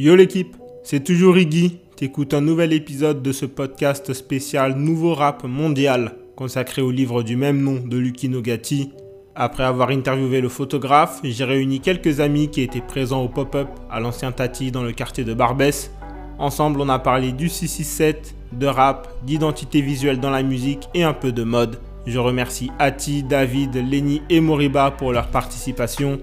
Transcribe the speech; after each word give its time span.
Yo 0.00 0.14
l'équipe, 0.14 0.56
c'est 0.84 1.02
toujours 1.02 1.38
Iggy. 1.38 1.80
T'écoutes 1.96 2.32
un 2.32 2.40
nouvel 2.40 2.72
épisode 2.72 3.20
de 3.20 3.32
ce 3.32 3.46
podcast 3.46 4.12
spécial 4.12 4.76
Nouveau 4.76 5.12
Rap 5.12 5.42
Mondial 5.42 6.14
consacré 6.36 6.82
au 6.82 6.92
livre 6.92 7.24
du 7.24 7.34
même 7.34 7.60
nom 7.60 7.80
de 7.84 7.98
Lucky 7.98 8.28
Nogati. 8.28 8.92
Après 9.34 9.64
avoir 9.64 9.88
interviewé 9.88 10.40
le 10.40 10.48
photographe, 10.48 11.18
j'ai 11.24 11.42
réuni 11.42 11.80
quelques 11.80 12.20
amis 12.20 12.48
qui 12.48 12.62
étaient 12.62 12.80
présents 12.80 13.24
au 13.24 13.28
pop-up 13.28 13.66
à 13.90 13.98
l'ancien 13.98 14.30
Tati 14.30 14.70
dans 14.70 14.84
le 14.84 14.92
quartier 14.92 15.24
de 15.24 15.34
Barbès. 15.34 15.90
Ensemble, 16.38 16.80
on 16.80 16.88
a 16.88 17.00
parlé 17.00 17.32
du 17.32 17.48
667, 17.48 18.36
de 18.52 18.66
rap, 18.68 19.12
d'identité 19.24 19.80
visuelle 19.80 20.20
dans 20.20 20.30
la 20.30 20.44
musique 20.44 20.88
et 20.94 21.02
un 21.02 21.12
peu 21.12 21.32
de 21.32 21.42
mode. 21.42 21.80
Je 22.06 22.20
remercie 22.20 22.70
Ati, 22.78 23.24
David, 23.24 23.74
Lenny 23.74 24.22
et 24.30 24.40
Moriba 24.40 24.92
pour 24.92 25.12
leur 25.12 25.26
participation. 25.26 26.20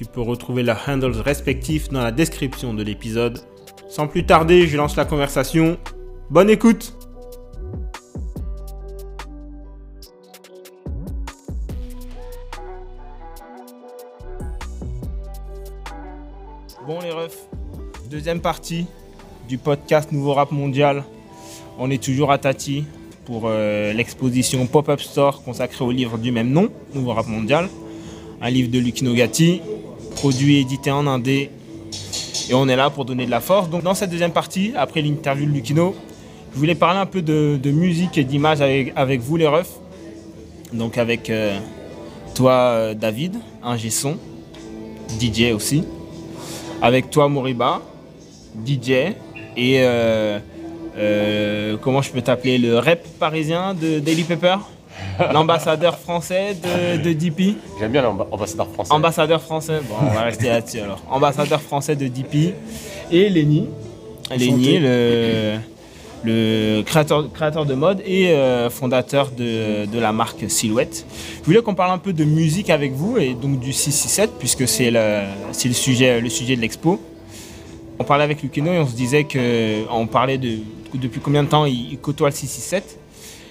Tu 0.00 0.06
peux 0.06 0.22
retrouver 0.22 0.62
leurs 0.62 0.88
handles 0.88 1.14
respectifs 1.20 1.90
dans 1.90 2.02
la 2.02 2.10
description 2.10 2.72
de 2.72 2.82
l'épisode. 2.82 3.38
Sans 3.90 4.08
plus 4.08 4.24
tarder, 4.24 4.66
je 4.66 4.78
lance 4.78 4.96
la 4.96 5.04
conversation. 5.04 5.76
Bonne 6.30 6.48
écoute 6.48 6.96
Bon 16.86 17.00
les 17.02 17.10
refs, 17.10 17.46
deuxième 18.08 18.40
partie 18.40 18.86
du 19.50 19.58
podcast 19.58 20.12
Nouveau 20.12 20.32
Rap 20.32 20.50
Mondial. 20.50 21.04
On 21.78 21.90
est 21.90 22.02
toujours 22.02 22.32
à 22.32 22.38
Tati 22.38 22.86
pour 23.26 23.42
euh, 23.44 23.92
l'exposition 23.92 24.66
Pop-Up 24.66 25.00
Store 25.00 25.42
consacrée 25.42 25.84
au 25.84 25.90
livre 25.90 26.16
du 26.16 26.32
même 26.32 26.48
nom, 26.48 26.70
Nouveau 26.94 27.12
Rap 27.12 27.26
Mondial. 27.26 27.68
Un 28.40 28.48
livre 28.48 28.70
de 28.70 28.78
Lucky 28.78 29.04
Nogati, 29.04 29.60
produit 30.14 30.58
édité 30.58 30.90
en 30.90 31.06
indé. 31.06 31.50
Et 32.48 32.54
on 32.54 32.68
est 32.68 32.76
là 32.76 32.90
pour 32.90 33.04
donner 33.04 33.26
de 33.26 33.30
la 33.30 33.40
force. 33.40 33.70
Donc 33.70 33.82
dans 33.82 33.94
cette 33.94 34.10
deuxième 34.10 34.32
partie, 34.32 34.72
après 34.76 35.02
l'interview 35.02 35.46
de 35.46 35.52
Lucino, 35.52 35.94
je 36.52 36.58
voulais 36.58 36.74
parler 36.74 36.98
un 36.98 37.06
peu 37.06 37.22
de, 37.22 37.70
musique 37.70 38.18
et 38.18 38.24
d'image 38.24 38.60
avec, 38.60 39.20
vous 39.20 39.36
les 39.36 39.46
refs. 39.46 39.78
Donc 40.72 40.98
avec 40.98 41.30
euh, 41.30 41.58
toi 42.34 42.52
euh, 42.52 42.94
David, 42.94 43.36
un 43.62 43.76
son, 43.78 44.16
DJ 45.20 45.52
aussi. 45.54 45.84
Avec 46.82 47.10
toi 47.10 47.28
Moriba, 47.28 47.82
DJ 48.66 49.14
et 49.56 49.80
euh, 49.80 51.76
comment 51.82 52.02
je 52.02 52.10
peux 52.10 52.22
t'appeler 52.22 52.58
le 52.58 52.78
rep 52.78 53.06
parisien 53.18 53.74
de 53.74 53.98
Daily 53.98 54.24
Pepper? 54.24 54.56
L'ambassadeur 55.32 55.98
français 55.98 56.56
de, 57.02 57.12
DP. 57.12 57.56
J'aime 57.78 57.92
bien 57.92 58.02
l'ambassadeur 58.02 58.68
français. 58.68 58.92
Ambassadeur 58.92 59.42
français, 59.42 59.80
bon, 59.88 59.94
on 60.00 60.14
va 60.14 60.22
rester 60.22 60.48
là-dessus 60.48 60.80
alors. 60.80 61.00
Ambassadeur 61.10 61.60
français 61.60 61.96
de 61.96 62.08
DP. 62.08 62.54
Et 63.10 63.28
Lenny. 63.28 63.68
Lenny, 64.36 64.78
le, 64.78 65.56
le 66.22 66.82
créateur, 66.82 67.30
créateur 67.32 67.66
de 67.66 67.74
mode 67.74 68.02
et 68.04 68.30
euh, 68.30 68.70
fondateur 68.70 69.30
de, 69.30 69.98
la 69.98 70.12
marque 70.12 70.48
Silhouette. 70.48 71.06
Je 71.40 71.44
voulais 71.44 71.62
qu'on 71.62 71.74
parle 71.74 71.92
un 71.92 71.98
peu 71.98 72.12
de 72.12 72.24
musique 72.24 72.70
avec 72.70 72.92
vous 72.92 73.18
et 73.18 73.34
donc 73.34 73.58
du 73.58 73.72
667 73.72 74.32
puisque 74.38 74.68
c'est 74.68 74.90
le, 74.90 75.22
le, 75.64 75.72
sujet, 75.72 76.20
le 76.20 76.28
sujet 76.28 76.56
de 76.56 76.60
l'expo. 76.60 77.00
On 77.98 78.04
parlait 78.04 78.24
avec 78.24 78.42
Lucino 78.42 78.72
et 78.72 78.78
on 78.78 78.86
se 78.86 78.94
disait 78.94 79.24
qu'on 79.24 80.06
parlait 80.06 80.38
de 80.38 80.58
depuis 80.94 81.20
combien 81.20 81.44
de 81.44 81.48
temps 81.48 81.66
il, 81.66 81.92
il 81.92 81.98
côtoie 81.98 82.30
le 82.30 82.34
667 82.34 82.98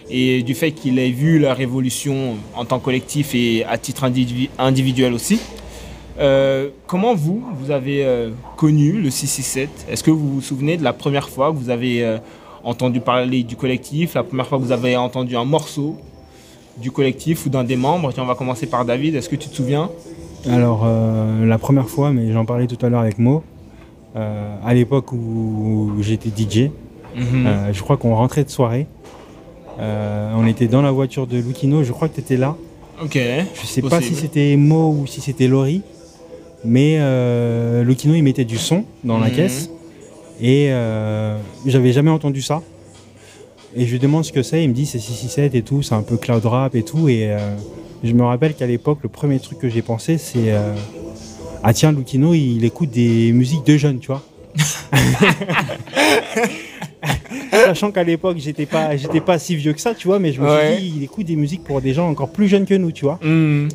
et 0.09 0.43
du 0.43 0.55
fait 0.55 0.71
qu'il 0.71 0.99
ait 0.99 1.11
vu 1.11 1.39
la 1.39 1.53
révolution 1.53 2.35
en 2.55 2.65
tant 2.65 2.79
que 2.79 2.85
collectif 2.85 3.35
et 3.35 3.63
à 3.65 3.77
titre 3.77 4.09
individuel 4.57 5.13
aussi. 5.13 5.39
Euh, 6.19 6.69
comment 6.85 7.15
vous, 7.15 7.43
vous 7.59 7.71
avez 7.71 8.03
euh, 8.03 8.31
connu 8.57 8.93
le 8.93 9.09
667 9.09 9.87
Est-ce 9.89 10.03
que 10.03 10.11
vous 10.11 10.33
vous 10.33 10.41
souvenez 10.41 10.75
de 10.75 10.83
la 10.83 10.91
première 10.91 11.29
fois 11.29 11.51
que 11.51 11.57
vous 11.57 11.69
avez 11.69 12.03
euh, 12.03 12.17
entendu 12.63 12.99
parler 12.99 13.43
du 13.43 13.55
collectif, 13.55 14.15
la 14.15 14.23
première 14.23 14.45
fois 14.45 14.57
que 14.57 14.63
vous 14.63 14.73
avez 14.73 14.97
entendu 14.97 15.37
un 15.37 15.45
morceau 15.45 15.95
du 16.77 16.91
collectif 16.91 17.45
ou 17.45 17.49
d'un 17.49 17.63
des 17.63 17.77
membres? 17.77 18.11
Tiens, 18.11 18.23
on 18.23 18.27
va 18.27 18.35
commencer 18.35 18.67
par 18.67 18.83
David, 18.83 19.15
est-ce 19.15 19.29
que 19.29 19.37
tu 19.37 19.47
te 19.47 19.55
souviens? 19.55 19.89
Alors, 20.49 20.87
la 21.43 21.57
première 21.57 21.89
fois, 21.89 22.11
mais 22.11 22.31
j'en 22.31 22.45
parlais 22.45 22.65
tout 22.65 22.77
à 22.85 22.87
l'heure 22.87 23.01
avec 23.01 23.19
Mo, 23.19 23.43
à 24.15 24.73
l'époque 24.73 25.11
où 25.11 25.91
j'étais 25.99 26.29
DJ, 26.29 26.69
mhm. 27.13 27.73
je 27.73 27.81
crois 27.81 27.97
qu'on 27.97 28.15
rentrait 28.15 28.45
de 28.45 28.49
soirée 28.49 28.87
euh, 29.79 30.33
on 30.35 30.45
était 30.45 30.67
dans 30.67 30.81
la 30.81 30.91
voiture 30.91 31.25
de 31.25 31.37
Lucino, 31.37 31.83
je 31.83 31.91
crois 31.91 32.09
que 32.09 32.15
tu 32.15 32.19
étais 32.19 32.37
là. 32.37 32.55
Ok. 33.01 33.17
Je 33.61 33.65
sais 33.65 33.81
pas 33.81 34.01
si 34.01 34.13
c'était 34.13 34.55
Mo 34.57 34.91
ou 34.91 35.07
si 35.07 35.21
c'était 35.21 35.47
Laurie, 35.47 35.81
mais 36.65 36.97
euh, 36.99 37.85
il 38.05 38.23
mettait 38.23 38.45
du 38.45 38.57
son 38.57 38.83
dans 39.03 39.19
la 39.19 39.29
mhm. 39.29 39.35
caisse 39.35 39.69
et 40.41 40.67
euh, 40.69 41.37
j'avais 41.65 41.93
jamais 41.93 42.11
entendu 42.11 42.41
ça. 42.41 42.61
Et 43.75 43.85
je 43.85 43.91
lui 43.91 43.99
demande 43.99 44.25
ce 44.25 44.31
que 44.31 44.43
c'est, 44.43 44.63
il 44.63 44.69
me 44.69 44.73
dit 44.73 44.85
c'est 44.85 44.99
667 44.99 45.55
et 45.55 45.61
tout, 45.61 45.81
c'est 45.81 45.95
un 45.95 46.01
peu 46.01 46.17
cloud 46.17 46.45
rap 46.45 46.75
et 46.75 46.83
tout. 46.83 47.07
Et 47.07 47.33
je 48.03 48.13
me 48.13 48.23
rappelle 48.23 48.55
qu'à 48.55 48.65
l'époque, 48.65 48.99
le 49.03 49.09
premier 49.09 49.39
truc 49.39 49.59
que 49.59 49.69
j'ai 49.69 49.83
pensé, 49.83 50.17
c'est 50.17 50.53
Ah 51.63 51.73
tiens, 51.73 51.91
Lucino 51.91 52.33
il 52.33 52.65
écoute 52.65 52.89
des 52.89 53.31
musiques 53.31 53.65
de 53.65 53.77
jeunes, 53.77 53.99
tu 53.99 54.07
vois. 54.07 54.23
Sachant 57.65 57.91
qu'à 57.91 58.03
l'époque, 58.03 58.37
j'étais 58.37 58.65
pas, 58.65 58.95
j'étais 58.95 59.21
pas 59.21 59.39
si 59.39 59.55
vieux 59.55 59.73
que 59.73 59.81
ça, 59.81 59.93
tu 59.93 60.07
vois, 60.07 60.19
mais 60.19 60.33
je 60.33 60.41
me 60.41 60.47
suis 60.47 60.77
dit, 60.77 60.93
il 60.97 61.03
écoute 61.03 61.25
des 61.25 61.35
musiques 61.35 61.63
pour 61.63 61.81
des 61.81 61.93
gens 61.93 62.09
encore 62.09 62.29
plus 62.29 62.47
jeunes 62.47 62.65
que 62.65 62.75
nous, 62.75 62.91
tu 62.91 63.05
vois. 63.05 63.19
Hmm. 63.23 63.67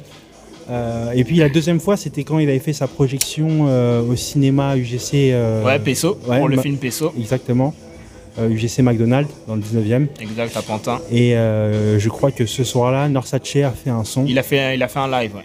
Euh, 0.71 1.13
et 1.13 1.25
puis 1.25 1.37
la 1.37 1.49
deuxième 1.49 1.81
fois, 1.81 1.97
c'était 1.97 2.25
quand 2.25 2.39
il 2.39 2.49
avait 2.49 2.59
fait 2.59 2.73
sa 2.73 2.87
projection 2.87 3.67
euh, 3.69 4.03
au 4.03 4.17
cinéma 4.17 4.77
UGC. 4.77 5.33
Euh, 5.33 5.65
ouais, 5.65 5.79
Peso, 5.79 6.15
pour 6.15 6.49
le 6.49 6.57
film 6.59 6.77
Peso. 6.77 7.13
Exactement. 7.19 7.75
UGC 8.37 8.81
McDonald's 8.81 9.31
dans 9.47 9.55
le 9.55 9.63
19e. 9.63 10.09
Exact, 10.21 10.57
à 10.57 10.63
Pantin. 10.63 11.01
Et 11.11 11.33
je 11.33 12.09
crois 12.09 12.31
que 12.31 12.47
ce 12.47 12.65
soir-là, 12.65 13.09
Norsace 13.09 13.57
a 13.57 13.71
fait 13.71 13.91
un 13.91 14.05
son. 14.05 14.25
Il 14.27 14.39
a 14.39 14.43
fait, 14.43 14.75
il 14.75 14.83
a 14.83 14.89
fait 14.89 14.99
un 14.99 15.11
live, 15.11 15.35
ouais. 15.37 15.45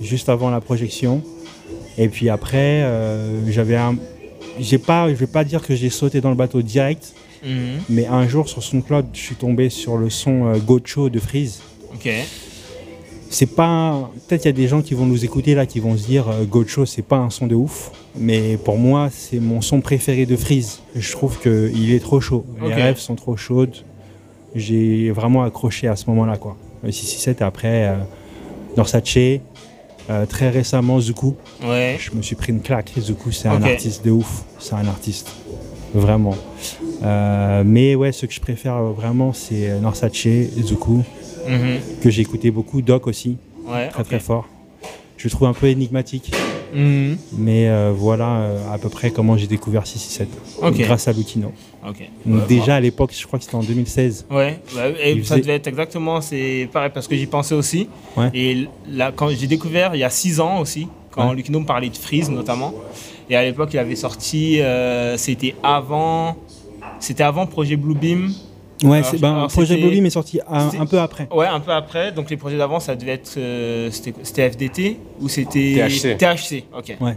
Juste 0.00 0.28
avant 0.28 0.50
la 0.50 0.60
projection. 0.60 1.22
Et 1.96 2.08
puis 2.08 2.28
après, 2.28 2.84
j'avais 3.48 3.76
un. 3.76 3.96
J'ai 4.58 4.78
pas, 4.78 5.08
je 5.08 5.14
vais 5.14 5.26
pas 5.26 5.44
dire 5.44 5.60
que 5.60 5.74
j'ai 5.74 5.90
sauté 5.90 6.22
dans 6.22 6.30
le 6.30 6.34
bateau 6.34 6.62
direct, 6.62 7.12
Mhm. 7.44 7.80
Mais 7.88 8.06
un 8.06 8.26
jour 8.28 8.48
sur 8.48 8.62
son 8.62 8.80
cloud, 8.80 9.06
je 9.12 9.18
suis 9.20 9.34
tombé 9.36 9.70
sur 9.70 9.96
le 9.96 10.10
son 10.10 10.46
euh, 10.46 10.58
Gocho 10.58 11.08
de 11.08 11.18
Freeze. 11.18 11.60
Ok. 11.94 12.08
C'est 13.28 13.46
pas. 13.54 14.10
Peut-être 14.28 14.44
il 14.44 14.48
y 14.48 14.50
a 14.50 14.52
des 14.52 14.68
gens 14.68 14.82
qui 14.82 14.94
vont 14.94 15.06
nous 15.06 15.24
écouter 15.24 15.54
là 15.54 15.66
qui 15.66 15.80
vont 15.80 15.96
se 15.96 16.06
dire 16.06 16.28
euh, 16.28 16.44
Gocho, 16.44 16.86
c'est 16.86 17.02
pas 17.02 17.16
un 17.18 17.30
son 17.30 17.46
de 17.46 17.54
ouf. 17.54 17.90
Mais 18.18 18.56
pour 18.56 18.78
moi, 18.78 19.08
c'est 19.12 19.40
mon 19.40 19.60
son 19.60 19.80
préféré 19.80 20.26
de 20.26 20.36
Freeze. 20.36 20.80
Je 20.94 21.12
trouve 21.12 21.38
qu'il 21.40 21.92
est 21.92 22.00
trop 22.00 22.20
chaud. 22.20 22.44
Les 22.62 22.72
rêves 22.72 22.98
sont 22.98 23.14
trop 23.16 23.36
chaudes. 23.36 23.76
J'ai 24.54 25.10
vraiment 25.10 25.42
accroché 25.42 25.86
à 25.88 25.96
ce 25.96 26.06
moment-là. 26.08 26.36
quoi. 26.38 26.56
667 26.84 27.42
après 27.42 27.88
euh, 27.88 27.96
Norsace. 28.76 29.02
Euh, 30.08 30.24
très 30.24 30.50
récemment, 30.50 31.00
Zuku. 31.00 31.34
Ouais. 31.64 31.96
Je 31.98 32.12
me 32.12 32.22
suis 32.22 32.36
pris 32.36 32.52
une 32.52 32.60
claque. 32.60 32.92
Zuku, 32.98 33.32
c'est 33.32 33.48
un 33.48 33.62
artiste 33.62 34.04
de 34.04 34.12
ouf. 34.12 34.44
C'est 34.60 34.74
un 34.74 34.86
artiste. 34.86 35.28
Vraiment. 35.94 36.36
Euh, 37.02 37.62
mais 37.64 37.94
ouais, 37.94 38.12
ce 38.12 38.26
que 38.26 38.32
je 38.32 38.40
préfère 38.40 38.82
vraiment, 38.82 39.32
c'est 39.32 39.78
Norsace, 39.80 40.26
Zuku, 40.62 41.02
mhm. 41.48 41.80
que 42.02 42.10
j'ai 42.10 42.22
écouté 42.22 42.50
beaucoup, 42.50 42.82
Doc 42.82 43.06
aussi, 43.06 43.36
très 43.92 44.04
très 44.04 44.20
fort. 44.20 44.48
Je 45.16 45.24
le 45.24 45.30
trouve 45.30 45.48
un 45.48 45.52
peu 45.54 45.66
énigmatique. 45.66 46.32
Mhm. 46.74 47.16
Mais 47.38 47.68
euh, 47.68 47.92
voilà 47.94 48.28
euh, 48.36 48.74
à 48.74 48.78
peu 48.78 48.88
près 48.88 49.10
comment 49.10 49.36
j'ai 49.36 49.46
découvert 49.46 49.86
667 49.86 50.28
grâce 50.84 51.08
à 51.08 51.12
Lutino. 51.12 51.52
Donc 52.26 52.46
déjà 52.48 52.76
à 52.76 52.80
l'époque, 52.80 53.12
je 53.16 53.26
crois 53.26 53.38
que 53.38 53.44
c'était 53.44 53.56
en 53.56 53.62
2016. 53.62 54.26
Ouais, 54.30 54.60
bah, 54.74 54.88
et 55.02 55.22
ça 55.22 55.36
devait 55.38 55.54
être 55.54 55.68
exactement, 55.68 56.20
c'est 56.20 56.68
pareil 56.72 56.90
parce 56.92 57.06
que 57.06 57.16
j'y 57.16 57.26
pensais 57.26 57.54
aussi. 57.54 57.88
Et 58.34 58.66
là, 58.88 59.12
quand 59.14 59.28
j'ai 59.30 59.46
découvert 59.46 59.94
il 59.94 60.00
y 60.00 60.04
a 60.04 60.10
6 60.10 60.40
ans 60.40 60.60
aussi, 60.60 60.88
quand 61.10 61.32
Lutino 61.32 61.60
me 61.60 61.66
parlait 61.66 61.88
de 61.88 61.96
Freeze 61.96 62.30
notamment. 62.30 62.74
Et 63.28 63.34
à 63.36 63.42
l'époque, 63.42 63.70
il 63.72 63.78
avait 63.78 63.96
sorti, 63.96 64.60
c'était 65.16 65.54
avant 65.62 66.36
c'était 67.00 67.22
avant 67.22 67.46
Projet 67.46 67.76
Bluebeam. 67.76 68.32
Ouais, 68.82 69.02
ben, 69.18 69.46
Projet 69.48 69.76
Bluebeam 69.76 70.06
est 70.06 70.10
sorti 70.10 70.40
un, 70.48 70.86
peu 70.86 70.98
après. 70.98 71.28
Ouais, 71.32 71.46
un 71.46 71.60
peu 71.60 71.72
après. 71.72 72.12
Donc 72.12 72.30
les 72.30 72.36
projets 72.36 72.58
d'avant, 72.58 72.80
ça 72.80 72.94
devait 72.94 73.12
être. 73.12 73.34
Euh, 73.38 73.90
c'était 73.90 74.50
FDT 74.50 74.98
ou 75.20 75.28
c'était. 75.28 75.88
THC. 75.88 76.16
THC, 76.18 76.64
ok. 76.76 76.96
Ouais. 77.00 77.16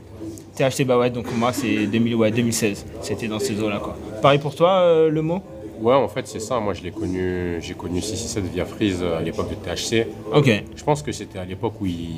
THC, 0.56 0.86
bah 0.86 0.98
ouais, 0.98 1.10
donc 1.10 1.26
moi 1.38 1.54
c'est 1.54 1.86
2000, 1.88 2.16
ouais, 2.16 2.32
2016. 2.32 2.86
C'était 3.02 3.28
dans 3.28 3.40
ces 3.40 3.62
eaux-là, 3.62 3.80
quoi. 3.80 3.98
Pareil 4.22 4.40
pour 4.40 4.56
toi, 4.56 4.80
euh, 4.80 5.10
le 5.10 5.22
mot? 5.22 5.42
Ouais, 5.82 5.94
en 5.96 6.08
fait, 6.08 6.28
c'est 6.28 6.40
ça. 6.40 6.60
Moi, 6.60 6.74
je 6.74 6.82
l'ai 6.84 6.92
connu, 6.92 7.58
j'ai 7.62 7.74
connu 7.74 8.02
667 8.02 8.44
via 8.54 8.66
Freeze 8.66 9.04
à 9.04 9.22
l'époque 9.22 9.50
de 9.50 9.56
THC. 9.56 10.08
Ok. 10.34 10.52
Je 10.76 10.84
pense 10.84 11.02
que 11.02 11.12
c'était 11.12 11.40
à 11.40 11.46
l'époque 11.46 11.74
où 11.82 11.86
il, 11.86 12.10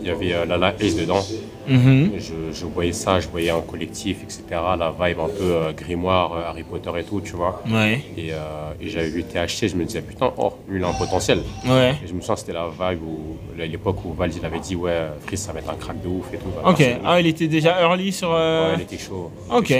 il 0.00 0.06
y 0.06 0.10
avait 0.10 0.32
euh, 0.32 0.44
Lala 0.44 0.74
Ace 0.80 0.96
dedans. 0.96 1.22
Mhm. 1.68 2.12
Je, 2.18 2.34
je 2.52 2.66
voyais 2.66 2.92
ça, 2.92 3.20
je 3.20 3.28
voyais 3.28 3.50
un 3.50 3.60
collectif, 3.62 4.18
etc. 4.22 4.42
La 4.78 4.90
vibe 4.92 5.18
un 5.20 5.28
peu 5.28 5.42
euh, 5.42 5.72
grimoire, 5.72 6.32
euh, 6.34 6.48
Harry 6.48 6.62
Potter 6.62 6.90
et 6.98 7.04
tout, 7.04 7.20
tu 7.20 7.32
vois. 7.32 7.62
Ouais. 7.68 8.02
Et, 8.16 8.32
euh, 8.32 8.36
et 8.80 8.88
j'avais 8.88 9.08
vu 9.08 9.24
THC, 9.24 9.68
je 9.68 9.76
me 9.76 9.84
disais, 9.84 10.02
putain, 10.02 10.32
oh, 10.36 10.52
lui, 10.68 10.78
il 10.78 10.84
a 10.84 10.88
un 10.88 10.92
potentiel. 10.92 11.40
Ouais. 11.66 11.94
Et 12.04 12.06
je 12.06 12.12
me 12.12 12.20
souviens, 12.20 12.36
c'était 12.36 12.52
la 12.52 12.68
vibe 12.68 13.02
où, 13.02 13.36
à 13.60 13.66
l'époque 13.66 14.04
où 14.04 14.12
Val, 14.12 14.30
il 14.36 14.44
avait 14.44 14.58
dit, 14.60 14.76
ouais, 14.76 15.08
Freeze, 15.26 15.40
ça 15.40 15.52
va 15.52 15.60
être 15.60 15.70
un 15.70 15.74
crack 15.76 16.00
de 16.02 16.08
ouf 16.08 16.26
et 16.32 16.36
tout. 16.36 16.48
Bah, 16.62 16.70
Ok. 16.70 16.82
Ah, 17.04 17.20
il 17.20 17.26
était 17.26 17.48
déjà 17.48 17.80
early 17.80 18.12
sur. 18.12 18.30
euh, 18.32 18.70
Ouais, 18.70 18.74
il 18.78 18.82
était 18.82 18.98
chaud. 18.98 19.30
Ok. 19.50 19.72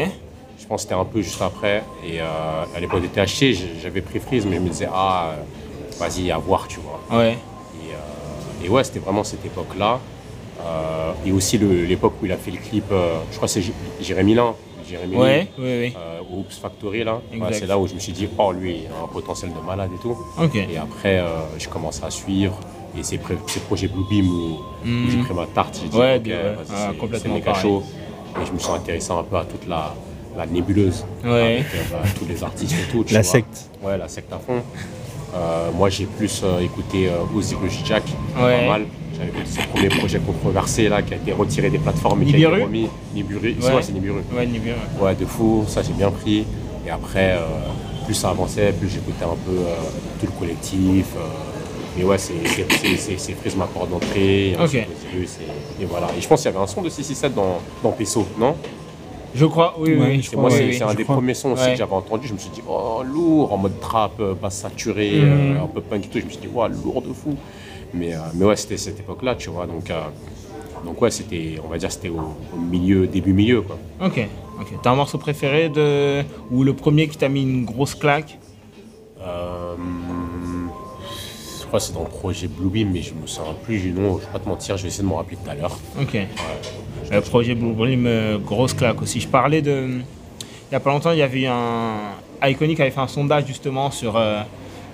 Je 0.65 0.69
pense 0.69 0.83
que 0.85 0.89
c'était 0.89 0.99
un 0.99 1.05
peu 1.05 1.21
juste 1.21 1.43
après. 1.43 1.85
Et 2.03 2.23
euh, 2.23 2.25
à 2.75 2.81
l'époque 2.81 3.03
de 3.03 3.07
THC, 3.09 3.55
j'avais 3.83 4.01
pris 4.01 4.19
Freeze, 4.19 4.47
mais 4.47 4.57
je 4.57 4.61
me 4.61 4.69
disais, 4.71 4.89
ah, 4.91 5.33
euh, 5.37 5.43
vas-y, 5.99 6.31
à 6.31 6.39
voir, 6.39 6.67
tu 6.67 6.81
vois. 6.81 7.19
Ouais. 7.19 7.33
Et, 7.33 7.93
euh, 7.93 8.65
et 8.65 8.69
ouais, 8.71 8.83
c'était 8.83 8.99
vraiment 9.01 9.25
cette 9.25 9.45
époque-là. 9.45 10.01
Et 11.27 11.33
aussi 11.33 11.59
l'époque 11.59 12.15
où 12.23 12.25
il 12.27 12.33
a 12.33 12.39
fait 12.39 12.51
le 12.51 12.57
clip, 12.57 12.85
je 12.91 13.37
crois 13.37 13.47
que 13.47 13.53
c'est 13.53 13.63
Jérémy 14.01 14.33
Lin. 14.35 14.55
Jérémy 14.89 15.17
Lin, 15.17 15.21
Ouais. 15.21 15.49
Oui, 15.59 15.65
oui. 15.65 15.95
euh, 15.99 16.21
au 16.33 16.39
Oops 16.41 16.59
Factory, 16.63 17.05
là. 17.05 17.21
C'est 17.53 17.67
là 17.67 17.79
où 17.79 17.87
je 17.87 17.93
me 17.93 17.99
suis 17.99 18.13
dit, 18.13 18.27
oh, 18.39 18.51
lui, 18.53 18.85
il 18.85 18.87
a 18.87 19.05
un 19.05 19.09
potentiel 19.09 19.51
de 19.53 19.61
malade 19.61 19.91
et 19.95 19.99
tout. 20.01 20.17
Ok. 20.43 20.55
Et 20.57 20.79
après, 20.79 21.23
j'ai 21.59 21.67
commencé 21.69 22.03
à 22.03 22.11
suivre. 22.11 22.59
Et 22.99 23.03
ces 23.03 23.19
projets 23.19 23.89
Bluebeam 23.89 24.27
où, 24.31 24.57
où 24.87 25.11
j'ai 25.11 25.19
pris 25.19 25.35
ma 25.35 25.45
tarte, 25.47 25.79
j'ai 25.83 25.89
dit. 25.89 25.97
Ouais, 25.99 26.17
ok, 26.17 26.23
bien, 26.23 26.37
ouais. 26.37 26.43
vas-y, 26.55 26.67
Ah, 26.75 26.89
c'est- 26.93 26.97
complètement 26.99 27.35
c'est 27.35 27.41
méga 27.41 27.55
chaud. 27.55 27.83
Et 28.41 28.47
je 28.47 28.53
me 28.53 28.59
suis 28.59 28.71
intéressé 28.73 29.11
un 29.13 29.23
peu 29.25 29.37
à 29.37 29.45
toute 29.45 29.67
la, 29.67 29.93
la 30.37 30.47
nébuleuse. 30.47 31.05
Ouais. 31.25 31.31
Avec 31.31 31.65
euh, 31.75 31.79
bah, 31.93 31.99
tous 32.19 32.27
les 32.27 32.43
artistes 32.43 32.75
et 32.75 32.91
tout. 32.93 33.05
tu 33.05 33.15
La 33.15 33.21
vois. 33.23 33.31
secte. 33.31 33.71
Ouais, 33.83 33.97
la 33.99 34.09
secte 34.09 34.33
à 34.33 34.39
fond. 34.39 34.63
Euh, 35.37 35.71
moi, 35.73 35.89
j'ai 35.91 36.05
plus 36.07 36.43
euh, 36.45 36.61
écouté 36.61 37.09
euh, 37.09 37.37
Osiris 37.37 37.81
Jack, 37.85 38.05
Ouais. 38.37 38.61
pas 38.67 38.67
mal. 38.73 38.87
J'avais 39.17 39.29
écouté 39.31 39.47
son 39.47 39.69
premier 39.73 39.89
projet 39.89 40.19
controversé 40.21 40.89
là, 40.89 41.03
qui 41.03 41.15
a 41.15 41.17
été 41.17 41.33
retiré 41.33 41.71
des 41.71 41.79
plateformes 41.79 42.23
et 42.23 42.27
qui 42.27 42.35
a 42.35 42.37
Nibiru 42.37 42.55
été 42.57 42.65
remis. 42.65 42.89
Nibiru. 43.15 43.57
Ouais. 43.61 43.73
Ouais, 43.75 43.83
c'est 43.83 43.93
Nibiru. 43.93 44.21
Ouais, 44.37 44.47
Nibiru. 44.47 44.77
Ouais, 45.01 45.15
de 45.15 45.25
fou, 45.25 45.65
ça 45.69 45.83
j'ai 45.83 45.93
bien 45.93 46.11
pris. 46.11 46.45
Et 46.87 46.91
après, 46.91 47.33
euh, 47.33 47.39
plus 48.05 48.15
ça 48.15 48.31
avançait, 48.31 48.73
plus 48.73 48.89
j'écoutais 48.89 49.25
un 49.25 49.37
peu 49.47 49.57
euh, 49.57 49.75
tout 50.21 50.27
le 50.27 50.33
collectif. 50.39 51.07
euh, 51.17 51.21
mais 51.97 52.03
ouais, 52.05 52.19
c'est 52.19 52.33
c'est- 52.47 52.67
c'est- 52.73 52.97
c'est- 52.97 53.19
c'est 53.19 53.33
Freeze 53.35 53.57
ma 53.57 53.67
porte 53.67 53.89
d'entrée. 53.91 54.51
et 54.51 54.57
ensuite 54.59 54.83
Ok. 54.83 54.89
Osiris, 55.13 55.39
et, 55.81 55.83
et 55.83 55.87
voilà. 55.87 56.09
Et 56.19 56.21
je 56.21 56.27
pense 56.29 56.43
qu'il 56.43 56.51
y 56.51 56.55
avait 56.55 56.63
un 56.63 56.67
son 56.67 56.83
de 56.83 56.89
667 56.89 57.35
dans, 57.35 57.59
dans 57.85 57.93
Peso, 57.93 58.27
non? 58.39 58.57
Je 59.35 59.45
crois, 59.47 59.75
oui, 59.79 59.97
oui. 59.99 60.29
moi, 60.37 60.49
c'est 60.51 60.65
oui. 60.65 60.83
un 60.83 60.95
des 60.95 61.03
crois. 61.03 61.17
premiers 61.17 61.35
sons 61.35 61.51
aussi 61.53 61.71
que 61.71 61.77
j'avais 61.77 61.93
entendu. 61.93 62.29
Je 62.29 62.35
me 62.35 62.39
suis 62.39 62.51
dit, 62.51 62.63
oh, 62.69 63.03
lourd, 63.05 63.53
en 63.53 63.57
mode 63.57 63.81
trap, 63.81 64.13
euh, 64.21 64.35
basse 64.35 64.59
saturée, 64.59 65.21
Mhm. 65.21 65.57
euh, 65.57 65.65
un 65.65 65.67
peu 65.67 65.81
punk 65.81 66.05
et 66.05 66.09
tout. 66.09 66.21
Je 66.21 66.25
me 66.25 66.31
suis 66.31 66.41
dit, 66.41 66.47
ouais, 66.49 66.69
lourd 66.69 67.03
de 67.03 67.13
fou. 67.13 67.35
Mais, 67.93 68.15
euh, 68.15 68.19
mais 68.35 68.45
ouais, 68.45 68.57
c'était 68.57 68.77
cette 68.77 69.01
époque-là, 69.01 69.35
tu 69.35 69.51
vois. 69.51 69.67
Donc, 69.67 69.91
euh, 69.91 70.01
donc 70.85 71.01
ouais, 71.03 71.11
c'était, 71.11 71.57
on 71.65 71.69
va 71.69 71.79
dire, 71.79 71.91
c'était 71.91 72.11
au, 72.11 72.19
au 72.55 72.57
milieu, 72.59 73.07
début 73.09 73.33
milieu, 73.33 73.63
quoi. 73.63 73.77
Ok. 74.05 74.21
Ok. 74.61 74.69
T'as 74.83 74.91
un 74.93 74.95
morceau 74.95 75.19
préféré 75.19 75.69
de. 75.69 76.23
Ou 76.53 76.63
le 76.63 76.75
premier 76.75 77.09
qui 77.09 77.17
t'a 77.17 77.29
mis 77.29 77.43
une 77.43 77.65
grosse 77.65 77.95
claque? 77.97 78.39
Euh, 79.21 79.75
je 81.61 81.67
crois 81.67 81.81
que 81.81 81.87
c'est 81.87 81.93
dans 81.95 82.03
le 82.05 82.09
projet 82.09 82.47
Bluebeam, 82.47 82.91
mais 82.93 83.03
je 83.03 83.15
me 83.15 83.27
souviens 83.27 83.55
plus 83.65 83.81
du 83.81 83.91
nom. 83.93 84.19
Je 84.19 84.27
vais 84.27 84.33
pas 84.33 84.39
te 84.39 84.49
mentir, 84.49 84.77
je 84.77 84.83
vais 84.83 84.89
essayer 84.89 85.03
de 85.03 85.09
m'en 85.09 85.17
rappeler 85.17 85.37
tout 85.43 85.51
à 85.51 85.55
l'heure. 85.55 85.77
Ok. 86.01 86.17
Le 87.11 87.21
projet 87.21 87.55
Blue 87.55 87.73
Brim, 87.73 88.07
euh, 88.07 88.39
grosse 88.39 88.75
claque 88.75 89.01
aussi. 89.03 89.21
Je 89.21 89.29
parlais 89.29 89.63
de. 89.63 89.87
Il 90.71 90.73
y 90.73 90.75
a 90.75 90.81
pas 90.81 90.91
longtemps, 90.91 91.13
il 91.13 91.19
y 91.19 91.23
avait 91.23 91.47
un. 91.47 91.97
Iconic 92.43 92.81
avait 92.81 92.91
fait 92.91 93.01
un 93.01 93.07
sondage 93.09 93.47
justement 93.47 93.91
sur 93.91 94.17
euh, 94.17 94.41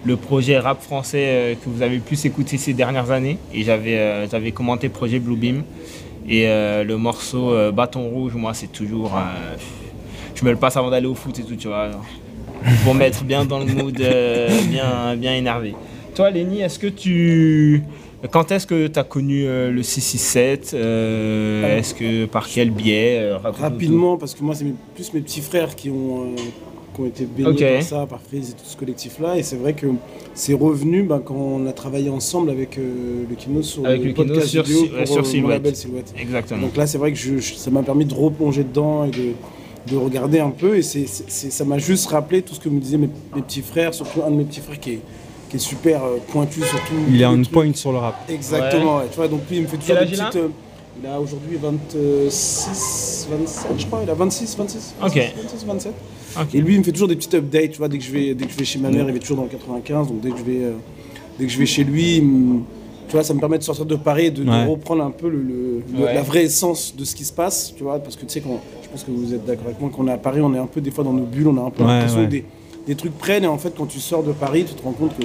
le 0.05 0.17
projet 0.17 0.59
rap 0.59 0.83
français 0.83 1.25
euh, 1.25 1.55
que 1.55 1.69
vous 1.69 1.83
avez 1.83 1.97
le 1.97 2.03
plus 2.03 2.25
écouté 2.27 2.59
ces 2.59 2.75
dernières 2.75 3.11
années. 3.11 3.39
Et 3.55 3.63
j'avais 3.63 3.97
euh, 3.99 4.29
j'avais 4.29 4.53
commenté 4.53 4.89
projet 4.89 5.19
Blue 5.19 5.37
Beam. 5.37 5.63
Et 6.29 6.47
euh, 6.47 6.85
le 6.85 6.97
morceau 6.97 7.53
euh, 7.53 7.73
Bâton 7.73 8.09
Rouge, 8.09 8.35
moi, 8.35 8.53
c'est 8.55 8.71
toujours. 8.71 9.17
euh, 9.17 9.57
je 10.35 10.45
me 10.45 10.51
le 10.51 10.57
passe 10.57 10.77
avant 10.77 10.91
d'aller 10.91 11.07
au 11.07 11.15
foot 11.15 11.39
et 11.39 11.43
tout, 11.43 11.57
tu 11.57 11.69
vois. 11.69 11.89
Pour 12.85 12.95
mettre 12.95 13.25
bien 13.25 13.45
dans 13.47 13.59
le 13.59 13.67
mood, 13.67 13.99
euh, 14.01 14.49
bien, 14.69 15.17
bien 15.17 15.35
énervé. 15.35 15.75
Toi, 16.15 16.31
Lenny, 16.31 16.61
est-ce 16.61 16.79
que 16.79 16.89
tu. 16.89 17.83
Quand 18.31 18.53
est-ce 18.53 18.67
que 18.67 18.87
tu 18.87 18.99
as 18.99 19.05
connu 19.05 19.47
euh, 19.47 19.71
le 19.71 19.83
667 19.83 20.73
euh, 20.75 21.79
Est-ce 21.79 21.95
que 21.95 22.27
par 22.27 22.47
quel 22.49 22.71
biais 22.71 23.19
euh, 23.21 23.39
Rapidement, 23.39 24.19
parce 24.19 24.35
que 24.35 24.45
moi, 24.45 24.55
c'est 24.55 24.67
plus 24.95 25.13
mes 25.15 25.21
petits 25.21 25.41
frères 25.41 25.75
qui 25.75 25.89
ont, 25.89 26.25
euh, 26.25 26.37
qui 26.95 27.01
ont 27.01 27.07
été 27.07 27.27
Ok. 27.47 27.61
par 27.63 27.83
ça, 27.83 28.07
par 28.07 28.21
Freeze 28.21 28.51
et 28.51 28.53
tout 28.53 28.67
ce 28.69 28.77
collectif-là. 28.77 29.39
Et 29.39 29.43
c'est 29.43 29.57
vrai 29.57 29.73
que 29.73 29.87
c'est 30.35 30.53
revenu 30.53 31.03
bah, 31.05 31.23
quand 31.25 31.35
on 31.35 31.67
a 31.67 31.73
travaillé 31.73 32.11
ensemble 32.11 32.51
avec 32.51 32.77
le 32.77 33.35
Kino 33.37 33.63
sur 33.63 33.87
Avec 33.87 34.03
le 34.03 34.09
le 34.09 34.15
podcast 34.15 34.49
sur 34.49 34.65
vidéo 34.65 34.87
pour 34.99 35.09
sur 35.15 35.27
Silhouette. 35.27 35.53
label 35.55 35.77
Silhouette. 35.77 36.13
Exactement. 36.19 36.61
Donc 36.61 36.77
là, 36.77 36.87
c'est 36.87 36.99
vrai 36.99 37.13
que 37.13 37.19
je- 37.19 37.39
je- 37.39 37.55
ça 37.55 37.71
m'a 37.71 37.83
permis 37.83 38.05
de 38.05 38.13
replonger 38.15 38.65
dedans 38.65 39.07
et 39.07 39.11
de, 39.11 39.33
de 39.91 39.97
regarder 39.97 40.41
un 40.41 40.51
peu. 40.51 40.77
Et 40.77 40.83
c'est- 40.83 41.07
ça 41.07 41.65
m'a 41.65 41.79
juste 41.79 42.07
rappelé 42.09 42.43
tout 42.43 42.55
ce 42.55 42.61
que 42.61 42.69
me 42.69 42.81
disaient 42.81 42.99
mes, 42.99 43.09
mes 43.35 43.41
petits 43.41 43.63
frères, 43.63 43.95
surtout 43.95 44.21
un 44.23 44.31
de 44.31 44.37
mes 44.37 44.45
petits 44.45 44.61
frères 44.61 44.79
qui 44.79 44.91
est, 44.91 45.01
qui 45.51 45.57
est 45.57 45.59
super 45.61 46.05
euh, 46.05 46.17
pointu 46.29 46.61
sur 46.63 46.79
tout. 46.85 46.95
Il 47.11 47.21
est 47.21 47.27
on 47.27 47.43
point 47.43 47.73
sur 47.75 47.93
le 47.93 47.99
rap. 47.99 48.15
Exactement, 48.31 48.99
ouais. 48.99 49.05
tu 49.11 49.17
vois, 49.17 49.29
donc 49.29 49.41
lui 49.51 49.59
il 49.59 49.63
me 49.65 49.67
fait 49.69 49.77
toujours 49.77 49.97
des 49.99 50.07
petites. 50.07 50.37
euh, 50.37 50.49
il 51.03 51.09
a 51.09 51.19
aujourd'hui 51.21 51.57
26, 51.61 53.29
27, 53.31 53.67
je 53.79 53.87
crois, 53.87 54.01
il 54.05 54.11
a 54.11 54.15
26, 54.15 54.57
26, 54.57 54.95
Ok. 55.03 55.15
26, 55.15 55.65
27. 55.67 55.93
Ok. 56.41 56.55
Et 56.55 56.61
lui 56.61 56.75
il 56.75 56.79
me 56.79 56.85
fait 56.85 56.93
toujours 56.93 57.09
des 57.09 57.17
petites 57.17 57.35
updates, 57.35 57.73
tu 57.73 57.79
vois, 57.79 57.89
dès 57.89 57.99
que 57.99 58.05
je 58.05 58.11
vais, 58.13 58.35
dès 58.35 58.47
que 58.47 58.53
je 58.53 58.57
vais 58.59 58.65
chez 58.65 58.79
ma 58.79 58.91
mère, 58.91 59.09
il 59.09 59.17
est 59.17 59.19
toujours 59.19 59.37
dans 59.39 59.43
le 59.45 59.49
95, 59.49 60.09
donc 60.09 60.21
dès 60.21 60.31
que 60.31 60.39
je 60.39 60.43
vais, 60.45 60.63
euh, 60.65 60.73
dès 61.39 61.47
que 61.47 61.53
je 61.53 61.59
vais 61.59 61.67
chez 61.67 61.85
lui, 61.85 62.17
il 62.17 62.25
me- 62.25 62.61
tu 63.09 63.13
vois, 63.17 63.25
ça 63.25 63.35
me 63.35 63.41
permet 63.41 63.59
de 63.59 63.65
sortir 63.65 63.87
de 63.87 63.97
Paris 63.97 64.27
et 64.27 64.31
de, 64.31 64.45
de 64.45 64.49
Ouais. 64.51 64.67
reprendre 64.67 65.03
un 65.03 65.11
peu 65.11 65.29
le, 65.29 65.39
le- 65.43 65.83
le- 65.93 66.05
Ouais. 66.05 66.15
la 66.15 66.23
vraie 66.23 66.45
essence 66.45 66.95
de 66.97 67.05
ce 67.05 67.17
qui 67.17 67.25
se 67.25 67.33
passe, 67.33 67.75
tu 67.77 67.83
vois, 67.83 67.99
parce 67.99 68.15
que 68.15 68.23
tu 68.25 68.29
sais, 68.35 68.41
quand, 68.41 68.61
je 68.83 68.89
pense 68.89 69.03
que 69.03 69.11
vous 69.11 69.35
êtes 69.35 69.45
d'accord 69.45 69.67
avec 69.67 69.81
moi, 69.81 69.91
quand 69.95 70.05
on 70.05 70.09
est 70.09 70.13
à 70.13 70.19
Paris, 70.19 70.41
on 70.41 70.55
est 70.55 70.59
un 70.59 70.67
peu 70.67 70.81
des 70.81 70.91
fois 70.93 71.03
dans 71.03 71.13
nos 71.13 71.25
bulles, 71.25 71.49
on 71.49 71.57
a 71.57 71.67
un 71.67 71.71
peu 71.71 71.83
Ouais, 71.83 71.89
l'impression 71.89 72.25
des, 72.25 72.45
des 72.91 72.97
trucs 72.97 73.17
prennent, 73.17 73.45
et 73.45 73.47
en 73.47 73.57
fait, 73.57 73.73
quand 73.77 73.87
tu 73.87 74.01
sors 74.01 74.25
de 74.25 74.33
Paris, 74.33 74.65
tu 74.67 74.75
te 74.75 74.83
rends 74.83 74.91
compte 74.91 75.17
que 75.17 75.25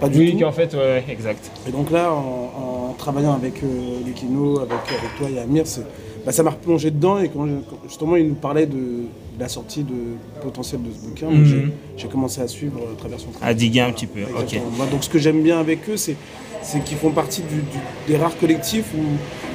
pas 0.00 0.08
du 0.08 0.18
Oui, 0.18 0.32
tout. 0.32 0.40
qu'en 0.40 0.50
fait, 0.50 0.74
ouais, 0.74 1.04
exact. 1.08 1.48
Et 1.68 1.70
donc 1.70 1.90
là, 1.92 2.12
en, 2.12 2.88
en 2.90 2.92
travaillant 2.98 3.32
avec 3.32 3.62
euh, 3.62 3.66
Lukino, 4.04 4.58
avec, 4.58 4.72
avec 4.72 5.16
toi 5.16 5.28
et 5.32 5.38
Amir, 5.38 5.64
bah, 6.26 6.32
ça 6.32 6.42
m'a 6.42 6.50
replongé 6.50 6.90
dedans. 6.90 7.20
Et 7.20 7.28
quand, 7.28 7.46
quand 7.68 7.76
justement 7.86 8.16
il 8.16 8.26
nous 8.26 8.34
parlait 8.34 8.66
de, 8.66 8.74
de 8.74 9.38
la 9.38 9.48
sortie 9.48 9.84
de 9.84 9.94
potentiel 10.42 10.80
de 10.82 10.88
ce 10.92 11.06
bouquin, 11.06 11.30
Mhm. 11.30 11.70
j'ai- 11.96 12.08
commencé 12.08 12.40
à 12.40 12.48
suivre 12.48 12.80
euh, 12.80 12.92
à 12.94 12.96
travers 12.98 13.20
son 13.20 13.30
travail. 13.30 13.50
À 13.50 13.54
diguer 13.54 13.80
un 13.82 13.92
petit 13.92 14.06
peu. 14.08 14.22
Ok. 14.22 14.58
Moi, 14.76 14.86
donc 14.90 15.04
ce 15.04 15.08
que 15.10 15.18
j'aime 15.20 15.42
bien 15.42 15.60
avec 15.60 15.88
eux, 15.88 15.96
c'est 15.96 16.16
c'est 16.62 16.82
qu'ils 16.84 16.98
font 16.98 17.10
partie 17.10 17.40
du- 17.42 17.54
du- 17.72 17.84
des 18.08 18.16
rares 18.18 18.36
collectifs 18.36 18.86
où 18.94 19.02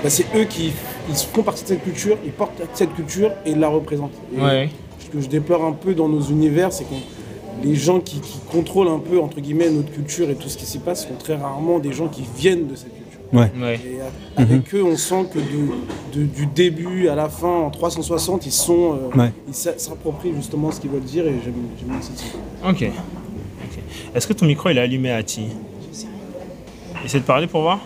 bah, 0.02 0.10
c'est 0.10 0.26
eux 0.36 0.46
qui 0.46 0.72
ils 1.10 1.16
font 1.16 1.44
partie 1.44 1.64
de 1.64 1.68
cette 1.68 1.84
culture, 1.84 2.18
ils 2.26 2.32
portent 2.32 2.62
cette 2.74 2.96
culture 2.96 3.32
et 3.46 3.52
ils 3.52 3.60
la 3.60 3.68
représentent. 3.68 4.18
Et 4.36 4.42
Ouais. 4.42 4.70
Ce 5.00 5.10
que 5.12 5.22
je 5.22 5.28
déplore 5.28 5.64
un 5.66 5.74
peu 5.74 5.94
dans 5.94 6.10
nos 6.10 6.22
univers, 6.22 6.74
c'est 6.74 6.84
que 6.86 6.96
les 7.64 7.76
gens 7.76 8.00
qui, 8.00 8.20
qui 8.20 8.38
contrôlent 8.52 8.88
un 8.90 9.00
peu, 9.00 9.20
entre 9.20 9.40
guillemets, 9.40 9.70
notre 9.70 9.92
culture 9.92 10.30
et 10.30 10.36
tout 10.36 10.50
ce 10.50 10.58
qui 10.58 10.66
s'y 10.66 10.80
passe 10.80 11.08
sont 11.08 11.16
très 11.16 11.36
rarement 11.36 11.80
des 11.80 11.94
gens 11.94 12.08
qui 12.08 12.24
viennent 12.38 12.68
de 12.68 12.76
cette 12.76 12.94
culture. 12.94 13.20
Ouais. 13.34 13.52
Ouais. 13.60 13.80
Et 13.84 14.02
a- 14.02 14.42
avec 14.42 14.74
eux, 14.76 14.84
on 14.84 14.96
sent 14.98 15.26
que 15.34 15.40
de- 15.40 16.20
de- 16.20 16.26
du 16.26 16.46
début 16.46 17.08
à 17.08 17.16
la 17.16 17.28
fin, 17.28 17.48
en 17.48 17.70
360, 17.72 18.46
ils 18.46 18.52
sont, 18.52 18.94
euh, 19.14 19.18
Ouais. 19.18 19.32
ils 19.48 19.54
s'a- 19.54 19.78
s'approprient 19.78 20.34
justement 20.36 20.72
ce 20.72 20.80
qu'ils 20.80 20.92
veulent 20.92 21.02
dire 21.02 21.26
et 21.28 21.34
j'aime 21.44 21.56
j'aime 21.80 21.90
bien 21.90 22.02
cette 22.02 22.22
idée. 22.22 22.38
Ok. 22.64 22.92
Ok. 23.64 23.80
Est-ce 24.16 24.28
que 24.28 24.34
ton 24.34 24.46
micro 24.46 24.70
il 24.70 24.78
est 24.78 24.82
allumé, 24.82 25.12
Ati 25.12 25.44
Essaie 27.04 27.20
de 27.20 27.24
parler 27.26 27.48
pour 27.48 27.62
voir 27.62 27.80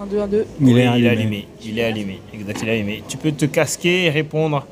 1, 0.00 0.06
2, 0.06 0.18
1, 0.20 0.26
2. 0.26 0.46
Il 0.60 0.78
est 0.78 0.86
allumé. 0.86 1.46
Il 1.64 1.78
est 1.78 1.84
allumé. 1.84 2.18
Exact, 2.34 2.58
il 2.62 2.68
est 2.68 2.72
allumé. 2.72 3.02
Tu 3.08 3.16
peux 3.16 3.30
te 3.32 3.44
casquer 3.44 4.04
et 4.06 4.10
répondre 4.10 4.66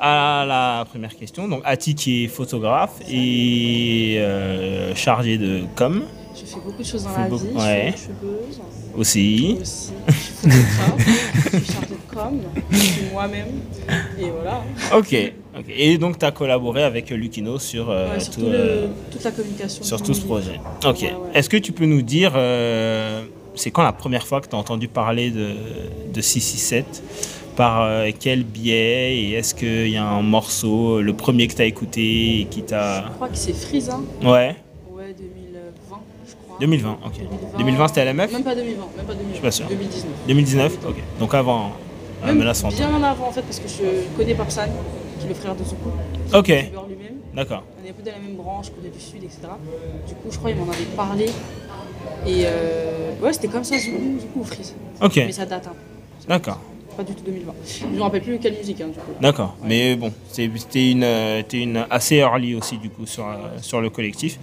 à 0.00 0.44
la 0.46 0.84
première 0.86 1.14
question. 1.16 1.46
Donc, 1.48 1.62
Ati 1.64 1.94
qui 1.94 2.24
est 2.24 2.28
photographe 2.28 2.94
et 3.08 4.16
euh, 4.18 4.94
chargé 4.94 5.36
de 5.38 5.62
com 5.76 6.02
Je 6.34 6.44
fais 6.46 6.56
beaucoup 6.64 6.82
de 6.82 6.86
choses 6.86 7.04
dans 7.04 7.10
la 7.16 7.28
vie. 7.28 7.32
ouais. 7.54 7.92
Je 7.94 7.98
suis 8.00 8.08
youtubeuse. 8.08 8.60
aussi. 8.96 9.56
Aussi, 9.60 9.98
je 10.08 10.14
suis 10.14 10.32
photographe. 10.32 11.06
je 11.52 11.56
suis 11.58 11.72
chargée 11.72 11.86
de 11.88 12.14
com. 12.14 12.40
Je 12.70 12.76
suis 12.78 13.02
moi-même. 13.12 13.46
Et 14.18 14.30
voilà. 14.30 14.62
Ok. 14.96 15.16
Et 15.68 15.98
donc, 15.98 16.18
tu 16.18 16.24
as 16.24 16.30
collaboré 16.30 16.82
avec 16.84 17.10
Lucino 17.10 17.58
sur, 17.58 17.90
euh, 17.90 18.12
Ouais, 18.14 18.20
sur 18.20 18.32
tout, 18.34 18.40
le- 18.42 18.46
euh, 18.54 18.86
toute 19.10 19.22
la 19.24 19.30
communication. 19.32 19.82
sur 19.84 20.00
tout 20.02 20.14
ce 20.14 20.22
projet. 20.22 20.60
Ok. 20.86 21.00
Ouais. 21.02 21.14
Est-ce 21.34 21.50
que 21.50 21.56
tu 21.58 21.72
peux 21.72 21.84
nous 21.86 22.02
dire, 22.02 22.32
c'est 23.54 23.70
quand 23.70 23.82
la 23.82 23.92
première 23.92 24.26
fois 24.26 24.40
que 24.40 24.48
tu 24.48 24.54
as 24.54 24.58
entendu 24.58 24.88
parler 24.88 25.30
de, 25.30 25.48
de 26.14 26.20
667 26.20 27.02
Par 27.56 27.82
euh, 27.82 28.10
quel 28.18 28.44
biais 28.44 29.16
Et 29.16 29.32
est-ce 29.32 29.54
qu'il 29.54 29.88
y 29.88 29.96
a 29.96 30.04
un 30.06 30.22
morceau, 30.22 31.00
le 31.02 31.12
premier 31.14 31.46
que 31.48 31.54
tu 31.54 31.62
as 31.62 31.66
écouté 31.66 32.40
et 32.40 32.44
qui 32.46 32.62
t'a. 32.62 33.04
Je 33.08 33.12
crois 33.14 33.28
que 33.28 33.36
c'est 33.36 33.52
Freeza. 33.52 33.98
Ouais, 34.22 34.56
Ouais, 34.92 35.14
2020, 35.18 35.98
je 36.26 36.34
crois. 36.44 36.56
2020, 36.60 36.98
ok. 37.06 37.58
2020 37.58 37.88
c'était 37.88 38.04
LMF 38.12 38.32
Même 38.32 38.44
pas 38.44 38.54
2020, 38.54 38.84
même 38.96 39.06
pas 39.06 39.12
2020. 39.14 39.28
Je 39.28 39.34
suis 39.34 39.42
pas 39.42 39.50
sûr. 39.50 39.66
2019. 39.68 40.06
2019 40.28 40.78
Ok. 40.88 40.96
Donc 41.18 41.34
avant. 41.34 41.72
Ah, 42.22 42.26
Même 42.26 42.38
mais 42.38 42.44
là, 42.44 42.54
c'est 42.54 42.66
en 42.66 42.68
bien 42.68 43.02
avant 43.02 43.28
en 43.28 43.32
fait, 43.32 43.42
parce 43.42 43.58
que 43.60 43.68
je 43.68 44.16
connais 44.16 44.34
Papsan. 44.34 44.68
qui 45.18 45.26
est 45.26 45.28
le 45.28 45.34
frère 45.34 45.54
de 45.56 45.64
Zuko. 45.64 45.90
Ok. 46.34 46.48
lui-même. 46.48 47.16
D'accord. 47.34 47.62
On 47.82 47.86
est 47.86 47.90
un 47.90 47.92
peu 47.94 48.02
dans 48.02 48.12
la 48.12 48.18
même 48.18 48.36
branche, 48.36 48.66
Corée 48.70 48.90
du 48.90 49.00
Sud, 49.00 49.22
etc. 49.24 49.38
Du 50.06 50.14
coup, 50.14 50.28
je 50.30 50.36
crois 50.38 50.50
qu'il 50.50 50.60
m'en 50.60 50.70
avait 50.70 50.84
parlé. 50.96 51.26
Et 52.26 52.42
euh, 52.44 53.12
ouais, 53.22 53.32
c'était 53.32 53.48
comme 53.48 53.64
ça, 53.64 53.78
Zuko, 53.78 53.96
Zuko 54.20 54.40
ou 54.40 54.44
Freeze. 54.44 54.74
Ok. 55.00 55.16
Mais 55.16 55.32
ça 55.32 55.46
date 55.46 55.66
un 55.66 55.70
peu. 55.70 56.28
D'accord. 56.28 56.60
Pas 57.00 57.04
du 57.04 57.14
tout 57.14 57.24
2020. 57.24 57.52
Je 57.64 57.96
me 57.96 58.02
rappelle 58.02 58.20
plus 58.20 58.38
quelle 58.38 58.58
musique, 58.58 58.78
hein, 58.82 58.88
du 58.88 58.92
coup. 58.98 59.12
D'accord. 59.22 59.56
Mais 59.64 59.96
bon, 59.96 60.12
c'était 60.30 60.90
une, 60.90 61.02
euh, 61.02 61.40
une 61.54 61.86
assez 61.88 62.16
early 62.16 62.54
aussi, 62.54 62.76
du 62.76 62.90
coup, 62.90 63.06
sur, 63.06 63.26
euh, 63.26 63.56
sur 63.62 63.80
le 63.80 63.88
collectif. 63.88 64.38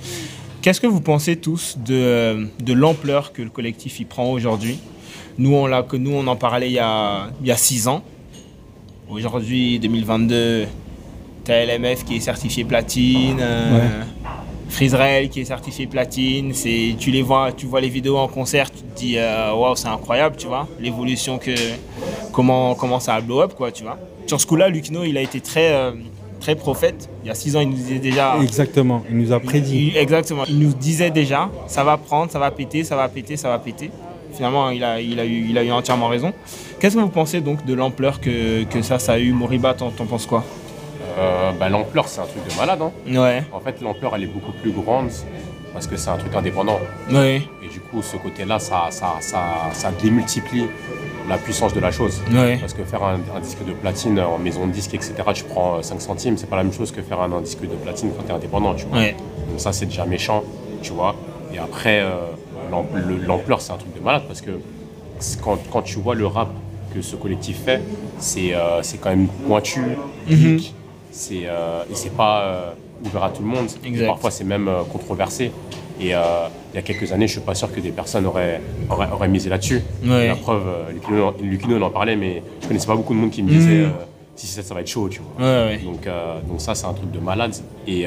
Qu'est-ce 0.63 0.81
que 0.81 0.87
vous 0.87 1.01
pensez 1.01 1.35
tous 1.35 1.77
de, 1.77 1.93
euh, 1.93 2.45
de 2.59 2.73
l'ampleur 2.73 3.31
que 3.31 3.43
le 3.43 3.51
collectif 3.51 3.99
y 3.99 4.05
prend 4.05 4.31
aujourd'hui? 4.31 4.79
Nous 5.37 5.53
on, 5.53 5.67
l'a- 5.67 5.83
que 5.83 5.97
nous, 5.97 6.09
on 6.11 6.25
en 6.25 6.35
parlait 6.35 6.69
il 6.69 6.73
y 6.73 6.79
a, 6.79 7.29
il 7.41 7.45
y 7.47 7.51
a 7.51 7.57
six 7.57 7.87
ans. 7.87 8.01
Aujourd'hui, 9.07 9.77
2022, 9.77 10.65
t'as 11.43 11.63
LMF 11.63 12.05
qui 12.05 12.15
est 12.15 12.19
certifié 12.21 12.63
platine. 12.63 13.37
euh, 13.39 14.01
Freezerel 14.69 15.29
qui 15.29 15.41
est 15.41 15.45
certifié 15.45 15.87
platine, 15.87 16.53
c'est 16.53 16.95
tu 16.99 17.11
les 17.11 17.21
vois, 17.21 17.51
tu 17.51 17.65
vois 17.65 17.81
les 17.81 17.89
vidéos 17.89 18.17
en 18.17 18.27
concert, 18.27 18.69
tu 18.71 18.79
te 18.81 18.99
dis 18.99 19.15
euh, 19.17 19.53
waouh 19.53 19.75
c'est 19.75 19.87
incroyable, 19.87 20.35
tu 20.37 20.47
vois, 20.47 20.67
l'évolution 20.79 21.37
que 21.37 21.51
comment 22.31 22.75
comment 22.75 22.99
ça 22.99 23.15
a 23.15 23.21
blow 23.21 23.41
up 23.41 23.53
quoi, 23.55 23.71
tu 23.71 23.83
vois. 23.83 23.97
Sur 24.27 24.39
ce 24.41 24.45
coup-là, 24.45 24.69
Lucino 24.69 25.03
il 25.03 25.17
a 25.17 25.21
été 25.21 25.39
très 25.41 25.73
euh, 25.73 25.91
très 26.39 26.55
prophète. 26.55 27.09
Il 27.23 27.27
y 27.27 27.31
a 27.31 27.35
six 27.35 27.55
ans, 27.55 27.61
il 27.61 27.69
nous 27.69 27.75
disait 27.75 27.99
déjà. 27.99 28.35
Exactement, 28.41 29.03
il 29.09 29.17
nous 29.17 29.31
a 29.31 29.39
prédit. 29.39 29.87
Il- 29.93 29.97
exactement. 29.97 30.43
Il 30.47 30.59
nous 30.59 30.73
disait 30.73 31.09
déjà, 31.11 31.49
ça 31.67 31.83
va 31.83 31.97
prendre, 31.97 32.31
ça 32.31 32.39
va 32.39 32.51
péter, 32.51 32.83
ça 32.83 32.95
va 32.95 33.07
péter, 33.07 33.37
ça 33.37 33.49
va 33.49 33.59
péter. 33.59 33.89
Finalement, 34.33 34.69
il 34.69 34.83
a, 34.83 35.01
il 35.01 35.19
a, 35.19 35.25
eu, 35.25 35.47
il 35.49 35.57
a 35.57 35.63
eu 35.63 35.71
entièrement 35.71 36.09
raison. 36.09 36.31
Qu'est-ce 36.79 36.95
que 36.95 37.01
vous 37.01 37.07
pensez 37.07 37.41
donc 37.41 37.65
de 37.65 37.73
l'ampleur 37.73 38.19
que, 38.21 38.65
que 38.65 38.81
ça, 38.83 38.99
ça 38.99 39.13
a 39.13 39.17
eu? 39.19 39.31
Moriba, 39.31 39.73
t'en 39.73 39.89
t'en 39.89 40.05
penses 40.05 40.25
quoi? 40.27 40.43
Euh, 41.17 41.51
bah, 41.59 41.69
L'ampleur, 41.69 42.07
c'est 42.07 42.21
un 42.21 42.25
truc 42.25 42.43
de 42.47 42.55
malade. 42.57 42.79
hein. 42.81 42.91
Ouais, 43.07 43.43
En 43.51 43.59
fait, 43.59 43.81
l'ampleur, 43.81 44.15
elle 44.15 44.23
est 44.23 44.27
beaucoup 44.27 44.51
plus 44.51 44.71
grande 44.71 45.09
parce 45.73 45.87
que 45.87 45.95
c'est 45.97 46.09
un 46.09 46.17
truc 46.17 46.33
indépendant. 46.35 46.79
ouais, 47.11 47.41
Et 47.63 47.67
du 47.69 47.79
coup, 47.79 48.01
ce 48.01 48.17
côté-là, 48.17 48.59
ça, 48.59 48.87
ça, 48.91 49.15
ça, 49.19 49.39
ça 49.73 49.91
démultiplie 50.01 50.65
la 51.29 51.37
puissance 51.37 51.73
de 51.73 51.79
la 51.79 51.91
chose. 51.91 52.21
ouais. 52.31 52.57
Parce 52.59 52.73
que 52.73 52.83
faire 52.83 53.03
un, 53.03 53.19
un 53.35 53.39
disque 53.41 53.63
de 53.65 53.73
platine 53.73 54.19
en 54.19 54.37
maison 54.37 54.65
de 54.67 54.71
disque, 54.71 54.93
etc., 54.93 55.13
tu 55.33 55.43
prends 55.43 55.77
euh, 55.77 55.81
5 55.81 55.99
centimes, 56.01 56.37
c'est 56.37 56.49
pas 56.49 56.55
la 56.55 56.63
même 56.63 56.71
chose 56.73 56.91
que 56.91 57.01
faire 57.01 57.19
un, 57.21 57.31
un 57.31 57.41
disque 57.41 57.61
de 57.61 57.75
platine 57.75 58.11
quand 58.15 58.23
tu 58.23 58.29
es 58.31 58.33
indépendant, 58.35 58.73
tu 58.75 58.85
vois. 58.85 58.99
Ouais. 58.99 59.15
Donc 59.49 59.59
ça, 59.59 59.73
c'est 59.73 59.85
déjà 59.87 60.05
méchant, 60.05 60.43
tu 60.81 60.93
vois. 60.93 61.15
Et 61.53 61.57
après, 61.59 61.99
euh, 61.99 62.11
l'am- 62.71 62.85
le- 62.93 63.17
l'ampleur, 63.25 63.59
c'est 63.61 63.73
un 63.73 63.77
truc 63.77 63.93
de 63.93 63.99
malade 64.03 64.23
parce 64.27 64.41
que 64.41 64.51
quand, 65.43 65.57
quand 65.71 65.81
tu 65.81 65.97
vois 65.99 66.15
le 66.15 66.25
rap 66.27 66.49
que 66.93 67.01
ce 67.01 67.15
collectif 67.17 67.57
fait, 67.65 67.81
c'est 68.19 68.53
euh, 68.53 68.81
quand 69.01 69.09
même 69.09 69.27
pointu, 69.47 69.81
geek, 70.57 70.73
c'est 71.11 71.43
euh, 71.45 71.83
et 71.91 71.95
c'est 71.95 72.15
pas 72.15 72.41
euh, 72.41 72.71
ouvert 73.05 73.23
à 73.25 73.29
tout 73.29 73.41
le 73.41 73.47
monde. 73.47 73.67
Et 73.85 73.89
parfois, 74.07 74.31
c'est 74.31 74.43
même 74.43 74.67
euh, 74.67 74.83
controversé. 74.91 75.51
Et 75.99 76.13
euh, 76.13 76.47
il 76.73 76.75
y 76.75 76.79
a 76.79 76.81
quelques 76.83 77.11
années, 77.11 77.27
je 77.27 77.33
suis 77.33 77.41
pas 77.41 77.55
sûr 77.55 77.71
que 77.73 77.79
des 77.79 77.89
personnes 77.91 78.25
auraient, 78.27 78.61
auraient, 78.89 79.09
auraient 79.11 79.27
misé 79.27 79.49
là-dessus. 79.49 79.81
Ouais. 80.05 80.27
La 80.27 80.35
preuve, 80.35 80.63
Lucino, 81.41 81.81
en 81.81 81.89
parlait, 81.89 82.15
mais 82.15 82.43
je 82.61 82.67
connaissais 82.67 82.85
pas 82.87 82.95
beaucoup 82.95 83.13
de 83.13 83.19
monde 83.19 83.31
qui 83.31 83.41
me 83.43 83.49
disait 83.49 83.81
euh, 83.85 83.89
si 84.35 84.45
c'est 84.45 84.61
ça, 84.61 84.67
ça 84.69 84.73
va 84.75 84.81
être 84.81 84.87
chaud, 84.87 85.09
tu 85.09 85.21
vois. 85.37 85.45
Ouais, 85.45 85.67
ouais. 85.69 85.77
Donc, 85.83 86.07
donc 86.47 86.61
ça, 86.61 86.75
c'est 86.75 86.85
un 86.85 86.93
truc 86.93 87.09
de 87.11 87.19
malade. 87.19 87.55
Et, 87.87 88.01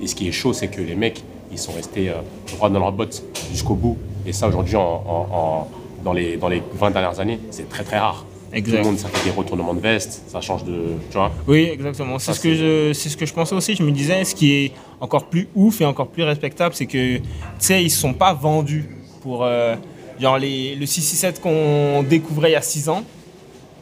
et 0.00 0.06
ce 0.06 0.14
qui 0.14 0.26
est 0.28 0.32
chaud, 0.32 0.54
c'est 0.54 0.68
que 0.68 0.80
les 0.80 0.94
mecs, 0.94 1.22
ils 1.52 1.58
sont 1.58 1.72
restés 1.72 2.10
droits 2.54 2.70
dans 2.70 2.78
leurs 2.80 2.92
bottes 2.92 3.22
jusqu'au 3.50 3.74
bout. 3.74 3.98
Et 4.26 4.32
ça, 4.32 4.48
aujourd'hui, 4.48 4.76
en, 4.76 4.80
en- 5.06 5.28
en- 5.30 5.68
dans, 6.04 6.12
les, 6.14 6.36
dans 6.38 6.48
les 6.48 6.62
20 6.74 6.90
dernières 6.92 7.20
années, 7.20 7.38
c'est 7.50 7.68
très 7.68 7.84
très 7.84 7.98
rare. 7.98 8.24
Exact. 8.52 8.78
Tout 8.78 8.82
le 8.84 8.90
monde, 8.90 8.98
ça 8.98 9.08
fait 9.08 9.28
des 9.28 9.36
retournements 9.36 9.74
de 9.74 9.80
veste, 9.80 10.22
ça 10.28 10.40
change 10.40 10.64
de... 10.64 10.94
Tu 11.10 11.16
vois 11.18 11.30
Oui, 11.46 11.68
exactement. 11.70 12.18
C'est 12.18 12.32
ce, 12.32 12.40
que 12.40 12.54
je- 12.54 12.92
c'est 12.94 13.08
ce 13.10 13.16
que 13.16 13.26
je 13.26 13.32
pensais 13.34 13.54
aussi. 13.54 13.74
Je 13.74 13.82
me 13.82 13.90
disais, 13.90 14.24
ce 14.24 14.34
qui 14.34 14.52
est 14.52 14.72
encore 15.00 15.24
plus 15.26 15.48
ouf 15.54 15.80
et 15.80 15.84
encore 15.84 16.08
plus 16.08 16.22
respectable, 16.22 16.74
c'est 16.74 16.86
que, 16.86 17.16
tu 17.18 17.22
sais, 17.58 17.80
ils 17.82 17.86
ne 17.86 17.90
sont 17.90 18.14
pas 18.14 18.32
vendus 18.32 18.88
pour. 19.20 19.44
euh, 19.44 19.74
genre, 20.18 20.38
les, 20.38 20.74
le 20.76 20.86
667 20.86 21.40
qu'on 21.42 22.02
découvrait 22.02 22.50
il 22.50 22.54
y 22.54 22.56
a 22.56 22.62
6 22.62 22.88
ans 22.88 23.04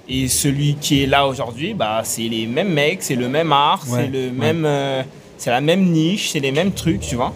et 0.08 0.28
celui 0.28 0.74
qui 0.74 1.02
est 1.02 1.06
là 1.06 1.26
aujourd'hui, 1.26 1.72
bah, 1.74 2.00
c'est 2.04 2.22
les 2.28 2.46
mêmes 2.46 2.72
mecs, 2.72 3.02
c'est 3.02 3.14
le 3.16 3.28
même 3.28 3.52
art, 3.52 3.82
Ouais, 3.88 4.00
c'est 4.02 4.08
le 4.08 4.26
ouais. 4.26 4.30
même. 4.32 4.64
euh, 4.66 5.02
c'est 5.38 5.50
la 5.50 5.60
même 5.60 5.84
niche, 5.90 6.30
c'est 6.32 6.40
les 6.40 6.50
mêmes 6.52 6.72
trucs, 6.72 7.00
tu 7.00 7.14
vois. 7.14 7.32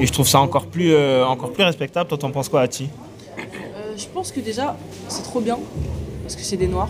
Et 0.00 0.06
je 0.06 0.12
trouve 0.12 0.28
ça 0.28 0.40
encore 0.40 0.66
plus, 0.66 0.92
euh, 0.94 1.26
encore 1.26 1.52
plus 1.52 1.64
respectable. 1.64 2.08
Toi, 2.08 2.16
t'en 2.16 2.30
penses 2.30 2.48
quoi, 2.48 2.60
Ati? 2.62 2.88
Euh, 3.38 3.92
je 3.96 4.06
pense 4.14 4.30
que 4.32 4.38
déjà, 4.40 4.76
c'est 5.08 5.22
trop 5.24 5.40
bien. 5.40 5.58
Parce 6.30 6.40
que 6.42 6.46
c'est 6.46 6.56
des 6.56 6.68
noirs. 6.68 6.88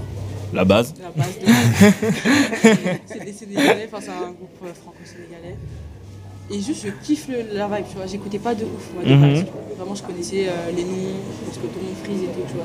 La 0.53 0.67
base. 0.67 0.93
C'est 0.95 1.03
la 1.03 1.11
base 1.13 1.39
de 1.39 1.47
C'est 3.07 3.25
des 3.25 3.33
Sénégalais, 3.33 3.89
enfin 3.91 4.03
c'est 4.03 4.11
un 4.11 4.33
groupe 4.33 4.51
euh, 4.65 4.75
franco-sénégalais. 4.75 5.57
Et 6.51 6.61
juste, 6.61 6.85
je 6.85 6.91
kiffe 7.07 7.29
le- 7.29 7.57
la 7.57 7.67
vibe, 7.69 7.87
tu 7.89 7.97
vois. 7.97 8.07
J'écoutais 8.07 8.39
pas 8.39 8.55
de 8.55 8.65
ouf, 8.65 8.91
moi, 8.95 9.03
de 9.03 9.15
Mhm. 9.15 9.21
base. 9.35 9.47
Vraiment, 9.79 9.95
je 9.95 10.03
connaissais 10.03 10.47
euh, 10.49 10.71
les 10.77 10.85
noms, 10.85 11.15
parce 11.47 11.57
que 11.57 11.63
tout 11.69 11.79
le 11.81 11.87
monde 11.87 11.97
frise 12.05 12.23
et 12.23 12.27
tout, 12.27 12.43
tu 12.49 12.55
vois. 12.55 12.65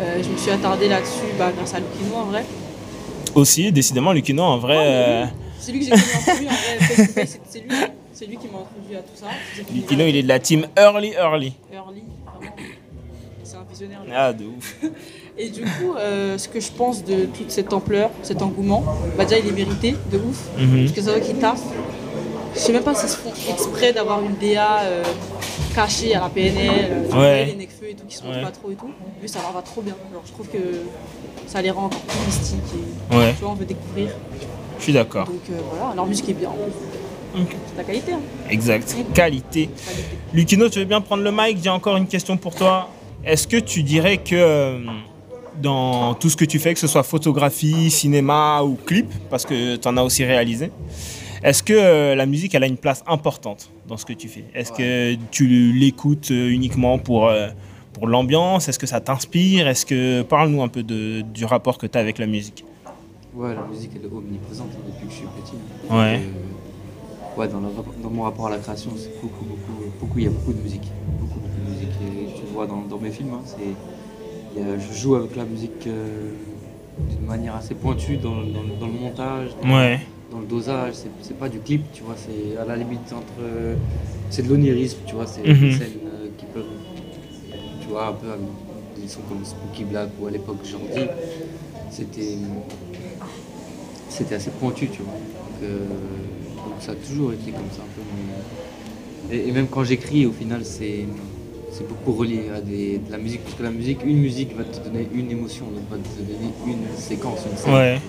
Euh, 0.00 0.22
je 0.22 0.28
me 0.28 0.36
suis 0.36 0.50
attardée 0.50 0.88
là-dessus 0.88 1.24
bah, 1.38 1.52
grâce 1.56 1.72
à 1.72 1.78
Lucino, 1.80 2.16
en 2.16 2.24
vrai. 2.26 2.44
Aussi, 3.34 3.72
décidément, 3.72 4.12
Lucino, 4.12 4.42
en 4.42 4.58
vrai. 4.58 4.76
euh, 4.78 5.24
C'est 5.58 5.72
lui 5.72 5.78
que 5.78 5.84
j'ai 5.86 5.90
connu 5.92 6.02
en 6.18 6.20
premier, 6.34 6.48
en 6.48 6.52
vrai. 6.52 7.26
c'est- 7.48 7.60
lui, 7.60 7.70
c'est 8.12 8.26
lui 8.26 8.36
qui 8.36 8.48
m'a 8.48 8.58
introduit 8.58 8.96
à 8.96 9.00
tout 9.00 9.14
ça. 9.16 9.28
Lucino, 9.72 10.04
il 10.06 10.16
est 10.16 10.22
de 10.22 10.28
la 10.28 10.38
team 10.38 10.66
Early 10.76 11.12
Early. 11.12 11.54
Early, 11.72 12.02
vraiment. 12.26 12.56
C'est 13.44 13.56
un 13.56 13.64
visionnaire. 13.70 14.00
Ah, 14.12 14.32
de 14.32 14.44
ouf. 14.46 14.76
Et 15.38 15.50
du 15.50 15.62
coup, 15.62 15.94
euh, 15.98 16.38
ce 16.38 16.48
que 16.48 16.60
je 16.60 16.70
pense 16.72 17.04
de 17.04 17.26
toute 17.26 17.50
cette 17.50 17.72
ampleur, 17.72 18.10
cet 18.22 18.40
engouement, 18.40 18.82
bah 19.18 19.24
déjà 19.24 19.38
il 19.38 19.46
est 19.48 19.52
mérité 19.52 19.94
de 20.10 20.16
ouf. 20.18 20.48
Mhm. 20.58 20.80
Parce 20.84 20.92
que 20.92 21.02
ça 21.02 21.10
voit 21.12 21.20
qu'ils 21.20 21.36
taffent. 21.36 21.60
Je 22.54 22.58
sais 22.60 22.72
même 22.72 22.82
pas 22.82 22.94
s'ils 22.94 23.10
se 23.10 23.18
font 23.18 23.32
exprès 23.50 23.92
d'avoir 23.92 24.22
une 24.22 24.34
DA 24.36 24.80
euh, 24.84 25.02
cachée 25.74 26.14
à 26.14 26.20
la 26.20 26.28
PNL, 26.30 26.70
euh, 27.12 27.20
Ouais. 27.20 27.44
les 27.46 27.54
Necfeu 27.54 27.90
et 27.90 27.94
tout 27.94 28.06
qui 28.08 28.16
se 28.16 28.22
montrent 28.24 28.38
Ouais. 28.38 28.44
pas 28.44 28.50
trop 28.50 28.70
et 28.70 28.76
tout. 28.76 28.88
Mais 29.20 29.28
ça 29.28 29.40
leur 29.42 29.52
va 29.52 29.60
trop 29.60 29.82
bien. 29.82 29.94
Alors 30.10 30.22
je 30.26 30.32
trouve 30.32 30.48
que 30.48 30.58
ça 31.46 31.60
les 31.60 31.70
rend 31.70 31.84
encore 31.84 32.00
plus 32.00 32.26
mystiques 32.26 32.58
et 33.12 33.14
Ouais, 33.16 33.34
tu 33.34 33.42
vois, 33.42 33.50
on 33.50 33.54
veut 33.56 33.66
découvrir. 33.66 34.08
je 34.78 34.82
suis 34.84 34.92
d'accord. 34.94 35.26
Donc 35.26 35.36
euh, 35.50 35.58
voilà, 35.70 35.94
leur 35.94 36.06
musique 36.06 36.30
est 36.30 36.32
bien. 36.34 36.50
C'est 37.34 37.76
la 37.76 37.84
qualité. 37.84 38.12
Hein. 38.14 38.20
Exact. 38.48 38.96
Qualité. 39.12 39.68
Qualité. 39.68 39.70
Lucino, 40.32 40.70
tu 40.70 40.78
veux 40.78 40.86
bien 40.86 41.02
prendre 41.02 41.22
le 41.22 41.30
mic? 41.30 41.58
J'ai 41.62 41.68
encore 41.68 41.98
une 41.98 42.06
question 42.06 42.38
pour 42.38 42.54
toi. 42.54 42.88
Est-ce 43.22 43.46
que 43.46 43.58
tu 43.58 43.82
dirais 43.82 44.16
que 44.16 44.78
dans 45.62 46.14
tout 46.14 46.28
ce 46.30 46.36
que 46.36 46.44
tu 46.44 46.58
fais, 46.58 46.74
que 46.74 46.80
ce 46.80 46.86
soit 46.86 47.02
photographie, 47.02 47.90
cinéma 47.90 48.62
ou 48.62 48.76
clip, 48.86 49.06
parce 49.30 49.44
que 49.44 49.76
tu 49.76 49.88
en 49.88 49.96
as 49.96 50.02
aussi 50.02 50.24
réalisé, 50.24 50.70
est-ce 51.42 51.62
que 51.62 51.72
euh, 51.74 52.14
la 52.14 52.26
musique, 52.26 52.54
elle 52.54 52.64
a 52.64 52.66
une 52.66 52.76
place 52.76 53.02
importante 53.06 53.70
dans 53.88 53.96
ce 53.96 54.04
que 54.04 54.12
tu 54.12 54.28
fais? 54.28 54.44
Est-ce 54.54 54.72
que 54.72 55.16
tu 55.30 55.72
l'écoutes 55.72 56.30
euh, 56.30 56.48
uniquement 56.50 56.98
pour, 56.98 57.28
euh, 57.28 57.48
pour 57.92 58.06
l'ambiance? 58.08 58.68
Est-ce 58.68 58.78
que 58.78 58.86
ça 58.86 59.00
t'inspire? 59.00 59.68
Est-ce 59.68 59.86
que 59.86 60.22
parle-nous 60.22 60.62
un 60.62 60.68
peu 60.68 60.82
de- 60.82 61.20
du 61.22 61.44
rapport 61.44 61.78
que 61.78 61.86
tu 61.86 61.96
as 61.96 62.00
avec 62.00 62.18
la 62.18 62.26
musique 62.26 62.64
Ouais, 63.34 63.54
la 63.54 63.64
musique 63.70 63.90
elle 63.94 64.02
est 64.10 64.12
omniprésente 64.14 64.68
hein, 64.72 64.80
depuis 64.86 65.06
que 65.06 65.12
je 65.12 65.16
suis 65.18 65.26
petit. 65.26 65.56
Ouais. 65.92 66.20
Euh, 66.22 67.38
ouais, 67.40 67.48
dans, 67.48 67.60
le 67.60 67.66
rap- 67.68 68.00
dans 68.02 68.10
mon 68.10 68.22
rapport 68.22 68.46
à 68.46 68.50
la 68.50 68.58
création, 68.58 68.90
c'est 68.96 69.12
beaucoup, 69.20 69.44
beaucoup, 69.44 69.82
beaucoup, 70.00 70.18
il 70.18 70.24
y 70.24 70.26
a 70.26 70.30
beaucoup 70.30 70.54
de 70.54 70.60
musique. 70.62 70.90
Beaucoup, 71.20 71.40
beaucoup 71.40 71.60
de 71.64 71.70
musique. 71.70 71.90
Et 72.02 72.52
vois 72.52 72.66
dans, 72.66 72.80
dans 72.80 72.98
mes 72.98 73.10
films, 73.10 73.34
hein, 73.34 73.42
c'est, 73.44 73.56
je 74.78 74.92
joue 74.94 75.14
avec 75.14 75.36
la 75.36 75.44
musique 75.44 75.86
euh, 75.86 76.30
d'une 77.10 77.26
manière 77.26 77.54
assez 77.56 77.74
pointue 77.74 78.16
dans, 78.16 78.36
dans 78.36 78.62
le- 78.62 78.78
dans 78.80 78.86
le 78.86 78.92
montage, 78.92 79.50
dans, 79.62 79.76
Ouais. 79.76 80.00
dans 80.30 80.40
le 80.40 80.46
dosage. 80.46 80.94
C'est, 80.94 81.10
c'est 81.22 81.38
pas 81.38 81.48
du 81.48 81.58
clip, 81.60 81.82
tu 81.92 82.02
vois, 82.02 82.14
c'est 82.16 82.56
à 82.56 82.64
la 82.64 82.76
limite 82.76 83.12
entre. 83.12 83.76
c'est 84.30 84.42
de 84.42 84.48
l'onirisme, 84.48 84.98
tu 85.06 85.14
vois, 85.14 85.26
c'est 85.26 85.46
Mhm. 85.46 85.60
des 85.60 85.72
scènes 85.72 85.90
euh, 86.06 86.28
qui 86.38 86.46
peuvent. 86.46 86.64
Tu 87.80 87.88
vois, 87.88 88.08
un 88.08 88.12
peu. 88.12 88.26
euh, 88.28 88.36
Des 89.00 89.08
sons 89.08 89.20
comme 89.28 89.44
Spooky 89.44 89.84
Black 89.84 90.08
ou 90.20 90.26
à 90.26 90.30
l'époque 90.30 90.64
Jordi. 90.64 91.06
C'était 91.90 92.38
c'était 94.08 94.34
assez 94.36 94.50
pointu, 94.50 94.88
tu 94.88 95.02
vois. 95.02 95.12
Donc, 95.12 95.62
euh, 95.62 95.84
donc 96.64 96.74
ça 96.80 96.92
a 96.92 96.94
toujours 96.94 97.32
été 97.32 97.50
comme 97.52 97.70
ça 97.70 97.82
un 97.82 97.92
peu. 97.94 99.34
et 99.34 99.52
même 99.52 99.68
quand 99.68 99.84
j'écris, 99.84 100.24
au 100.26 100.32
final, 100.32 100.64
c'est 100.64 101.04
c'est 101.76 101.86
beaucoup 101.88 102.12
relié 102.12 102.42
à 102.56 102.60
des, 102.60 102.98
de 102.98 103.12
la 103.12 103.18
musique, 103.18 103.42
parce 103.44 103.54
que 103.56 103.62
la 103.62 103.70
musique, 103.70 103.98
une 104.04 104.18
musique 104.18 104.56
va 104.56 104.64
te 104.64 104.78
donner 104.86 105.06
une 105.14 105.30
émotion, 105.30 105.66
donc 105.66 105.84
va 105.90 105.96
te 105.96 106.20
donner 106.22 106.50
une 106.66 106.96
séquence, 106.96 107.40
une 107.50 107.56
scène. 107.58 107.74
Ouais. 107.74 108.00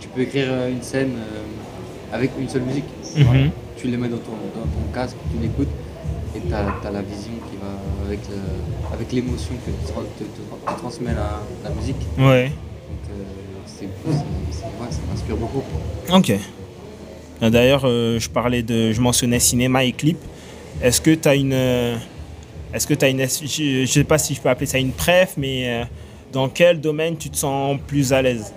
Tu. 0.00 0.06
Tu 0.06 0.08
peux 0.08 0.20
écrire 0.22 0.46
euh, 0.48 0.70
une 0.70 0.82
scène 0.82 1.12
euh, 1.18 2.14
avec 2.16 2.30
une 2.40 2.48
seule 2.48 2.62
musique. 2.62 2.84
Mhm. 3.16 3.50
Tu 3.76 3.88
les 3.88 3.96
mets 3.96 4.08
dans 4.08 4.16
ton, 4.18 4.32
dans 4.54 4.62
ton 4.62 4.92
casque, 4.94 5.16
tu 5.30 5.42
l'écoutes, 5.42 5.68
et 6.36 6.40
tu 6.40 6.52
as, 6.54 6.90
la 6.90 7.02
vision 7.02 7.32
qui 7.50 7.56
va 7.60 7.72
avec 8.06 8.20
le- 8.30 8.94
avec 8.94 9.12
l'émotion 9.12 9.54
que 9.64 9.70
te, 9.70 9.92
te- 9.92 10.24
te- 10.24 10.72
te 10.72 10.78
transmet 10.78 11.12
la, 11.14 11.40
la 11.64 11.70
musique. 11.74 11.96
Ouais. 12.18 12.44
Donc 12.46 13.04
euh, 13.10 13.22
c'est, 13.66 13.84
ouais, 13.84 14.16
ça 14.90 14.98
m'inspire 15.10 15.36
beaucoup. 15.36 15.62
Ok. 16.12 16.32
Euh, 17.42 17.50
D'ailleurs, 17.50 17.82
euh, 17.84 18.18
je 18.18 18.28
parlais 18.30 18.62
de, 18.62 18.92
je 18.92 19.00
mentionnais 19.00 19.38
cinéma 19.40 19.84
et 19.84 19.92
clip. 19.92 20.18
Est-ce 20.82 21.00
que 21.00 21.14
tu 21.14 21.28
as 21.28 21.34
une, 21.34 21.52
est-ce 22.74 22.86
que 22.86 22.94
tu 22.94 23.06
une, 23.06 23.20
je, 23.20 23.84
je 23.86 23.90
sais 23.90 24.04
pas 24.04 24.18
si 24.18 24.34
je 24.34 24.40
peux 24.40 24.48
appeler 24.48 24.66
ça 24.66 24.78
une 24.78 24.92
préf, 24.92 25.34
mais 25.36 25.68
euh, 25.68 25.84
dans 26.32 26.48
quel 26.48 26.80
domaine 26.80 27.16
tu 27.16 27.30
te 27.30 27.36
sens 27.36 27.78
plus 27.86 28.12
à 28.12 28.22
l'aise? 28.22 28.52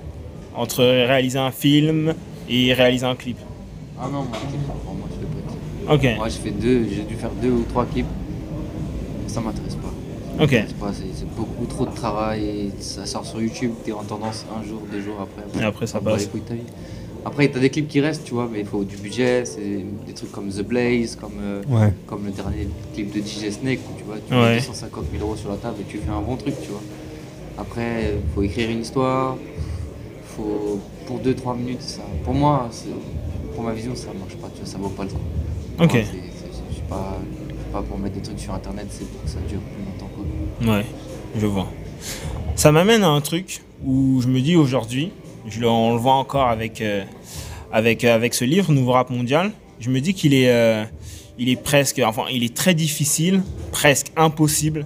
Entre 0.56 0.84
réaliser 0.84 1.40
un 1.40 1.52
film 1.52 2.14
et 2.50 2.74
réaliser 2.74 3.06
un 3.06 3.16
clip? 3.16 3.38
Ah 3.98 4.06
non, 4.12 4.24
moi, 4.24 4.26
moi 4.28 5.08
je 5.10 5.16
fais 5.20 5.42
pas. 5.88 5.94
Ok, 5.94 6.16
Moi, 6.16 6.30
je 6.30 6.38
fais 6.38 6.52
deux, 6.52 6.86
j'ai 6.90 7.04
dû 7.04 7.16
faire 7.16 7.32
deux 7.42 7.52
ou 7.52 7.64
trois 7.70 7.86
clips. 7.86 8.06
Ça 9.28 9.40
m'intéresse 9.40 9.76
pas. 9.76 9.88
Ok. 10.36 10.52
m'intéresse 10.52 10.74
pas, 10.74 10.92
C'est 10.94 11.36
beaucoup 11.36 11.66
trop 11.66 11.86
de 11.86 11.96
travail. 11.96 12.44
Et 12.44 12.72
ça 12.80 13.06
sort 13.06 13.26
sur 13.26 13.42
YouTube, 13.42 13.72
t'es 13.86 13.94
en 13.94 14.04
tendance 14.04 14.46
un 14.60 14.68
jour, 14.68 14.82
deux 14.92 15.02
jours 15.02 15.22
après. 15.22 15.62
Et 15.62 15.64
après, 15.66 15.88
ça 15.88 16.02
passe. 16.02 16.30
Après, 17.24 17.48
t'as 17.50 17.60
des 17.60 17.70
clips 17.70 17.88
qui 17.88 18.02
restent, 18.02 18.24
tu 18.24 18.34
vois, 18.34 18.50
mais 18.52 18.62
il 18.62 18.66
faut 18.66 18.84
du 18.84 18.98
budget. 18.98 19.46
C'est 19.46 19.86
des 20.08 20.14
trucs 20.14 20.32
comme 20.32 20.50
The 20.50 20.64
Blaze, 20.64 21.16
comme, 21.16 21.34
euh, 21.40 21.62
Ouais. 21.70 21.94
comme 22.08 22.26
le 22.26 22.32
dernier 22.32 22.68
clip 22.94 23.12
de 23.14 23.20
DJ 23.22 23.52
Snake, 23.52 23.80
où 23.90 23.98
tu 23.98 24.04
vois, 24.04 24.16
tu 24.28 24.34
Ouais. 24.34 24.56
mets 24.56 24.58
250 24.58 25.06
000 25.12 25.24
euros 25.24 25.36
sur 25.36 25.50
la 25.50 25.58
table 25.58 25.76
et 25.82 25.84
tu 25.92 25.98
fais 26.00 26.10
un 26.10 26.22
bon 26.22 26.36
truc, 26.36 26.56
tu 26.62 26.70
vois. 26.70 26.82
Après, 27.58 28.14
il 28.16 28.34
faut 28.34 28.42
écrire 28.42 28.70
une 28.72 28.82
histoire. 28.82 29.38
Faut, 30.36 30.80
pour 31.06 31.20
2-3 31.20 31.56
minutes, 31.56 31.82
ça, 31.82 32.02
pour 32.24 32.34
moi, 32.34 32.70
pour 33.54 33.64
ma 33.64 33.74
vision, 33.74 33.94
ça 33.96 34.08
marche 34.18 34.36
pas, 34.38 34.50
tu 34.54 34.62
vois, 34.62 34.70
ça 34.70 34.78
vaut 34.78 34.90
pas 34.90 35.04
le 35.04 35.10
coup. 35.10 35.84
Ok. 35.84 35.98
Je 35.98 36.74
suis 36.74 36.82
pas, 36.90 37.18
pas 37.72 37.82
pour 37.82 37.98
mettre 38.00 38.16
des 38.16 38.22
trucs 38.22 38.40
sur 38.40 38.54
internet, 38.54 38.88
c'est 38.90 39.06
pour 39.08 39.24
que 39.24 39.30
ça 39.30 39.40
dure 39.48 39.60
plus 39.60 39.84
longtemps. 39.86 40.10
Quoi. 40.16 40.74
ouais, 40.78 40.86
je 41.38 41.46
vois. 41.46 41.68
Ça 42.56 42.72
m'amène 42.72 43.04
à 43.04 43.10
un 43.10 43.22
truc 43.22 43.62
où 43.86 44.22
je 44.22 44.28
me 44.28 44.40
dis 44.40 44.56
aujourd'hui, 44.56 45.12
je 45.48 45.60
le- 45.60 45.70
on 45.70 45.94
le 45.94 46.00
voit 46.00 46.14
encore 46.16 46.48
avec, 46.48 46.82
euh, 46.82 47.04
avec, 47.72 48.04
euh, 48.04 48.14
avec 48.16 48.34
ce 48.34 48.46
livre, 48.46 48.72
Nouveau 48.72 48.92
Rap 48.94 49.10
Mondial, 49.10 49.52
je 49.80 49.90
me 49.90 50.00
dis 50.02 50.14
qu'il 50.14 50.34
est, 50.34 50.50
euh, 50.50 50.84
il 51.40 51.50
est 51.50 51.56
presque, 51.62 52.02
enfin, 52.06 52.24
il 52.32 52.44
est 52.44 52.54
très 52.54 52.74
difficile, 52.74 53.42
presque 53.72 54.08
impossible 54.16 54.86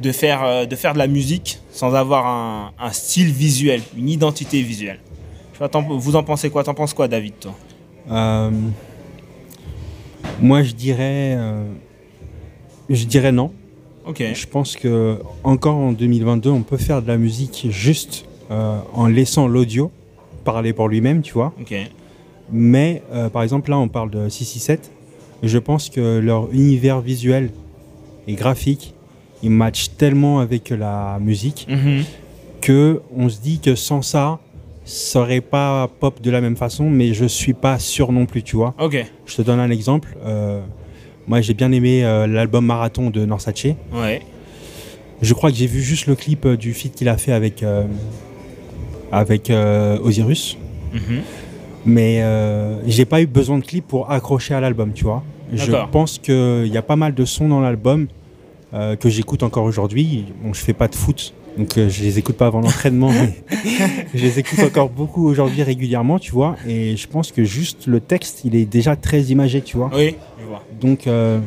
de 0.00 0.10
faire, 0.12 0.66
de 0.66 0.76
faire 0.76 0.92
de 0.94 0.98
la 0.98 1.06
musique 1.06 1.58
sans 1.70 1.94
avoir 1.94 2.26
un, 2.26 2.72
un 2.80 2.92
style 2.92 3.30
visuel, 3.30 3.80
une 3.96 4.08
identité 4.08 4.60
visuelle. 4.62 4.98
Je 5.52 5.58
sais 5.58 5.68
pas, 5.68 5.80
vous 5.80 6.16
en 6.16 6.22
pensez 6.24 6.50
quoi? 6.50 6.64
T'en 6.64 6.74
penses 6.74 6.94
quoi, 6.94 7.06
David, 7.06 7.34
toi? 7.38 7.54
Moi, 10.40 10.62
je 10.64 10.72
dirais, 10.72 11.38
je 12.90 13.04
dirais 13.04 13.30
non. 13.32 13.52
Ok. 14.06 14.22
Je 14.34 14.46
pense 14.46 14.76
que 14.76 15.18
encore 15.44 15.76
en 15.76 15.92
2022, 15.92 16.50
on 16.50 16.62
peut 16.62 16.76
faire 16.76 17.00
de 17.00 17.08
la 17.08 17.16
musique 17.16 17.66
juste 17.70 18.26
euh, 18.54 18.78
en 18.94 19.06
laissant 19.08 19.46
l'audio 19.48 19.90
parler 20.44 20.72
pour 20.72 20.88
lui-même, 20.88 21.22
tu 21.22 21.32
vois. 21.34 21.52
Mais 22.52 23.02
euh, 23.12 23.28
par 23.28 23.42
exemple, 23.42 23.70
là, 23.70 23.78
on 23.78 23.88
parle 23.88 24.10
de 24.10 24.28
667. 24.28 24.90
Je 25.42 25.58
pense 25.58 25.90
que 25.90 26.18
leur 26.18 26.50
univers 26.52 27.00
visuel 27.00 27.50
et 28.28 28.34
graphique, 28.34 28.94
il 29.42 29.50
match 29.50 29.90
tellement 29.98 30.40
avec 30.40 30.70
la 30.70 31.18
musique 31.20 31.66
Mhm. 31.68 32.04
que 32.60 33.02
on 33.16 33.28
se 33.28 33.40
dit 33.40 33.58
que 33.60 33.74
sans 33.74 34.02
ça, 34.02 34.38
ça 34.86 35.20
aurait 35.20 35.40
pas 35.42 35.88
pop 36.00 36.20
de 36.22 36.30
la 36.30 36.40
même 36.40 36.56
façon. 36.56 36.88
Mais 36.90 37.12
je 37.14 37.24
suis 37.26 37.54
pas 37.54 37.78
sûr 37.78 38.12
non 38.12 38.26
plus, 38.26 38.42
tu 38.42 38.56
vois. 38.56 38.74
Ok. 38.78 39.04
Je 39.26 39.36
te 39.36 39.42
donne 39.42 39.60
un 39.60 39.70
exemple. 39.70 40.16
Euh, 40.24 40.60
moi, 41.26 41.40
j'ai 41.40 41.54
bien 41.54 41.72
aimé 41.72 42.02
l'album 42.28 42.64
Marathon 42.66 43.08
de 43.10 43.24
Norsace. 43.24 43.64
Ouais. 43.94 44.20
Je 45.22 45.32
crois 45.32 45.50
que 45.50 45.56
j'ai 45.56 45.66
vu 45.66 45.80
juste 45.80 46.06
le 46.06 46.14
clip 46.16 46.46
du 46.46 46.74
feat 46.74 46.94
qu'il 46.94 47.08
a 47.08 47.16
fait 47.16 47.32
avec, 47.32 47.64
avec 49.12 49.50
euh, 49.50 49.98
Osiris. 50.02 50.56
Mhm. 50.92 51.22
Mais 51.86 52.22
euh, 52.22 52.76
j'ai 52.86 53.04
pas 53.04 53.20
eu 53.20 53.26
besoin 53.26 53.58
de 53.58 53.64
clip 53.64 53.86
pour 53.86 54.10
accrocher 54.10 54.54
à 54.54 54.60
l'album, 54.60 54.92
tu 54.94 55.04
vois. 55.04 55.22
Je 55.52 55.72
pense 55.92 56.18
qu'il 56.18 56.66
y 56.66 56.76
a 56.76 56.82
pas 56.82 56.96
mal 56.96 57.14
de 57.14 57.24
sons 57.24 57.48
dans 57.48 57.60
l'album 57.60 58.06
euh, 58.72 58.96
que 58.96 59.08
j'écoute 59.08 59.42
encore 59.42 59.64
aujourd'hui. 59.64 60.24
Bon, 60.42 60.52
je 60.52 60.60
fais 60.60 60.72
pas 60.72 60.88
de 60.88 60.94
foot, 60.94 61.32
donc 61.56 61.78
euh, 61.78 61.88
je 61.88 62.02
les 62.02 62.18
écoute 62.18 62.36
pas 62.36 62.46
avant 62.46 62.60
l'entraînement, 62.60 63.12
mais 63.12 63.34
je 64.14 64.20
les 64.20 64.40
écoute 64.40 64.58
encore 64.60 64.88
beaucoup 64.88 65.28
aujourd'hui 65.28 65.62
régulièrement, 65.62 66.18
tu 66.18 66.32
vois. 66.32 66.56
Et 66.66 66.96
je 66.96 67.06
pense 67.06 67.30
que 67.30 67.44
juste 67.44 67.86
le 67.86 68.00
texte, 68.00 68.40
il 68.44 68.56
est 68.56 68.64
déjà 68.64 68.96
très 68.96 69.22
imagé, 69.24 69.60
tu 69.60 69.76
vois. 69.76 69.90
Oui, 69.94 70.16
je 70.40 70.46
vois. 70.46 70.64
Donc, 70.80 71.06
euh, 71.06 71.38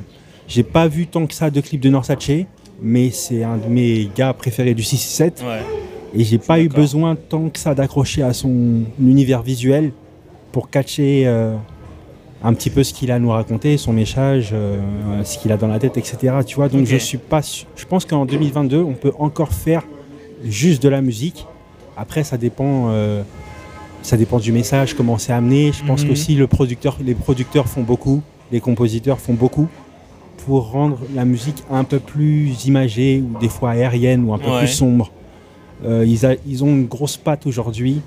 j'ai 0.48 0.64
pas 0.64 0.88
vu 0.88 1.08
tant 1.08 1.28
que 1.28 1.34
ça 1.34 1.50
de 1.50 1.60
clips 1.60 1.82
de 1.82 1.90
Norsace, 1.90 2.18
mais 2.82 3.10
c'est 3.10 3.44
un 3.44 3.58
de 3.58 3.68
mes 3.68 4.10
gars 4.16 4.34
préférés 4.34 4.74
du 4.74 4.84
667. 4.84 5.44
Ouais. 5.46 5.60
Et 6.16 6.24
j'ai 6.24 6.38
pas 6.38 6.60
eu 6.60 6.70
besoin 6.70 7.16
tant 7.16 7.50
que 7.50 7.60
ça 7.60 7.76
d'accrocher 7.76 8.24
à 8.24 8.34
son 8.34 8.84
univers 9.00 9.42
visuel 9.44 9.92
pour 10.52 10.70
catcher 10.70 11.24
euh, 11.28 11.56
un 12.44 12.54
petit 12.54 12.70
peu 12.70 12.84
ce 12.84 12.94
qu'il 12.94 13.12
a 13.12 13.16
à 13.16 13.20
nous 13.20 13.30
raconter, 13.30 13.78
son 13.78 13.94
message, 13.94 14.50
euh, 14.54 14.80
ce 15.24 15.38
qu'il 15.38 15.52
a 15.52 15.58
dans 15.58 15.68
la 15.68 15.80
tête, 15.80 15.98
etc. 15.98 16.34
Tu 16.46 16.56
vois, 16.56 16.70
donc 16.70 16.86
je 16.86 16.98
suis 16.98 17.18
pas. 17.18 17.42
Je 17.76 17.86
pense 17.86 18.06
qu'en 18.06 18.26
2022, 18.26 18.78
on 18.82 18.94
peut 18.94 19.12
encore 19.20 19.52
faire 19.54 19.84
juste 20.46 20.82
de 20.82 20.90
la 20.90 21.02
musique. 21.02 21.46
Après, 21.98 22.24
ça 22.24 22.38
dépend. 22.38 22.88
euh, 22.90 23.24
ça 24.04 24.16
dépend 24.16 24.40
du 24.40 24.54
message, 24.54 24.94
comment 24.94 25.18
c'est 25.18 25.34
amené. 25.34 25.72
Je 25.74 25.84
pense 25.84 26.04
Mhm. 26.04 26.10
qu'aussi 26.10 26.36
le 26.36 26.48
producteur, 26.48 26.98
les 27.04 27.16
producteurs 27.16 27.68
font 27.68 27.82
beaucoup, 27.82 28.22
les 28.54 28.62
compositeurs 28.62 29.20
font 29.20 29.34
beaucoup 29.34 29.68
pour 30.46 30.72
rendre 30.72 31.00
la 31.14 31.26
musique 31.26 31.64
un 31.70 31.84
peu 31.84 32.00
plus 32.00 32.66
imagée 32.68 33.22
ou 33.22 33.38
des 33.40 33.50
fois 33.50 33.72
aérienne 33.72 34.24
ou 34.24 34.34
un 34.34 34.38
peu 34.38 34.50
Ouais. 34.50 34.60
plus 34.60 34.68
sombre. 34.70 35.12
Euh, 35.86 36.04
ils, 36.08 36.26
a- 36.26 36.36
ils 36.48 36.64
ont 36.64 36.68
une 36.70 36.86
grosse 36.88 37.18
patte 37.18 37.46
aujourd'hui 37.46 38.02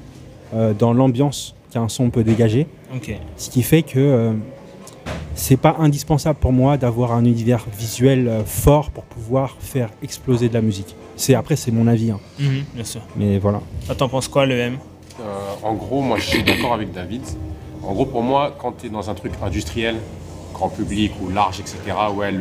euh, 0.54 0.72
dans 0.74 0.92
l'ambiance 0.92 1.54
qu'un 1.70 1.88
son 1.88 2.10
peut 2.10 2.24
dégager, 2.24 2.66
ce 3.36 3.48
qui 3.50 3.62
fait 3.62 3.82
que 3.82 3.98
euh, 3.98 4.32
c'est 5.36 5.56
pas 5.56 5.76
indispensable 5.78 6.38
pour 6.38 6.52
moi 6.52 6.76
d'avoir 6.76 7.12
un 7.12 7.24
univers 7.24 7.64
visuel 7.78 8.26
euh, 8.28 8.44
fort 8.44 8.90
pour 8.90 9.04
pouvoir 9.04 9.56
faire 9.60 9.88
exploser 10.02 10.48
de 10.48 10.54
la 10.54 10.60
musique. 10.62 10.96
C'est 11.16 11.34
après 11.34 11.54
c'est 11.56 11.70
mon 11.70 11.86
avis, 11.86 12.10
hein. 12.10 12.18
Mhm, 12.40 12.64
bien 12.74 12.84
sûr. 12.84 13.00
mais 13.16 13.38
voilà. 13.38 13.60
Ah, 13.88 13.94
T'en 13.94 14.08
penses 14.08 14.26
quoi, 14.28 14.46
le 14.46 14.58
M? 14.58 14.78
Euh, 15.20 15.22
en 15.62 15.74
gros, 15.74 16.02
moi 16.02 16.18
je 16.18 16.24
suis 16.26 16.42
d'accord 16.42 16.74
avec 16.74 16.92
David. 16.92 17.22
En 17.84 17.92
gros, 17.92 18.06
pour 18.06 18.22
moi, 18.22 18.54
quand 18.58 18.72
tu 18.80 18.86
es 18.86 18.90
dans 18.90 19.08
un 19.08 19.14
truc 19.14 19.32
industriel, 19.42 19.96
grand 20.52 20.68
public 20.70 21.12
ou 21.22 21.30
large, 21.30 21.60
etc., 21.60 21.76
ouais, 22.14 22.32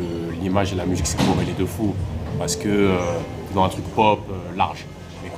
l'image 0.41 0.73
et 0.73 0.75
la 0.75 0.85
musique 0.85 1.05
c'est 1.07 1.17
corrélé 1.23 1.53
de 1.57 1.65
fou. 1.65 1.93
Parce 2.39 2.55
que 2.55 2.67
euh, 2.67 2.97
dans 3.53 3.63
un 3.63 3.69
truc 3.69 3.85
pop 3.95 4.19
euh, 4.31 4.57
large. 4.57 4.85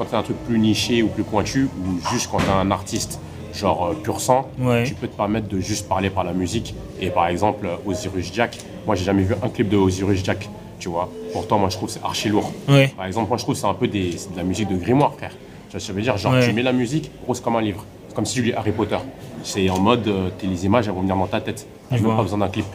Quand 0.02 0.08
tu 0.10 0.16
un 0.16 0.24
truc 0.24 0.38
plus 0.48 0.58
niché 0.58 1.04
ou 1.04 1.10
plus 1.10 1.22
pointu, 1.24 1.66
ou 1.66 2.10
juste 2.12 2.28
quand 2.32 2.40
tu 2.40 2.50
un 2.50 2.72
artiste 2.72 3.20
genre 3.54 3.86
euh, 3.86 3.94
pur 3.94 4.20
sang, 4.20 4.48
Ouais. 4.60 4.84
tu 4.84 4.96
peux 4.96 5.08
te 5.08 5.16
permettre 5.16 5.48
de 5.48 5.60
juste 5.60 5.88
parler 5.88 6.10
par 6.10 6.24
la 6.24 6.34
musique. 6.34 6.74
Et 7.00 7.12
par 7.12 7.28
exemple, 7.28 7.68
euh, 7.68 7.76
Osiris 7.86 8.32
Jack, 8.34 8.58
moi 8.88 8.96
j'ai 8.96 9.04
jamais 9.06 9.22
vu 9.22 9.36
un 9.44 9.50
clip 9.50 9.70
de 9.70 9.78
Osiris 9.78 10.24
Jack, 10.26 10.50
tu 10.80 10.90
vois. 10.90 11.08
Pourtant, 11.34 11.60
moi 11.60 11.70
je 11.70 11.76
trouve 11.78 11.88
que 11.90 11.94
c'est 11.94 12.04
archi 12.04 12.30
lourd. 12.30 12.52
Ouais. 12.68 12.88
Par 12.98 13.06
exemple, 13.06 13.28
moi 13.30 13.38
je 13.38 13.44
trouve 13.44 13.54
que 13.54 13.62
c'est 13.62 13.68
un 13.68 13.76
peu 13.76 13.88
des, 13.88 14.10
de 14.10 14.38
la 14.38 14.42
musique 14.44 14.70
de 14.70 14.76
grimoire, 14.76 15.14
frère. 15.14 15.34
Tu 15.70 15.74
vois 15.74 15.80
ce 15.80 15.86
que 15.86 15.94
je 15.94 15.98
veux 15.98 16.02
dire? 16.02 16.18
Genre, 16.18 16.34
Ouais. 16.34 16.48
tu 16.48 16.52
mets 16.54 16.64
la 16.64 16.74
musique, 16.74 17.12
gros, 17.24 17.36
c'est 17.36 17.44
comme 17.44 17.58
un 17.58 17.62
livre. 17.62 17.86
C'est 18.08 18.16
comme 18.16 18.26
si 18.26 18.34
tu 18.34 18.42
lis 18.42 18.54
Harry 18.54 18.72
Potter. 18.72 18.98
C'est 19.44 19.70
en 19.70 19.80
mode, 19.80 20.08
euh, 20.08 20.30
t'es 20.40 20.48
les 20.48 20.66
images, 20.66 20.88
elles 20.88 20.96
vont 20.96 21.02
venir 21.02 21.16
dans 21.16 21.28
ta 21.28 21.42
tête. 21.42 21.68
N'as 21.92 21.98
vois. 22.00 22.16
pas 22.16 22.24
besoin 22.24 22.40
d'un 22.40 22.50
clip. 22.50 22.66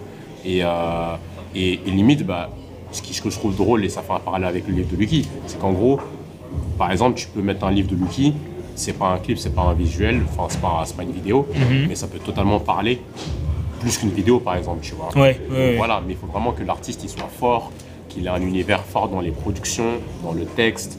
Et, 0.45 0.61
euh, 0.63 1.17
et, 1.57 1.73
et 1.85 1.91
limite, 1.91 2.25
bah, 2.25 2.51
ce, 2.93 3.03
qui, 3.03 3.15
ce 3.15 3.21
que 3.21 3.31
je 3.31 3.37
trouve 3.39 3.57
drôle, 3.57 3.85
et 3.85 3.89
ça 3.89 4.03
fait 4.03 4.13
un 4.13 4.21
parallèle 4.21 4.49
avec 4.49 4.69
le 4.69 4.75
livre 4.75 4.89
de 4.93 4.97
Lucky, 4.97 5.27
c'est 5.49 5.59
qu'en 5.59 5.73
gros, 5.73 5.99
par 6.79 6.91
exemple, 6.93 7.19
tu 7.19 7.27
peux 7.29 7.43
mettre 7.43 7.65
un 7.65 7.71
livre 7.71 7.89
de 7.89 7.97
Lucky, 7.97 8.35
c'est 8.75 8.93
pas 8.93 9.07
un 9.09 9.19
clip, 9.19 9.39
c'est 9.39 9.55
pas 9.55 9.63
un 9.63 9.75
visuel, 9.75 10.23
enfin, 10.31 10.47
c'est 10.51 10.61
pas, 10.61 10.85
pas 10.97 11.03
une 11.03 11.13
vidéo, 11.13 11.47
Mhm. 11.55 11.87
mais 11.89 11.95
ça 11.95 12.07
peut 12.07 12.19
totalement 12.19 12.61
parler 12.61 13.01
plus 13.81 13.97
qu'une 13.99 14.11
vidéo, 14.11 14.41
par 14.41 14.57
exemple, 14.57 14.81
tu 14.83 14.95
vois. 14.95 15.09
Ouais, 15.15 15.41
ouais, 15.51 15.57
ouais. 15.57 15.75
Voilà, 15.77 16.03
mais 16.07 16.15
il 16.15 16.17
faut 16.19 16.27
vraiment 16.27 16.53
que 16.53 16.63
l'artiste 16.63 17.01
il 17.05 17.09
soit 17.09 17.29
fort, 17.39 17.71
qu'il 18.09 18.27
ait 18.27 18.31
un 18.31 18.41
univers 18.43 18.83
fort 18.85 19.09
dans 19.09 19.21
les 19.21 19.31
productions, 19.31 19.95
dans 20.23 20.33
le 20.33 20.45
texte, 20.45 20.99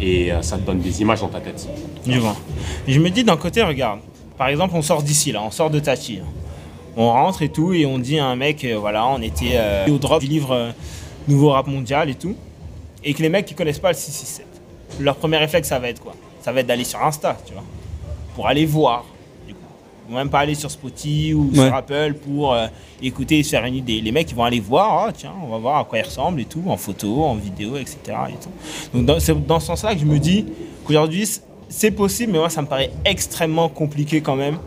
et 0.00 0.32
euh, 0.32 0.42
ça 0.42 0.56
te 0.58 0.62
donne 0.62 0.80
des 0.80 1.00
images 1.02 1.20
dans 1.20 1.28
ta 1.28 1.40
tête. 1.40 1.66
Je 2.06 2.18
vois. 2.18 2.36
Et 2.86 2.92
je 2.92 3.00
me 3.00 3.10
dis 3.10 3.24
d'un 3.24 3.36
côté, 3.36 3.62
regarde, 3.62 4.00
par 4.36 4.48
exemple, 4.48 4.74
on 4.76 4.82
sort 4.82 5.02
d'ici, 5.02 5.32
là, 5.32 5.42
on 5.42 5.50
sort 5.50 5.70
de 5.70 5.78
Tati. 5.80 6.20
On 6.96 7.10
rentre 7.10 7.42
et 7.42 7.48
tout, 7.48 7.72
et 7.72 7.86
on 7.86 7.98
dit 7.98 8.18
à 8.18 8.26
un 8.26 8.36
mec, 8.36 8.64
euh, 8.64 8.76
voilà, 8.78 9.06
on 9.06 9.20
était 9.22 9.52
euh, 9.54 9.86
au 9.88 9.98
drop 9.98 10.20
du 10.20 10.26
livre 10.28 10.72
Nouveau 11.28 11.50
Rap 11.50 11.66
Mondial 11.66 12.08
et 12.10 12.14
tout, 12.14 12.34
et 13.04 13.14
que 13.14 13.22
les 13.22 13.28
mecs 13.28 13.46
qui 13.46 13.54
connaissent 13.54 13.78
pas 13.78 13.90
le 13.90 13.96
667, 13.96 14.46
leur 15.00 15.16
premier 15.16 15.36
réflexe, 15.38 15.68
ça 15.68 15.78
va 15.78 15.88
être 15.88 16.00
quoi? 16.00 16.14
Ça 16.42 16.52
va 16.52 16.60
être 16.60 16.66
d'aller 16.66 16.84
sur 16.84 17.02
Insta, 17.02 17.36
tu 17.46 17.52
vois, 17.52 17.62
pour 18.34 18.46
aller 18.46 18.66
voir. 18.66 19.04
Du 19.46 19.54
coup. 19.54 19.60
Ils 20.08 20.12
vont 20.12 20.18
même 20.18 20.30
pas 20.30 20.40
aller 20.40 20.54
sur 20.54 20.70
Spotify 20.70 21.34
ou 21.34 21.50
Ouais. 21.50 21.66
sur 21.66 21.74
Apple 21.74 22.14
pour 22.24 22.52
euh, 22.54 22.66
écouter 23.02 23.40
et 23.40 23.42
se 23.42 23.50
faire 23.50 23.64
une 23.64 23.74
idée. 23.74 24.00
Les 24.00 24.12
mecs, 24.12 24.30
ils 24.30 24.36
vont 24.36 24.44
aller 24.44 24.60
voir, 24.60 25.06
ah, 25.08 25.12
tiens, 25.12 25.32
on 25.42 25.48
va 25.48 25.58
voir 25.58 25.78
à 25.78 25.84
quoi 25.84 25.98
il 25.98 26.02
ressemble 26.04 26.40
et 26.40 26.44
tout, 26.44 26.62
en 26.68 26.76
photo, 26.76 27.24
en 27.24 27.34
vidéo, 27.34 27.76
etc. 27.76 27.96
Et 28.28 28.32
tout. 28.34 28.50
Donc 28.96 29.06
dans- 29.06 29.18
c'est 29.20 29.46
dans 29.46 29.58
ce 29.60 29.66
sens-là 29.66 29.94
que 29.94 30.00
je 30.00 30.04
me 30.06 30.18
dis 30.18 30.46
qu'aujourd'hui, 30.86 31.28
c'est 31.68 31.90
possible, 31.90 32.32
mais 32.32 32.38
moi, 32.38 32.48
ça 32.50 32.62
me 32.62 32.68
paraît 32.68 32.92
extrêmement 33.04 33.68
compliqué 33.68 34.20
quand 34.20 34.36
même 34.36 34.58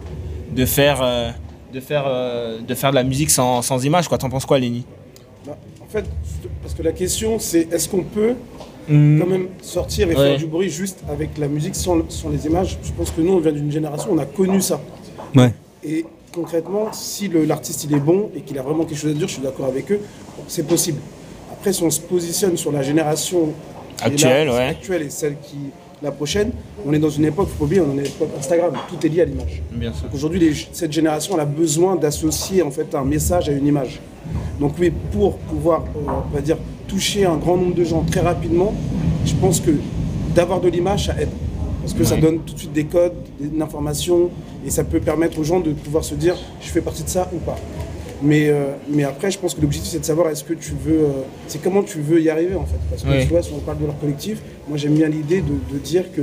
de 0.51 0.65
faire, 0.65 0.99
euh, 1.01 1.31
de 1.73 1.79
faire, 1.79 2.03
euh, 2.07 2.59
de 2.59 2.75
faire 2.75 2.89
de 2.89 2.95
la 2.95 3.03
musique 3.03 3.29
sans, 3.29 3.61
sans 3.61 3.85
image. 3.85 4.09
Quoi. 4.09 4.17
T'en 4.17 4.29
penses 4.29 4.45
quoi, 4.45 4.59
Lenny? 4.59 4.83
Bah, 5.45 5.55
en 5.81 5.87
fait, 5.87 6.03
parce 6.61 6.73
que 6.73 6.83
la 6.83 6.91
question, 6.91 7.39
c'est 7.39 7.71
est-ce 7.71 7.87
qu'on 7.87 8.03
peut 8.03 8.35
quand 8.89 9.27
même 9.27 9.47
sortir 9.61 10.09
et 10.09 10.13
Mm. 10.13 10.17
Ouais. 10.17 10.29
faire 10.31 10.37
du 10.37 10.45
bruit 10.47 10.69
juste 10.69 10.99
avec 11.09 11.37
la 11.37 11.47
musique 11.47 11.75
sans, 11.75 11.97
sans 12.09 12.29
les 12.29 12.45
images 12.47 12.77
Je 12.83 12.91
pense 12.91 13.11
que 13.11 13.21
nous, 13.21 13.33
on 13.33 13.39
vient 13.39 13.51
d'une 13.51 13.71
génération, 13.71 14.09
on 14.11 14.17
a 14.17 14.25
connu 14.25 14.59
ça. 14.61 14.81
Ouais. 15.35 15.53
Et 15.83 16.05
concrètement, 16.33 16.91
si 16.91 17.27
l'artiste 17.29 17.83
il 17.85 17.93
est 17.93 17.99
bon 17.99 18.31
et 18.35 18.41
qu'il 18.41 18.57
a 18.57 18.61
vraiment 18.61 18.85
quelque 18.85 18.97
chose 18.97 19.11
à 19.11 19.13
dire, 19.13 19.27
je 19.27 19.33
suis 19.33 19.41
d'accord 19.43 19.67
avec 19.67 19.91
eux, 19.91 19.99
c'est 20.47 20.67
possible. 20.67 20.99
Après, 21.51 21.71
si 21.73 21.83
on 21.83 21.89
se 21.89 22.01
positionne 22.01 22.57
sur 22.57 22.71
la 22.71 22.81
génération 22.81 23.53
Actuelle, 24.01 24.47
là, 24.47 24.53
ouais. 24.55 24.67
actuelle 24.67 25.01
et 25.03 25.09
celle 25.09 25.35
qui, 25.41 25.57
la 26.01 26.11
prochaine. 26.11 26.51
On 26.85 26.93
est 26.93 26.99
dans 26.99 27.09
une 27.09 27.25
époque, 27.25 27.49
faut 27.57 27.65
oublier, 27.65 27.81
on 27.81 27.85
est 27.85 27.87
dans 27.87 27.93
une 27.99 28.05
époque 28.05 28.29
Instagram, 28.37 28.71
tout 28.87 29.05
est 29.05 29.09
lié 29.09 29.21
à 29.21 29.25
l'image. 29.25 29.61
Bien 29.71 29.91
sûr. 29.93 30.07
Aujourd'hui, 30.13 30.67
cette 30.71 30.91
génération 30.91 31.33
elle 31.35 31.41
a 31.41 31.45
besoin 31.45 31.95
d'associer 31.95 32.61
en 32.61 32.71
fait 32.71 32.93
un 32.95 33.03
message 33.03 33.49
à 33.49 33.51
une 33.51 33.67
image. 33.67 33.99
Donc 34.59 34.73
oui, 34.79 34.91
pour 35.11 35.37
pouvoir, 35.37 35.83
euh, 35.95 36.11
on 36.31 36.35
va 36.35 36.41
dire, 36.41 36.57
toucher 36.87 37.25
un 37.25 37.37
grand 37.37 37.57
nombre 37.57 37.75
de 37.75 37.83
gens 37.83 38.03
très 38.03 38.21
rapidement, 38.21 38.73
je 39.25 39.33
pense 39.35 39.59
que 39.59 39.71
d'avoir 40.35 40.59
de 40.61 40.69
l'image, 40.69 41.07
ça 41.07 41.15
aide. 41.21 41.29
Parce 41.81 41.93
que 41.93 42.03
ça 42.03 42.17
donne 42.17 42.39
tout 42.39 42.53
de 42.53 42.59
suite 42.59 42.73
des 42.73 42.85
codes, 42.85 43.13
des- 43.39 43.47
une 43.47 43.61
information, 43.61 44.29
et 44.65 44.69
ça 44.69 44.83
peut 44.83 44.99
permettre 44.99 45.39
aux 45.39 45.43
gens 45.43 45.59
de 45.59 45.71
pouvoir 45.71 46.03
se 46.03 46.13
dire, 46.13 46.35
je 46.61 46.67
fais 46.69 46.81
partie 46.81 47.03
de 47.03 47.09
ça 47.09 47.29
ou 47.33 47.37
pas. 47.39 47.57
Mais, 48.21 48.49
euh, 48.49 48.71
mais 48.89 49.03
après, 49.03 49.31
je 49.31 49.39
pense 49.39 49.53
que 49.53 49.61
l'objectif, 49.61 49.91
c'est 49.91 49.99
de 49.99 50.05
savoir 50.05 50.29
est-ce 50.29 50.43
que 50.43 50.53
tu 50.53 50.71
veux. 50.71 50.99
euh, 50.99 51.11
c'est 51.47 51.61
comment 51.61 51.83
tu 51.83 51.99
veux 51.99 52.21
y 52.21 52.29
arriver, 52.29 52.55
en 52.55 52.65
fait. 52.65 52.79
Parce 52.89 53.03
que 53.03 53.09
Oui. 53.09 53.21
tu 53.23 53.29
vois, 53.29 53.41
si 53.41 53.51
on 53.55 53.59
parle 53.59 53.79
de 53.79 53.85
leur 53.85 53.97
collectif, 53.99 54.41
moi 54.67 54.77
j'aime 54.77 54.93
bien 54.95 55.07
l'idée 55.07 55.41
de, 55.41 55.53
de 55.73 55.79
dire 55.79 56.03
que, 56.13 56.21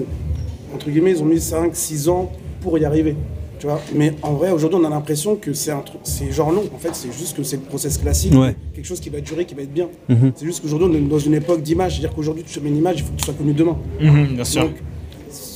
entre 0.75 0.91
guillemets, 0.91 1.13
ils 1.13 1.23
ont 1.23 1.27
mis 1.27 1.41
5, 1.41 1.75
6 1.75 2.09
ans 2.09 2.31
pour 2.61 2.77
y 2.79 2.85
arriver. 2.85 3.17
Tu 3.59 3.67
vois 3.67 3.81
Mais 3.95 4.13
en 4.21 4.35
vrai, 4.35 4.51
aujourd'hui, 4.51 4.79
on 4.83 4.85
a 4.85 4.91
l'impression 4.91 5.37
que 5.37 5.55
c'est 5.55 5.71
un 5.71 5.81
truc, 5.81 6.01
c'est 6.05 6.31
genre 6.31 6.53
long. 6.53 6.65
En 6.75 6.79
fait, 6.79 6.91
c'est 6.93 7.11
juste 7.11 7.35
que 7.35 7.43
c'est 7.43 7.57
le 7.57 7.63
process 7.63 7.97
classique, 7.97 8.35
Ouais. 8.35 8.55
quelque 8.75 8.85
chose 8.85 9.01
qui 9.01 9.09
va 9.09 9.21
durer, 9.21 9.47
qui 9.47 9.55
va 9.55 9.63
être 9.63 9.73
bien. 9.73 9.89
Mhm. 10.11 10.33
C'est 10.37 10.45
juste 10.45 10.61
qu'aujourd'hui, 10.61 10.89
on 10.91 10.95
est 10.95 11.01
dans 11.09 11.19
une 11.19 11.33
époque 11.33 11.63
d'image. 11.63 11.93
C'est-à-dire 11.93 12.15
qu'aujourd'hui, 12.15 12.45
tu 12.47 12.61
mets 12.61 12.69
une 12.69 12.77
image, 12.77 12.97
il 12.99 13.05
faut 13.05 13.13
que 13.13 13.17
tu 13.19 13.25
sois 13.25 13.33
connu 13.35 13.55
demain. 13.55 13.79
Mhm, 13.99 14.35
bien 14.35 14.45
sûr. 14.45 14.65
Donc, 14.65 14.75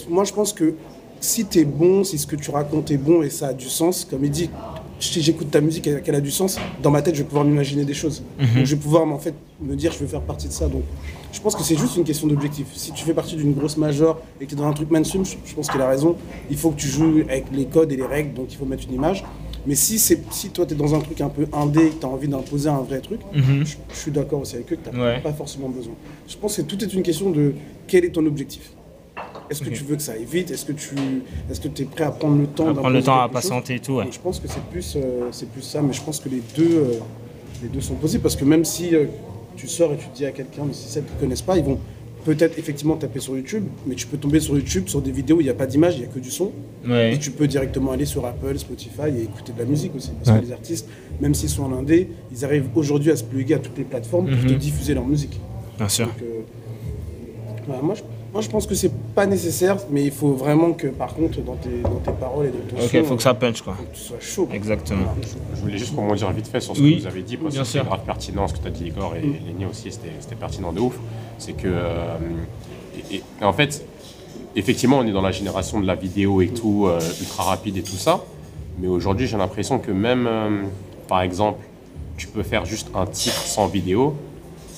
moi, 0.08 0.24
je 0.24 0.32
pense 0.32 0.54
que 0.54 0.72
si 1.20 1.44
tu 1.44 1.58
es 1.58 1.64
bon, 1.66 2.02
si 2.02 2.16
ce 2.16 2.26
que 2.26 2.36
tu 2.36 2.50
racontes 2.50 2.90
est 2.90 2.96
bon 2.96 3.22
et 3.22 3.28
ça 3.28 3.48
a 3.48 3.52
du 3.52 3.68
sens, 3.68 4.06
comme 4.10 4.24
il 4.24 4.30
dit, 4.30 4.48
si 5.00 5.22
j'écoute 5.22 5.50
ta 5.50 5.60
musique 5.60 5.86
et 5.86 6.00
qu'elle 6.02 6.14
a 6.14 6.20
du 6.20 6.30
sens, 6.30 6.58
dans 6.82 6.90
ma 6.90 7.02
tête, 7.02 7.14
je 7.14 7.22
vais 7.22 7.28
pouvoir 7.28 7.44
m'imaginer 7.44 7.84
des 7.84 7.94
choses. 7.94 8.22
Donc, 8.38 8.64
je 8.64 8.74
vais 8.74 8.80
pouvoir 8.80 9.06
en 9.06 9.18
fait, 9.18 9.34
me 9.60 9.74
dire, 9.74 9.92
je 9.92 9.98
veux 9.98 10.06
faire 10.06 10.22
partie 10.22 10.48
de 10.48 10.52
ça. 10.52 10.68
Donc, 10.68 10.82
je 11.32 11.40
pense 11.40 11.54
que 11.54 11.62
c'est 11.62 11.76
juste 11.76 11.96
une 11.96 12.04
question 12.04 12.26
d'objectif. 12.26 12.66
Si 12.74 12.92
tu 12.92 13.04
fais 13.04 13.14
partie 13.14 13.36
d'une 13.36 13.52
grosse 13.54 13.76
major 13.76 14.20
et 14.40 14.44
que 14.44 14.50
tu 14.50 14.54
es 14.56 14.58
dans 14.58 14.66
un 14.66 14.72
truc 14.72 14.90
mainstream, 14.90 15.24
je, 15.24 15.54
pense 15.54 15.68
qu'il 15.68 15.80
a 15.80 15.88
raison. 15.88 16.16
Il 16.50 16.56
faut 16.56 16.70
que 16.70 16.80
tu 16.80 16.88
joues 16.88 17.20
avec 17.28 17.44
les 17.52 17.66
codes 17.66 17.92
et 17.92 17.96
les 17.96 18.06
règles, 18.06 18.34
donc 18.34 18.46
il 18.52 18.56
faut 18.56 18.64
mettre 18.66 18.84
une 18.88 18.94
image. 18.94 19.24
Mais 19.66 19.74
si, 19.74 19.98
si 19.98 20.48
toi, 20.50 20.64
tu 20.64 20.72
es 20.72 20.76
dans 20.76 20.94
un 20.94 21.00
truc 21.00 21.20
un 21.20 21.28
peu 21.28 21.46
indé 21.52 21.86
et 21.86 21.90
que 21.90 22.00
tu 22.00 22.06
as 22.06 22.08
envie 22.08 22.28
d'imposer 22.28 22.68
un 22.70 22.80
vrai 22.80 23.00
truc, 23.00 23.20
Mhm. 23.34 23.64
je, 23.66 23.76
je 23.92 23.96
suis 23.98 24.10
d'accord 24.10 24.40
aussi 24.40 24.56
avec 24.56 24.72
eux 24.72 24.76
que 24.82 24.90
tu 24.90 24.96
n'as 24.96 25.04
Ouais. 25.16 25.20
pas 25.20 25.32
forcément 25.34 25.68
besoin. 25.68 25.92
Je 26.26 26.36
pense 26.36 26.56
que 26.56 26.62
tout 26.62 26.82
est 26.82 26.92
une 26.94 27.02
question 27.02 27.30
de 27.30 27.52
quel 27.86 28.04
est 28.06 28.10
ton 28.10 28.24
objectif. 28.26 28.72
Est-ce 29.50 29.62
que 29.62 29.68
Ok. 29.68 29.74
tu 29.74 29.84
veux 29.84 29.96
que 29.96 30.02
ça 30.02 30.12
aille 30.12 30.24
vite? 30.24 30.50
Est-ce 30.50 30.64
que 30.64 30.72
tu 30.72 30.94
est-ce 31.50 31.60
que 31.60 31.68
es 31.82 31.84
prêt 31.84 32.04
à 32.04 32.10
prendre 32.12 32.38
le 32.38 32.46
temps 32.46 32.68
À 32.68 32.72
prendre 32.74 32.90
le 32.90 33.02
temps 33.02 33.20
à 33.20 33.28
patienter 33.28 33.74
et 33.74 33.80
tout, 33.80 33.94
ouais. 33.94 34.04
Je 34.10 34.18
pense 34.20 34.38
que 34.38 34.46
c'est 34.48 34.62
plus, 34.70 34.94
euh, 34.96 35.28
c'est 35.32 35.48
plus 35.50 35.62
ça, 35.62 35.82
mais 35.82 35.92
je 35.92 36.00
pense 36.02 36.20
que 36.20 36.28
les 36.28 36.40
deux, 36.56 36.76
euh, 36.76 36.92
les 37.62 37.68
deux 37.68 37.80
sont 37.80 37.94
possibles 37.94 38.22
parce 38.22 38.36
que 38.36 38.44
même 38.44 38.64
si 38.64 38.94
euh, 38.94 39.06
tu 39.56 39.66
sors 39.66 39.92
et 39.92 39.96
tu 39.96 40.06
dis 40.14 40.24
à 40.24 40.30
quelqu'un, 40.30 40.62
mais 40.66 40.72
si 40.72 40.88
ça 40.88 41.00
ne 41.00 41.06
te 41.06 41.12
connaissent 41.20 41.42
pas, 41.42 41.56
ils 41.58 41.64
vont 41.64 41.78
peut-être 42.24 42.58
effectivement 42.58 42.96
taper 42.96 43.18
sur 43.18 43.34
YouTube, 43.36 43.64
mais 43.86 43.94
tu 43.96 44.06
peux 44.06 44.18
tomber 44.18 44.38
sur 44.40 44.54
YouTube 44.54 44.86
sur 44.88 45.00
des 45.02 45.10
vidéos 45.10 45.38
où 45.38 45.40
il 45.40 45.44
n'y 45.44 45.50
a 45.50 45.54
pas 45.54 45.66
d'image, 45.66 45.94
il 45.96 46.00
n'y 46.00 46.04
a 46.04 46.08
que 46.08 46.18
du 46.20 46.30
son. 46.30 46.52
Ouais. 46.86 47.14
Et 47.14 47.18
tu 47.18 47.30
peux 47.32 47.48
directement 47.48 47.90
aller 47.92 48.04
sur 48.06 48.24
Apple, 48.26 48.56
Spotify 48.58 49.08
et 49.18 49.22
écouter 49.22 49.52
de 49.52 49.58
la 49.58 49.64
musique 49.64 49.96
aussi. 49.96 50.10
Parce 50.22 50.36
Ouais. 50.36 50.42
que 50.42 50.46
les 50.46 50.52
artistes, 50.52 50.86
même 51.20 51.34
s'ils 51.34 51.48
sont 51.48 51.64
en 51.64 51.72
indé, 51.72 52.08
ils 52.30 52.44
arrivent 52.44 52.68
aujourd'hui 52.76 53.10
à 53.10 53.16
se 53.16 53.24
plugger 53.24 53.54
à 53.54 53.58
toutes 53.58 53.76
les 53.78 53.84
plateformes 53.84 54.26
pour 54.26 54.36
Mhm. 54.38 54.46
te 54.46 54.52
diffuser 54.52 54.94
leur 54.94 55.06
musique. 55.06 55.40
Bien 55.78 55.88
sûr. 55.88 56.06
Donc, 56.06 56.14
voilà, 57.66 57.82
moi, 57.82 57.94
je, 57.94 58.02
moi, 58.32 58.42
je 58.42 58.48
pense 58.48 58.66
que 58.66 58.74
c'est 58.74 58.92
pas 59.14 59.26
nécessaire, 59.26 59.76
mais 59.90 60.04
il 60.04 60.12
faut 60.12 60.32
vraiment 60.34 60.72
que, 60.72 60.86
par 60.86 61.14
contre, 61.14 61.40
dans 61.42 61.56
tes, 61.56 61.80
dans 61.82 61.96
tes 61.98 62.12
paroles 62.12 62.46
et 62.46 62.50
dans 62.50 62.76
ton 62.78 62.84
Ok, 62.84 62.90
son, 62.92 63.04
faut 63.04 63.16
que 63.16 63.22
ça 63.22 63.34
punch, 63.34 63.60
quoi. 63.62 63.74
faut 63.74 63.82
que 63.84 63.94
tu 63.94 64.00
sois 64.00 64.20
chaud. 64.20 64.46
quoi. 64.46 64.54
Exactement. 64.54 65.00
Voilà. 65.04 65.28
Je 65.56 65.60
voulais 65.60 65.78
juste 65.78 65.94
rebondir 65.96 66.30
vite 66.32 66.46
fait 66.46 66.60
sur 66.60 66.76
ce 66.76 66.80
Oui, 66.82 66.96
que 66.96 67.00
vous 67.02 67.06
avez 67.08 67.22
dit, 67.22 67.36
parce 67.36 67.52
bien 67.54 67.62
que 67.62 67.66
c'est 67.68 67.78
sûr. 67.78 67.84
grave 67.84 68.00
pertinent 68.06 68.46
ce 68.46 68.54
que 68.54 68.58
tu 68.60 68.68
as 68.68 68.70
dit, 68.70 68.86
Igor, 68.86 69.14
et 69.16 69.20
Léni 69.20 69.66
aussi, 69.68 69.90
c'était 69.90 70.10
c'était 70.20 70.36
pertinent 70.36 70.72
de 70.72 70.80
ouf. 70.80 70.96
C'est 71.38 71.54
que, 71.54 71.66
euh, 71.66 72.16
et 73.10 73.22
en 73.42 73.52
fait, 73.52 73.84
effectivement, 74.54 74.98
on 74.98 75.06
est 75.06 75.12
dans 75.12 75.22
la 75.22 75.32
génération 75.32 75.80
de 75.80 75.86
la 75.86 75.94
vidéo 75.96 76.40
et 76.40 76.48
tout, 76.48 76.86
euh, 76.86 77.00
ultra 77.20 77.42
rapide 77.44 77.78
et 77.78 77.82
tout 77.82 77.96
ça, 77.96 78.22
mais 78.78 78.86
aujourd'hui, 78.86 79.26
j'ai 79.26 79.36
l'impression 79.38 79.78
que 79.80 79.90
même, 79.90 80.26
euh, 80.28 80.62
par 81.08 81.22
exemple, 81.22 81.58
tu 82.16 82.26
peux 82.28 82.42
faire 82.44 82.64
juste 82.64 82.88
un 82.94 83.06
titre 83.06 83.40
sans 83.42 83.66
vidéo, 83.66 84.14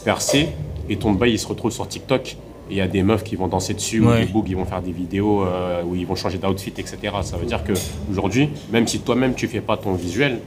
percer, 0.05 0.49
et 0.89 0.97
ton 0.97 1.13
bail, 1.13 1.33
il 1.33 1.39
se 1.39 1.47
retrouve 1.47 1.71
sur 1.71 1.87
TikTok. 1.87 2.37
Il 2.73 2.79
y 2.79 2.81
a 2.81 2.89
des 2.89 3.03
meufs 3.03 3.23
qui 3.23 3.37
vont 3.37 3.49
danser 3.49 3.75
dessus, 3.75 4.01
ou 4.01 4.09
Ouais. 4.09 4.25
des 4.25 4.33
bougs 4.33 4.47
qui 4.47 4.55
vont 4.55 4.65
faire 4.65 4.81
des 4.81 4.93
vidéos 4.93 5.43
euh, 5.45 5.83
où 5.87 5.95
ils 5.95 6.07
vont 6.07 6.15
changer 6.17 6.39
d'outfit, 6.39 6.73
etc. 6.79 6.97
Ça 7.23 7.37
veut 7.37 7.45
dire 7.47 7.63
que 7.63 7.75
aujourd'hui, 8.11 8.49
même 8.73 8.87
si 8.87 9.01
toi-même 9.01 9.35
tu 9.35 9.47
fais 9.47 9.61
pas 9.61 9.77
ton 9.77 9.93
visuel, 9.93 10.41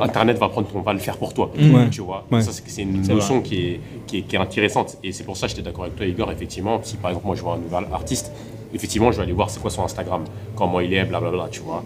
Internet 0.00 0.38
va 0.38 0.48
prendre 0.48 0.68
ton, 0.68 0.80
va 0.80 0.92
le 0.92 0.98
faire 0.98 1.16
pour 1.16 1.32
toi, 1.34 1.50
Ouais. 1.56 1.88
tu 1.90 2.00
vois? 2.02 2.24
Ouais. 2.30 2.40
Ça 2.42 2.50
c'est 2.52 2.82
une 2.82 3.02
notion 3.06 3.40
qui 3.40 3.56
est, 3.66 3.80
qui 4.06 4.18
est, 4.18 4.22
qui 4.22 4.34
est 4.36 4.38
intéressante 4.38 4.96
et 5.04 5.10
c'est 5.12 5.22
pour 5.24 5.36
ça 5.36 5.46
que 5.46 5.50
j'étais 5.50 5.62
d'accord 5.62 5.84
avec 5.84 5.96
toi 5.96 6.06
Igor. 6.06 6.30
Effectivement, 6.32 6.80
si 6.82 6.96
par 6.96 7.10
exemple 7.10 7.26
moi 7.26 7.36
je 7.36 7.42
vois 7.42 7.54
un 7.54 7.58
nouvel 7.58 7.84
artiste, 7.92 8.32
effectivement 8.74 9.10
je 9.12 9.16
vais 9.18 9.22
aller 9.24 9.32
voir 9.32 9.48
c'est 9.50 9.60
quoi 9.60 9.70
son 9.70 9.84
Instagram, 9.84 10.22
comment 10.56 10.80
il 10.80 10.92
est, 10.92 11.04
blablabla, 11.04 11.48
tu 11.50 11.60
vois? 11.60 11.84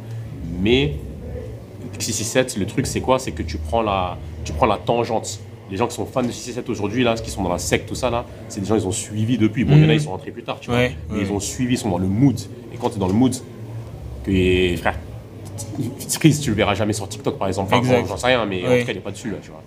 Mais 0.63 0.95
667, 1.99 2.57
le 2.59 2.67
truc 2.67 2.87
c'est 2.87 3.01
quoi? 3.01 3.19
C'est 3.19 3.33
que 3.33 3.43
tu 3.43 3.59
prends 3.59 3.83
la, 3.83 4.17
tu 4.45 4.53
prends 4.53 4.67
la 4.67 4.79
tangente. 4.79 5.41
Les 5.71 5.77
gens 5.77 5.87
qui 5.87 5.95
sont 5.95 6.05
fans 6.07 6.23
de 6.23 6.31
667 6.31 6.69
aujourd'hui, 6.69 7.05
là, 7.05 7.15
qui 7.15 7.31
sont 7.31 7.43
dans 7.43 7.49
la 7.53 7.59
secte, 7.59 7.89
tout 7.89 7.95
ça, 7.95 8.11
là, 8.11 8.25
c'est 8.49 8.61
des 8.61 8.67
gens 8.67 8.75
ils 8.77 8.87
ont 8.87 8.93
suivi 8.93 9.39
depuis. 9.39 9.65
Bon, 9.65 9.77
il 9.77 9.83
y 9.83 9.87
en 9.87 9.89
a, 9.89 9.95
ils 9.95 10.01
sont 10.01 10.11
rentrés 10.11 10.31
plus 10.33 10.43
tard, 10.43 10.59
tu 10.61 10.71
vois. 10.71 10.79
Ouais, 10.81 10.97
mais 11.11 11.19
ouais. 11.19 11.23
ils 11.25 11.33
ont 11.33 11.39
suivi, 11.41 11.75
ils 11.75 11.79
sont 11.79 11.91
dans 11.91 11.99
le 11.99 12.07
mood. 12.09 12.39
Et 12.75 12.77
quand 12.77 12.91
tu 12.91 12.97
es 12.97 12.99
dans 12.99 13.07
le 13.07 13.13
mood, 13.15 13.35
que 14.25 14.77
frère, 14.77 14.99
Chris, 16.19 16.39
tu 16.43 16.51
le 16.51 16.57
verras 16.57 16.75
jamais 16.75 16.93
sur 16.93 17.09
TikTok 17.09 17.39
par 17.39 17.49
exemple. 17.49 17.73
Enfin, 17.75 18.05
j'en 18.07 18.17
sais 18.17 18.27
rien, 18.27 18.45
mais 18.47 18.65
en 18.65 18.69
Ouais. 18.71 18.81
tout 18.81 18.87
cas, 18.87 18.93
il 18.93 18.99
est 18.99 19.01
pas 19.01 19.11
dessus, 19.13 19.31
là, 19.31 19.37
tu 19.43 19.51
vois. 19.51 19.63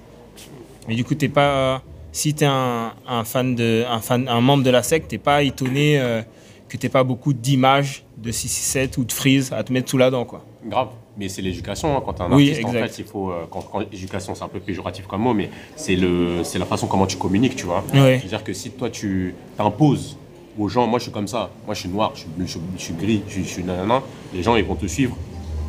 Mais 0.88 0.96
du 0.96 1.04
coup, 1.04 1.16
t'es 1.16 1.30
pas. 1.30 1.82
Si 2.12 2.34
t'es 2.36 2.46
un, 2.46 2.92
un 3.08 3.24
fan 3.24 3.56
de, 3.56 3.86
un 3.90 4.00
fan, 4.00 4.28
un 4.28 4.42
membre 4.42 4.64
de 4.64 4.70
la 4.70 4.84
secte, 4.84 5.08
t'es 5.10 5.18
pas 5.18 5.42
étonné 5.42 6.00
euh, 6.00 6.22
que 6.70 6.78
t'aies 6.78 6.90
pas 6.90 7.04
beaucoup 7.04 7.34
d'images 7.34 8.04
de 8.18 8.32
667 8.32 8.98
ou 8.98 9.04
de 9.06 9.12
Freeze 9.12 9.52
à 9.54 9.64
te 9.64 9.74
mettre 9.74 9.90
sous 9.90 9.98
la 9.98 10.12
dent, 10.12 10.26
quoi. 10.26 10.46
Grave. 10.66 10.90
Mais 11.18 11.30
c'est 11.30 11.42
l'éducation. 11.44 11.96
hein. 11.98 12.02
Quand 12.04 12.14
tu 12.14 12.22
es 12.22 12.26
un 12.26 12.32
Oui, 12.32 12.50
artiste, 12.50 12.66
en 12.66 12.72
fait, 12.72 13.00
il 13.00 13.06
faut. 13.06 13.30
euh, 13.32 13.46
quand, 13.50 13.62
quand- 13.72 13.82
éducation, 13.92 14.34
c'est 14.36 14.44
un 14.44 14.48
peu 14.48 14.60
péjoratif 14.60 15.06
comme 15.06 15.22
mot, 15.22 15.34
mais 15.34 15.50
c'est 15.76 15.96
le, 15.96 16.44
c'est 16.44 16.58
la 16.60 16.66
façon 16.66 16.88
comment 16.88 17.06
tu 17.06 17.18
communiques, 17.18 17.56
tu 17.56 17.66
vois. 17.66 17.84
C'est-à-dire 18.20 18.44
que 18.44 18.54
si 18.54 18.72
toi, 18.72 18.90
tu 18.90 19.36
t'imposes 19.58 20.18
aux 20.58 20.68
gens, 20.70 20.88
moi, 20.88 20.98
je 21.00 21.04
suis 21.04 21.12
comme 21.12 21.28
ça, 21.28 21.52
moi, 21.66 21.76
je 21.76 21.82
suis 21.82 21.90
noir, 21.90 22.12
je 22.16 22.22
suis, 22.22 22.30
bleu, 22.30 22.46
je, 22.46 22.52
suis- 22.52 22.62
je 22.78 22.82
suis 22.84 22.94
gris, 22.96 23.22
je, 23.28 23.40
je 23.42 23.48
suis 23.48 23.64
nanana, 23.64 24.02
les 24.34 24.42
gens, 24.44 24.56
ils 24.56 24.66
vont 24.66 24.76
te 24.76 24.86
suivre 24.88 25.16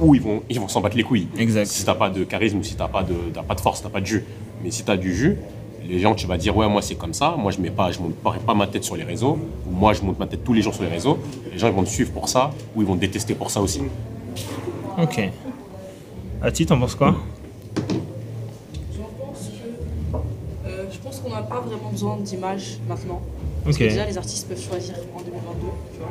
ou 0.01 0.15
ils 0.15 0.21
vont 0.21 0.43
ils 0.49 0.59
vont 0.59 0.69
s'en 0.69 0.81
battre 0.81 0.97
les 0.97 1.03
couilles. 1.05 1.29
Exact. 1.39 1.67
Si 1.67 1.85
t'as 1.85 1.95
pas 1.95 2.09
de 2.11 2.25
charisme 2.25 2.59
ou 2.59 2.63
si 2.63 2.75
t'as 2.75 2.89
pas 2.89 3.03
de, 3.03 3.15
t'as 3.33 3.43
pas 3.43 3.55
de 3.55 3.61
force, 3.61 3.83
t'as 3.83 3.91
pas 3.91 4.01
de 4.01 4.07
jus. 4.07 4.25
Mais 4.63 4.71
si 4.71 4.83
tu 4.83 4.91
as 4.91 4.97
du 4.97 5.15
jus, 5.15 5.37
les 5.87 5.99
gens, 6.01 6.15
tu 6.15 6.27
vas 6.27 6.39
dire, 6.39 6.57
ouais, 6.57 6.69
moi, 6.71 6.81
c'est 6.81 6.95
comme 6.95 7.13
ça, 7.13 7.35
moi, 7.39 7.53
je 7.53 7.61
mets 7.61 7.71
pas, 7.71 7.93
je 7.93 7.99
monte 8.01 8.15
pas, 8.17 8.33
pas 8.47 8.55
ma 8.55 8.67
tête 8.67 8.85
sur 8.85 8.97
les 8.97 9.05
réseaux, 9.05 9.39
ou 9.67 9.71
moi, 9.71 9.93
je 9.93 10.01
monte 10.01 10.19
ma 10.19 10.27
tête 10.27 10.43
tous 10.43 10.55
les 10.55 10.63
jours 10.63 10.73
sur 10.75 10.83
les 10.85 10.89
réseaux, 10.89 11.19
les 11.53 11.59
gens, 11.59 11.69
ils 11.69 11.75
vont 11.75 11.83
te 11.85 11.91
suivre 11.91 12.11
pour 12.13 12.31
ça, 12.31 12.51
ou 12.75 12.81
ils 12.81 12.87
vont 12.89 12.95
te 12.97 13.01
détester 13.03 13.35
pour 13.35 13.51
ça 13.51 13.61
aussi. 13.61 13.83
Ok. 15.01 15.21
Ati, 16.43 16.67
t'en 16.67 16.79
penses 16.79 16.95
quoi? 16.95 17.15
Euh, 20.67 20.85
je 20.91 20.99
pense 20.99 21.21
qu'on 21.21 21.31
n'a 21.31 21.43
pas 21.43 21.61
vraiment 21.61 21.91
besoin 21.91 22.17
d'images 22.19 22.79
maintenant. 22.89 23.21
Parce 23.65 23.79
que 23.79 23.85
déjà, 23.85 24.05
les 24.07 24.17
artistes 24.19 24.49
peuvent 24.49 24.61
choisir 24.61 24.95
en 25.15 25.21
2022. 25.21 25.67
Tu 25.93 25.99
vois. 25.99 26.09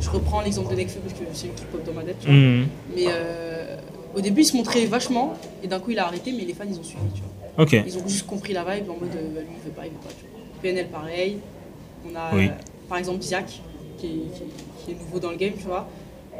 Je 0.00 0.10
reprends 0.10 0.40
l'exemple 0.42 0.70
de 0.70 0.76
Nekfeu 0.76 1.00
parce 1.00 1.14
que 1.18 1.24
c'est 1.32 1.46
lui 1.46 1.54
qui 1.54 1.64
pop 1.64 1.84
dans 1.84 1.92
ma 1.92 2.02
tête. 2.02 2.16
tu 2.20 2.26
vois. 2.26 2.36
Mhm. 2.36 2.66
Mais 2.94 3.04
euh, 3.08 3.76
au 4.14 4.20
début, 4.20 4.42
il 4.42 4.44
se 4.44 4.56
montrait 4.56 4.84
vachement 4.86 5.34
et 5.62 5.68
d'un 5.68 5.78
coup, 5.80 5.90
il 5.90 5.98
a 5.98 6.06
arrêté, 6.06 6.32
mais 6.32 6.44
les 6.44 6.54
fans, 6.54 6.64
ils 6.68 6.78
ont 6.78 6.82
suivi. 6.84 7.02
Tu 7.14 7.20
vois. 7.20 7.64
Ok. 7.64 7.72
Ils 7.86 7.98
ont 7.98 8.06
juste 8.08 8.26
compris 8.26 8.52
la 8.52 8.62
vibe 8.64 8.90
en 8.90 8.94
mode 8.94 9.14
euh, 9.16 9.34
bah, 9.34 9.40
lui, 9.40 9.48
il 9.58 9.64
veut 9.64 9.74
pas, 9.74 9.86
il 9.86 9.90
veut 9.92 9.98
pas. 9.98 10.08
Tu 10.18 10.24
vois. 10.30 10.40
PNL, 10.62 10.88
pareil. 10.88 11.38
On 12.10 12.16
a 12.16 12.34
Oui. 12.34 12.50
par 12.88 12.98
exemple 12.98 13.22
Ziak, 13.22 13.60
qui 13.98 14.06
est, 14.06 14.10
qui, 14.10 14.42
est- 14.42 14.84
qui 14.84 14.90
est 14.92 14.94
nouveau 14.94 15.18
dans 15.20 15.30
le 15.30 15.36
game, 15.36 15.52
tu 15.56 15.64
vois. 15.66 15.86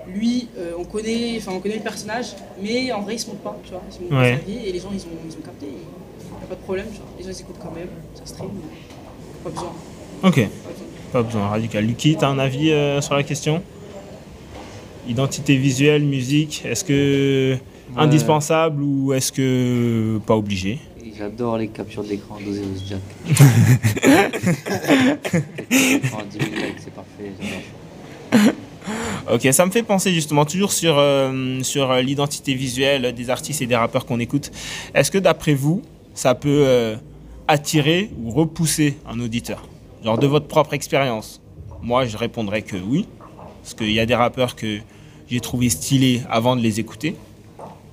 Lui, 0.09 0.49
euh, 0.59 0.73
on, 0.79 0.85
connaît, 0.85 1.35
enfin, 1.39 1.53
on 1.55 1.61
connaît 1.61 1.77
le 1.77 1.83
personnage, 1.83 2.35
mais 2.61 2.91
en 2.93 3.03
vrai, 3.03 3.15
il 3.15 3.19
se 3.19 3.27
montre 3.29 3.41
pas, 3.41 3.57
tu 3.65 3.71
vois. 3.71 3.83
Il 3.89 3.95
se 3.95 4.01
montre 4.01 4.15
Ouais. 4.15 4.33
pas 4.33 4.39
sa 4.41 4.45
vie 4.51 4.67
et 4.67 4.73
les 4.73 4.79
gens, 4.81 4.91
ils 4.93 5.01
ont, 5.01 5.19
ils 5.29 5.33
ont 5.37 5.41
capté. 5.45 5.67
Il 5.67 6.39
n'y 6.39 6.45
a 6.45 6.47
pas 6.49 6.55
de 6.57 6.61
problème, 6.61 6.87
tu 6.93 6.99
vois. 6.99 7.07
Les 7.19 7.25
gens, 7.25 7.31
ils 7.31 7.41
écoutent 7.41 7.61
quand 7.63 7.73
même, 7.75 7.89
ça 8.15 8.27
stream. 8.27 8.51
Pas 9.45 9.51
besoin. 9.51 9.73
Ok. 10.25 10.35
Pas 10.35 10.41
besoin. 10.41 10.87
Pas 11.13 11.23
besoin, 11.23 11.49
radical. 11.49 11.85
Lucky, 11.87 12.17
t'as 12.19 12.29
un 12.29 12.39
avis 12.39 12.71
euh, 12.73 13.01
sur 13.01 13.15
la 13.15 13.23
question? 13.23 13.63
Identité 15.09 15.57
visuelle, 15.57 16.05
musique, 16.05 16.63
est-ce 16.65 16.85
que 16.85 17.57
indispensable 17.97 18.83
ou 18.83 19.13
est-ce 19.13 19.33
que 19.33 20.19
pas 20.27 20.37
obligé? 20.37 20.79
J'adore 21.19 21.59
les 21.59 21.69
captures 21.69 22.05
d'écran 22.05 22.39
d'Ozeus 22.45 22.83
Jack. 22.89 23.01
En 26.13 26.25
10 26.25 26.39
000 26.39 26.51
likes, 26.55 26.79
c'est 26.79 26.95
parfait, 26.95 27.33
j'adore. 27.41 27.59
Ok, 29.31 29.47
ça 29.53 29.65
me 29.65 29.71
fait 29.71 29.85
penser 29.85 30.13
justement 30.13 30.45
toujours 30.45 30.73
sur, 30.73 30.99
euh, 30.99 31.63
sur 31.63 31.93
euh, 31.93 32.03
l'identité 32.03 32.55
visuelle 32.55 33.15
des 33.15 33.31
artistes 33.31 33.63
et 33.63 33.67
des 33.67 33.77
rappeurs 33.77 34.05
qu'on 34.05 34.19
écoute. 34.19 34.51
Est-ce 34.95 35.13
que 35.13 35.19
d'après 35.19 35.55
vous, 35.55 35.83
ça 36.13 36.35
peut 36.35 36.65
euh, 36.67 36.97
attirer 37.47 38.11
ou 38.21 38.31
repousser 38.31 38.99
un 39.09 39.21
auditeur? 39.21 39.69
Genre 40.05 40.19
de 40.19 40.27
votre 40.27 40.49
propre 40.49 40.75
expérience? 40.75 41.41
Moi, 41.83 42.05
je 42.07 42.17
répondrais 42.17 42.63
que 42.63 42.77
oui, 42.77 43.07
parce 43.63 43.75
qu'il 43.75 43.93
y 43.93 44.01
a 44.01 44.07
des 44.07 44.15
rappeurs 44.17 44.57
que 44.57 44.81
j'ai 45.31 45.41
trouvé 45.41 45.69
stylés 45.69 46.23
avant 46.29 46.57
de 46.57 46.61
les 46.61 46.81
écouter. 46.81 47.15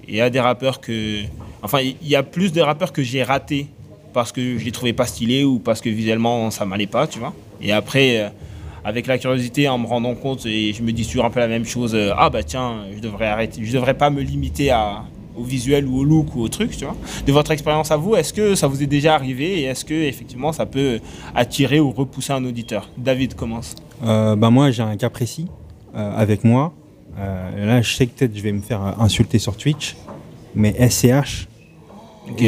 Il 0.08 0.16
y 0.16 0.22
a 0.22 0.32
des 0.32 0.40
rappeurs 0.40 0.82
que... 0.82 1.22
Enfin, 1.62 1.80
il 1.82 2.08
y 2.08 2.16
a 2.16 2.24
plus 2.24 2.52
de 2.52 2.62
rappeurs 2.62 2.92
que 2.92 3.04
j'ai 3.04 3.22
ratés 3.22 3.68
parce 4.14 4.32
que 4.32 4.58
je 4.58 4.66
les 4.66 4.72
trouvais 4.72 4.94
pas 4.94 5.06
stylés 5.06 5.44
ou 5.44 5.60
parce 5.60 5.80
que 5.80 5.90
visuellement 5.90 6.50
ça 6.50 6.66
m'allait 6.66 6.88
pas, 6.88 7.06
tu 7.06 7.20
vois. 7.20 7.36
Et 7.62 7.72
après, 7.72 8.32
avec 8.84 9.08
la 9.08 9.18
curiosité, 9.18 9.68
en 9.68 9.78
me 9.78 9.88
rendant 9.88 10.16
compte, 10.16 10.46
et 10.46 10.74
je 10.74 10.84
me 10.84 10.92
dis 10.92 11.06
toujours 11.06 11.26
un 11.26 11.30
peu 11.30 11.40
la 11.40 11.48
même 11.48 11.66
chose, 11.66 11.96
euh, 11.96 12.12
ah 12.18 12.30
bah 12.30 12.44
tiens, 12.44 12.86
je 12.96 13.00
devrais 13.00 13.28
arrêter, 13.28 13.62
je 13.64 13.74
devrais 13.74 13.94
pas 13.94 14.10
me 14.10 14.22
limiter 14.22 14.74
au 15.36 15.44
visuel 15.44 15.86
ou 15.86 16.00
au 16.00 16.04
look 16.04 16.36
ou 16.36 16.42
au 16.42 16.48
truc, 16.48 16.76
tu 16.76 16.86
vois. 16.86 16.96
De 17.26 17.32
votre 17.32 17.52
expérience 17.52 17.92
à 17.92 17.98
vous, 17.98 18.16
est-ce 18.16 18.34
que 18.34 18.56
ça 18.56 18.68
vous 18.68 18.84
est 18.84 18.88
déjà 18.88 19.16
arrivé 19.16 19.62
et 19.62 19.64
est-ce 19.64 19.86
que 19.86 19.94
effectivement 19.94 20.52
ça 20.52 20.66
peut 20.66 21.00
attirer 21.36 21.80
ou 21.80 21.92
repousser 21.92 22.34
un 22.34 22.44
auditeur? 22.46 22.90
David 22.98 23.36
commence. 23.36 23.76
Euh, 24.04 24.36
bah 24.36 24.50
moi 24.50 24.72
j'ai 24.72 24.84
un 24.84 24.98
cas 24.98 25.10
précis 25.10 25.48
euh, 25.96 26.12
avec 26.16 26.44
moi. 26.44 26.74
Là 27.18 27.82
je 27.82 27.94
sais 27.94 28.08
que 28.08 28.18
peut-être 28.18 28.38
je 28.38 28.42
vais 28.42 28.54
me 28.54 28.62
faire 28.62 28.82
insulter 29.00 29.40
sur 29.40 29.58
Twitch, 29.58 29.98
mais 30.56 30.74
SCH. 30.90 31.50
Ok. 32.32 32.44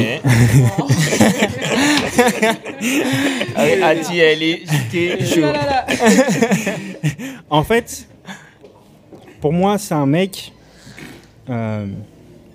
Avec 3.55 3.81
Ati, 3.81 4.17
elle 4.19 4.43
est 4.43 4.61
JK, 4.65 5.25
chaud. 5.25 5.41
Là, 5.41 5.53
là, 5.53 5.65
là. 5.65 5.85
En 7.49 7.63
fait, 7.63 8.07
pour 9.41 9.53
moi 9.53 9.77
c'est 9.77 9.93
un 9.93 10.05
mec. 10.05 10.53
Euh, 11.49 11.87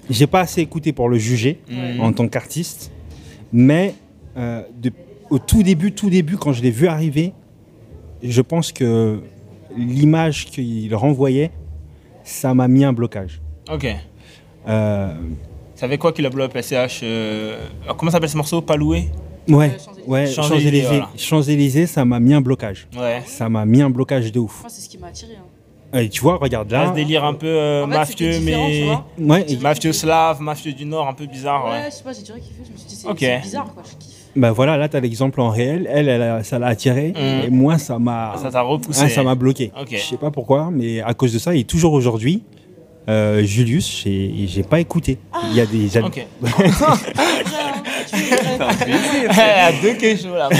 j'ai 0.08 0.26
pas 0.26 0.40
assez 0.40 0.60
écouté 0.60 0.92
pour 0.92 1.08
le 1.08 1.18
juger 1.18 1.60
en 2.00 2.12
tant 2.12 2.28
qu'artiste, 2.28 2.90
mais 3.52 3.94
euh, 4.36 4.62
de- 4.80 4.92
au 5.28 5.38
tout 5.38 5.62
début, 5.62 5.92
tout 5.92 6.08
début, 6.08 6.36
quand 6.36 6.52
je 6.52 6.62
l'ai 6.62 6.70
vu 6.70 6.86
arriver, 6.86 7.32
je 8.22 8.40
pense 8.40 8.70
que 8.72 9.20
l'image 9.76 10.46
qu'il 10.46 10.94
renvoyait, 10.94 11.50
ça 12.24 12.54
m'a 12.54 12.68
mis 12.68 12.84
un 12.84 12.92
blocage. 12.92 13.40
Ok. 13.70 13.86
Euh, 14.68 15.14
Ça 15.76 15.88
fait 15.88 15.98
quoi 15.98 16.12
qu'il 16.12 16.24
a 16.26 16.30
bloqué 16.30 16.52
PCH 16.54 17.00
euh, 17.02 17.58
Comment 17.96 18.10
s'appelle 18.10 18.28
ce 18.30 18.36
morceau 18.36 18.60
Paloué 18.62 19.04
ouais, 19.48 19.76
Champs-Élysées. 19.78 20.02
ouais, 20.08 20.26
Champs-Élysées, 20.26 21.02
Champs-Élysées, 21.16 21.78
voilà. 21.80 21.86
Ça 21.86 22.04
m'a 22.04 22.18
mis 22.20 22.34
un 22.34 22.40
blocage. 22.40 22.88
Ouais. 22.98 23.22
Ça 23.26 23.48
m'a 23.48 23.64
mis 23.66 23.82
un 23.82 23.90
blocage 23.90 24.32
de 24.32 24.40
ouf. 24.40 24.60
Moi, 24.62 24.70
c'est 24.70 24.80
ce 24.80 24.88
qui 24.88 24.98
m'a 24.98 25.08
attiré. 25.08 25.32
hein. 25.36 25.44
Et 26.00 26.08
tu 26.08 26.20
vois, 26.20 26.36
regarde 26.38 26.70
Là, 26.72 26.88
ce 26.88 26.94
délire 26.94 27.24
un 27.24 27.32
peu 27.34 27.46
euh, 27.46 27.84
En 27.84 27.88
fait, 27.88 27.94
mafieux, 27.94 28.40
mais. 28.40 28.88
Ouais, 29.18 29.44
et- 29.48 29.56
Mafieux 29.58 29.92
slave, 29.92 30.40
mafieux 30.40 30.72
du 30.72 30.84
Nord, 30.84 31.06
un 31.08 31.12
peu 31.14 31.26
bizarre, 31.26 31.64
Ouais, 31.66 31.70
ouais. 31.70 31.82
je 31.90 31.94
sais 31.94 32.02
pas, 32.02 32.12
j'ai 32.12 32.22
direct 32.22 32.44
kiffé. 32.44 32.62
Je 32.66 32.72
me 32.72 32.76
suis 32.76 32.88
dit, 32.88 32.96
c'est 32.96 33.40
bizarre, 33.42 33.72
quoi. 33.72 33.82
Je 33.84 33.96
kiffe. 34.04 34.14
bah 34.34 34.50
voilà, 34.50 34.76
là, 34.76 34.88
tu 34.88 34.96
as 34.96 35.00
l'exemple 35.00 35.40
en 35.40 35.48
réel. 35.50 35.88
Elle, 35.90 36.08
elle 36.08 36.22
a- 36.22 36.42
ça 36.42 36.58
l'a 36.58 36.66
attiré. 36.66 37.12
Mhm. 37.14 37.46
Et 37.46 37.50
moi, 37.50 37.78
ça 37.78 37.98
m'a. 37.98 38.34
Ça 38.42 38.50
t'a 38.50 38.62
repoussé. 38.62 39.02
Ouais, 39.04 39.08
ça 39.10 39.22
m'a 39.22 39.36
bloqué. 39.36 39.70
Ok. 39.80 39.88
Je 39.92 39.96
sais 39.98 40.16
pas 40.16 40.30
pourquoi, 40.32 40.70
mais 40.72 41.00
à 41.00 41.14
cause 41.14 41.32
de 41.32 41.38
ça, 41.38 41.54
et 41.54 41.62
toujours 41.64 41.92
aujourd'hui, 41.92 42.42
euh, 43.08 43.44
Julius, 43.44 44.02
j'ai 44.04 44.64
pas 44.68 44.80
écouté. 44.80 45.18
Il 45.50 45.56
y 45.56 45.60
a 45.60 45.66
des. 45.66 45.96
Ok. 45.98 46.26
Veux 46.40 46.50
Elle 49.30 49.38
a 49.38 49.70
deux 49.80 49.94
questions 49.94 50.34
là. 50.34 50.48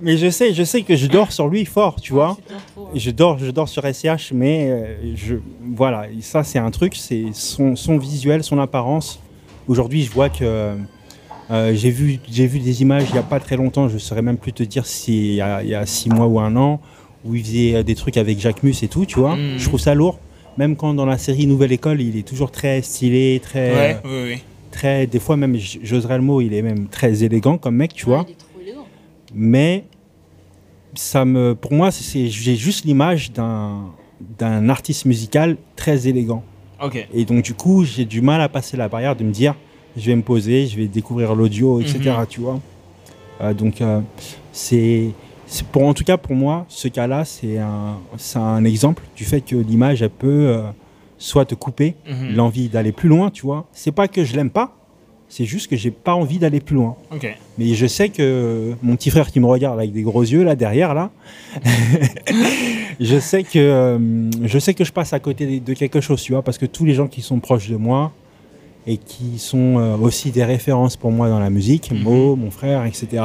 Mais 0.00 0.18
je 0.18 0.30
sais, 0.30 0.52
je 0.52 0.64
sais 0.64 0.82
que 0.82 0.96
je 0.96 1.06
dors 1.06 1.32
sur 1.32 1.48
lui 1.48 1.64
fort, 1.64 1.98
tu 2.00 2.12
vois. 2.12 2.36
trop, 2.74 2.86
hein. 2.86 2.90
Je 2.94 3.10
dors, 3.10 3.38
je 3.38 3.50
dors 3.50 3.68
sur 3.68 3.84
SCH, 3.84 4.32
mais 4.32 4.68
euh, 4.68 4.96
je, 5.14 5.36
voilà, 5.76 6.06
ça 6.20 6.42
c'est 6.42 6.58
un 6.58 6.72
truc, 6.72 6.96
c'est 6.96 7.26
son, 7.32 7.76
son 7.76 7.98
visuel, 7.98 8.42
son 8.42 8.58
apparence. 8.58 9.20
Aujourd'hui, 9.68 10.02
je 10.02 10.10
vois 10.10 10.28
que 10.28 10.76
euh, 11.50 11.74
j'ai 11.74 11.90
vu, 11.90 12.18
j'ai 12.28 12.48
vu 12.48 12.58
des 12.58 12.82
images 12.82 13.04
il 13.10 13.14
y 13.14 13.18
a 13.18 13.22
pas 13.22 13.38
très 13.38 13.56
longtemps. 13.56 13.88
Je 13.88 13.98
saurais 13.98 14.22
même 14.22 14.38
plus 14.38 14.52
te 14.52 14.64
dire 14.64 14.86
si 14.86 15.30
il 15.30 15.34
y, 15.34 15.40
a, 15.40 15.62
il 15.62 15.68
y 15.68 15.74
a 15.74 15.86
six 15.86 16.10
mois 16.10 16.26
ou 16.26 16.40
un 16.40 16.56
an 16.56 16.80
où 17.24 17.34
il 17.34 17.44
faisait 17.44 17.74
euh, 17.76 17.82
des 17.82 17.94
trucs 17.94 18.16
avec 18.16 18.38
Jacques 18.40 18.62
Mus 18.62 18.82
et 18.82 18.88
tout, 18.88 19.06
tu 19.06 19.18
vois. 19.20 19.36
Mhm. 19.36 19.58
Je 19.58 19.68
trouve 19.68 19.80
ça 19.80 19.94
lourd. 19.94 20.18
Même 20.58 20.76
quand 20.76 20.92
dans 20.94 21.06
la 21.06 21.16
série 21.18 21.46
Nouvelle 21.46 21.72
École, 21.72 22.00
il 22.02 22.16
est 22.18 22.26
toujours 22.28 22.50
très 22.50 22.82
stylé, 22.82 23.40
très, 23.42 23.72
Ouais, 23.72 23.96
oui, 24.04 24.32
oui. 24.34 24.38
très, 24.70 25.06
des 25.06 25.18
fois 25.18 25.36
même, 25.38 25.56
j'oserais 25.56 26.16
le 26.18 26.22
mot, 26.22 26.40
il 26.42 26.52
est 26.52 26.60
même 26.62 26.88
très 26.88 27.24
élégant 27.24 27.56
comme 27.56 27.76
mec, 27.76 27.94
tu 27.94 28.04
Ouais, 28.06 28.16
vois 28.16 28.24
Il 28.28 28.32
est 28.32 28.34
trop 28.36 28.60
élégant. 28.60 28.86
mais 29.34 29.84
ça 30.94 31.24
me, 31.24 31.54
pour 31.54 31.72
moi, 31.72 31.90
c'est, 31.90 32.26
j'ai 32.28 32.54
juste 32.56 32.84
l'image 32.84 33.32
d'un, 33.32 33.86
d'un 34.38 34.68
artiste 34.68 35.06
musical 35.06 35.56
très 35.74 36.06
élégant. 36.06 36.44
Ok. 36.84 37.06
Et 37.14 37.24
donc, 37.24 37.42
du 37.44 37.54
coup, 37.54 37.84
j'ai 37.84 38.04
du 38.04 38.20
mal 38.20 38.42
à 38.42 38.48
passer 38.50 38.76
la 38.76 38.88
barrière 38.88 39.16
de 39.16 39.24
me 39.24 39.30
dire, 39.32 39.54
je 39.96 40.04
vais 40.04 40.16
me 40.16 40.22
poser, 40.22 40.66
je 40.66 40.76
vais 40.76 40.86
découvrir 40.86 41.34
l'audio, 41.34 41.80
etc. 41.80 41.98
Mhm. 42.18 42.26
Tu 42.28 42.40
vois. 42.40 42.60
Euh, 43.40 43.54
donc, 43.54 43.80
euh, 43.80 44.00
c'est 44.52 45.12
pour, 45.70 45.84
en 45.84 45.92
tout 45.94 46.04
cas, 46.04 46.16
pour 46.16 46.34
moi, 46.34 46.64
ce 46.68 46.88
cas-là, 46.88 47.24
c'est 47.24 47.58
un, 47.58 48.64
exemple 48.64 49.02
du 49.16 49.24
fait 49.24 49.40
que 49.42 49.56
l'image, 49.56 50.00
elle 50.02 50.10
peut 50.10 50.46
euh, 50.48 50.62
soit 51.18 51.44
te 51.44 51.54
couper 51.54 51.94
Mhm. 52.08 52.34
l'envie 52.36 52.68
d'aller 52.68 52.92
plus 52.92 53.08
loin, 53.08 53.30
tu 53.30 53.42
vois. 53.42 53.66
C'est 53.72 53.92
pas 53.92 54.08
que 54.08 54.24
je 54.24 54.34
l'aime 54.34 54.50
pas, 54.50 54.74
c'est 55.28 55.44
juste 55.44 55.68
que 55.68 55.76
j'ai 55.76 55.90
pas 55.90 56.14
envie 56.14 56.38
d'aller 56.38 56.60
plus 56.60 56.76
loin. 56.76 56.96
Mais 57.58 57.74
je 57.74 57.86
sais 57.86 58.08
que 58.08 58.74
mon 58.82 58.96
petit 58.96 59.10
frère 59.10 59.30
qui 59.30 59.40
me 59.40 59.46
regarde 59.46 59.78
avec 59.78 59.92
des 59.92 60.02
gros 60.02 60.22
yeux 60.22 60.42
là 60.44 60.54
derrière 60.56 60.94
là, 60.94 61.10
je 63.00 63.18
sais 63.18 63.42
que 63.42 63.58
euh, 63.58 63.98
je 64.44 64.58
sais 64.58 64.74
que 64.74 64.84
je 64.84 64.92
passe 64.92 65.12
à 65.12 65.18
côté 65.20 65.60
de 65.60 65.74
quelque 65.74 66.00
chose, 66.00 66.22
tu 66.22 66.32
vois, 66.32 66.42
parce 66.42 66.58
que 66.58 66.66
tous 66.66 66.84
les 66.84 66.94
gens 66.94 67.06
qui 67.08 67.20
sont 67.22 67.38
proches 67.40 67.68
de 67.68 67.76
moi 67.76 68.12
et 68.86 68.96
qui 68.96 69.38
sont 69.38 69.78
euh, 69.78 69.96
aussi 69.96 70.30
des 70.30 70.44
références 70.44 70.96
pour 70.96 71.10
moi 71.12 71.28
dans 71.28 71.38
la 71.40 71.50
musique, 71.50 71.90
Mhm. 71.92 72.02
Mo, 72.02 72.36
mon 72.36 72.50
frère, 72.50 72.84
etc., 72.84 73.22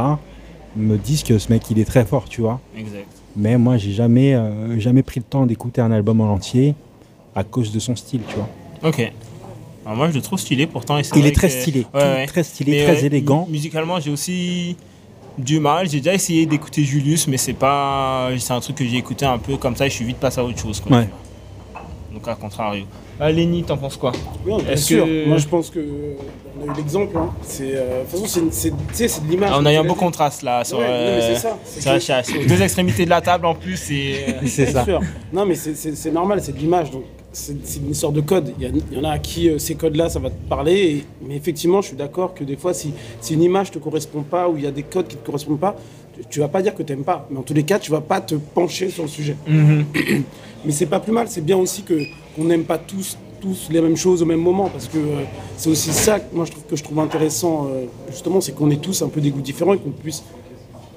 me 0.75 0.97
disent 0.97 1.23
que 1.23 1.37
ce 1.39 1.49
mec 1.51 1.63
il 1.71 1.79
est 1.79 1.85
très 1.85 2.05
fort, 2.05 2.25
tu 2.29 2.41
vois. 2.41 2.59
Exact. 2.77 3.07
Mais 3.35 3.57
moi 3.57 3.77
j'ai 3.77 3.91
jamais 3.93 4.33
euh, 4.35 4.79
jamais 4.79 5.03
pris 5.03 5.19
le 5.19 5.25
temps 5.25 5.45
d'écouter 5.45 5.81
un 5.81 5.91
album 5.91 6.21
en 6.21 6.31
entier 6.33 6.75
à 7.35 7.43
cause 7.43 7.71
de 7.71 7.79
son 7.79 7.95
style, 7.95 8.21
tu 8.27 8.35
vois. 8.35 8.49
Ok. 8.83 9.11
Alors 9.85 9.95
moi, 9.97 10.09
je 10.09 10.15
le 10.15 10.21
trouve 10.21 10.37
stylé 10.39 10.67
pourtant. 10.67 10.97
et 10.97 11.03
Il 11.15 11.25
est 11.25 11.31
très 11.31 11.47
que- 11.47 11.53
stylé, 11.53 11.79
Ouais, 11.79 11.85
tout- 12.01 12.05
ouais. 12.05 12.25
très 12.25 12.43
stylé, 12.43 12.71
Mais, 12.73 12.83
très 12.83 13.05
élégant. 13.05 13.45
mu- 13.45 13.53
Musicalement, 13.53 13.99
j'ai 14.01 14.11
aussi 14.11 14.75
du 15.37 15.59
mal. 15.61 15.87
J'ai 15.89 15.99
déjà 15.99 16.13
essayé 16.13 16.45
d'écouter 16.45 16.83
Julius, 16.83 17.27
mais 17.27 17.37
c'est 17.37 17.53
pas. 17.53 18.29
C'est 18.37 18.51
un 18.53 18.59
truc 18.59 18.75
que 18.75 18.85
j'ai 18.85 18.97
écouté 18.97 19.25
un 19.25 19.37
peu 19.37 19.55
comme 19.55 19.75
ça 19.77 19.85
et 19.85 19.89
je 19.89 19.95
suis 19.95 20.03
vite 20.05 20.17
passé 20.17 20.39
à 20.41 20.43
autre 20.43 20.59
chose. 20.59 20.81
Quoi. 20.81 21.05
Donc, 22.13 22.27
à 22.27 22.35
contrario. 22.35 22.83
Ah, 23.19 23.31
Lenny, 23.31 23.63
t'en 23.63 23.77
penses 23.77 23.97
quoi 23.97 24.11
Oui, 24.45 24.61
bien 24.63 24.73
Est-ce 24.73 24.83
sûr. 24.85 25.05
que- 25.05 25.25
Moi, 25.27 25.37
je 25.37 25.47
pense 25.47 25.69
que 25.71 25.79
on 25.79 26.69
a 26.69 26.73
eu 26.73 26.77
l'exemple. 26.77 27.17
hein. 27.17 27.29
C'est, 27.41 27.71
euh, 27.75 27.99
de 27.99 28.01
toute 28.03 28.11
façon, 28.11 28.25
c'est, 28.27 28.39
une- 28.41 28.51
c'est, 28.51 28.69
tu 28.69 28.75
sais, 28.93 29.07
c'est 29.07 29.25
de 29.25 29.29
l'image. 29.31 29.49
Ah, 29.53 29.57
On 29.59 29.65
a 29.65 29.73
eu 29.73 29.77
un 29.77 29.83
beau 29.83 29.95
contraste 29.95 30.43
là. 30.43 30.63
Sur, 30.63 30.77
Ouais, 30.77 30.83
non, 30.85 30.91
mais 30.91 30.97
euh, 30.97 31.33
c'est 31.33 31.39
ça. 31.41 31.57
C'est 31.65 31.79
que-. 31.83 32.45
Aux 32.45 32.47
deux 32.47 32.61
extrémités 32.61 33.05
de 33.05 33.09
la 33.09 33.21
table 33.21 33.45
en 33.47 33.55
plus. 33.55 33.87
Euh, 33.91 34.33
C'est 34.45 34.65
Bien 34.65 34.73
ça. 34.73 34.83
sûr. 34.83 34.99
Non, 35.33 35.45
mais 35.45 35.55
c'est, 35.55 35.75
c'est- 35.75 35.95
c'est 35.95 36.11
normal, 36.11 36.39
c'est 36.43 36.51
de 36.53 36.59
l'image. 36.59 36.91
Donc, 36.91 37.03
c'est, 37.31 37.55
c'est 37.65 37.79
une 37.79 37.91
histoire 37.91 38.11
de 38.11 38.21
code. 38.21 38.53
Il 38.59 38.63
y, 38.63 38.67
a- 38.67 38.71
il 38.91 38.97
y 38.97 38.99
en 38.99 39.03
a 39.03 39.11
à 39.13 39.19
qui 39.19 39.49
euh, 39.49 39.57
ces 39.57 39.73
codes-là, 39.75 40.09
ça 40.09 40.19
va 40.19 40.29
te 40.29 40.35
parler. 40.47 40.73
et- 40.75 41.05
mais 41.27 41.35
effectivement, 41.35 41.81
je 41.81 41.87
suis 41.87 41.97
d'accord 41.97 42.35
que 42.35 42.43
des 42.43 42.55
fois, 42.55 42.73
si, 42.75 42.93
si 43.21 43.33
une 43.33 43.41
image 43.43 43.71
te 43.71 43.79
correspond 43.79 44.21
pas 44.21 44.47
ou 44.47 44.57
il 44.57 44.63
y 44.63 44.67
a 44.67 44.71
des 44.71 44.83
codes 44.83 45.07
qui 45.07 45.15
te 45.15 45.25
correspondent 45.25 45.59
pas, 45.59 45.75
tu, 46.29 46.39
vas 46.39 46.47
pas 46.47 46.61
dire 46.61 46.75
que 46.75 46.83
tu 46.83 46.93
n'aimes 46.93 47.03
pas. 47.03 47.27
Mais 47.29 47.37
en 47.37 47.43
tous 47.43 47.53
les 47.53 47.63
cas, 47.63 47.79
tu 47.79 47.91
vas 47.91 48.01
pas 48.01 48.21
te 48.21 48.35
pencher 48.35 48.89
sur 48.89 49.03
le 49.03 49.09
sujet. 49.09 49.35
mhm. 49.47 49.85
Mais 50.65 50.71
c'est 50.71 50.87
pas 50.87 50.99
plus 50.99 51.11
mal, 51.11 51.27
c'est 51.29 51.45
bien 51.45 51.57
aussi 51.57 51.83
que 51.83 51.99
qu'on 52.35 52.45
n'aime 52.45 52.63
pas 52.63 52.77
tous 52.77 53.17
tous 53.39 53.69
les 53.69 53.81
mêmes 53.81 53.95
choses 53.95 54.21
au 54.21 54.25
même 54.25 54.41
moment 54.41 54.67
parce 54.69 54.87
que 54.87 54.97
euh, 54.97 55.23
c'est 55.57 55.69
aussi 55.69 55.91
ça 55.91 56.19
que 56.19 56.35
moi 56.35 56.45
je 56.45 56.51
trouve 56.51 56.63
que 56.63 56.75
je 56.75 56.83
trouve 56.83 56.99
intéressant 56.99 57.67
euh, 57.67 57.85
justement 58.09 58.41
c'est 58.41 58.53
qu'on 58.53 58.71
est 58.71 58.81
tous 58.81 59.01
un 59.03 59.09
peu 59.09 59.21
des 59.21 59.29
goûts 59.29 59.41
différents 59.41 59.75
et 59.75 59.77
qu'on 59.77 59.91
puisse 59.91 60.23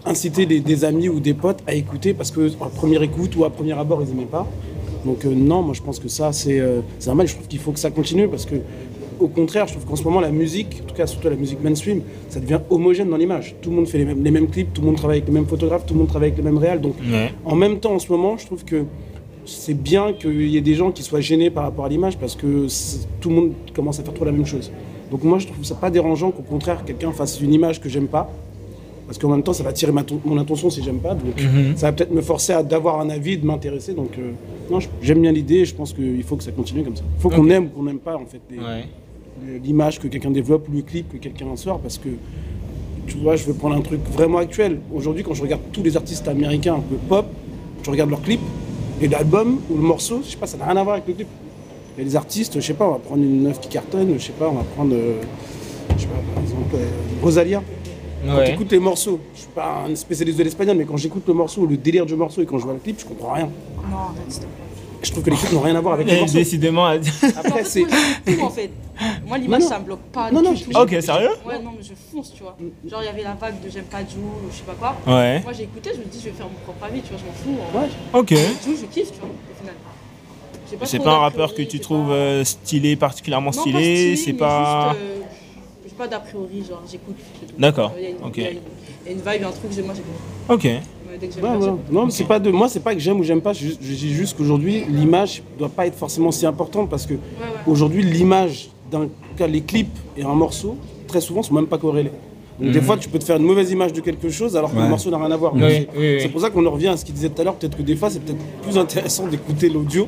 inciter 0.07 0.47
des, 0.47 0.61
des 0.61 0.85
amis 0.85 1.11
ou 1.11 1.21
des 1.21 1.35
potes 1.35 1.59
à 1.67 1.75
écouter 1.75 2.15
parce 2.15 2.31
que 2.31 2.51
à 2.63 2.71
première 2.71 3.03
écoute 3.03 3.37
ou 3.37 3.45
à 3.45 3.51
premier 3.51 3.79
abord 3.79 4.01
ils 4.03 4.11
aimaient 4.11 4.25
pas 4.25 4.47
donc 5.05 5.25
euh, 5.27 5.35
non 5.35 5.61
moi 5.61 5.75
je 5.75 5.83
pense 5.83 5.99
que 5.99 6.09
ça 6.09 6.33
c'est 6.33 6.63
c'est 6.99 7.09
normal 7.09 7.27
je 7.27 7.35
trouve 7.35 7.47
qu'il 7.47 7.59
faut 7.59 7.73
que 7.73 7.79
ça 7.79 7.91
continue 7.91 8.27
parce 8.27 8.47
que 8.47 8.55
au 9.21 9.29
contraire 9.29 9.67
je 9.67 9.75
trouve 9.75 9.85
qu'en 9.87 9.97
ce 9.97 10.05
moment 10.05 10.21
la 10.21 10.31
musique 10.31 10.81
en 10.83 10.89
tout 10.89 10.95
cas 10.95 11.07
surtout 11.07 11.29
la 11.29 11.37
musique 11.37 11.63
mainstream 11.63 12.03
ça 12.29 12.41
devient 12.41 12.61
homogène 12.71 13.09
dans 13.11 13.17
l'image 13.17 13.55
tout 13.63 13.71
le 13.71 13.77
monde 13.77 13.87
fait 13.89 13.99
les 13.99 14.05
mêmes, 14.05 14.23
les 14.25 14.31
mêmes 14.31 14.49
clips 14.49 14.73
tout 14.73 14.81
le 14.81 14.87
monde 14.89 14.97
travaille 14.97 15.19
avec 15.19 15.29
les 15.29 15.35
mêmes 15.35 15.47
photographes 15.47 15.85
tout 15.87 15.95
le 15.95 15.99
monde 16.01 16.09
travaille 16.09 16.29
avec 16.31 16.39
les 16.39 16.45
mêmes 16.45 16.59
réals 16.59 16.81
donc 16.81 16.95
Ouais. 17.11 17.31
en 17.45 17.55
même 17.57 17.79
temps, 17.81 17.95
en 17.95 17.99
ce 17.99 18.11
moment, 18.13 18.37
je 18.37 18.47
trouve 18.47 18.65
que 18.65 18.85
c'est 19.47 19.75
bien 19.75 20.13
qu'il 20.13 20.49
y 20.49 20.57
ait 20.57 20.61
des 20.61 20.75
gens 20.75 20.93
qui 20.93 21.03
soient 21.03 21.21
gênés 21.21 21.51
par 21.51 21.65
rapport 21.65 21.85
à 21.87 21.89
l'image 21.89 22.17
parce 22.19 22.37
que 22.37 22.67
tout 23.21 23.29
le 23.31 23.35
monde 23.35 23.53
commence 23.75 23.99
à 23.99 24.03
faire 24.05 24.15
trop 24.15 24.25
la 24.25 24.33
même 24.33 24.47
chose. 24.47 24.71
Donc 25.11 25.25
moi, 25.25 25.39
je 25.39 25.47
trouve 25.47 25.65
ça 25.65 25.75
pas 25.75 25.91
dérangeant 25.91 26.31
qu'au 26.31 26.43
contraire, 26.43 26.85
quelqu'un 26.85 27.11
fasse 27.11 27.41
une 27.41 27.53
image 27.53 27.81
que 27.81 27.89
j'aime 27.89 28.07
pas. 28.07 28.31
Parce 29.07 29.19
qu'en 29.19 29.29
même 29.31 29.43
temps, 29.43 29.53
ça 29.53 29.65
va 29.65 29.73
ma 29.93 30.05
ton- 30.05 30.21
mon 30.25 30.39
attention 30.39 30.71
si 30.71 30.85
j'aime 30.85 31.01
pas. 31.01 31.15
Donc 31.15 31.35
Mhm. 31.43 31.77
ça 31.77 31.87
va 31.87 31.93
peut-être 31.93 32.13
me 32.13 32.21
forcer 32.21 32.53
à 32.53 32.63
d'avoir 32.63 33.01
un 33.01 33.11
avis, 33.11 33.39
de 33.39 33.45
m'intéresser. 33.45 33.93
Donc 33.93 34.11
euh, 34.19 34.31
non, 34.71 34.79
j'aime 35.03 35.21
bien 35.23 35.33
l'idée 35.33 35.57
et 35.57 35.65
je 35.65 35.75
pense 35.75 35.93
qu'il 35.93 36.23
faut 36.23 36.37
que 36.37 36.45
ça 36.45 36.53
continue 36.53 36.85
comme 36.85 36.95
ça. 36.95 37.03
Il 37.19 37.21
faut 37.21 37.31
qu'on 37.31 37.49
aime 37.51 37.65
ou 37.65 37.69
qu'on 37.71 37.83
n'aime 37.83 37.99
pas 37.99 38.15
en 38.17 38.27
fait 38.27 38.41
Ouais. 38.53 38.85
L'image 39.63 39.99
que 39.99 40.09
quelqu'un 40.09 40.31
développe 40.31 40.69
ou 40.69 40.73
le 40.73 40.83
clip 40.83 41.13
que 41.13 41.17
quelqu'un 41.19 41.55
sort 41.57 41.79
parce 41.81 41.99
que 41.99 42.09
tu 43.07 43.17
vois 43.19 43.37
je 43.37 43.45
veux 43.45 43.55
prendre 43.55 43.75
un 43.77 43.81
truc 43.81 44.01
vraiment 44.13 44.39
actuel. 44.39 44.81
Aujourd'hui 44.95 45.23
quand 45.23 45.35
je 45.35 45.43
regarde 45.43 45.63
tous 45.73 45.83
les 45.83 45.97
artistes 45.97 46.29
américains 46.29 46.75
un 46.75 46.81
peu 46.81 46.97
pop 47.09 47.27
je 47.83 47.91
regarde 47.91 48.11
leurs 48.11 48.23
clips 48.23 48.41
et 49.03 49.09
l'album 49.09 49.61
ou 49.71 49.77
le 49.77 49.83
morceau 49.83 50.21
je 50.25 50.31
sais 50.31 50.37
pas 50.37 50.47
ça 50.47 50.57
n'a 50.59 50.67
rien 50.67 50.77
à 50.77 50.83
voir 50.85 50.95
avec 50.97 51.09
le 51.09 51.15
clip. 51.15 51.29
Il 51.97 52.05
y 52.05 52.07
a 52.07 52.09
des 52.11 52.17
artistes 52.17 52.55
je 52.61 52.67
sais 52.67 52.75
pas 52.75 52.87
on 52.89 52.93
va 52.93 52.99
prendre 52.99 53.23
une 53.23 53.43
neuf 53.43 53.61
qui 53.61 53.69
cartonne 53.69 54.15
je 54.19 54.25
sais 54.27 54.33
pas 54.33 54.49
on 54.49 54.55
va 54.55 54.65
prendre 54.77 54.95
euh, 54.95 55.21
je 55.97 56.03
sais 56.03 56.07
pas 56.07 56.15
par 56.35 56.43
exemple 56.43 56.75
euh, 56.75 57.23
Rosalia. 57.23 57.63
Quand 58.27 58.37
Ouais. 58.37 58.45
j'écoute 58.47 58.71
les 58.71 58.79
morceaux 58.79 59.19
je 59.35 59.41
suis 59.41 59.49
pas 59.55 59.85
un 59.89 59.95
spécialiste 59.95 60.39
de 60.39 60.45
l'espagnol 60.45 60.77
mais 60.77 60.85
quand 60.85 60.99
j'écoute 60.99 61.23
le 61.27 61.33
morceau 61.33 61.65
le 61.65 61.79
délire 61.79 62.05
du 62.05 62.15
morceau 62.17 62.43
et 62.43 62.45
quand 62.47 62.59
je 62.59 62.65
vois 62.65 62.75
le 62.75 62.79
clip 62.81 63.01
je 63.01 63.07
comprends 63.07 63.33
rien. 63.33 63.49
Non, 63.91 63.97
je 65.03 65.11
trouve 65.11 65.23
que 65.25 65.31
les 65.31 65.37
clips 65.37 65.53
n'ont 65.53 65.61
rien 65.61 65.77
à 65.77 65.81
voir 65.81 65.95
avec 65.95 66.07
les 66.09 66.19
morceaux. 66.21 66.35
décidément. 66.35 66.87
Après, 66.87 67.65
c'est. 67.65 67.83
tout 68.27 68.41
en 68.43 68.51
fait. 68.51 68.71
Moi, 69.27 69.39
l'image, 69.39 69.63
ça 69.63 69.79
me 69.79 69.85
bloque 69.87 70.03
pas. 70.13 70.31
Non, 70.31 70.43
non, 70.43 70.55
je- 70.55 70.77
Ok, 70.79 70.91
sérieux 71.03 71.31
Ouais, 71.47 71.59
non, 71.63 71.71
mais 71.77 71.83
je 71.83 71.93
fonce, 72.13 72.35
tu 72.35 72.43
vois. 72.43 72.57
Genre, 72.87 73.01
il 73.03 73.07
y 73.07 73.09
avait 73.09 73.23
la 73.23 73.35
vague 73.35 73.59
de 73.65 73.71
J'aime 73.71 73.85
pas 73.85 74.01
Jou, 74.01 74.19
ou 74.21 74.51
je 74.51 74.57
sais 74.59 74.63
pas 74.65 74.75
quoi. 74.75 74.97
Ouais. 75.07 75.41
Moi, 75.43 75.53
j'ai 75.55 75.63
écouté, 75.65 75.91
je 75.95 76.01
me 76.01 76.05
dis, 76.05 76.19
je 76.19 76.25
vais 76.27 76.33
faire 76.37 76.47
mon 76.47 76.59
propre 76.65 76.85
avis, 76.85 77.01
tu 77.01 77.09
vois, 77.09 77.19
je 77.19 77.25
m'en 77.25 77.33
fous. 77.57 77.63
En 77.63 77.79
Ouais. 77.81 77.87
vrai, 77.87 78.21
Ok. 78.21 78.31
Jou, 78.65 78.77
je 78.79 78.87
kiffe, 78.87 79.13
tu 79.13 79.21
vois, 79.21 79.29
au 79.31 79.59
final. 79.59 79.75
J'ai 80.71 80.77
C'est 80.87 80.99
pas 81.03 81.15
un 81.15 81.19
rappeur 81.19 81.49
que 81.49 81.55
priori, 81.55 81.69
tu 81.71 81.81
trouves 81.81 82.09
pas- 82.09 82.13
euh, 82.13 82.45
stylé, 82.45 82.95
particulièrement 82.97 83.51
Non, 83.55 83.61
stylé. 83.61 84.17
C'est 84.17 84.35
pas. 84.35 84.91
juste, 84.93 85.03
euh, 85.03 85.17
J'ai 85.89 85.95
pas 85.97 86.07
d'a 86.07 86.21
priori, 86.21 86.63
genre, 86.69 86.83
j'écoute. 86.91 87.17
D'accord, 87.59 87.93
Il 87.97 88.03
y 88.03 88.07
a 88.07 88.11
une- 88.11 88.17
vibe, 89.17 89.45
un 89.45 89.51
truc, 89.51 89.85
moi, 89.85 89.95
j'écoute. 89.95 90.05
Ok. 90.49 90.69
Ouais, 91.11 91.41
pas, 91.41 91.57
voilà. 91.57 91.77
Non, 91.91 92.11
c'est 92.11 92.25
pas 92.25 92.39
de 92.39 92.51
moi, 92.51 92.69
c'est 92.69 92.81
pas 92.81 92.95
que 92.95 93.01
j'aime 93.01 93.19
ou 93.21 93.23
j'aime 93.25 93.41
pas. 93.41 93.53
Je, 93.53 93.69
je 93.81 93.95
dis 93.95 94.13
juste 94.13 94.37
qu'aujourd'hui, 94.37 94.85
l'image 94.89 95.43
doit 95.59 95.69
pas 95.69 95.87
être 95.87 95.97
forcément 95.97 96.31
si 96.31 96.47
importante 96.47 96.89
parce 96.89 97.07
que 97.07 97.15
Ouais, 97.15 97.21
ouais. 97.41 97.47
aujourd'hui, 97.67 98.03
l'image 98.03 98.71
d'un 98.91 99.09
cas, 99.37 99.47
les 99.47 99.61
clips 99.63 99.97
et 100.17 100.23
un 100.23 100.35
morceau, 100.35 100.77
très 101.07 101.21
souvent, 101.21 101.43
sont 101.43 101.55
même 101.55 101.67
pas 101.67 101.79
corrélés. 101.79 102.13
Donc 102.61 102.73
des 102.73 102.81
fois, 102.83 102.97
tu 102.99 103.09
peux 103.09 103.19
te 103.19 103.25
faire 103.25 103.37
une 103.37 103.45
mauvaise 103.45 103.71
image 103.71 103.93
de 103.95 104.01
quelque 104.01 104.29
chose 104.29 104.55
alors 104.57 104.71
que 104.71 104.77
Ouais. 104.77 104.83
le 104.83 104.89
morceau 104.91 105.11
n'a 105.11 105.17
rien 105.19 105.31
à 105.31 105.37
voir. 105.37 105.55
Oui, 105.55 105.61
Donc, 105.61 105.69
oui, 105.71 105.87
c'est- 105.95 105.99
oui. 105.99 106.19
C'est 106.21 106.29
pour 106.29 106.41
ça 106.43 106.51
qu'on 106.51 106.65
en 106.67 106.71
revient 106.71 106.89
à 106.89 106.97
ce 106.97 107.05
qu'il 107.07 107.15
disait 107.15 107.31
tout 107.31 107.41
à 107.41 107.45
l'heure. 107.45 107.55
Peut-être 107.55 107.77
que 107.77 107.83
des 107.83 107.97
fois, 107.97 108.11
c'est 108.11 108.21
peut-être 108.21 108.39
plus 108.63 108.77
intéressant 108.79 109.27
d'écouter 109.27 109.69
l'audio 109.71 110.07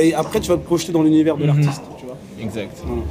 et 0.00 0.14
après, 0.14 0.40
tu 0.40 0.48
vas 0.48 0.56
te 0.56 0.64
projeter 0.64 0.92
dans 0.92 1.02
l'univers 1.02 1.36
de 1.36 1.44
l'artiste. 1.44 1.82
Tu 1.98 2.06
vois. 2.06 2.16
Exact. 2.42 2.76
Voilà. 2.86 3.02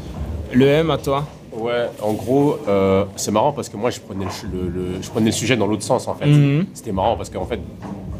Le 0.53 0.65
M 0.65 0.89
à 0.89 0.97
toi 0.97 1.25
Ouais, 1.57 1.87
en 2.01 2.13
gros, 2.13 2.57
euh, 2.67 3.05
c'est 3.15 3.31
marrant 3.31 3.51
parce 3.51 3.69
que 3.69 3.77
moi, 3.77 3.89
je 3.89 3.99
prenais 3.99 4.25
le, 4.51 4.59
le- 4.61 4.69
le- 4.69 5.01
je 5.01 5.09
prenais 5.09 5.27
le 5.27 5.31
sujet 5.31 5.57
dans 5.57 5.67
l'autre 5.67 5.83
sens, 5.83 6.07
en 6.07 6.15
fait. 6.15 6.27
Mhm. 6.27 6.65
C'était 6.73 6.91
marrant 6.91 7.15
parce 7.17 7.29
qu'en 7.29 7.45
fait, 7.45 7.59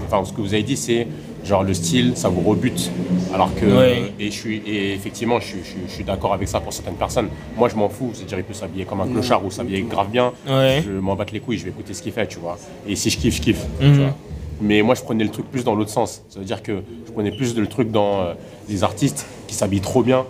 enfin, 0.06 0.24
ce 0.26 0.34
que 0.34 0.42
vous 0.42 0.54
avez 0.54 0.64
dit, 0.64 0.78
c'est 0.78 1.08
genre 1.46 1.64
le 1.64 1.74
style, 1.74 2.14
ça 2.16 2.30
vous 2.30 2.42
rebute. 2.42 2.90
Alors 3.34 3.54
que, 3.56 3.66
Ouais. 3.66 4.12
et, 4.20 4.26
je 4.32 4.32
suis, 4.36 4.58
et 4.66 4.94
effectivement, 4.94 5.40
je 5.40 5.46
suis, 5.46 5.60
je 5.64 5.70
suis- 5.70 5.80
je 5.88 5.94
suis 5.94 6.04
d'accord 6.04 6.34
avec 6.34 6.48
ça 6.48 6.60
pour 6.60 6.74
certaines 6.74 6.96
personnes. 6.96 7.30
Moi, 7.56 7.70
je 7.70 7.76
m'en 7.76 7.90
fous, 7.90 8.12
c'est-à-dire, 8.14 8.40
il 8.40 8.44
peut 8.44 8.54
s'habiller 8.54 8.86
comme 8.86 9.02
un 9.02 9.08
clochard 9.08 9.46
ou 9.46 9.52
s'habiller 9.52 9.82
grave 9.84 10.10
bien. 10.10 10.34
Ouais. 10.48 10.82
Je 10.86 10.92
m'en 10.92 11.16
batte 11.16 11.32
les 11.32 11.40
couilles, 11.40 11.58
je 11.58 11.64
vais 11.66 11.70
écouter 11.70 11.94
ce 11.94 12.02
qu'il 12.02 12.12
fait, 12.12 12.28
tu 12.28 12.40
vois. 12.40 12.58
Et 12.88 12.96
si 12.96 13.10
je 13.10 13.18
kiffe, 13.18 13.36
je 13.36 13.42
kiffe. 13.42 13.66
Mhm. 13.82 13.94
tu 13.94 14.00
vois. 14.02 14.14
Mais 14.60 14.82
moi, 14.82 14.96
je 14.96 15.04
prenais 15.04 15.24
le 15.24 15.30
truc 15.30 15.46
plus 15.52 15.64
dans 15.64 15.76
l'autre 15.76 15.92
sens. 15.92 16.24
Ça 16.30 16.40
veut 16.40 16.46
dire 16.46 16.64
que 16.64 16.82
je 17.06 17.12
prenais 17.12 17.32
plus 17.32 17.56
le 17.56 17.68
truc 17.68 17.92
dans 17.92 18.22
euh, 18.22 18.34
les 18.68 18.84
artistes 18.84 19.28
qui 19.48 19.54
s'habillent 19.54 19.82
trop 19.82 20.02
bien, 20.02 20.26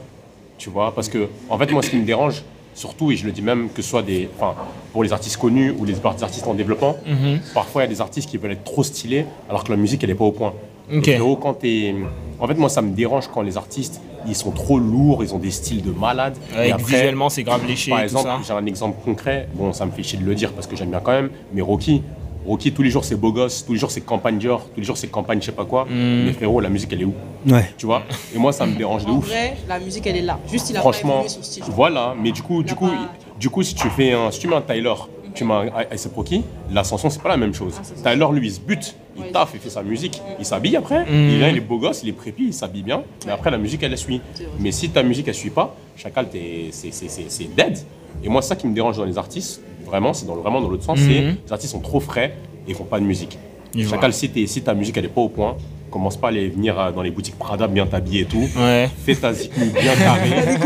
tu 0.57 0.69
vois. 0.69 0.93
Parce 0.93 1.07
que, 1.07 1.29
en 1.49 1.57
fait, 1.57 1.71
moi, 1.71 1.81
ce 1.81 1.89
qui 1.91 1.95
me 1.95 2.05
dérange, 2.05 2.43
surtout, 2.77 3.11
et 3.11 3.15
je 3.15 3.25
le 3.25 3.31
dis 3.31 3.41
même, 3.41 3.69
que 3.73 3.81
ce 3.81 3.89
soit 3.89 4.03
des, 4.03 4.29
enfin, 4.37 4.53
pour 4.93 5.03
les 5.03 5.11
artistes 5.11 5.37
connus 5.37 5.73
ou 5.77 5.83
les 5.85 5.95
artistes 6.05 6.47
en 6.47 6.53
développement, 6.53 6.95
Mhm. 7.05 7.39
parfois, 7.53 7.81
il 7.81 7.85
y 7.85 7.89
a 7.89 7.93
des 7.93 8.01
artistes 8.01 8.29
qui 8.29 8.37
veulent 8.37 8.51
être 8.51 8.63
trop 8.63 8.83
stylés 8.83 9.25
alors 9.49 9.63
que 9.63 9.71
la 9.71 9.77
musique, 9.77 10.03
elle 10.03 10.09
n'est 10.11 10.15
pas 10.15 10.25
au 10.25 10.31
point. 10.31 10.53
Et 10.91 11.01
frérot, 11.01 11.35
quand 11.35 11.55
t'es- 11.55 11.93
En 12.39 12.45
fait, 12.47 12.53
moi, 12.53 12.69
ça 12.69 12.83
me 12.83 12.91
dérange 12.95 13.27
quand 13.33 13.41
les 13.41 13.57
artistes, 13.57 13.99
ils 14.27 14.35
sont 14.35 14.51
trop 14.51 14.77
lourds, 14.77 15.23
ils 15.23 15.33
ont 15.33 15.39
des 15.39 15.49
styles 15.49 15.81
de 15.81 15.89
malades. 15.91 16.37
Ouais, 16.55 16.69
et 16.69 16.73
Visuellement, 16.77 17.29
c'est 17.29 17.41
grave 17.43 17.65
léché 17.67 17.89
par 17.89 17.99
tout 18.01 18.03
exemple, 18.03 18.27
ça. 18.29 18.39
j'ai 18.47 18.53
un 18.53 18.65
exemple 18.67 18.97
concret. 19.03 19.47
Bon, 19.55 19.73
ça 19.73 19.85
me 19.87 19.91
fait 19.91 20.03
chier 20.03 20.19
de 20.19 20.23
le 20.23 20.35
dire 20.35 20.53
parce 20.53 20.67
que 20.67 20.75
j'aime 20.75 20.91
bien 20.91 20.99
quand 21.03 21.13
même. 21.13 21.31
Mais 21.53 21.61
Rocky, 21.61 22.03
Rocky, 22.47 22.71
tous 22.71 22.81
les 22.81 22.89
jours 22.89 23.03
c'est 23.03 23.15
beau 23.15 23.33
gosse, 23.33 23.65
tous 23.65 23.73
les 23.73 23.79
jours 23.79 23.91
c'est 23.91 24.01
campagne 24.01 24.37
Dior, 24.37 24.61
tous 24.73 24.79
les 24.79 24.85
jours 24.85 24.97
c'est 24.97 25.07
campagne 25.07 25.39
je 25.41 25.47
sais 25.47 25.51
pas 25.51 25.65
quoi. 25.65 25.83
Hmm. 25.85 26.25
Mais 26.25 26.33
frérot, 26.33 26.61
la 26.61 26.69
musique 26.69 26.91
elle 26.93 27.01
est 27.01 27.05
où 27.05 27.13
Ouais. 27.45 27.69
Tu 27.77 27.85
vois 27.85 28.03
Et 28.33 28.37
moi 28.37 28.53
ça 28.53 28.65
me 28.65 28.75
dérange 28.77 29.05
de 29.05 29.11
En 29.11 29.17
ouf. 29.17 29.27
vrai, 29.27 29.57
la 29.67 29.79
musique, 29.79 30.07
elle 30.07 30.15
est 30.17 30.21
là. 30.21 30.39
Juste, 30.49 30.69
il 30.69 30.77
a 30.77 30.79
pas 30.79 30.81
Franchement, 30.91 31.15
évolué 31.19 31.29
son 31.29 31.43
style. 31.43 31.63
voilà. 31.69 32.15
Mais 32.21 32.31
du 32.31 32.41
coup, 32.41 32.63
du 32.63 32.73
coup, 32.73 32.87
pas- 32.87 33.11
du 33.39 33.49
coup, 33.49 33.63
si 33.63 33.75
tu 33.75 33.89
fais 33.89 34.13
un, 34.13 34.31
si 34.31 34.39
tu 34.39 34.47
mets 34.47 34.55
un 34.55 34.61
Tyler, 34.61 34.93
tu 35.33 35.43
mets 35.43 35.53
un 35.53 35.67
A$AP 35.67 36.15
Rocky, 36.15 36.43
l'ascension 36.71 37.09
c'est 37.09 37.21
pas 37.21 37.29
la 37.29 37.37
même 37.37 37.53
chose. 37.53 37.73
Ah, 38.05 38.11
Tyler 38.13 38.25
lui 38.31 38.47
il 38.47 38.51
se 38.53 38.59
bute, 38.61 38.95
il 39.17 39.23
Ouais. 39.23 39.31
taffe, 39.31 39.51
il 39.53 39.59
fait 39.59 39.69
sa 39.69 39.83
musique, 39.83 40.21
il 40.39 40.45
s'habille 40.45 40.77
après. 40.77 41.01
Mhm. 41.01 41.29
Il, 41.29 41.43
est, 41.43 41.51
il 41.51 41.57
est 41.57 41.59
beau 41.59 41.77
gosse, 41.79 42.01
il 42.03 42.09
est 42.09 42.13
prépi, 42.13 42.45
il 42.47 42.53
s'habille 42.53 42.83
bien. 42.83 43.03
Mais 43.25 43.33
après 43.33 43.51
la 43.51 43.57
musique 43.57 43.83
elle 43.83 43.91
elle 43.91 43.97
suit. 43.97 44.21
Mais 44.59 44.71
si 44.71 44.89
ta 44.89 45.03
musique 45.03 45.27
elle 45.27 45.35
suit 45.35 45.49
pas, 45.49 45.75
chacal 45.97 46.29
t'es- 46.29 46.69
c'est 46.71 46.91
c'est- 46.93 47.09
c'est- 47.09 47.25
c'est 47.29 47.53
dead. 47.55 47.77
Et 48.23 48.29
moi 48.29 48.41
c'est 48.41 48.47
ça 48.49 48.55
qui 48.55 48.67
me 48.67 48.73
dérange 48.73 48.97
dans 48.97 49.05
les 49.05 49.17
artistes, 49.17 49.61
vraiment, 49.87 50.13
c'est 50.13 50.25
dans 50.25 50.35
le, 50.35 50.41
vraiment 50.41 50.61
dans 50.61 50.69
l'autre 50.69 50.83
sens, 50.83 50.99
c'est 50.99 51.21
Mhm. 51.21 51.37
les 51.45 51.51
artistes 51.53 51.71
sont 51.71 51.79
trop 51.79 51.99
frais 51.99 52.33
et 52.67 52.73
font 52.73 52.83
pas 52.83 52.99
de 52.99 53.05
musique. 53.05 53.37
Vois. 53.73 53.83
Chacal, 53.89 54.13
si, 54.13 54.29
ta 54.63 54.73
musique 54.73 54.97
elle 54.97 55.05
est 55.05 55.09
pas 55.09 55.21
au 55.21 55.29
point, 55.29 55.55
commence 55.91 56.17
pas 56.17 56.27
à 56.27 56.29
aller 56.31 56.49
venir 56.49 56.91
dans 56.93 57.01
les 57.01 57.11
boutiques 57.11 57.37
Prada 57.37 57.67
bien 57.67 57.85
t'habiller 57.85 58.21
et 58.21 58.25
tout. 58.25 58.47
Ouais. 58.57 58.89
Fais 59.05 59.15
ta 59.15 59.33
zik 59.33 59.51
bien 59.57 59.95
carrée. 59.95 60.29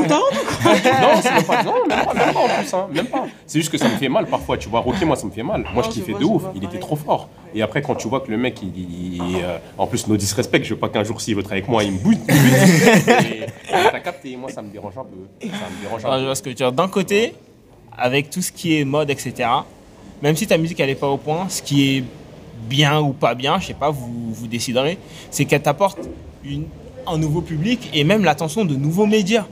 Non, 0.63 1.07
c'est 1.23 1.31
même 1.33 1.43
pas, 1.43 1.63
non, 1.63 1.73
même 1.89 2.05
pas, 2.05 2.13
même 2.13 2.33
pas 2.33 2.39
en 2.39 2.47
plus, 2.47 2.73
hein, 2.75 2.87
même 2.93 3.07
pas. 3.07 3.25
C'est 3.47 3.57
juste 3.59 3.71
que 3.71 3.79
ça 3.79 3.89
me 3.89 3.95
fait 3.95 4.09
mal 4.09 4.27
parfois, 4.27 4.57
tu 4.57 4.69
vois. 4.69 4.79
Rocky, 4.81 5.05
moi, 5.05 5.15
ça 5.15 5.25
me 5.25 5.31
fait 5.31 5.41
mal. 5.41 5.61
Moi, 5.61 5.71
Non, 5.73 5.81
je 5.81 5.87
je 5.87 5.91
kiffais 5.95 6.11
vois, 6.11 6.19
de 6.21 6.25
ouf. 6.25 6.43
Il 6.55 6.63
était 6.63 6.77
trop 6.77 6.95
fort. 6.95 7.29
Et 7.55 7.63
après, 7.63 7.81
quand 7.81 7.95
tu 7.95 8.07
vois 8.07 8.19
que 8.19 8.29
le 8.29 8.37
mec, 8.37 8.59
il, 8.61 8.69
il- 8.77 9.15
il, 9.15 9.35
euh, 9.43 9.57
en 9.79 9.87
plus, 9.87 10.05
no 10.07 10.15
disrespect, 10.17 10.63
je 10.63 10.75
veux 10.75 10.79
pas 10.79 10.89
qu'un 10.89 11.03
jour, 11.03 11.19
s'il 11.19 11.33
veut 11.35 11.41
être 11.41 11.51
avec 11.51 11.67
moi, 11.67 11.83
il 11.83 11.93
me 11.93 11.97
bute. 11.97 12.19
T'as 13.71 13.99
capté, 13.99 14.35
moi, 14.35 14.51
ça 14.51 14.61
me 14.61 14.69
dérange 14.69 14.93
un 14.97 15.03
peu. 15.03 15.47
Ça 15.47 15.47
me 15.47 15.81
dérange 15.83 16.01
Ah, 16.05 16.09
un 16.09 16.13
je 16.15 16.19
peu. 16.19 16.25
vois 16.25 16.35
ce 16.35 16.41
que 16.41 16.45
tu 16.45 16.49
veux 16.49 16.55
dire. 16.55 16.71
D'un 16.71 16.87
côté, 16.87 17.33
avec 18.01 18.29
tout 18.29 18.41
ce 18.41 18.51
qui 18.51 18.77
est 18.77 18.83
mode, 18.85 19.09
etc., 19.09 19.47
même 20.21 20.35
si 20.35 20.45
ta 20.47 20.57
musique 20.57 20.79
elle 20.79 20.89
est 20.89 20.95
pas 20.95 21.07
au 21.09 21.17
point, 21.17 21.47
ce 21.49 21.61
qui 21.61 21.97
est 21.97 22.03
bien 22.67 22.99
ou 22.99 23.13
pas 23.13 23.33
bien, 23.35 23.59
je 23.59 23.67
sais 23.67 23.73
pas, 23.73 23.89
vous, 23.89 24.33
vous 24.33 24.47
déciderez, 24.47 24.97
c'est 25.29 25.45
qu'elle 25.45 25.61
t'apporte 25.61 25.99
un 27.07 27.17
nouveau 27.17 27.41
public 27.41 27.89
et 27.93 28.03
même 28.03 28.23
l'attention 28.23 28.65
de 28.65 28.75
nouveaux 28.75 29.05
médias. 29.07 29.45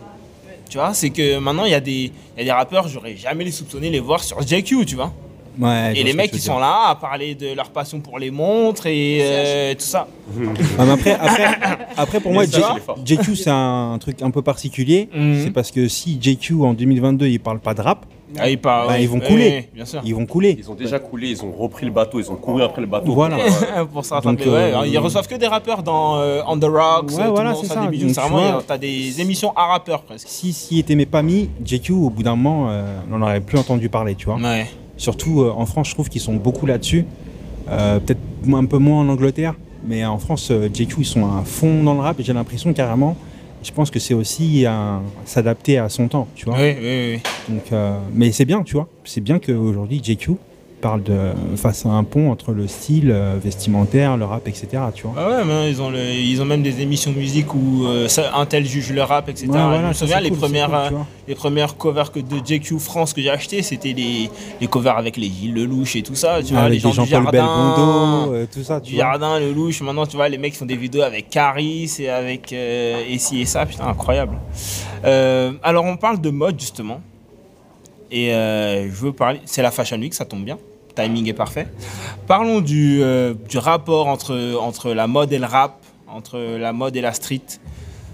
Tu 0.70 0.78
vois, 0.78 0.94
c'est 0.94 1.10
que 1.10 1.38
maintenant 1.40 1.66
il 1.66 1.72
y, 1.72 1.76
a 1.76 1.80
des- 1.80 2.12
y 2.38 2.42
a 2.42 2.44
des 2.44 2.52
rappeurs, 2.52 2.88
j'aurais 2.88 3.16
jamais 3.16 3.44
les 3.44 3.52
soupçonné 3.52 3.90
les 3.90 4.00
voir 4.00 4.24
sur 4.24 4.40
JQ, 4.46 4.86
tu 4.86 4.96
vois. 4.96 5.12
Ouais, 5.60 5.94
Et 5.96 6.04
les 6.04 6.14
mecs 6.14 6.32
veux 6.34 6.40
sont 6.40 6.54
dire. 6.54 6.62
là 6.62 6.88
à 6.90 6.96
parler 6.96 7.36
de 7.36 7.54
leur 7.56 7.70
passion 7.70 8.00
pour 8.00 8.20
les 8.20 8.32
montres 8.32 8.86
et 8.88 9.20
euh, 9.22 9.74
tout 9.74 9.80
ça. 9.86 10.08
Ah, 10.78 10.86
mais 10.86 10.92
après, 10.92 11.12
après, 11.12 11.46
après, 11.98 12.20
pour 12.20 12.32
moi, 12.34 12.44
Mais 12.44 12.50
ça. 12.62 12.76
JQ, 13.06 13.36
c'est 13.36 13.50
un 13.50 13.98
truc 14.00 14.22
un 14.22 14.32
peu 14.32 14.42
particulier. 14.42 15.10
Mhm. 15.14 15.42
C'est 15.44 15.52
parce 15.52 15.72
que 15.72 15.88
si 15.88 16.18
JQ 16.22 16.64
en 16.64 16.74
2022, 16.74 17.28
il 17.28 17.40
parle 17.40 17.60
pas 17.60 17.74
de 17.74 17.82
rap, 17.82 18.06
Ah, 18.38 18.48
ils, 18.48 18.60
parlent- 18.60 18.88
Bah, 18.88 19.00
ils 19.00 19.10
vont 19.10 19.20
couler. 19.20 19.70
bien 19.74 19.86
sûr. 19.86 20.02
ils 20.06 20.14
vont 20.14 20.26
couler. 20.28 20.56
Ils 20.60 20.70
ont 20.70 20.76
déjà 20.76 21.00
coulé, 21.00 21.30
ils 21.30 21.44
ont 21.44 21.52
repris 21.52 21.86
le 21.88 21.92
bateau, 21.92 22.20
ils 22.20 22.30
ont 22.32 22.36
couru 22.36 22.62
après 22.62 22.82
le 22.82 22.88
bateau. 22.88 23.12
Voilà. 23.14 23.38
pour 23.92 24.04
rattraper, 24.04 24.28
Donc, 24.28 24.40
ouais. 24.54 24.72
euh, 24.76 24.86
Ils 24.88 25.00
reçoivent 25.00 25.28
que 25.28 25.34
des 25.36 25.48
rappeurs 25.48 25.82
dans 25.82 26.18
euh, 26.18 26.42
On 26.48 26.58
the 26.60 26.66
Rocks, 26.66 27.12
Ouais, 27.18 27.28
voilà, 27.28 27.56
c'est 27.56 27.66
ça. 27.66 27.88
des 27.88 27.88
t'as 28.68 28.78
des 28.78 29.20
émissions 29.20 29.52
à 29.58 29.66
rappeurs 29.66 30.04
presque. 30.04 30.28
Si 30.30 30.54
s'il 30.54 30.78
était 30.78 30.94
mes 30.96 31.08
pas 31.08 31.24
mis, 31.24 31.50
JQ, 31.66 31.94
au 31.94 32.10
bout 32.12 32.22
d'un 32.22 32.36
moment, 32.36 32.68
euh, 32.70 32.84
on 33.12 33.18
n'en 33.18 33.26
aurait 33.26 33.42
plus 33.42 33.58
entendu 33.58 33.90
parler, 33.90 34.14
tu 34.14 34.28
vois. 34.28 34.36
Ouais. 34.36 34.68
Surtout 35.00 35.42
euh, 35.42 35.52
en 35.56 35.66
France, 35.66 35.88
je 35.88 35.94
trouve 35.94 36.10
qu'ils 36.10 36.22
sont 36.22 36.36
beaucoup 36.36 36.68
là-dessus. 36.68 37.06
Euh, 37.70 38.00
Peut-être 38.00 38.20
un 38.54 38.66
peu 38.66 38.78
moins 38.78 39.00
en 39.02 39.10
Angleterre, 39.10 39.56
mais 39.88 40.06
en 40.06 40.20
France, 40.20 40.50
euh, 40.52 40.70
JQ, 40.72 40.98
ils 41.00 41.06
sont 41.06 41.26
à 41.26 41.44
fond 41.46 41.84
dans 41.84 41.94
le 41.94 42.02
rap 42.02 42.20
et 42.20 42.24
j'ai 42.24 42.34
l'impression 42.34 42.74
carrément. 42.74 43.16
Je 43.64 43.72
pense 43.72 43.90
que 43.92 44.00
c'est 44.00 44.14
aussi 44.14 44.66
s'adapter 45.26 45.78
à 45.80 45.90
son 45.90 46.08
temps, 46.08 46.30
tu 46.34 46.46
vois. 46.46 46.56
Oui, 46.58 46.76
oui, 46.80 47.14
oui. 47.16 47.20
Donc, 47.50 47.78
mais 48.14 48.32
c'est 48.32 48.46
bien, 48.46 48.64
tu 48.64 48.76
vois. 48.76 48.88
C'est 49.04 49.20
bien 49.20 49.38
qu'aujourd'hui, 49.38 50.02
JQ 50.02 50.32
parle 50.80 51.04
de 51.04 51.18
face 51.56 51.86
à 51.86 51.90
un 51.90 52.04
pont 52.04 52.32
entre 52.32 52.52
le 52.54 52.68
style 52.68 53.12
euh, 53.12 53.36
vestimentaire, 53.44 54.18
le 54.18 54.26
rap, 54.26 54.48
etc. 54.48 54.68
Tu 54.96 55.04
vois. 55.08 55.14
Ah 55.18 55.30
ouais, 55.30 55.46
mais 55.46 55.70
ils 55.70 55.82
ont, 55.82 55.90
le- 55.90 56.14
ils 56.14 56.42
ont 56.42 56.46
même 56.46 56.62
des 56.64 56.82
émissions 56.82 57.12
de 57.12 57.18
musique 57.18 57.54
où 57.54 57.86
euh, 57.86 58.08
ça- 58.08 58.32
un 58.36 58.46
tel 58.46 58.66
juge 58.66 58.92
le 58.92 59.02
rap, 59.04 59.30
etc. 59.30 59.48
Ouais, 59.50 59.54
voilà, 59.58 59.82
je 59.82 59.88
me 59.88 59.94
ça, 59.94 60.00
souviens, 60.00 60.20
les, 60.20 60.30
cool, 60.30 60.38
premières, 60.40 60.68
cool, 60.70 60.98
euh, 60.98 61.02
les 61.28 61.36
premières 61.36 61.76
covers 61.78 62.12
que 62.12 62.20
de 62.20 62.38
JQ 62.46 62.80
France 62.80 63.14
que 63.14 63.22
j'ai 63.22 63.30
acheté, 63.30 63.62
c'était 63.62 63.94
les, 63.94 64.30
les 64.62 64.68
covers 64.68 64.98
avec 64.98 65.18
les 65.18 65.28
Gilles 65.30 65.54
Lelouch 65.54 65.96
et 65.96 66.02
tout 66.02 66.16
ça. 66.16 66.42
Tu 66.44 66.54
vois, 66.54 66.70
les 66.70 66.80
gens 66.80 66.90
des 66.94 67.02
du 67.04 67.06
jardin. 67.10 67.32
Belmondo, 67.32 68.34
euh, 68.34 68.46
tout 68.52 68.64
ça, 68.64 68.80
du 68.80 68.90
tu 68.92 68.96
vois. 68.96 69.06
jardin, 69.06 69.40
Lelouch. 69.40 69.82
Maintenant, 69.82 70.06
tu 70.06 70.16
vois, 70.16 70.30
les 70.30 70.38
mecs 70.38 70.56
font 70.56 70.66
des 70.66 70.76
vidéos 70.78 71.02
avec 71.04 71.30
Caris 71.30 71.92
et 72.00 72.10
avec 72.10 72.54
euh, 72.54 73.04
et 73.10 73.18
ci 73.18 73.42
et 73.42 73.46
ça. 73.46 73.66
Putain, 73.66 73.88
incroyable. 73.88 74.38
Alors, 75.04 75.86
on 75.86 75.98
parle 75.98 76.22
de 76.22 76.30
mode, 76.30 76.60
justement. 76.60 77.02
Et 78.12 78.30
je 78.32 78.96
veux 78.96 79.12
parler. 79.12 79.40
C'est 79.46 79.62
la 79.62 79.72
Fashion 79.72 79.98
Week, 79.98 80.14
ça 80.14 80.26
tombe 80.26 80.44
bien. 80.44 80.58
Timing 81.00 81.28
est 81.28 81.34
parfait. 81.34 81.68
Parlons 82.28 82.60
du, 82.60 83.02
euh, 83.02 83.34
du 83.48 83.58
rapport 83.58 84.08
entre, 84.08 84.58
entre 84.60 84.92
la 84.92 85.08
mode 85.08 85.32
et 85.32 85.40
le 85.40 85.46
rap, 85.46 85.82
entre 86.08 86.38
la 86.40 86.74
mode 86.74 86.96
et 86.96 87.02
la 87.02 87.14
street. 87.14 87.42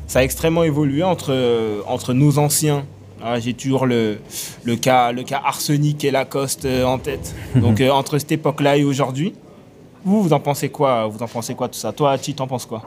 Ça 0.07 0.19
a 0.19 0.23
extrêmement 0.23 0.63
évolué 0.63 1.01
entre, 1.03 1.31
euh, 1.31 1.81
entre 1.87 2.13
nos 2.13 2.37
anciens. 2.37 2.85
Ah, 3.23 3.39
J'ai 3.39 3.55
toujours 3.55 3.87
le, 3.87 4.19
le, 4.63 4.75
cas, 4.75 5.11
le 5.11 5.23
cas 5.23 5.41
Arsenic 5.43 6.03
et 6.03 6.11
Lacoste 6.11 6.65
euh, 6.65 6.83
en 6.83 6.99
tête. 6.99 7.33
Donc, 7.55 7.81
euh, 7.81 7.89
entre 7.89 8.19
cette 8.19 8.31
époque-là 8.31 8.77
et 8.77 8.83
aujourd'hui, 8.83 9.33
vous, 10.03 10.21
vous 10.21 10.33
en 10.33 10.39
pensez 10.39 10.69
quoi 10.69 11.07
Vous 11.07 11.23
en 11.23 11.27
pensez 11.27 11.55
quoi 11.55 11.67
tout 11.67 11.79
ça? 11.79 11.91
Toi, 11.91 12.15
Chi, 12.17 12.35
t'en 12.35 12.45
penses 12.45 12.67
quoi? 12.67 12.83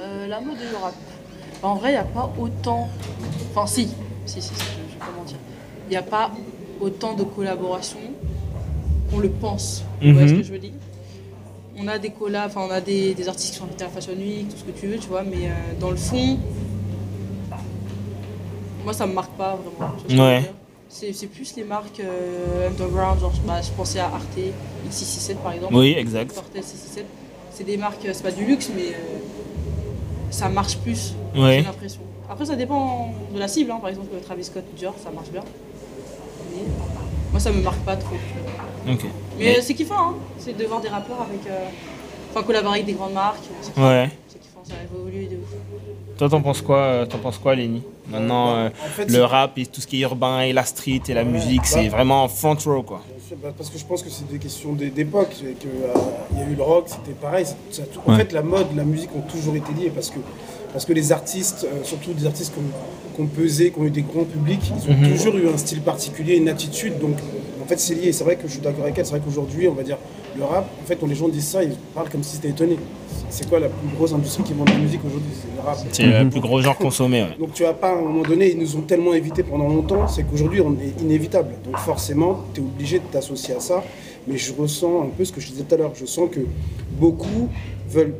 Euh, 0.00 0.26
la 0.26 0.40
mode 0.40 0.56
et 0.56 0.70
le 0.70 0.76
rap. 0.82 0.94
En 1.62 1.74
vrai, 1.74 1.90
il 1.90 1.92
n'y 1.92 1.98
a 1.98 2.04
pas 2.04 2.32
autant. 2.40 2.88
Enfin, 3.50 3.66
si, 3.66 3.88
si, 4.24 4.40
si, 4.40 4.48
si, 4.48 4.54
je, 4.54 4.60
je 4.60 4.94
vais 4.94 4.98
pas 4.98 5.12
mentir. 5.18 5.36
Il 5.86 5.90
n'y 5.90 5.96
a 5.96 6.02
pas 6.02 6.30
autant 6.80 7.12
de 7.12 7.24
collaborations 7.24 7.98
qu'on 9.10 9.18
le 9.18 9.28
pense. 9.30 9.84
Vous 10.02 10.12
voyez 10.12 10.28
ce 10.28 10.34
que 10.34 10.42
je 10.42 10.52
veux 10.52 10.58
dire? 10.58 10.72
On 11.78 11.88
a 11.88 11.98
des 11.98 12.10
collabs, 12.10 12.50
enfin, 12.50 12.66
on 12.68 12.70
a 12.70 12.80
des, 12.80 13.14
des 13.14 13.28
artistes 13.28 13.52
qui 13.52 13.58
sont 13.58 13.64
invités 13.64 13.84
à 13.84 13.88
Fashion 13.88 14.12
Week, 14.12 14.48
tout 14.50 14.56
ce 14.58 14.64
que 14.64 14.78
tu 14.78 14.86
veux, 14.86 14.98
tu 14.98 15.08
vois, 15.08 15.22
mais 15.22 15.46
euh, 15.46 15.50
dans 15.80 15.90
le 15.90 15.96
fond, 15.96 16.38
moi, 18.84 18.92
ça 18.92 19.06
me 19.06 19.12
marque 19.14 19.32
pas 19.32 19.56
vraiment. 20.08 20.26
Ouais. 20.28 20.50
C'est 20.88 21.26
plus 21.28 21.54
les 21.56 21.64
marques 21.64 22.00
euh, 22.00 22.68
underground, 22.68 23.20
genre 23.20 23.32
bah, 23.46 23.60
je 23.62 23.70
pensais 23.70 24.00
à 24.00 24.06
Arte, 24.06 24.36
X667 24.90 25.36
par 25.36 25.52
exemple. 25.52 25.74
Oui, 25.74 25.94
exact. 25.96 26.34
Cortez 26.34 26.60
667. 26.62 27.06
C'est 27.52 27.64
des 27.64 27.76
marques, 27.76 28.04
euh, 28.06 28.10
c'est 28.12 28.22
pas 28.24 28.32
du 28.32 28.44
luxe, 28.44 28.70
mais 28.74 28.88
euh, 28.88 29.18
ça 30.30 30.48
marche 30.48 30.78
plus, 30.78 31.14
Ouais. 31.36 31.58
j'ai 31.58 31.62
l'impression. 31.62 32.00
Après, 32.28 32.44
ça 32.44 32.56
dépend 32.56 33.12
de 33.32 33.38
la 33.38 33.46
cible. 33.48 33.70
hein. 33.70 33.78
Par 33.80 33.90
exemple, 33.90 34.08
Travis 34.24 34.44
Scott, 34.44 34.64
Dior, 34.76 34.94
ça 35.02 35.10
marche 35.10 35.30
bien. 35.30 35.42
Mais 36.52 36.62
moi, 37.30 37.38
ça 37.40 37.52
me 37.52 37.62
marque 37.62 37.80
pas 37.80 37.96
trop. 37.96 38.16
Ok. 38.88 39.04
Mais 39.38 39.60
c'est 39.62 39.74
kiffant, 39.74 39.94
hein. 40.10 40.14
c'est 40.38 40.56
de 40.56 40.64
voir 40.64 40.80
des 40.80 40.88
rappeurs 40.88 41.20
avec. 41.22 41.46
euh, 41.46 41.66
Enfin, 42.32 42.44
collaborer 42.44 42.74
avec 42.76 42.86
des 42.86 42.92
grandes 42.92 43.12
marques. 43.14 43.42
C'est 43.60 43.72
kiffant. 43.72 43.88
Ouais. 43.88 44.08
C'est 44.28 44.38
kiffant, 44.40 44.60
ça 44.64 44.74
évolue 44.84 45.26
de 45.26 45.34
ouf. 45.36 45.48
Toi, 46.16 46.28
t'en 46.28 46.40
penses 46.40 46.62
quoi, 46.62 46.76
euh, 46.78 47.06
t'en 47.06 47.18
penses 47.18 47.38
quoi, 47.38 47.56
Lenny? 47.56 47.82
Maintenant, 48.08 48.54
euh, 48.56 48.68
En 48.68 48.88
fait, 48.88 49.06
le 49.10 49.24
rap 49.24 49.58
et 49.58 49.66
tout 49.66 49.80
ce 49.80 49.86
qui 49.88 49.98
est 49.98 50.02
urbain 50.02 50.42
et 50.42 50.52
la 50.52 50.64
street 50.64 51.00
et 51.08 51.14
la 51.14 51.24
musique, 51.24 51.64
c'est 51.66 51.88
vraiment 51.88 52.28
front 52.28 52.56
row, 52.64 52.82
quoi. 52.82 53.00
Bah, 53.42 53.48
Parce 53.56 53.68
que 53.70 53.78
je 53.78 53.84
pense 53.84 54.02
que 54.02 54.10
c'est 54.10 54.28
des 54.30 54.38
questions 54.38 54.74
d'é- 54.74 54.90
d'époque. 54.90 55.34
euh, 55.44 55.52
Il 56.32 56.38
y 56.38 56.42
a 56.42 56.46
eu 56.46 56.54
le 56.54 56.62
rock, 56.62 56.84
c'était 56.88 57.12
pareil. 57.18 57.46
ça 57.70 57.82
En 58.06 58.12
Ouais. 58.12 58.18
fait, 58.18 58.32
la 58.32 58.42
mode, 58.42 58.66
la 58.76 58.84
musique 58.84 59.10
ont 59.16 59.22
toujours 59.22 59.56
été 59.56 59.72
liées 59.72 59.90
parce 59.92 60.10
que, 60.10 60.18
parce 60.72 60.84
que 60.84 60.92
les 60.92 61.10
artistes, 61.10 61.64
euh, 61.64 61.82
surtout 61.82 62.12
des 62.12 62.26
artistes 62.26 62.52
qui 62.52 62.60
ont, 62.60 63.14
qui 63.16 63.22
ont 63.22 63.26
pesé, 63.26 63.70
qui 63.72 63.78
ont 63.80 63.84
eu 63.84 63.90
des 63.90 64.02
grands 64.02 64.24
publics, 64.24 64.62
ils 64.76 64.90
ont 64.90 64.96
Mhm. 64.96 65.10
toujours 65.16 65.36
eu 65.36 65.48
un 65.48 65.56
style 65.56 65.80
particulier, 65.80 66.36
une 66.36 66.48
attitude. 66.48 66.98
Donc, 67.00 67.16
fait, 67.70 67.80
c'est 67.80 67.94
lié. 67.94 68.12
C'est 68.12 68.24
vrai 68.24 68.36
que 68.36 68.46
je 68.46 68.52
suis 68.52 68.60
d'accord 68.60 68.84
avec 68.84 68.98
elle. 68.98 69.04
C'est 69.04 69.12
vrai 69.12 69.20
qu'aujourd'hui, 69.24 69.68
on 69.68 69.74
va 69.74 69.82
dire, 69.82 69.98
le 70.36 70.44
rap, 70.44 70.68
en 70.82 70.86
fait, 70.86 70.96
quand 70.96 71.06
les 71.06 71.14
gens 71.14 71.28
disent 71.28 71.48
ça, 71.48 71.62
ils 71.62 71.74
parlent 71.94 72.08
comme 72.08 72.22
si 72.22 72.36
c'était 72.36 72.50
étonné. 72.50 72.76
C'est 73.30 73.48
quoi 73.48 73.60
la 73.60 73.68
plus 73.68 73.88
grosse 73.96 74.12
industrie 74.12 74.42
qui 74.42 74.52
vend 74.52 74.64
de 74.64 74.70
la 74.70 74.78
musique 74.78 75.00
aujourd'hui? 75.04 75.30
C'est 75.40 75.54
le 75.54 75.62
rap. 75.66 75.78
C'est 75.92 76.24
le 76.24 76.30
plus 76.30 76.40
gros 76.40 76.60
genre 76.60 76.76
consommé, 76.76 77.22
ouais. 77.22 77.36
Donc 77.38 77.52
tu 77.52 77.62
vas 77.62 77.72
pas, 77.72 77.90
à 77.90 77.96
un 77.96 78.02
moment 78.02 78.22
donné, 78.22 78.50
ils 78.50 78.58
nous 78.58 78.76
ont 78.76 78.82
tellement 78.82 79.14
évités 79.14 79.42
pendant 79.42 79.68
longtemps, 79.68 80.08
c'est 80.08 80.24
qu'aujourd'hui 80.24 80.60
on 80.60 80.72
est 80.72 81.00
inévitable. 81.00 81.50
Donc 81.64 81.76
forcément, 81.78 82.44
tu 82.54 82.60
es 82.60 82.64
obligé 82.64 82.98
de 82.98 83.04
t'associer 83.04 83.54
à 83.54 83.60
ça. 83.60 83.82
Mais 84.26 84.36
je 84.36 84.52
ressens 84.52 85.02
un 85.02 85.08
peu 85.16 85.24
ce 85.24 85.32
que 85.32 85.40
je 85.40 85.48
disais 85.48 85.62
tout 85.62 85.74
à 85.74 85.78
l'heure. 85.78 85.92
Je 85.94 86.06
sens 86.06 86.28
que 86.30 86.40
beaucoup 86.98 87.48
veulent 87.88 88.14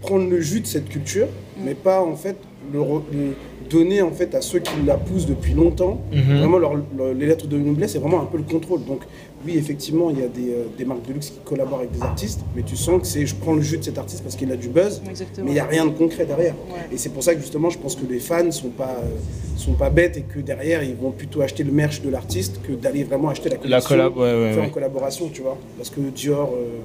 prendre 0.00 0.28
le 0.28 0.40
jus 0.40 0.60
de 0.60 0.66
cette 0.66 0.88
culture, 0.88 1.28
mais 1.62 1.74
pas 1.74 2.00
en 2.00 2.16
fait 2.16 2.36
le, 2.72 2.78
le 3.12 3.34
donner 3.70 4.02
en 4.02 4.10
fait 4.12 4.34
à 4.34 4.40
ceux 4.40 4.58
qui 4.58 4.74
la 4.86 4.96
poussent 4.96 5.26
depuis 5.26 5.54
longtemps. 5.54 6.00
Mhm. 6.12 6.38
Vraiment, 6.38 6.58
leur- 6.58 6.74
leur- 6.96 7.14
les 7.14 7.26
lettres 7.26 7.46
de 7.46 7.56
noblesse, 7.58 7.92
c'est 7.92 7.98
vraiment 7.98 8.20
un 8.20 8.26
peu 8.26 8.36
le 8.38 8.42
contrôle. 8.44 8.84
Donc 8.84 9.00
oui, 9.46 9.56
effectivement, 9.58 10.10
il 10.10 10.20
y 10.20 10.22
a 10.22 10.28
des, 10.28 10.50
euh, 10.50 10.64
des 10.78 10.84
marques 10.84 11.06
de 11.06 11.12
luxe 11.12 11.30
qui 11.30 11.38
collaborent 11.44 11.80
avec 11.80 11.92
des 11.92 12.02
artistes, 12.02 12.40
mais 12.56 12.62
tu 12.62 12.76
sens 12.76 13.00
que 13.00 13.06
c'est 13.06 13.26
je 13.26 13.34
prends 13.34 13.54
le 13.54 13.60
jus 13.62 13.76
de 13.78 13.84
cet 13.84 13.98
artiste 13.98 14.22
parce 14.22 14.36
qu'il 14.36 14.50
a 14.52 14.56
du 14.56 14.68
buzz, 14.68 15.02
Exactement. 15.08 15.44
mais 15.44 15.50
il 15.50 15.54
n'y 15.54 15.60
a 15.60 15.66
rien 15.66 15.84
de 15.84 15.90
concret 15.90 16.24
derrière. 16.24 16.54
Ouais. 16.70 16.80
Et 16.92 16.96
c'est 16.98 17.10
pour 17.10 17.22
ça 17.22 17.34
que 17.34 17.40
justement, 17.40 17.68
je 17.70 17.78
pense 17.78 17.94
que 17.96 18.06
les 18.10 18.20
fans 18.20 18.50
sont 18.50 18.68
pas, 18.70 18.96
euh, 19.02 19.08
sont 19.56 19.74
pas 19.74 19.90
bêtes 19.90 20.16
et 20.16 20.22
que 20.22 20.40
derrière, 20.40 20.82
ils 20.82 20.94
vont 20.96 21.10
plutôt 21.10 21.42
acheter 21.42 21.62
le 21.62 21.72
merch 21.72 22.00
de 22.00 22.08
l'artiste 22.10 22.60
que 22.66 22.72
d'aller 22.72 23.04
vraiment 23.04 23.28
acheter 23.28 23.48
la 23.50 23.56
collection 23.56 23.88
collab, 23.88 24.16
ouais, 24.16 24.22
ouais, 24.22 24.52
fait 24.54 24.60
ouais. 24.60 24.66
en 24.66 24.70
collaboration, 24.70 25.28
tu 25.32 25.42
vois. 25.42 25.58
Parce 25.76 25.90
que 25.90 26.00
Dior, 26.00 26.52
euh, 26.54 26.78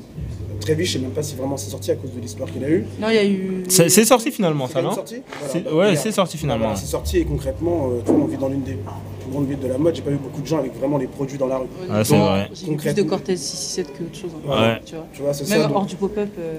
Travis, 0.59 0.85
je 0.85 0.93
sais 0.93 0.99
même 0.99 1.11
pas 1.11 1.23
si 1.23 1.35
vraiment 1.35 1.57
c'est 1.57 1.69
sorti 1.69 1.91
à 1.91 1.95
cause 1.95 2.11
de 2.13 2.19
l'histoire 2.19 2.49
qu'il 2.51 2.63
a 2.63 2.69
eue. 2.69 2.85
Non, 2.99 3.09
il 3.09 3.15
y 3.15 3.17
a 3.17 3.25
eu. 3.25 3.63
C'est 3.69 3.89
c'est 3.89 4.05
sorti 4.05 4.31
finalement, 4.31 4.67
C'est 4.67 4.73
ça, 4.73 4.81
non 4.81 4.91
sorti? 4.93 5.15
Voilà. 5.39 5.53
C'est- 5.53 5.71
ouais, 5.73 5.95
c'est 5.95 6.11
sorti 6.11 6.37
finalement. 6.37 6.65
Voilà, 6.65 6.79
c'est 6.79 6.85
sorti 6.87 7.17
et 7.17 7.25
concrètement, 7.25 7.89
euh, 7.91 8.01
tu 8.05 8.11
vois, 8.11 8.21
on 8.21 8.25
vit 8.27 8.37
dans 8.37 8.49
l'une 8.49 8.63
des 8.63 8.73
plus 8.73 9.31
grandes 9.31 9.47
villes 9.47 9.59
de 9.59 9.67
la 9.67 9.77
mode. 9.77 9.95
J'ai 9.95 10.01
pas 10.01 10.11
vu 10.11 10.17
beaucoup 10.17 10.41
de 10.41 10.47
gens 10.47 10.59
avec 10.59 10.75
vraiment 10.77 10.97
les 10.97 11.07
produits 11.07 11.37
dans 11.37 11.47
la 11.47 11.57
rue. 11.57 11.63
Ouais, 11.89 12.03
c'est 12.03 12.13
Donc, 12.17 12.23
vrai. 12.29 12.49
J'ai 12.53 12.75
plus 12.75 12.93
de 12.93 13.03
Cortez 13.03 13.37
667 13.37 13.97
que 13.97 14.03
autre 14.03 14.15
chose. 14.15 14.31
hein. 14.47 14.49
Ouais. 14.73 14.81
Tu 14.85 14.95
vois. 14.95 15.05
Tu 15.13 15.21
vois, 15.21 15.33
c'est 15.33 15.49
Même 15.49 15.67
donc- 15.67 15.75
hors 15.77 15.85
du 15.85 15.95
pop-up, 15.95 16.29
euh, 16.39 16.57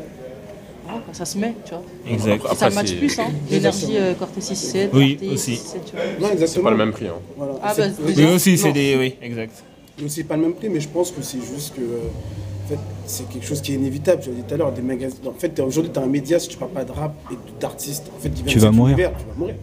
ça 1.12 1.24
se 1.24 1.38
met, 1.38 1.54
tu 1.64 1.70
vois. 1.70 1.82
Exact. 2.10 2.42
Ça 2.42 2.50
Après, 2.52 2.70
match 2.70 2.88
c'est- 2.88 2.96
plus, 2.96 3.18
hein. 3.18 3.26
L'énergie 3.50 3.96
euh, 3.96 4.14
Cortez 4.14 4.40
667, 4.40 4.90
Oui, 4.92 5.16
Cortez 5.16 5.34
aussi. 5.34 5.56
667, 5.56 5.84
tu 5.84 5.92
vois. 5.96 6.04
Ouais, 6.04 6.10
C'est 6.22 6.32
exactement. 6.32 6.64
pas 6.64 6.70
le 6.70 6.76
même 6.76 6.92
prix. 6.92 7.06
Hein. 7.08 7.14
Voilà. 7.36 7.52
Ah, 7.62 7.72
C'est- 7.74 7.88
bah, 7.88 8.12
Oui, 8.16 8.24
aussi, 8.34 8.58
c'est 8.58 8.68
non. 8.68 8.74
des. 8.74 8.96
Oui, 8.96 9.14
exact. 9.22 9.52
Et 10.00 10.04
aussi 10.04 10.24
pas 10.24 10.36
le 10.36 10.42
même 10.42 10.54
prix, 10.54 10.68
mais 10.70 10.80
je 10.80 10.88
pense 10.88 11.10
que 11.10 11.20
c'est 11.22 11.38
juste 11.40 11.74
que 11.76 11.80
euh, 11.82 11.98
c'est 13.10 13.28
quelque 13.28 13.46
chose 13.46 13.60
qui 13.60 13.72
est 13.72 13.74
inévitable. 13.76 14.22
Je 14.24 14.30
l'ai 14.30 14.36
dit 14.36 14.42
tout 14.46 14.54
à 14.54 14.56
l'heure, 14.56 14.72
des 14.72 14.82
magasins. 14.82 15.16
En 15.26 15.32
fait, 15.38 15.58
aujourd'hui, 15.60 15.92
tu 15.92 15.98
as 15.98 16.02
un 16.02 16.06
média, 16.06 16.38
si 16.38 16.48
tu 16.48 16.56
parles 16.56 16.70
pas 16.72 16.84
de 16.84 16.92
rap 16.92 17.14
et 17.32 17.34
d'artistes, 17.60 18.10
en 18.16 18.20
fait, 18.20 18.30
Tu 18.46 18.58
vas 18.58 18.70
mourir. 18.70 18.96
tu 18.96 19.02
vas 19.02 19.10
mourir. 19.36 19.54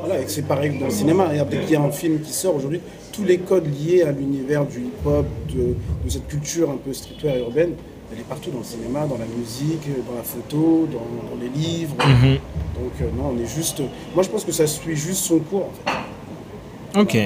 Voilà, 0.00 0.20
et 0.20 0.24
que 0.24 0.30
c'est 0.30 0.42
pareil 0.46 0.74
que 0.74 0.80
dans 0.80 0.86
le 0.86 0.92
cinéma. 0.92 1.28
Regarde, 1.28 1.48
dès 1.48 1.60
qu'il 1.60 1.70
y 1.72 1.76
a 1.76 1.82
un 1.82 1.90
film 1.90 2.20
qui 2.20 2.32
sort 2.32 2.54
aujourd'hui, 2.56 2.80
tous 3.12 3.24
les 3.24 3.38
codes 3.38 3.66
liés 3.66 4.02
à 4.02 4.12
l'univers 4.12 4.66
du 4.66 4.80
hip-hop, 4.80 5.24
de, 5.54 5.74
de 6.04 6.10
cette 6.10 6.26
culture 6.28 6.68
un 6.70 6.76
peu 6.76 6.92
streetwear 6.92 7.36
et 7.36 7.40
urbaine, 7.40 7.70
elle 8.12 8.20
est 8.20 8.28
partout 8.28 8.50
dans 8.50 8.58
le 8.58 8.64
cinéma, 8.64 9.06
dans 9.06 9.16
la 9.16 9.24
musique, 9.38 9.86
dans 10.08 10.16
la 10.16 10.22
photo, 10.22 10.86
dans, 10.92 11.34
dans 11.34 11.40
les 11.42 11.48
livres. 11.48 11.94
Mhm. 12.06 12.32
Donc, 12.74 12.92
euh, 13.00 13.04
non, 13.16 13.34
on 13.34 13.42
est 13.42 13.46
juste. 13.46 13.80
Moi, 14.14 14.22
je 14.24 14.28
pense 14.28 14.44
que 14.44 14.52
ça 14.52 14.66
suit 14.66 14.94
juste 14.96 15.24
son 15.24 15.38
cours, 15.38 15.68
en 15.86 15.90
fait. 15.90 17.00
Ok. 17.00 17.16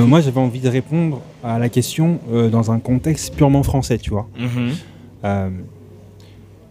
Euh, 0.00 0.04
moi, 0.04 0.20
j'avais 0.20 0.40
envie 0.40 0.58
de 0.60 0.68
répondre 0.68 1.20
à 1.44 1.58
la 1.60 1.68
question 1.68 2.18
euh, 2.32 2.48
dans 2.50 2.72
un 2.72 2.80
contexte 2.80 3.34
purement 3.36 3.62
français, 3.62 3.96
tu 3.98 4.10
vois. 4.10 4.26
Mhm. 4.38 4.72
Euh, 5.24 5.50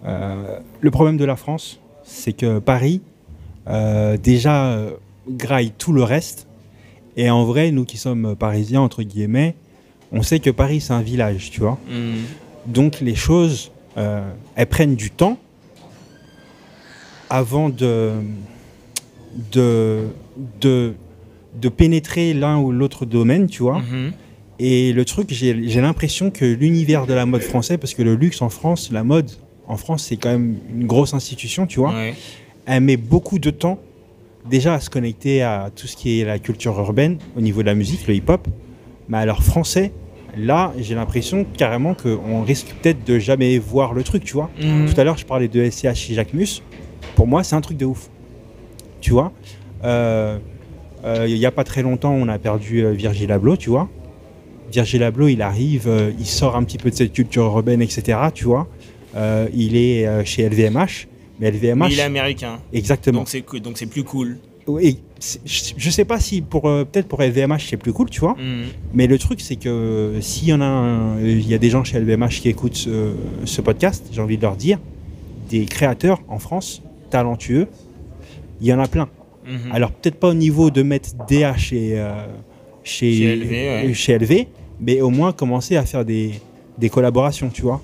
euh, 0.05 0.59
le 0.81 0.91
problème 0.91 1.17
de 1.17 1.25
la 1.25 1.35
France, 1.35 1.79
c'est 2.03 2.33
que 2.33 2.59
Paris, 2.59 3.01
euh, 3.67 4.17
déjà, 4.17 4.77
graille 5.29 5.71
tout 5.77 5.93
le 5.93 6.03
reste. 6.03 6.47
Et 7.15 7.29
en 7.29 7.45
vrai, 7.45 7.71
nous 7.71 7.85
qui 7.85 7.97
sommes 7.97 8.35
parisiens, 8.35 8.81
entre 8.81 9.03
guillemets, 9.03 9.55
on 10.11 10.21
sait 10.21 10.39
que 10.39 10.49
Paris, 10.49 10.81
c'est 10.81 10.93
un 10.93 11.01
village, 11.01 11.51
tu 11.51 11.59
vois. 11.59 11.77
Mhm. 11.89 12.23
Donc 12.67 13.01
les 13.01 13.15
choses, 13.15 13.71
euh, 13.97 14.29
elles 14.55 14.67
prennent 14.67 14.95
du 14.95 15.09
temps 15.09 15.37
avant 17.29 17.69
de, 17.69 18.11
de, 19.51 20.07
de, 20.61 20.93
de 21.55 21.69
pénétrer 21.69 22.33
l'un 22.33 22.59
ou 22.59 22.71
l'autre 22.71 23.05
domaine, 23.05 23.47
tu 23.47 23.63
vois. 23.63 23.79
Mhm. 23.79 24.13
Et 24.65 24.93
le 24.93 25.03
truc, 25.03 25.27
j'ai 25.29 25.81
l'impression 25.81 26.31
que 26.31 26.45
l'univers 26.45 27.05
de 27.05 27.13
la 27.13 27.25
mode 27.25 27.41
français, 27.41 27.77
parce 27.77 27.93
que 27.93 28.01
le 28.01 28.15
luxe 28.15 28.41
en 28.41 28.47
France, 28.47 28.91
la 28.93 29.03
mode 29.03 29.29
en 29.67 29.75
France, 29.75 30.05
c'est 30.07 30.15
quand 30.15 30.29
même 30.29 30.55
une 30.73 30.87
grosse 30.87 31.13
institution, 31.13 31.67
tu 31.67 31.79
vois. 31.81 31.91
Ouais. 31.93 32.13
Elle 32.65 32.83
met 32.83 32.95
beaucoup 32.95 33.39
de 33.39 33.49
temps 33.49 33.77
déjà 34.49 34.75
à 34.75 34.79
se 34.79 34.89
connecter 34.89 35.41
à 35.41 35.69
tout 35.75 35.85
ce 35.85 35.97
qui 35.97 36.21
est 36.21 36.23
la 36.23 36.39
culture 36.39 36.79
urbaine 36.79 37.17
au 37.35 37.41
niveau 37.41 37.59
de 37.61 37.65
la 37.65 37.75
musique, 37.75 38.07
le 38.07 38.15
hip-hop. 38.15 38.47
Mais 39.09 39.17
alors 39.17 39.43
français, 39.43 39.91
là, 40.37 40.71
j'ai 40.79 40.95
l'impression 40.95 41.45
carrément 41.57 41.93
qu'on 41.93 42.43
risque 42.43 42.73
peut-être 42.81 43.05
de 43.05 43.19
jamais 43.19 43.57
voir 43.57 43.93
le 43.93 44.03
truc, 44.03 44.23
tu 44.23 44.33
vois. 44.35 44.49
Mhm. 44.61 44.93
Tout 44.93 44.97
à 44.97 45.03
l'heure, 45.03 45.17
je 45.17 45.25
parlais 45.25 45.49
de 45.49 45.69
SCH 45.69 46.09
et 46.09 46.13
Jacques 46.13 46.33
Mus. 46.33 46.61
Pour 47.15 47.27
moi, 47.27 47.43
c'est 47.43 47.55
un 47.57 47.61
truc 47.61 47.75
de 47.75 47.85
ouf. 47.85 48.09
Tu 49.01 49.11
vois 49.11 49.33
Euh, 49.83 50.37
euh, 51.03 51.25
Il 51.27 51.37
n'y 51.37 51.45
a 51.45 51.51
pas 51.51 51.65
très 51.65 51.81
longtemps, 51.81 52.13
on 52.13 52.29
a 52.29 52.39
perdu 52.39 52.85
euh, 52.85 52.91
Virgil 52.91 53.29
Abloh, 53.29 53.57
tu 53.57 53.69
vois. 53.69 53.89
Virgil 54.73 55.03
Abloh, 55.03 55.27
il 55.27 55.41
arrive, 55.41 55.87
euh, 55.87 56.11
il 56.19 56.25
sort 56.25 56.55
un 56.55 56.63
petit 56.63 56.77
peu 56.77 56.89
de 56.89 56.95
cette 56.95 57.13
culture 57.13 57.43
urbaine, 57.45 57.81
etc. 57.81 58.17
Tu 58.33 58.45
vois 58.45 58.67
Euh, 59.15 59.47
Il 59.53 59.75
est 59.75 60.07
euh, 60.07 60.25
chez 60.25 60.43
LVMH. 60.49 61.07
Mais 61.39 61.51
LVMH, 61.51 61.87
Mais 61.87 61.93
il 61.93 61.99
est 61.99 62.03
américain. 62.03 62.59
exactement. 62.73 63.19
Donc 63.19 63.29
c'est 63.29 63.41
cool- 63.41 63.59
donc 63.61 63.77
c'est 63.77 63.85
plus 63.87 64.03
cool. 64.03 64.37
Oui, 64.65 64.99
c'est- 65.19 65.41
je 65.77 65.89
sais 65.89 66.05
pas 66.05 66.19
si 66.19 66.41
pour 66.41 66.61
peut-être 66.63 67.07
pour 67.07 67.21
LVMH 67.21 67.67
c'est 67.69 67.77
plus 67.77 67.91
cool, 67.93 68.09
tu 68.09 68.21
vois. 68.21 68.35
Mhm. 68.39 68.65
Mais 68.93 69.07
le 69.07 69.17
truc 69.17 69.41
c'est 69.41 69.57
que 69.57 70.13
s'il 70.21 70.47
y 70.47 70.53
en 70.53 70.61
a, 70.61 71.15
il 71.21 71.47
y 71.47 71.53
a 71.53 71.57
des 71.57 71.69
gens 71.69 71.83
chez 71.83 71.97
LVMH 71.99 72.39
qui 72.41 72.49
écoutent 72.49 72.75
ce, 72.75 73.11
ce 73.45 73.61
podcast, 73.61 74.05
j'ai 74.11 74.21
envie 74.21 74.37
de 74.37 74.41
leur 74.43 74.55
dire, 74.55 74.79
des 75.49 75.65
créateurs 75.65 76.21
en 76.29 76.39
France 76.39 76.81
talentueux, 77.09 77.67
il 78.61 78.67
y 78.67 78.73
en 78.73 78.79
a 78.79 78.87
plein. 78.87 79.09
Mhm. 79.45 79.71
Alors 79.73 79.91
peut-être 79.91 80.15
pas 80.19 80.29
au 80.29 80.33
niveau 80.33 80.69
de 80.71 80.81
mettre 80.83 81.09
DA 81.27 81.57
chez 81.57 81.99
euh, 81.99 82.25
chez 82.83 83.11
Chez 83.13 83.35
LV, 83.35 83.51
ouais. 83.51 83.93
chez 83.93 84.13
LV, 84.17 84.47
mais 84.79 85.01
au 85.01 85.09
moins 85.09 85.31
commencer 85.31 85.75
à 85.77 85.83
faire 85.85 86.05
des, 86.05 86.39
des 86.77 86.89
collaborations, 86.89 87.49
tu 87.49 87.61
vois, 87.61 87.81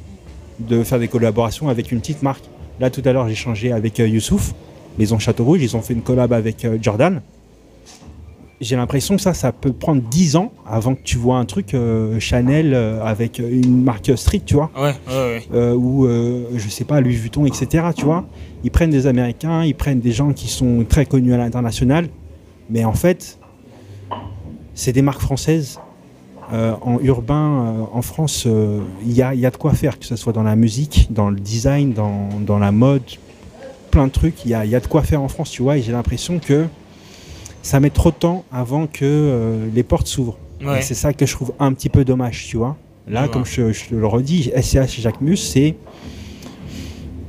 de 0.59 0.83
faire 0.83 0.99
des 0.99 1.07
collaborations 1.07 1.69
avec 1.69 1.91
une 1.91 1.99
petite 1.99 2.21
marque. 2.23 2.43
Là 2.79 2.89
tout 2.89 3.01
à 3.05 3.11
l'heure 3.13 3.27
j'ai 3.27 3.35
changé 3.35 3.71
avec 3.71 3.99
euh, 3.99 4.07
Youssouf, 4.07 4.53
Maison 4.97 5.19
Château 5.19 5.43
Rouge, 5.45 5.59
ils 5.61 5.75
ont 5.77 5.81
fait 5.81 5.93
une 5.93 6.01
collab 6.01 6.33
avec 6.33 6.65
euh, 6.65 6.77
Jordan. 6.81 7.21
J'ai 8.61 8.75
l'impression 8.75 9.15
que 9.15 9.21
ça, 9.21 9.33
ça 9.33 9.53
peut 9.53 9.71
prendre 9.71 10.01
10 10.01 10.35
ans 10.35 10.51
avant 10.67 10.93
que 10.93 11.01
tu 11.01 11.17
vois 11.17 11.37
un 11.37 11.45
truc 11.45 11.73
euh, 11.73 12.19
Chanel 12.19 12.73
euh, 12.73 13.01
avec 13.05 13.39
une 13.39 13.83
marque 13.83 14.11
street, 14.17 14.41
tu 14.45 14.55
vois 14.55 14.69
Ouais, 14.77 14.93
ouais, 15.07 15.41
ouais. 15.49 15.71
ou 15.71 16.05
je 16.57 16.67
sais 16.69 16.83
pas 16.83 16.99
Louis 16.99 17.15
Vuitton 17.15 17.45
etc 17.45 17.87
tu 17.95 18.03
vois 18.03 18.25
ils 18.65 18.71
prennent 18.71 18.89
des 18.89 19.07
américains 19.07 19.63
ils 19.63 19.75
prennent 19.75 20.01
des 20.01 20.11
gens 20.11 20.33
qui 20.33 20.49
sont 20.49 20.83
très 20.87 21.05
connus 21.05 21.33
à 21.33 21.37
l'international 21.37 22.09
mais 22.69 22.83
en 22.83 22.93
fait 22.93 23.39
c'est 24.73 24.91
des 24.91 25.01
marques 25.01 25.21
françaises 25.21 25.79
Euh, 26.52 26.74
en 26.82 26.97
urbain 27.00 27.36
euh, 27.36 27.84
en 27.93 28.02
France 28.02 28.45
euh, 28.47 28.80
il 29.06 29.12
y, 29.12 29.22
a, 29.22 29.36
il 29.36 29.39
y 29.39 29.45
a 29.45 29.52
de 29.52 29.58
quoi 29.58 29.74
faire 29.74 30.00
que 30.00 30.06
ce 30.06 30.16
soit 30.16 30.34
dans 30.34 30.41
la 30.41 30.56
musique 30.56 31.08
dans 31.12 31.30
le 31.30 31.39
design 31.39 31.93
dans, 31.93 32.28
dans 32.41 32.58
la 32.58 32.72
mode 32.72 33.04
plein 33.91 34.08
de 34.08 34.12
trucs 34.12 34.45
il 34.45 34.50
y 34.52 34.56
a, 34.56 34.66
il 34.66 34.72
y 34.72 34.76
a 34.76 34.80
de 34.80 34.88
quoi 34.88 35.04
faire 35.04 35.22
en 35.22 35.28
France 35.28 35.52
tu 35.52 35.62
vois 35.62 35.78
et 35.78 35.84
j'ai 35.84 35.91
l'impression 35.91 36.39
que 36.39 36.66
ça 37.62 37.80
met 37.80 37.91
trop 37.91 38.10
de 38.10 38.16
temps 38.16 38.45
avant 38.52 38.88
que 38.88 39.04
euh, 39.06 39.68
les 39.76 39.84
portes 39.84 40.08
s'ouvrent 40.08 40.38
Ouais. 40.62 40.82
c'est 40.82 40.93
ça 40.95 41.14
que 41.14 41.26
je 41.26 41.34
trouve 41.34 41.54
un 41.60 41.72
petit 41.72 41.88
peu 41.88 42.04
dommage, 42.04 42.47
tu 42.47 42.58
vois. 42.58 42.76
Là, 43.08 43.30
comme 43.30 43.45
je, 43.45 43.72
je 43.72 43.95
le 43.95 44.06
redis, 44.06 44.52
SCH 44.62 44.76
et 44.97 45.02
Jacques 45.02 45.22
Mus, 45.22 45.38
c'est. 45.38 45.76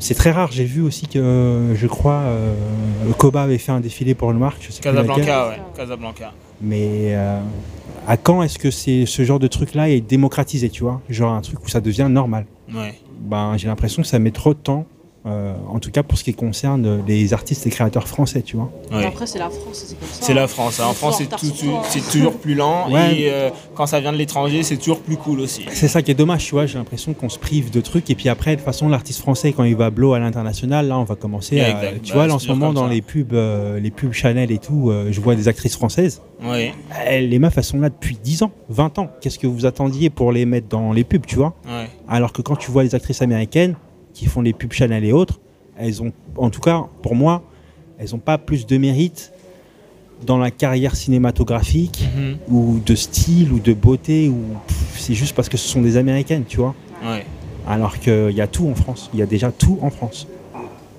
C'est 0.01 0.15
très 0.15 0.31
rare. 0.33 0.51
J'ai 0.51 0.65
vu 0.65 0.81
aussi 0.83 1.07
que, 1.07 1.75
je 1.77 1.87
crois, 1.87 2.23
euh, 2.25 2.55
Koba 3.19 3.43
avait 3.43 3.59
fait 3.59 3.71
un 3.71 3.79
défilé 3.81 4.15
pour 4.17 4.31
une 4.33 4.39
marque. 4.39 4.63
Je 4.67 4.73
sais. 4.73 4.81
Casablanca, 4.83 5.49
ouais. 5.49 5.61
Casablanca. 5.77 6.33
Mais 6.61 7.15
euh, 7.15 7.41
à 8.07 8.17
quand 8.17 8.43
est-ce 8.43 8.59
que 8.59 8.71
c'est 8.71 9.07
ce 9.07 9.25
genre 9.25 9.39
de 9.39 9.47
truc-là 9.47 9.89
est 9.89 10.01
démocratisé, 10.01 10.69
tu 10.71 10.83
vois? 10.83 11.01
Genre 11.09 11.33
un 11.33 11.41
truc 11.41 11.65
où 11.65 11.69
ça 11.69 11.81
devient 11.81 12.09
normal. 12.11 12.47
Ouais. 12.73 12.95
Ben, 13.21 13.57
j'ai 13.57 13.69
l'impression 13.69 14.03
que 14.03 14.09
ça 14.09 14.19
met 14.19 14.31
trop 14.31 14.55
de 14.55 14.59
temps 14.59 14.87
euh, 15.27 15.53
en 15.69 15.79
tout 15.81 15.91
cas 15.91 16.03
pour 16.03 16.17
ce 16.17 16.25
qui 16.25 16.33
concerne 16.33 17.03
les 17.07 17.35
artistes 17.35 17.67
et 17.67 17.71
créateurs 17.71 18.09
français, 18.09 18.41
tu 18.43 18.57
vois. 18.57 18.71
Ouais. 18.91 19.05
Après, 19.05 19.27
c'est 19.27 19.39
la 19.39 19.51
France, 19.51 19.85
c'est 19.87 19.99
comme 19.99 20.09
ça. 20.09 20.19
C'est 20.23 20.35
la 20.35 20.49
France. 20.49 20.81
hein. 20.81 20.87
En 20.89 20.95
France, 20.95 21.17
c'est 21.19 21.25
Retard 21.25 21.41
tout- 21.41 21.47
sur 21.47 21.57
tout- 21.57 21.67
toi. 21.67 21.83
c'est 21.89 22.11
toujours 22.11 22.39
plus 22.39 22.55
lent. 22.55 22.89
Ouais. 22.91 23.15
Et 23.21 23.31
euh, 23.31 23.51
quand 23.75 23.87
ça 23.87 24.01
vient 24.01 24.13
de 24.13 24.17
l'étranger, 24.17 24.63
c'est 24.63 24.77
toujours 24.79 25.01
plus 25.01 25.17
cool 25.17 25.41
aussi. 25.41 25.65
C'est 25.73 25.89
ça 25.89 26.01
qui 26.03 26.11
est 26.11 26.15
dommage, 26.15 26.45
tu 26.47 26.53
vois. 26.53 26.65
J'ai 26.67 26.79
l'impression 26.79 27.13
qu'on 27.13 27.29
se 27.29 27.39
prive 27.39 27.71
de 27.71 27.81
trucs. 27.81 28.09
Et 28.11 28.15
puis 28.15 28.29
après, 28.29 28.53
de 28.53 28.57
toute 28.57 28.65
façon, 28.65 28.89
l'artiste 28.89 29.21
français, 29.21 29.53
quand 29.53 29.65
il 29.65 29.77
va 29.77 29.91
blow 29.91 30.15
à 30.15 30.19
l'international, 30.19 30.89
là, 30.89 30.99
on 30.99 31.05
va 31.05 31.17
commencer 31.17 31.61
à. 31.61 31.69
Exact. 31.71 32.03
Tu 32.03 32.13
Bah, 32.13 32.19
vois, 32.19 32.27
là, 32.27 32.35
en 32.35 32.39
ce 32.39 32.49
moment, 32.49 32.73
dans 32.73 32.85
ça. 32.87 32.93
les 32.93 33.03
pubs, 33.03 33.33
euh, 33.35 33.79
les 33.79 33.91
pubs 33.91 34.13
Chanel 34.13 34.51
et 34.51 34.59
tout, 34.59 34.91
euh, 34.91 35.09
je 35.11 35.21
vois 35.21 35.35
des 35.35 35.49
actrices 35.49 35.77
françaises. 35.77 36.23
Oui. 36.43 36.71
Elles- 37.07 37.29
les 37.29 37.39
meufs, 37.39 37.57
elles 37.59 37.65
sont 37.65 37.79
là 37.81 37.91
depuis 37.91 38.17
10 38.23 38.43
ans, 38.43 38.53
20 38.71 38.99
ans. 38.99 39.11
Qu'est-ce 39.21 39.39
que 39.39 39.47
vous 39.47 39.67
attendiez 39.67 40.09
pour 40.09 40.33
les 40.33 40.47
mettre 40.47 40.69
dans 40.69 40.93
les 40.93 41.05
pubs, 41.05 41.27
tu 41.27 41.37
vois? 41.37 41.55
Ouais. 41.67 41.89
Alors 42.09 42.33
que 42.33 42.41
quand 42.41 42.57
tu 42.57 42.71
vois 42.71 42.83
les 42.85 42.95
actrices 42.95 43.21
américaines 43.21 43.75
qui 44.21 44.27
font 44.27 44.43
les 44.43 44.53
pubs 44.53 44.73
Chanel 44.73 45.03
et 45.07 45.13
autres, 45.13 45.41
elles 45.79 46.03
ont, 46.03 46.13
en 46.37 46.51
tout 46.51 46.61
cas, 46.61 46.85
pour 47.03 47.15
moi, 47.15 47.43
elles 47.99 48.11
n'ont 48.13 48.19
pas 48.19 48.37
plus 48.37 48.67
de 48.67 48.77
mérite 48.77 49.33
dans 50.27 50.37
la 50.37 50.51
carrière 50.51 50.95
cinématographique 50.95 52.05
Mhm. 52.15 52.37
ou 52.55 52.79
de 52.85 52.95
style 52.95 53.51
ou 53.51 53.61
de 53.61 53.73
beauté 53.73 54.29
ou 54.29 54.37
c'est 54.95 55.15
juste 55.15 55.35
parce 55.35 55.49
que 55.49 55.57
ce 55.57 55.67
sont 55.67 55.81
des 55.81 55.97
américaines, 55.97 56.45
tu 56.47 56.59
vois. 56.59 56.75
Ouais. 57.03 57.25
Alors 57.67 57.99
qu'il 57.99 58.33
y 58.33 58.43
a 58.43 58.47
tout 58.47 58.67
en 58.69 58.75
France. 58.75 59.09
Il 59.15 59.21
y 59.21 59.23
a 59.23 59.27
déjà 59.27 59.51
tout 59.51 59.79
en 59.81 59.89
France. 59.89 60.27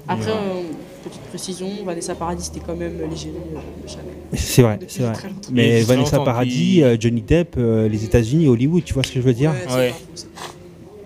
Après, 0.08 0.32
euh, 0.32 0.64
petite 1.04 1.22
précision, 1.30 1.68
Vanessa 1.86 2.16
Paradis, 2.16 2.46
c'était 2.46 2.62
quand 2.66 2.76
même 2.76 2.94
l'égérie 3.08 3.36
euh, 3.56 3.84
de 3.84 3.88
Chanel. 3.88 4.06
C'est 4.34 4.64
vrai, 4.64 4.80
c'est 4.88 5.04
vrai. 5.04 5.14
Mais 5.52 5.82
Vanessa 5.82 6.20
Paradis, 6.20 6.82
euh, 6.82 6.98
Johnny 7.00 7.22
Depp, 7.22 7.54
euh, 7.60 7.88
les 7.88 8.04
États-Unis, 8.04 8.48
Hollywood, 8.48 8.84
tu 8.84 8.96
vois 8.96 9.04
ce 9.04 9.12
que 9.12 9.22
je 9.22 9.26
veux 9.26 9.34
dire 9.36 9.52
Ouais, 9.52 9.58
c'est 9.68 9.76
Ouais. 9.76 9.94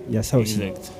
Il 0.10 0.16
y 0.16 0.18
a 0.18 0.24
ça 0.24 0.38
aussi. 0.38 0.54
Exact. 0.62 0.92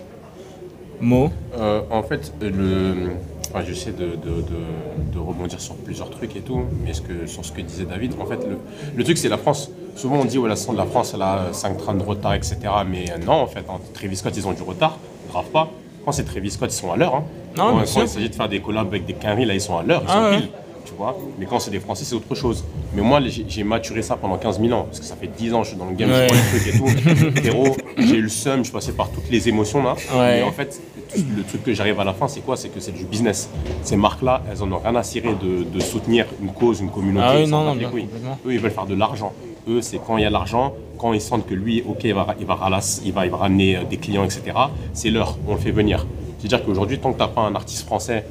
Euh, 1.58 1.82
en 1.92 2.04
fait, 2.04 2.34
le, 2.42 3.12
enfin, 3.50 3.64
j'essaie 3.68 3.92
de, 3.92 4.06
de, 4.06 4.42
de- 4.42 5.14
de 5.14 5.20
rebondir 5.20 5.60
sur 5.60 5.76
plusieurs 5.76 6.10
trucs 6.10 6.36
et 6.36 6.42
tout, 6.42 6.62
mais 6.86 6.94
ce 6.94 7.02
que, 7.02 7.26
sur 7.28 7.44
ce 7.46 7.52
que 7.52 7.62
disait 7.62 7.86
David, 7.86 8.14
en 8.20 8.26
fait, 8.26 8.44
le, 8.48 8.58
le 8.96 9.04
truc, 9.04 9.18
c'est 9.18 9.30
la 9.30 9.38
France. 9.38 9.70
Souvent, 9.96 10.18
on 10.18 10.26
dit, 10.26 10.38
ouais, 10.38 10.50
la, 10.50 10.56
la 10.76 10.86
France, 10.86 11.14
elle 11.16 11.22
a 11.22 11.48
5 11.54 11.78
trains 11.78 11.94
de 11.96 12.04
retard, 12.04 12.34
etc. 12.34 12.58
Mais 12.90 13.06
euh, 13.12 13.18
non, 13.26 13.34
en 13.34 13.48
fait, 13.48 13.64
hein, 13.70 13.80
Travis 13.94 14.18
Scott, 14.18 14.34
ils 14.36 14.48
ont 14.48 14.52
du 14.54 14.62
retard, 14.64 14.98
grave 15.32 15.46
pas. 15.54 15.70
Quand 16.04 16.12
c'est 16.12 16.24
Travis 16.26 16.52
Scott, 16.52 16.72
ils 16.72 16.76
sont 16.76 16.92
à 16.92 16.98
l'heure. 16.98 17.16
Hein. 17.16 17.24
Non, 17.58 17.78
Quand- 17.78 18.02
il 18.02 18.08
s'agit 18.08 18.30
de 18.30 18.36
faire 18.36 18.50
des 18.50 18.60
collabs 18.62 18.88
avec 18.88 19.06
des 19.06 19.14
quinries, 19.14 19.46
là, 19.46 19.54
ils 19.54 19.62
sont 19.62 19.78
à 19.78 19.84
l'heure, 19.84 20.02
ils 20.04 20.10
Ah 20.10 20.14
sont 20.14 20.22
ouais. 20.24 20.38
pile. 20.38 20.50
Vois 20.98 21.18
mais 21.40 21.46
quand 21.46 21.60
c'est 21.60 21.72
des 21.72 21.80
Français, 21.80 22.06
c'est 22.06 22.16
autre 22.16 22.34
chose. 22.36 22.64
Mais 22.96 23.02
moi, 23.02 23.20
j'ai 23.48 23.64
maturé 23.64 24.02
ça 24.02 24.16
pendant 24.16 24.38
15 24.38 24.60
000 24.62 24.72
ans, 24.74 24.84
parce 24.84 25.00
que 25.00 25.06
ça 25.06 25.16
fait 25.16 25.28
10 25.28 25.54
ans 25.54 25.60
que 25.60 25.66
je 25.66 25.70
suis 25.72 25.78
dans 25.80 25.86
le 25.86 25.96
game, 25.96 26.10
Ouais. 26.10 26.28
je 26.30 26.34
vois 26.34 26.42
les 26.54 26.60
trucs 26.62 26.76
et 26.76 26.78
tout. 26.80 27.36
Frérot, 27.42 27.78
j'ai 27.98 28.16
eu 28.16 28.22
le 28.22 28.30
seum, 28.30 28.60
je 28.60 28.64
suis 28.66 28.74
passé 28.74 28.92
par 28.94 29.10
toutes 29.10 29.30
les 29.30 29.50
émotions 29.50 29.84
là. 29.84 29.94
Ouais. 30.14 30.38
Mais 30.38 30.44
en 30.44 30.52
fait, 30.52 30.80
le 31.16 31.44
truc 31.44 31.64
que 31.64 31.74
j'arrive 31.74 32.00
à 32.00 32.04
la 32.04 32.14
fin, 32.14 32.28
c'est 32.28 32.42
quoi? 32.42 32.56
C'est 32.58 32.70
que 32.70 32.80
c'est 32.80 32.92
du 32.92 33.04
business. 33.06 33.50
Ces 33.84 33.98
marques-là, 33.98 34.42
elles 34.52 34.62
en 34.64 34.72
ont 34.72 34.80
rien 34.80 34.96
à 34.96 35.04
cirer 35.04 35.34
de, 35.42 35.64
de 35.64 35.80
soutenir 35.80 36.26
une 36.42 36.52
cause, 36.54 36.80
une 36.80 36.90
communauté. 36.90 37.26
Ah 37.30 37.36
oui, 37.38 37.48
non, 37.48 37.64
non, 37.64 37.74
complètement. 37.74 38.38
Eux, 38.46 38.54
ils 38.54 38.60
veulent 38.60 38.72
faire 38.72 38.86
de 38.86 38.96
l'argent. 38.96 39.34
Eux, 39.68 39.82
c'est 39.82 39.98
quand 40.06 40.18
il 40.18 40.24
y 40.24 40.26
a 40.26 40.30
l'argent, 40.30 40.74
quand 41.00 41.12
ils 41.14 41.22
sentent 41.22 41.48
que 41.48 41.56
lui, 41.56 41.84
ok, 41.88 42.04
il 42.04 42.14
va, 42.14 42.36
il 42.40 42.46
va, 42.46 42.56
ralasse- 42.56 43.02
il 43.04 43.12
va, 43.14 43.26
il 43.26 43.32
va 43.32 43.38
ramener 43.38 43.78
euh, 43.78 43.84
des 43.84 43.98
clients, 43.98 44.24
etc. 44.24 44.44
C'est 44.94 45.10
leur, 45.10 45.38
on 45.48 45.56
le 45.56 45.60
fait 45.60 45.72
venir. 45.72 46.06
C'est-à-dire 46.40 46.64
qu'aujourd'hui, 46.66 47.00
tant 47.00 47.12
que 47.12 47.18
tu 47.18 47.22
n'as 47.24 47.28
pas 47.30 47.42
un 47.42 47.56
artiste 47.56 47.86
français 47.88 48.24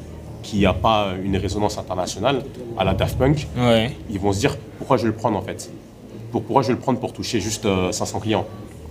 qui 0.45 0.61
n'a 0.61 0.75
pas 0.75 1.09
une 1.25 1.37
résonance 1.37 1.77
internationale, 1.79 2.43
à 2.79 2.85
la 2.85 2.95
Daft 2.95 3.19
Punk, 3.19 3.49
Ouais. 3.59 3.91
ils 4.11 4.21
vont 4.21 4.33
se 4.33 4.39
dire 4.41 4.57
pourquoi 4.79 4.97
je 4.99 5.03
vais 5.03 5.09
le 5.09 5.15
prendre 5.17 5.37
en 5.39 5.43
fait? 5.43 5.71
Pour, 6.31 6.43
Pourquoi 6.43 6.63
je 6.63 6.69
vais 6.69 6.75
le 6.75 6.79
prendre 6.81 7.01
pour 7.01 7.13
toucher 7.13 7.41
juste 7.41 7.65
euh, 7.67 7.91
500 7.91 8.21
clients? 8.21 8.45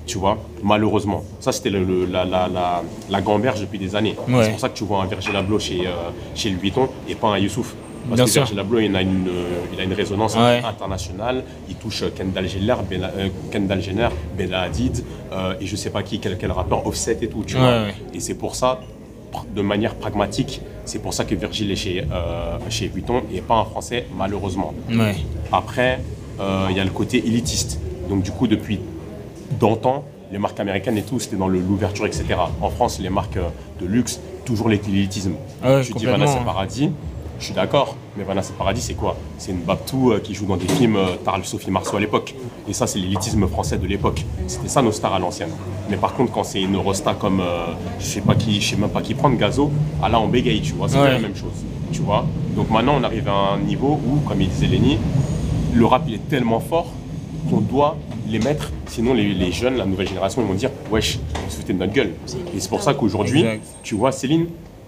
Tu 0.06 0.18
vois, 0.18 0.38
malheureusement. 0.64 1.24
Ça, 1.39 1.51
c'était 1.54 1.70
le, 1.70 1.84
le- 1.84 2.06
la, 2.06 2.26
la, 2.26 2.47
la, 2.49 2.84
la 3.10 3.22
gamberge 3.22 3.62
depuis 3.62 3.80
des 3.80 3.95
années. 3.95 4.16
Ouais. 4.28 4.43
C'est 4.43 4.49
pour 4.51 4.60
ça 4.60 4.68
que 4.70 4.78
tu 4.78 4.84
vois 4.84 5.01
un 5.01 5.06
Virgil 5.06 5.34
Abloh 5.36 5.60
chez, 5.60 5.88
euh, 5.88 5.91
chez 6.36 6.49
Louis 6.49 6.60
Vuitton 6.64 6.89
et 7.08 7.16
pas 7.16 7.30
un 7.30 7.38
Youssouf. 7.38 7.74
Parce 8.10 8.16
Bien 8.18 8.26
que 8.26 8.32
sûr. 8.32 8.41
Virgil 8.41 8.60
Abloh, 8.60 8.80
il 8.80 8.95
a 8.97 9.01
une, 9.01 9.28
euh, 9.30 9.60
il 9.74 9.80
a 9.80 9.84
une 9.84 9.93
résonance 9.93 10.36
Ouais. 10.36 10.62
internationale. 10.66 11.43
Il 11.70 11.76
touche 11.76 12.01
euh, 12.04 12.10
Kendall 12.14 12.49
Jenner, 12.49 12.76
Bella, 12.89 13.12
euh, 13.18 13.30
Kendall 13.51 13.82
Jenner, 13.82 14.10
Bella 14.38 14.62
Hadid 14.64 15.04
euh, 15.32 15.54
et 15.62 15.66
je 15.68 15.76
sais 15.78 15.89
pas 15.89 16.04
qui, 16.04 16.20
quel, 16.20 16.38
quel 16.38 16.51
rappeur, 16.51 16.86
Offset 16.86 17.20
et 17.22 17.28
tout. 17.30 17.43
Tu 17.45 17.56
Ouais, 17.56 17.62
vois. 17.62 17.88
Et 18.14 18.20
c'est 18.20 18.34
pour 18.36 18.56
ça, 18.56 18.82
de 19.56 19.62
manière 19.62 19.95
pragmatique, 19.95 20.60
c'est 20.86 20.99
pour 20.99 21.13
ça 21.13 21.25
que 21.25 21.36
Virgil 21.36 21.71
est 21.71 21.75
chez, 21.75 22.05
euh, 22.11 22.57
chez 22.69 22.88
Vuitton 22.88 23.23
et 23.34 23.41
pas 23.41 23.55
un 23.55 23.65
Français, 23.65 24.05
malheureusement. 24.17 24.73
Ouais. 24.89 25.15
Après, 25.51 25.99
euh, 26.39 26.67
il 26.69 26.77
y 26.77 26.79
a 26.79 26.84
le 26.84 26.89
côté 26.89 27.17
élitiste. 27.25 27.79
Donc 28.09 28.23
du 28.23 28.31
coup, 28.31 28.47
depuis 28.47 28.79
d'antan, 29.59 30.03
les 30.31 30.39
marques 30.39 30.59
américaines 30.59 30.97
et 30.97 31.03
tout, 31.03 31.19
c'était 31.19 31.36
dans 31.36 31.47
l'ouverture, 31.47 32.05
etc. 32.05 32.25
En 32.61 32.69
France, 32.69 32.99
les 32.99 33.09
marques 33.09 33.38
euh, 33.38 33.49
de 33.79 33.86
luxe, 33.86 34.19
toujours 34.45 34.67
l'élitisme. 34.67 35.34
Ah 35.63 35.75
ouais, 35.75 35.84
tu 35.84 35.93
dis 35.93 36.05
Vanessa 36.05 36.39
hein. 36.39 36.43
Paradis, 36.43 36.91
je 37.44 37.48
suis 37.48 37.56
d'accord, 37.56 37.98
mais 38.16 38.24
Vanessa 38.24 38.54
Paradis, 38.58 38.80
c'est 38.80 38.94
quoi? 38.94 39.18
C'est 39.38 39.52
une 39.52 39.58
Babtou 39.64 40.14
euh, 40.14 40.20
qui 40.22 40.34
joue 40.34 40.46
dans 40.46 40.56
des 40.56 40.66
films 40.68 40.96
euh, 40.96 41.18
Tarl 41.26 41.44
Sophie 41.44 41.72
Marceau 41.72 41.98
à 41.98 42.00
l'époque. 42.00 42.34
Et 42.70 42.74
ça, 42.74 42.88
c'est 42.88 43.00
l'élitisme 43.00 43.46
français 43.50 43.78
de 43.78 43.86
l'époque. 43.86 44.24
C'était 44.48 44.70
ça 44.70 44.82
nos 44.82 44.94
stars 44.94 45.14
à 45.14 45.20
l'ancienne. 45.20 45.50
Mais 45.89 45.98
par 45.98 46.14
contre, 46.14 46.32
quand 46.32 46.46
c'est 46.46 46.62
une 46.62 46.78
rosta 46.78 47.14
comme, 47.20 47.41
euh, 47.41 47.66
je 48.00 48.06
sais 48.06 48.22
pas 48.22 48.36
qui, 48.36 48.62
je 48.62 48.70
sais 48.70 48.76
même 48.78 48.89
pas 48.91 49.02
qui 49.02 49.14
prendre, 49.14 49.36
Gazo, 49.38 49.70
ah 50.02 50.08
là, 50.08 50.22
on 50.22 50.30
bégaye, 50.30 50.62
tu 50.62 50.72
vois, 50.72 50.88
c'est 50.88 50.98
Ouais. 50.98 51.12
la 51.12 51.20
même 51.20 51.36
chose. 51.36 51.52
Tu 51.91 52.00
vois 52.00 52.26
Donc 52.56 52.70
maintenant, 52.70 52.96
on 52.98 53.04
arrive 53.04 53.28
à 53.28 53.56
un 53.56 53.58
niveau 53.60 54.00
où, 54.08 54.20
comme 54.26 54.39
il 54.39 54.48
disait 54.48 54.68
Lenny, 54.68 54.98
le 55.74 55.86
rap 55.86 56.04
il 56.08 56.14
est 56.14 56.30
tellement 56.30 56.62
fort 56.62 56.88
qu'on 57.50 57.60
doit 57.60 57.98
les 58.30 58.39
mettre, 58.39 58.72
sinon 58.88 59.14
les, 59.14 59.34
les 59.34 59.52
jeunes, 59.52 59.76
la 59.76 59.86
nouvelle 59.86 60.08
génération, 60.08 60.41
ils 60.41 60.48
vont 60.48 60.54
dire 60.54 60.70
wesh, 60.89 61.20
on 61.46 61.50
se 61.52 61.58
foutait 61.58 61.74
de 61.74 61.80
notre 61.80 61.91
gueule. 61.91 62.14
Et 62.56 62.60
c'est 62.62 62.70
pour 62.70 62.82
ça 62.82 62.94
qu'aujourd'hui, 62.94 63.44
tu 63.84 63.96
vois, 63.96 64.14
Céline, 64.14 64.46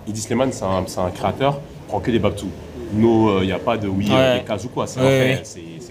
Idis 0.08 0.22
c'est 0.22 0.34
un, 0.36 0.84
c'est 0.88 1.00
un 1.00 1.10
créateur, 1.10 1.60
prend 1.88 2.00
que 2.00 2.12
des 2.12 2.20
Babtou. 2.20 2.48
Nous, 2.94 3.40
il 3.42 3.46
n'y 3.48 3.52
a 3.52 3.60
pas 3.60 3.78
de 3.78 3.88
oui, 3.88 4.08
euh, 4.12 4.34
Ouais. 4.34 4.40
des 4.40 4.46
cases 4.46 4.66
ou 4.66 4.70
quoi, 4.70 4.88
c'est 4.88 5.00
Ouais, 5.00 5.42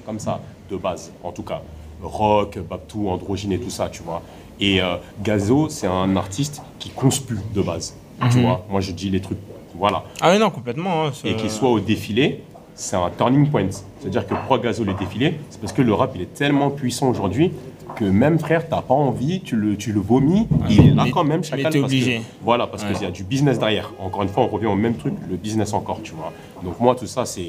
comme 0.07 0.19
ça, 0.19 0.41
de 0.71 0.77
base, 0.77 1.13
en 1.23 1.33
tout 1.33 1.43
cas. 1.43 1.61
Rock, 2.03 2.59
Babtou, 2.59 3.09
androgyne 3.09 3.53
et 3.53 3.59
tout 3.59 3.71
ça, 3.71 3.89
tu 3.89 4.03
vois. 4.03 4.23
Et 4.61 4.81
euh, 4.81 4.97
Gazo, 5.23 5.69
c'est 5.69 5.87
un 5.87 6.17
artiste 6.17 6.63
qui 6.79 6.91
conspue 6.91 7.39
de 7.55 7.63
base, 7.63 7.97
tu 8.31 8.39
Mhm. 8.39 8.43
vois. 8.45 8.65
Moi, 8.71 8.81
je 8.81 8.93
dis 8.93 9.11
les 9.11 9.21
trucs, 9.21 9.39
voilà 9.75 10.05
Ah 10.21 10.31
oui, 10.33 10.39
non, 10.39 10.51
complètement. 10.51 11.07
hein, 11.07 11.13
et 11.25 11.35
qu'il 11.37 11.51
soit 11.51 11.71
au 11.71 11.81
défilé, 11.81 12.43
c'est 12.75 12.97
un 12.97 13.11
turning 13.11 13.49
point. 13.51 13.69
C'est-à-dire 14.01 14.27
que 14.27 14.35
pourquoi 14.35 14.59
Gazo 14.59 14.85
le 14.85 14.95
défilé 14.95 15.39
C'est 15.51 15.61
parce 15.61 15.73
que 15.73 15.83
le 15.83 15.95
rap 15.95 16.13
il 16.15 16.23
est 16.23 16.35
tellement 16.35 16.71
puissant 16.71 17.09
aujourd'hui 17.09 17.53
que 17.97 18.05
même 18.05 18.39
frère, 18.39 18.69
t'as 18.69 18.83
pas 18.83 18.95
envie, 18.95 19.41
tu 19.41 19.57
le, 19.57 19.77
tu 19.77 19.93
le 19.93 20.01
vomis, 20.01 20.47
il 20.69 20.81
est 20.81 20.91
là 20.95 21.05
mais- 21.05 21.11
quand 21.11 21.25
même 21.25 21.39
mais 21.41 21.43
chacal. 21.47 21.73
t'es 21.73 21.81
parce 21.81 21.93
que- 21.93 21.97
obligé. 21.97 22.23
voilà, 22.43 22.67
parce 22.67 22.83
Ouais. 22.85 22.93
qu'il 22.93 23.03
y 23.03 23.07
a 23.07 23.11
du 23.11 23.25
business 23.25 23.59
derrière. 23.59 23.93
Encore 23.99 24.23
une 24.23 24.29
fois, 24.29 24.45
on 24.45 24.49
revient 24.49 24.67
au 24.67 24.75
même 24.75 24.95
truc, 24.97 25.15
le 25.29 25.37
business 25.37 25.73
encore, 25.73 26.01
tu 26.03 26.13
vois. 26.13 26.33
Donc 26.63 26.81
moi, 26.81 26.95
tout 26.95 27.07
ça, 27.07 27.25
c'est 27.27 27.49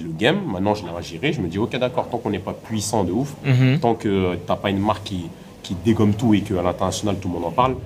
le 0.00 0.10
game. 0.18 0.38
Maintenant, 0.50 0.74
je 0.74 0.84
l'ai 0.84 0.90
à 0.96 1.00
gérer. 1.00 1.32
Je 1.32 1.40
me 1.40 1.48
dis, 1.48 1.58
ok, 1.58 1.76
d'accord, 1.78 2.08
tant 2.08 2.18
qu'on 2.18 2.30
n'est 2.30 2.38
pas 2.38 2.52
puissant 2.54 3.04
de 3.04 3.12
ouf, 3.12 3.34
Mhm. 3.44 3.78
tant 3.80 3.94
que 3.94 4.36
t'as 4.46 4.56
pas 4.56 4.70
une 4.70 4.78
marque 4.80 5.04
qui, 5.04 5.26
qui 5.62 5.74
dégomme 5.84 6.14
tout 6.14 6.32
et 6.34 6.40
qu'à 6.40 6.62
l'international, 6.62 7.16
tout 7.20 7.28
le 7.28 7.34
monde 7.34 7.44
en 7.44 7.50
parle, 7.50 7.76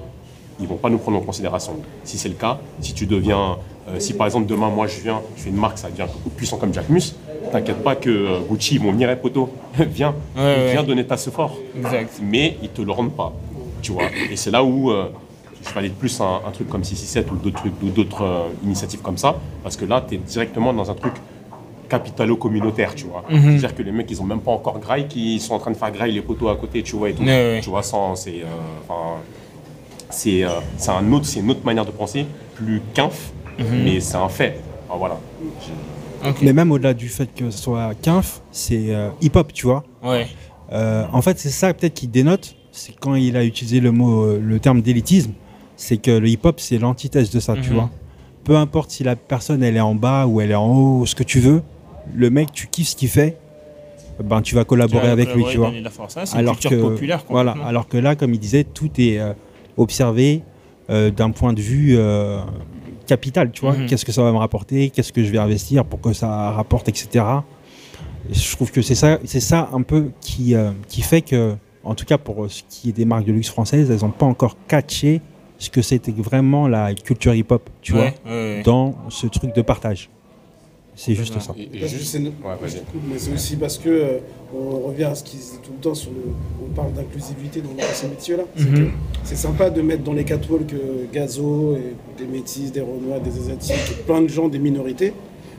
ils 0.61 0.67
vont 0.67 0.77
pas 0.77 0.91
nous 0.91 0.99
prendre 0.99 1.19
en 1.19 1.23
considération. 1.23 1.73
Si 2.05 2.19
c'est 2.19 2.29
le 2.29 2.35
cas, 2.35 2.59
si 2.81 2.93
tu 2.93 3.07
deviens, 3.07 3.57
si 3.99 4.15
par 4.15 4.27
exemple 4.27 4.47
demain 4.47 4.69
moi 4.69 4.87
je 4.87 5.01
viens, 5.01 5.21
je 5.37 5.43
fais 5.43 5.51
une 5.51 5.57
marque, 5.57 5.79
ça 5.79 5.91
devient 5.91 6.07
puissant 6.37 6.57
comme 6.57 6.73
Jack 6.73 6.89
Mus, 6.89 7.15
t'inquiète 7.53 7.83
pas 7.83 7.97
que 7.97 8.11
euh, 8.11 8.39
Gucci 8.49 8.75
ils 8.77 8.81
vont 8.81 8.93
venir, 8.93 9.17
poto, 9.19 9.51
viens, 9.79 10.15
Ouais, 10.37 10.71
viens 10.71 10.81
ouais. 10.81 10.87
donner 10.87 11.05
ta 11.07 11.17
ce 11.17 11.31
fort. 11.31 11.57
Exact. 11.77 12.21
Mais 12.23 12.57
ils 12.63 12.69
te 12.69 12.83
le 12.83 12.93
rendent 12.93 13.13
pas, 13.15 13.33
tu 13.83 13.93
vois. 13.93 14.05
Et 14.31 14.37
c'est 14.37 14.51
là 14.51 14.63
où 14.63 14.91
euh, 14.91 15.07
je 15.67 15.75
valide 15.75 15.95
plus 15.95 16.21
un, 16.21 16.41
un 16.47 16.51
truc 16.51 16.69
comme 16.69 16.85
667 16.85 17.31
ou 17.33 17.37
d'autres 17.37 17.57
trucs, 17.61 17.83
ou 17.83 17.87
d'autres 17.89 18.23
euh, 18.25 18.49
initiatives 18.65 19.01
comme 19.03 19.19
ça, 19.19 19.37
parce 19.63 19.77
que 19.77 19.85
là 19.85 20.05
tu 20.07 20.15
es 20.15 20.19
directement 20.19 20.73
dans 20.73 20.91
un 20.91 20.95
truc 20.95 21.15
capitalo-communautaire, 21.89 22.95
tu 22.95 23.07
vois. 23.07 23.25
Mhm. 23.29 23.41
C'est-à-dire 23.59 23.75
que 23.75 23.83
les 23.83 23.91
mecs, 23.93 24.09
ils 24.11 24.21
ont 24.23 24.25
même 24.25 24.41
pas 24.41 24.53
encore 24.53 24.79
graille, 24.79 25.09
qui 25.09 25.41
sont 25.41 25.55
en 25.55 25.59
train 25.59 25.73
de 25.73 25.77
faire 25.77 25.91
graille 25.91 26.13
les 26.13 26.21
poteaux 26.23 26.49
à 26.49 26.55
côté, 26.57 26.83
tu 26.85 26.95
vois, 26.97 27.11
et 27.11 27.15
tout. 27.15 27.25
Ouais. 27.25 27.59
Tu 27.63 27.69
vois, 27.69 27.83
sans, 27.83 28.15
c'est, 28.15 28.43
euh, 28.43 28.95
c'est, 30.09 30.45
euh, 30.45 30.49
c'est 30.77 30.91
un 30.91 31.13
autre, 31.13 31.27
c'est 31.27 31.41
une 31.41 31.51
autre 31.51 31.65
manière 31.65 31.85
de 31.85 31.91
penser, 31.91 32.27
plus 32.55 32.81
qu'inf, 32.95 33.33
Mhm. 33.61 33.85
mais 33.85 34.01
c'est 34.01 34.17
un 34.17 34.29
fait. 34.29 34.59
Enfin, 34.89 34.99
voilà. 34.99 35.19
Ok. 36.27 36.37
Mais 36.43 36.53
même 36.53 36.71
au-delà 36.73 36.93
du 36.95 37.09
fait 37.09 37.33
que 37.35 37.51
ce 37.51 37.59
soit 37.59 37.93
Kinf, 38.03 38.41
c'est 38.51 38.95
euh, 38.95 39.09
hip-hop, 39.23 39.53
tu 39.53 39.67
vois. 39.67 39.85
Ouais. 40.03 40.27
Euh, 40.73 41.05
en 41.13 41.23
fait, 41.23 41.39
c'est 41.39 41.49
ça 41.51 41.73
peut-être 41.73 41.95
qui 41.95 42.07
dénote, 42.09 42.55
c'est 42.73 42.95
quand 42.99 43.15
il 43.15 43.37
a 43.37 43.45
utilisé 43.45 43.81
le 43.81 43.91
mot, 43.91 44.25
euh, 44.25 44.41
le 44.43 44.59
terme 44.61 44.83
d'élitisme, 44.83 45.33
c'est 45.77 45.97
que 45.97 46.11
le 46.11 46.29
hip-hop 46.29 46.61
c'est 46.61 46.79
l'antithèse 46.79 47.31
de 47.31 47.41
ça, 47.41 47.55
tu 47.55 47.71
Mhm. 47.71 47.75
vois. 47.77 47.91
Peu 48.45 48.57
importe 48.57 48.91
si 48.91 49.03
la 49.05 49.17
personne 49.17 49.63
elle 49.63 49.77
est 49.77 49.81
en 49.81 49.95
bas 49.95 50.27
ou 50.27 50.41
elle 50.41 50.51
est 50.51 50.55
en 50.57 50.69
haut, 50.75 51.07
ce 51.07 51.15
que 51.15 51.23
tu 51.23 51.41
veux, 51.41 51.63
le 52.15 52.31
mec 52.31 52.53
tu 52.53 52.67
kiffes 52.67 52.89
ce 52.89 52.97
qu'il 52.97 53.09
fait, 53.09 53.37
ben 54.23 54.43
tu 54.43 54.55
vas 54.55 54.65
collaborer 54.65 55.09
avec 55.09 55.35
lui, 55.35 55.45
tu 55.51 55.57
vois. 55.59 55.69
donner 55.69 55.81
la 55.81 55.91
force. 55.91 56.17
Ah, 56.19 56.27
c'est 56.27 56.35
une 56.35 56.41
Alors 56.41 56.59
culture 56.59 56.71
que 56.71 56.77
populaire. 56.83 57.25
voilà, 57.31 57.55
alors 57.67 57.89
que 57.89 57.97
là, 57.97 58.15
comme 58.17 58.35
il 58.35 58.41
disait, 58.41 58.65
tout 58.65 58.91
est 58.99 59.19
euh, 59.19 59.33
observé 59.79 60.43
euh, 60.91 61.11
d'un 61.11 61.31
point 61.31 61.53
de 61.55 61.61
vue 61.61 61.97
euh, 61.97 62.41
capital, 63.15 63.51
tu 63.51 63.61
vois. 63.63 63.75
Mhm. 63.77 63.87
Qu'est-ce 63.87 64.05
que 64.05 64.13
ça 64.13 64.23
va 64.23 64.33
me 64.33 64.39
rapporter? 64.39 64.91
Qu'est-ce 64.91 65.13
que 65.13 65.23
je 65.27 65.31
vais 65.35 65.39
investir? 65.49 65.85
Pour 65.85 66.01
que 66.01 66.13
ça 66.13 66.29
rapporte, 66.53 66.89
etc. 66.89 67.25
Et 68.31 68.35
je 68.35 68.53
trouve 68.57 68.71
que 68.71 68.83
c'est 68.83 68.95
ça, 68.95 69.19
c'est 69.25 69.41
ça 69.53 69.69
un 69.73 69.83
peu 69.83 70.11
qui, 70.21 70.55
euh, 70.55 70.71
qui 70.89 71.03
fait 71.03 71.23
que, 71.31 71.55
en 71.85 71.95
tout 71.95 72.05
cas 72.05 72.19
pour 72.19 72.37
ce 72.51 72.63
qui 72.69 72.91
est 72.91 72.93
des 72.93 73.05
marques 73.05 73.25
de 73.27 73.33
luxe 73.33 73.49
françaises, 73.49 73.91
elles 73.91 74.03
n'ont 74.07 74.11
pas 74.23 74.27
encore 74.27 74.57
catché 74.69 75.21
ce 75.59 75.69
que 75.71 75.83
c'était 75.83 76.13
vraiment 76.31 76.69
la 76.69 76.95
culture 76.95 77.35
hip-hop, 77.35 77.69
tu 77.83 77.93
Ouais, 77.93 78.15
vois, 78.25 78.33
ouais, 78.33 78.39
ouais. 78.57 78.63
dans 78.65 78.95
ce 79.09 79.27
truc 79.27 79.55
de 79.55 79.63
partage. 79.63 80.09
C'est 81.03 81.15
juste 81.15 81.41
ça. 81.41 81.55
Et- 81.57 81.63
et 81.83 81.89
juste- 81.89 82.15
Ouais. 82.15 82.29
Mais 83.09 83.19
c'est 83.19 83.33
aussi 83.33 83.57
parce 83.57 83.79
que 83.79 83.89
euh, 83.89 84.19
on 84.55 84.81
revient 84.89 85.05
à 85.05 85.15
ce 85.15 85.25
qu'ils 85.25 85.39
disent 85.39 85.59
tout 85.63 85.71
le 85.75 85.83
temps 85.83 85.95
sur 85.95 86.11
le. 86.11 86.19
On 86.63 86.75
parle 86.75 86.93
d'inclusivité 86.93 87.63
dans, 87.63 87.71
ces 87.95 88.07
métiers-là. 88.09 88.43
C'est 88.55 88.65
Mhm. 88.69 88.91
C'est 89.25 89.37
sympa 89.37 89.71
de 89.71 89.81
mettre 89.81 90.03
dans 90.03 90.13
les 90.13 90.25
catwalks 90.25 90.75
euh, 90.75 91.07
Gazo, 91.11 91.77
et 91.77 91.95
des 92.23 92.27
métis, 92.31 92.71
des 92.71 92.83
renois, 92.83 93.19
des 93.19 93.31
asiatiques, 93.39 94.05
plein 94.07 94.21
de 94.21 94.29
gens, 94.29 94.49
des 94.49 94.59
minorités. 94.59 95.15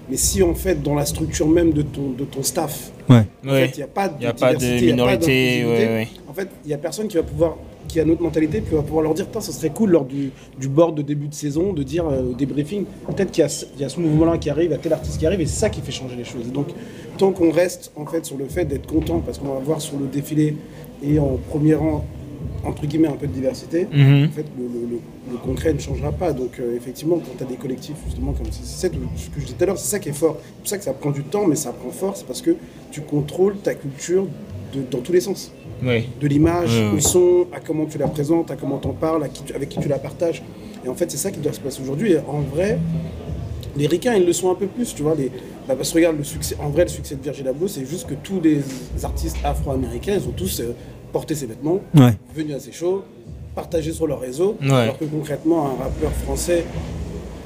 Mais 0.09 0.17
si 0.17 0.43
en 0.43 0.53
fait 0.53 0.81
dans 0.83 0.93
la 0.93 1.05
structure 1.07 1.47
même 1.47 1.71
de 1.73 1.81
ton, 1.81 2.11
de 2.11 2.25
ton 2.25 2.43
staff, 2.43 2.91
Ouais. 3.09 3.23
en 3.45 3.49
Ouais. 3.49 3.65
fait, 3.67 3.77
il 3.77 3.79
n'y 3.79 3.83
a 3.83 3.87
pas 3.87 4.09
de, 4.09 4.13
Il 4.19 4.23
y 4.23 4.27
a 4.27 4.33
pas 4.33 4.53
de 4.53 4.59
diversité, 4.59 4.85
il 4.85 4.89
y 4.89 4.91
a 4.91 4.95
pas 4.95 5.01
minorité, 5.03 5.17
d'inclusivité, 5.63 5.85
ouais, 5.87 5.93
ouais. 5.95 6.07
En 6.29 6.33
fait, 6.33 6.49
il 6.63 6.67
n'y 6.67 6.73
a 6.73 6.77
personne 6.77 7.07
qui 7.07 7.17
va 7.17 7.23
pouvoir, 7.23 7.57
qui 7.91 7.99
a 7.99 8.05
notre 8.05 8.21
mentalité, 8.21 8.61
qui 8.61 8.73
va 8.73 8.81
pouvoir 8.81 9.03
leur 9.03 9.13
dire, 9.13 9.25
Putain, 9.27 9.41
ça 9.41 9.51
serait 9.51 9.69
cool 9.71 9.91
lors 9.91 10.05
du, 10.05 10.31
du 10.59 10.67
board 10.67 10.95
de 10.95 11.01
début 11.01 11.27
de 11.27 11.33
saison 11.33 11.73
de 11.73 11.83
dire 11.83 12.07
euh, 12.07 12.31
au 12.31 12.33
débriefing, 12.33 12.85
peut-être 13.07 13.31
qu'il 13.31 13.41
y 13.41 13.45
a, 13.45 13.49
ce- 13.49 13.65
il 13.75 13.81
y 13.81 13.83
a 13.85 13.89
ce 13.89 13.99
mouvement-là 13.99 14.37
qui 14.37 14.49
arrive, 14.49 14.67
il 14.69 14.71
y 14.71 14.75
a 14.75 14.77
tel 14.77 14.93
artiste 14.93 15.17
qui 15.19 15.25
arrive, 15.25 15.41
et 15.41 15.45
c'est 15.45 15.59
ça 15.59 15.69
qui 15.69 15.81
fait 15.81 15.91
changer 15.91 16.15
les 16.15 16.23
choses. 16.23 16.47
Et 16.47 16.51
donc, 16.51 16.67
tant 17.17 17.31
qu'on 17.31 17.51
reste 17.51 17.91
en 17.95 18.05
fait 18.05 18.25
sur 18.25 18.37
le 18.37 18.45
fait 18.45 18.65
d'être 18.65 18.87
content, 18.87 19.19
parce 19.19 19.37
qu'on 19.37 19.49
va 19.53 19.59
voir 19.59 19.81
sur 19.81 19.97
le 19.99 20.07
défilé 20.07 20.55
et 21.03 21.19
en 21.19 21.37
premier 21.49 21.75
rang, 21.75 22.05
entre 22.63 22.85
guillemets, 22.85 23.07
un 23.07 23.13
peu 23.17 23.27
de 23.27 23.33
diversité, 23.33 23.87
Mhm. 23.91 24.25
en 24.29 24.31
fait, 24.31 24.45
le, 24.57 24.63
le- 24.65 24.87
le- 24.91 24.99
le 25.31 25.37
concret 25.37 25.73
ne 25.73 25.79
changera 25.79 26.11
pas. 26.11 26.31
Donc, 26.33 26.59
euh, 26.59 26.75
effectivement, 26.75 27.17
quand 27.17 27.35
tu 27.37 27.43
as 27.43 27.47
des 27.47 27.55
collectifs, 27.55 27.95
justement, 28.05 28.33
comme 28.33 28.47
c'est 28.51 28.63
ce 28.65 28.87
que 28.87 28.95
je 29.37 29.45
disais 29.45 29.55
tout 29.57 29.63
à 29.63 29.67
l'heure, 29.67 29.77
c'est 29.77 29.89
ça 29.89 29.99
qui 29.99 30.09
est 30.09 30.13
fort. 30.13 30.37
C'est 30.39 30.59
pour 30.59 30.67
ça 30.67 30.77
que 30.77 30.83
ça 30.83 30.93
prend 30.93 31.11
du 31.11 31.23
temps, 31.23 31.45
mais 31.47 31.55
ça 31.55 31.71
prend 31.71 31.89
fort, 31.91 32.15
c'est 32.17 32.25
parce 32.25 32.41
que 32.41 32.55
tu 32.91 33.01
contrôles 33.01 33.55
ta 33.57 33.73
culture 33.73 34.25
de- 34.73 34.81
dans 34.89 34.99
tous 34.99 35.11
les 35.11 35.21
sens. 35.21 35.51
Oui. 35.83 36.07
De 36.19 36.27
l'image 36.27 36.73
Ouais, 36.75 36.89
au 36.91 36.95
ouais. 36.95 37.01
son, 37.01 37.47
à 37.53 37.59
comment 37.59 37.85
tu 37.85 37.97
la 37.97 38.07
présentes, 38.07 38.51
à 38.51 38.55
comment 38.55 38.77
t'en 38.77 38.93
parles, 38.93 39.23
à 39.23 39.29
qui 39.29 39.43
tu- 39.43 39.53
avec 39.53 39.69
qui 39.69 39.79
tu 39.79 39.87
la 39.89 39.99
partages. 39.99 40.41
Et 40.85 40.89
en 40.89 40.95
fait, 40.95 41.09
c'est 41.11 41.17
ça 41.17 41.31
qui 41.31 41.39
doit 41.39 41.53
se 41.53 41.59
passer 41.59 41.81
aujourd'hui. 41.81 42.13
Et 42.13 42.17
en 42.19 42.41
vrai, 42.41 42.77
les 43.77 43.87
ricains, 43.87 44.15
ils 44.15 44.25
le 44.25 44.33
sont 44.33 44.51
un 44.51 44.55
peu 44.55 44.67
plus, 44.67 44.93
tu 44.93 45.01
vois. 45.03 45.15
Les... 45.15 45.31
bah, 45.67 45.75
parce 45.75 45.89
que 45.89 45.95
regarde, 45.95 46.17
le 46.17 46.23
succès, 46.23 46.55
en 46.61 46.69
vrai, 46.69 46.83
le 46.83 46.89
succès 46.89 47.15
de 47.15 47.21
Virgil 47.23 47.47
Abloh, 47.47 47.67
c'est 47.67 47.85
juste 47.85 48.07
que 48.07 48.13
tous 48.15 48.39
les 48.41 48.59
artistes 49.03 49.37
afro-américains, 49.43 50.13
ils 50.21 50.27
ont 50.27 50.33
tous 50.33 50.59
euh, 50.59 50.73
porté 51.11 51.35
ses 51.35 51.45
vêtements, 51.45 51.79
Ouais. 51.95 52.13
venu 52.35 52.53
à 52.53 52.59
ces 52.59 52.71
shows, 52.71 53.03
partagé 53.55 53.91
sur 53.91 54.07
leur 54.07 54.19
réseau, 54.19 54.57
Ouais. 54.61 54.71
alors 54.71 54.97
que 54.97 55.05
concrètement, 55.05 55.67
un 55.67 55.83
rappeur 55.83 56.11
français 56.23 56.63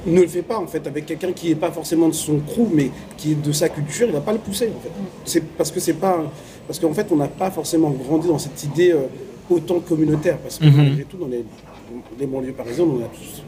ne 0.06 0.20
le 0.22 0.26
fait 0.28 0.42
pas 0.42 0.58
en 0.58 0.66
fait 0.66 0.86
avec 0.86 1.06
quelqu'un 1.06 1.32
qui 1.32 1.48
n'est 1.48 1.54
pas 1.54 1.70
forcément 1.70 2.08
de 2.08 2.14
son 2.14 2.38
crew 2.38 2.68
mais 2.72 2.90
qui 3.16 3.32
est 3.32 3.42
de 3.42 3.52
sa 3.52 3.68
culture 3.68 4.06
il 4.08 4.12
va 4.12 4.20
pas 4.20 4.32
le 4.32 4.38
pousser 4.38 4.68
en 4.76 4.80
fait 4.80 4.90
c'est 5.24 5.42
parce 5.42 5.70
que 5.70 5.80
c'est 5.80 5.94
pas 5.94 6.22
parce 6.66 6.78
qu'en 6.78 6.92
fait 6.92 7.06
on 7.10 7.16
n'a 7.16 7.28
pas 7.28 7.50
forcément 7.50 7.90
grandi 7.90 8.28
dans 8.28 8.38
cette 8.38 8.62
idée 8.64 8.92
euh, 8.92 9.06
autant 9.50 9.80
communautaire 9.80 10.38
parce 10.38 10.58
que 10.58 10.64
Mhm. 10.66 10.76
malgré 10.76 11.04
tout 11.04 11.16
dans 11.16 11.28
les 11.28 11.44
les 12.18 12.26
banlieues 12.26 12.52
parisiennes 12.52 12.88
on 12.90 13.04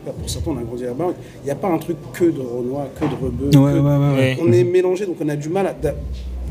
a 0.09 0.13
pour 0.13 0.29
certains 0.31 0.53
on 0.53 0.59
a 0.59 0.63
grandi 0.63 0.85
là-bas 0.85 1.13
il 1.43 1.45
n'y 1.45 1.51
a 1.51 1.55
pas 1.57 1.69
un 1.69 1.79
truc 1.79 1.97
que 2.13 2.25
de 2.25 2.41
Renoir 2.41 2.87
que 2.99 3.05
de 3.05 3.15
Rebeu 3.25 3.47
Ouais, 3.47 3.51
que- 3.53 3.59
ouais, 3.59 3.81
ouais, 3.81 3.97
ouais. 3.97 4.17
Ouais. 4.17 4.39
on 4.41 4.53
est 4.53 4.65
mélangé, 4.65 5.07
donc 5.07 5.17
on 5.21 5.29
a 5.29 5.37
du 5.37 5.49
mal 5.49 5.67
à, 5.67 5.73
d'a- 5.73 5.95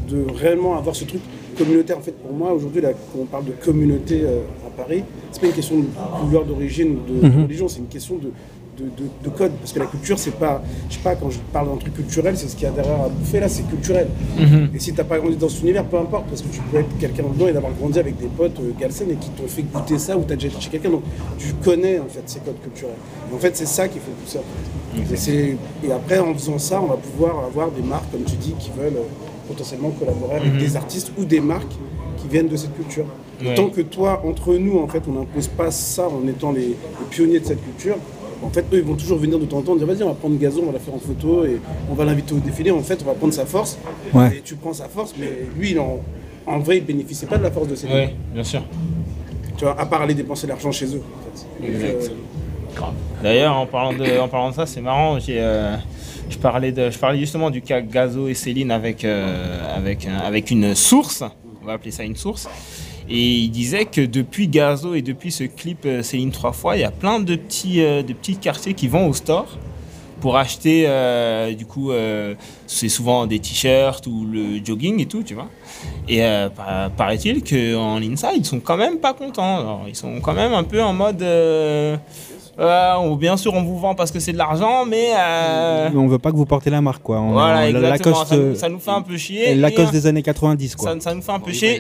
de 0.10 0.26
réellement 0.36 0.78
avoir 0.78 0.96
ce 0.96 1.04
truc 1.06 1.22
communautaire. 1.58 1.98
En 1.98 2.02
fait, 2.02 2.14
pour 2.14 2.32
moi, 2.32 2.54
aujourd'hui, 2.54 2.80
là, 2.82 2.92
quand 2.94 3.20
on 3.20 3.26
parle 3.26 3.44
de 3.46 3.52
communauté 3.52 4.22
euh, 4.24 4.40
à 4.66 4.70
Paris, 4.70 5.04
c'est 5.32 5.42
pas 5.42 5.48
une 5.48 5.54
question 5.54 5.80
de 5.80 5.86
couleur 6.22 6.46
d'origine 6.46 6.98
ou 6.98 7.14
de, 7.14 7.20
de 7.22 7.28
Mhm. 7.28 7.44
religion, 7.44 7.68
c'est 7.68 7.80
une 7.80 7.88
question 7.88 8.16
de, 8.16 8.32
de, 8.78 8.84
de- 8.86 9.10
de 9.24 9.30
code. 9.30 9.52
Parce 9.54 9.74
que 9.74 9.80
la 9.80 9.86
culture, 9.86 10.18
c'est 10.20 10.36
pas, 10.38 10.62
je 10.90 10.96
sais 10.96 11.02
pas, 11.02 11.16
quand 11.16 11.30
je 11.30 11.40
parle 11.52 11.70
d'un 11.70 11.78
truc 11.78 11.94
culturel, 11.96 12.38
c'est 12.38 12.48
ce 12.48 12.56
qu'il 12.56 12.66
y 12.66 12.68
a 12.68 12.72
derrière 12.72 13.02
à 13.02 13.10
bouffer 13.10 13.40
là, 13.40 13.50
c'est 13.50 13.64
culturel. 13.68 14.08
Mhm. 14.38 14.70
Et 14.76 14.80
si 14.80 14.94
t'as 14.94 15.04
pas 15.04 15.18
grandi 15.20 15.36
dans 15.36 15.50
cet 15.50 15.62
univers, 15.64 15.84
peu 15.86 15.98
importe, 15.98 16.26
parce 16.28 16.42
que 16.42 16.48
tu 16.50 16.60
peux 16.72 16.78
être 16.78 16.98
quelqu'un 17.00 17.24
dedans 17.34 17.48
et 17.48 17.54
d'avoir 17.54 17.74
grandi 17.74 17.98
avec 18.00 18.18
des 18.18 18.28
potes 18.28 18.60
euh, 18.60 18.72
Galsen 18.80 19.10
et 19.12 19.16
qui 19.16 19.30
t'ont 19.30 19.48
fait 19.48 19.64
goûter 19.64 19.98
ça 19.98 20.18
ou 20.18 20.24
t'as 20.28 20.36
déjà 20.36 20.48
été 20.48 20.62
chez 20.62 20.70
quelqu'un, 20.70 20.90
donc 20.92 21.04
tu 21.38 21.54
connais 21.64 22.00
en 22.00 22.08
fait 22.08 22.24
ces 22.26 22.40
codes 22.40 22.60
culturels. 22.62 22.96
Et 23.32 23.36
en 23.36 23.40
fait, 23.40 23.56
c'est 23.58 23.66
ça 23.68 23.88
faut 23.88 24.12
pousser. 24.24 24.40
Et, 25.12 25.16
c'est- 25.16 25.56
et 25.84 25.92
après, 25.92 26.20
en 26.20 26.34
faisant 26.34 26.58
ça, 26.60 26.82
on 26.82 26.88
va 26.88 26.98
pouvoir 26.98 27.46
avoir 27.46 27.72
des 27.72 27.82
marques, 27.82 28.12
comme 28.12 28.24
tu 28.24 28.36
dis, 28.36 28.54
qui 28.60 28.70
veulent 28.78 28.98
euh, 28.98 29.48
potentiellement 29.48 29.90
collaborer 29.92 30.36
avec 30.38 30.54
Mhm. 30.54 30.60
des 30.60 30.76
artistes 30.76 31.12
ou 31.18 31.26
des 31.26 31.40
marques 31.40 31.72
qui 32.22 32.28
viennent 32.28 32.48
de 32.48 32.56
cette 32.58 32.76
culture. 32.76 33.06
Ouais. 33.44 33.54
Tant 33.56 33.70
que 33.70 33.82
toi, 33.82 34.24
entre 34.26 34.56
nous, 34.56 34.80
en 34.80 34.88
fait, 34.88 35.04
on 35.08 35.12
n'impose 35.14 35.48
pas 35.48 35.70
ça 35.72 36.08
en 36.10 36.28
étant 36.28 36.52
les, 36.52 36.62
les 36.70 36.76
pionniers 37.10 37.40
de 37.40 37.46
cette 37.46 37.64
culture, 37.64 37.96
en 38.44 38.50
fait, 38.50 38.66
eux, 38.74 38.78
ils 38.78 38.84
vont 38.84 38.96
toujours 38.96 39.18
venir 39.18 39.40
de 39.40 39.46
temps 39.46 39.58
en 39.58 39.62
temps 39.62 39.76
dire 39.76 39.88
vas-y, 39.88 40.04
on 40.04 40.08
va 40.10 40.14
prendre 40.14 40.38
Gazon, 40.38 40.62
on 40.64 40.68
va 40.68 40.74
la 40.74 40.80
faire 40.80 40.94
en 40.94 41.00
photo 41.00 41.46
et 41.46 41.60
on 41.90 41.94
va 41.94 42.06
l'inviter 42.06 42.34
au 42.34 42.40
défilé. 42.40 42.72
En 42.72 42.82
fait, 42.82 43.00
on 43.02 43.06
va 43.06 43.14
prendre 43.14 43.34
sa 43.34 43.46
force. 43.46 43.78
Ouais. 44.14 44.38
Et 44.38 44.42
tu 44.42 44.56
prends 44.56 44.74
sa 44.74 44.88
force, 44.88 45.14
mais 45.20 45.28
lui, 45.58 45.72
il 45.72 45.80
en, 45.80 46.00
en 46.46 46.60
vrai, 46.60 46.78
il 46.78 46.86
bénéficie 46.86 47.26
pas 47.26 47.38
de 47.38 47.44
la 47.44 47.52
force 47.52 47.68
de 47.68 47.76
ses 47.76 47.88
Oui, 47.88 48.10
bien 48.34 48.44
sûr. 48.44 48.62
Tu 49.58 49.64
vois, 49.66 49.80
à 49.80 49.86
part 49.86 50.02
aller 50.04 50.14
dépenser 50.14 50.48
l'argent 50.48 50.72
chez 50.72 50.86
eux. 50.96 51.02
En 51.02 51.66
fait. 51.66 51.68
Exact. 51.68 52.12
euh, 52.12 52.84
D'ailleurs, 53.24 53.56
en 53.56 53.66
parlant 53.66 53.94
de, 53.94 54.20
en 54.20 54.28
parlant 54.28 54.50
de 54.52 54.56
ça, 54.56 54.66
c'est 54.66 54.82
marrant. 54.82 55.18
J'ai, 55.20 55.40
euh, 55.40 55.76
je 56.30 56.38
parlais 56.38 56.72
de, 56.72 56.92
je 56.92 57.00
parlais 57.00 57.18
justement 57.18 57.50
du 57.50 57.62
cas 57.62 57.82
Gazo 57.82 58.28
et 58.28 58.36
Céline 58.36 58.70
avec, 58.70 59.04
euh, 59.04 59.78
avec 60.24 60.52
une 60.52 60.76
source. 60.76 61.24
On 61.64 61.66
va 61.66 61.74
appeler 61.74 61.92
ça 61.92 62.04
une 62.04 62.16
source. 62.16 62.48
Et 63.10 63.36
il 63.36 63.50
disait 63.50 63.86
que 63.86 64.02
depuis 64.02 64.48
Gazo 64.48 64.94
et 64.94 65.02
depuis 65.02 65.32
ce 65.32 65.44
clip 65.46 65.86
euh, 65.86 66.04
Céline 66.04 66.32
trois 66.32 66.52
fois, 66.52 66.76
il 66.76 66.82
y 66.82 66.84
a 66.84 66.92
plein 66.92 67.20
de 67.20 67.36
petits, 67.36 67.82
euh, 67.82 68.04
de 68.04 68.12
petits 68.14 68.36
quartiers 68.38 68.74
qui 68.74 68.88
vont 68.88 69.08
au 69.08 69.14
store 69.14 69.48
pour 70.20 70.36
acheter, 70.36 70.86
euh, 70.88 71.54
du 71.54 71.66
coup, 71.68 71.92
euh, 71.92 72.34
c'est 72.66 72.90
souvent 72.90 73.28
des 73.28 73.38
t-shirts 73.40 74.08
ou 74.08 74.26
le 74.26 74.64
jogging 74.66 75.00
et 75.00 75.06
tout, 75.06 75.22
tu 75.24 75.36
vois. 75.36 75.48
Et 76.10 76.24
euh, 76.24 76.50
pa- 76.50 76.90
paraît-il 76.98 77.44
qu'en 77.44 77.98
inside, 78.02 78.30
ils 78.36 78.46
sont 78.46 78.60
quand 78.60 78.78
même 78.78 78.98
pas 78.98 79.14
contents. 79.14 79.60
Alors, 79.60 79.86
ils 79.88 79.96
sont 79.96 80.20
quand 80.20 80.34
même 80.34 80.54
un 80.54 80.64
peu 80.64 80.82
en 80.82 80.92
mode. 80.92 81.22
euh, 81.22 81.96
euh, 82.60 82.94
on- 82.96 83.16
bien 83.16 83.38
sûr, 83.38 83.54
on 83.54 83.62
vous 83.62 83.78
vend 83.78 83.94
parce 83.94 84.10
que 84.10 84.20
c'est 84.20 84.34
de 84.34 84.40
l'argent, 84.40 84.84
mais. 84.86 85.10
euh, 85.16 85.90
Mais 85.94 86.00
on 86.00 86.08
veut 86.08 86.18
pas 86.18 86.32
que 86.32 86.36
vous 86.36 86.48
portez 86.48 86.72
la 86.72 86.82
marque, 86.82 87.04
quoi. 87.04 87.20
On- 87.22 87.34
voilà, 87.34 87.70
exactement. 87.70 87.92
Lacoste, 88.16 88.28
ça, 88.30 88.36
nous, 88.38 88.56
ça 88.56 88.70
nous 88.70 88.80
fait 88.80 88.90
un 88.92 89.02
peu 89.04 89.18
chier. 89.18 89.54
Lacoste 89.54 89.90
et, 89.94 89.98
des 90.00 90.08
années 90.08 90.24
90, 90.24 90.76
quoi. 90.76 90.94
ça, 90.94 91.00
ça 91.00 91.14
nous 91.14 91.22
fait 91.22 91.32
un 91.32 91.40
peu 91.40 91.52
chier. 91.54 91.80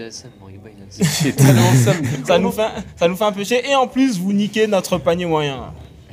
J'ai 1.21 1.33
tellement 1.33 1.61
le 1.73 1.77
seum. 1.77 1.95
Ça 2.25 2.39
nous, 2.39 2.51
fait, 2.51 2.67
ça 2.95 3.07
nous 3.07 3.15
fait 3.15 3.23
un 3.25 3.31
peu 3.31 3.43
chier. 3.43 3.61
Et 3.69 3.75
en 3.75 3.87
plus, 3.87 4.19
vous 4.19 4.33
niquez 4.33 4.67
notre 4.67 4.97
panier 4.97 5.25
moyen. 5.25 5.57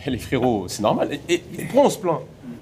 Eh, 0.07 0.11
les 0.11 0.18
frérots, 0.18 0.64
c'est 0.68 0.83
normal. 0.83 1.09
Et, 1.29 1.35
et- 1.35 1.43
et 1.59 1.64
pourquoi 1.64 1.87
on 1.87 1.91
se 1.91 1.99
plaint? 1.99 2.18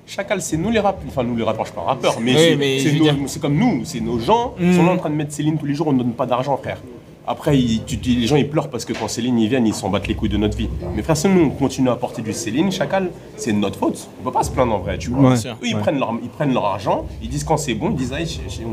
Chacal, 0.06 0.42
c'est 0.42 0.56
nous 0.56 0.70
les 0.70 0.80
rappeurs. 0.80 1.04
Enfin, 1.08 1.22
nous 1.22 1.36
les 1.36 1.44
rappeurs, 1.44 1.64
je 1.64 1.70
suis 1.70 1.76
pas 1.76 1.84
rappeur, 1.86 2.18
mais 2.20 2.32
Oui, 2.34 2.38
c'est- 2.38 2.56
mais 2.56 2.78
c'est 2.80 2.90
dire- 2.90 3.16
c'est 3.26 3.40
comme 3.40 3.56
nous, 3.56 3.82
c'est 3.84 4.00
nos 4.00 4.18
gens. 4.18 4.54
Ils 4.60 4.74
sont 4.74 4.84
là 4.84 4.92
en 4.92 4.96
train 4.98 5.10
de 5.10 5.14
mettre 5.14 5.32
Céline 5.32 5.56
tous 5.58 5.66
les 5.66 5.74
jours, 5.74 5.88
on 5.88 5.92
ne 5.92 5.98
donne 5.98 6.12
pas 6.12 6.26
d'argent, 6.26 6.56
frère. 6.56 6.78
Après, 7.24 7.56
ils- 7.56 7.84
tu 7.84 7.96
dis- 7.96 8.16
les 8.16 8.26
gens 8.26 8.34
ils 8.34 8.48
pleurent 8.48 8.68
parce 8.68 8.84
que 8.84 8.92
quand 8.92 9.06
Céline 9.06 9.38
ils 9.38 9.48
viennent, 9.48 9.66
ils 9.66 9.74
s'en 9.74 9.88
battent 9.90 10.08
les 10.08 10.14
couilles 10.14 10.28
de 10.28 10.36
notre 10.36 10.56
vie. 10.58 10.68
Mais 10.96 11.02
frère, 11.02 11.16
si 11.16 11.28
nous 11.28 11.42
on 11.46 11.50
continue 11.50 11.88
à 11.88 11.94
porter 11.94 12.20
du 12.20 12.32
Céline, 12.32 12.72
Chacal, 12.72 13.10
c'est 13.36 13.52
de 13.52 13.58
notre 13.58 13.78
faute. 13.78 14.08
On 14.20 14.24
peut 14.24 14.32
pas 14.32 14.42
se 14.42 14.50
plaindre 14.50 14.74
en 14.74 14.78
vrai, 14.80 14.98
tu 14.98 15.10
vois. 15.10 15.30
Ouais. 15.30 15.36
Eux, 15.36 15.54
ils, 15.62 15.74
Ouais. 15.76 15.80
prennent 15.80 16.00
leur, 16.00 16.12
ils 16.20 16.28
prennent 16.28 16.52
leur 16.52 16.64
argent, 16.66 17.06
ils 17.22 17.28
disent 17.28 17.44
quand 17.44 17.56
c'est 17.56 17.74
bon, 17.74 17.90
ils 17.90 17.96
disent, 17.96 18.12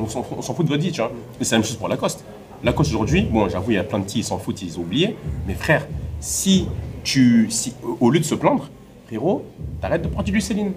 fout- 0.08 0.26
on 0.38 0.42
s'en 0.42 0.54
fout 0.56 0.66
de 0.66 0.72
votre 0.72 0.82
vie, 0.82 0.92
tu 0.92 1.00
vois. 1.02 1.12
Et 1.40 1.44
c'est 1.44 1.54
la 1.54 1.60
même 1.60 1.68
chose 1.68 1.76
pour 1.78 1.88
Lacoste. 1.90 2.24
Lacoste 2.64 2.92
aujourd'hui, 2.92 3.22
bon, 3.22 3.48
j'avoue, 3.50 3.72
il 3.72 3.76
y 3.76 3.78
a 3.78 3.84
plein 3.84 4.00
de 4.00 4.04
petits, 4.04 4.20
ils 4.20 4.24
s'en 4.24 4.38
foutent, 4.38 4.62
ils 4.62 4.78
ont 4.78 4.82
oublié. 4.82 5.16
Mais 5.48 5.54
frère, 5.54 5.88
si 6.20 6.68
tu, 7.04 7.48
si, 7.50 7.74
au 8.00 8.10
lieu 8.10 8.20
de 8.20 8.26
se 8.26 8.36
plaindre, 8.36 8.70
frérot, 9.08 9.46
t'arrêtes 9.82 10.02
de 10.04 10.08
porter 10.08 10.32
du 10.32 10.42
Céline. 10.42 10.74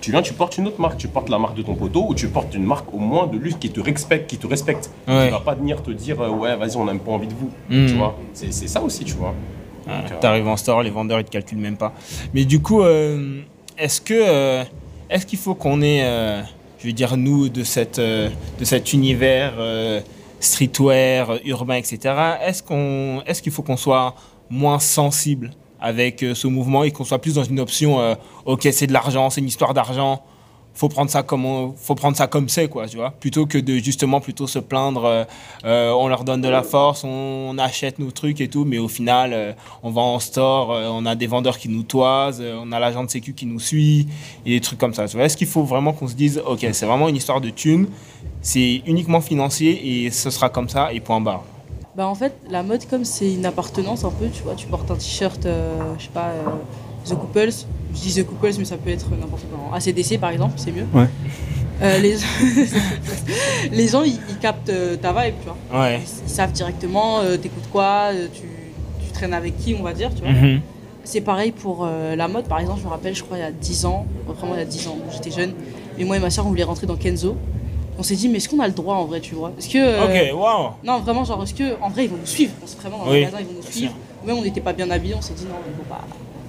Tu 0.00 0.12
viens, 0.12 0.22
tu 0.22 0.32
portes 0.32 0.56
une 0.56 0.66
autre 0.66 0.80
marque, 0.80 0.96
tu 0.96 1.08
portes 1.08 1.28
la 1.28 1.38
marque 1.38 1.54
de 1.56 1.62
ton 1.62 1.74
poteau 1.74 2.06
ou 2.08 2.14
tu 2.14 2.28
portes 2.28 2.54
une 2.54 2.64
marque 2.64 2.92
au 2.94 2.98
moins 2.98 3.26
de 3.26 3.36
lui 3.36 3.52
qui 3.54 3.68
te 3.68 3.80
respecte, 3.80 4.30
qui 4.30 4.38
te 4.38 4.46
respecte. 4.46 4.90
Ouais. 5.06 5.28
Va 5.28 5.40
pas 5.40 5.54
venir 5.54 5.82
te 5.82 5.90
dire 5.90 6.18
euh, 6.22 6.30
ouais 6.30 6.56
vas-y 6.56 6.76
on 6.78 6.86
n'a 6.86 6.92
même 6.94 7.02
pas 7.02 7.12
envie 7.12 7.26
de 7.26 7.34
vous, 7.34 7.50
Mhm. 7.68 7.86
tu 7.86 7.94
vois. 7.96 8.18
C'est 8.32 8.50
ça 8.50 8.80
aussi, 8.80 9.04
tu 9.04 9.12
vois. 9.12 9.34
Donc, 9.86 10.10
euh, 10.10 10.14
T'arrives 10.20 10.48
en 10.48 10.56
store, 10.56 10.82
les 10.82 10.88
vendeurs 10.90 11.20
ils 11.20 11.24
te 11.24 11.30
calculent 11.30 11.58
même 11.58 11.76
pas. 11.76 11.92
Mais 12.32 12.46
du 12.46 12.60
coup, 12.62 12.80
euh, 12.80 13.40
est-ce 13.76 14.00
que 14.00 14.62
est-ce 15.10 15.26
qu'il 15.26 15.38
faut 15.38 15.54
qu'on 15.54 15.82
ait, 15.82 16.00
je 16.78 16.86
veux 16.86 16.92
dire 16.94 17.18
nous 17.18 17.50
de 17.50 17.62
cette 17.62 18.00
de 18.00 18.30
cet 18.64 18.94
univers 18.94 19.52
streetwear, 20.40 21.30
euh, 21.30 21.38
urbain, 21.44 21.76
etc. 21.76 21.98
Est-ce 22.42 22.62
qu'on 22.62 23.22
est-ce 23.26 23.42
qu'il 23.42 23.52
faut 23.52 23.62
qu'on 23.62 23.76
soit 23.76 24.14
moins 24.48 24.78
sensible 24.78 25.52
avec 25.80 26.22
euh, 26.22 26.34
ce 26.34 26.46
mouvement 26.46 26.82
et 26.82 26.90
qu'on 26.90 27.04
soit 27.04 27.20
plus 27.20 27.34
dans 27.34 27.44
une 27.44 27.60
option 27.60 28.00
euh, 28.00 28.14
ok 28.44 28.68
c'est 28.72 28.86
de 28.86 28.92
l'argent, 28.92 29.30
c'est 29.30 29.40
une 29.40 29.46
histoire 29.46 29.74
d'argent. 29.74 30.22
Faut 30.74 30.88
prendre 30.88 31.10
ça 31.10 31.22
comme 31.22 31.74
faut 31.76 31.94
prendre 31.94 32.16
ça 32.16 32.26
comme 32.26 32.48
c'est 32.48 32.68
quoi, 32.68 32.86
tu 32.86 32.96
vois, 32.96 33.10
plutôt 33.10 33.44
que 33.44 33.58
de 33.58 33.78
justement 33.78 34.20
plutôt 34.20 34.46
se 34.46 34.58
plaindre. 34.58 35.04
euh, 35.04 35.24
euh, 35.64 35.90
on 35.90 36.08
leur 36.08 36.24
donne 36.24 36.40
de 36.40 36.48
la 36.48 36.62
force, 36.62 37.04
on, 37.04 37.56
achète 37.58 37.98
nos 37.98 38.10
trucs 38.10 38.40
et 38.40 38.48
tout, 38.48 38.64
mais 38.64 38.78
au 38.78 38.88
final, 38.88 39.32
euh, 39.34 39.52
on 39.82 39.90
va 39.90 40.00
en 40.00 40.18
store, 40.18 40.70
on 40.70 41.04
a 41.04 41.14
des 41.14 41.26
vendeurs 41.26 41.58
qui 41.58 41.68
nous 41.68 41.82
toisent, 41.82 42.42
on 42.42 42.72
a 42.72 42.78
l'agent 42.78 43.04
de 43.04 43.10
sécu 43.10 43.34
qui 43.34 43.44
nous 43.44 43.60
suit, 43.60 44.06
et 44.46 44.50
des 44.50 44.60
trucs 44.60 44.78
comme 44.78 44.94
ça. 44.94 45.06
Tu 45.06 45.16
vois, 45.16 45.26
est-ce 45.26 45.36
qu'il 45.36 45.46
faut 45.46 45.64
vraiment 45.64 45.92
qu'on 45.92 46.08
se 46.08 46.14
dise, 46.14 46.40
ok, 46.46 46.66
c'est 46.72 46.86
vraiment 46.86 47.08
une 47.08 47.16
histoire 47.16 47.40
de 47.40 47.50
thunes, 47.50 47.88
c'est 48.40 48.82
uniquement 48.86 49.20
financier 49.20 50.04
et 50.04 50.10
ce 50.10 50.30
sera 50.30 50.48
comme 50.48 50.68
ça 50.68 50.92
et 50.92 51.00
point 51.00 51.20
barre? 51.20 51.44
Bah 51.96 52.06
en 52.06 52.14
fait, 52.14 52.34
la 52.48 52.62
mode 52.62 52.86
comme 52.88 53.04
c'est 53.04 53.34
une 53.34 53.44
appartenance 53.44 54.04
un 54.04 54.10
peu, 54.10 54.28
tu 54.32 54.42
vois, 54.44 54.54
tu 54.54 54.66
portes 54.68 54.90
un 54.90 54.96
t-shirt, 54.96 55.42
je 55.98 56.02
sais 56.02 56.10
pas, 56.14 56.32
The 57.04 57.14
Couples, 57.14 57.66
je 57.94 58.00
dis 58.00 58.14
The 58.14 58.26
Couples 58.26 58.52
mais 58.58 58.64
ça 58.64 58.76
peut 58.76 58.90
être 58.90 59.08
n'importe 59.10 59.44
quoi, 59.50 59.76
ACDC 59.76 60.18
par 60.18 60.30
exemple, 60.30 60.54
c'est 60.56 60.72
mieux. 60.72 60.86
Ouais. 60.94 61.08
Euh, 61.82 61.98
les... 61.98 62.16
les 63.72 63.88
gens 63.88 64.02
ils, 64.02 64.18
ils 64.28 64.38
captent 64.38 64.68
euh, 64.68 64.96
ta 64.96 65.12
vibe, 65.12 65.34
tu 65.40 65.48
vois. 65.48 65.80
Ouais. 65.80 65.98
Ils, 66.00 66.26
ils 66.26 66.30
savent 66.30 66.52
directement 66.52 67.20
euh, 67.20 67.36
t'écoutes 67.36 67.70
quoi, 67.72 68.10
tu, 68.34 68.42
tu 69.04 69.12
traînes 69.12 69.32
avec 69.34 69.56
qui 69.58 69.74
on 69.78 69.82
va 69.82 69.92
dire, 69.92 70.10
tu 70.14 70.22
vois. 70.22 70.32
Mhm. 70.32 70.60
C'est 71.04 71.22
pareil 71.22 71.50
pour 71.50 71.86
la 71.86 72.28
mode, 72.28 72.46
par 72.46 72.60
exemple, 72.60 72.80
je 72.80 72.84
me 72.84 72.90
rappelle, 72.90 73.16
je 73.16 73.24
crois, 73.24 73.38
il 73.38 73.40
y 73.40 73.44
a 73.44 73.50
10 73.50 73.86
ans, 73.86 74.06
vraiment 74.26 74.54
il 74.54 74.58
y 74.58 74.62
a 74.62 74.66
10 74.66 74.88
ans, 74.88 74.98
j'étais 75.10 75.30
jeune, 75.30 75.54
et 75.98 76.04
moi 76.04 76.16
et 76.16 76.20
ma 76.20 76.28
soeur, 76.30 76.44
on 76.46 76.50
voulait 76.50 76.62
rentrer 76.62 76.86
dans 76.86 76.96
Kenzo. 76.96 77.36
On 77.98 78.02
s'est 78.02 78.14
dit, 78.14 78.28
mais 78.28 78.36
est-ce 78.36 78.48
qu'on 78.48 78.60
a 78.60 78.66
le 78.66 78.72
droit 78.72 78.94
en 78.96 79.06
vrai, 79.06 79.20
tu 79.20 79.34
vois? 79.34 79.52
Est-ce 79.58 79.68
que. 79.68 80.04
Ok, 80.04 80.38
waouh. 80.38 80.70
Non, 80.84 81.00
vraiment, 81.00 81.24
genre, 81.24 81.42
est-ce 81.42 81.52
que, 81.54 81.74
en 81.82 81.88
vrai, 81.88 82.04
ils 82.04 82.10
vont 82.10 82.16
nous 82.16 82.26
suivre? 82.26 82.52
Que 82.60 82.80
vraiment, 82.80 83.04
dans 83.04 83.10
Oui, 83.10 83.18
le 83.20 83.24
magasin, 83.26 83.38
ils 83.40 83.46
vont 83.46 83.52
nous 83.62 83.70
suivre. 83.72 83.92
Même 84.24 84.36
on 84.36 84.42
n'était 84.42 84.60
pas 84.60 84.72
bien 84.72 84.90
habillés, 84.90 85.14
on 85.16 85.20
s'est 85.20 85.34
dit, 85.34 85.44
non, 85.44 85.56
ils 85.66 85.76
vont 85.76 85.84
pas, 85.88 86.00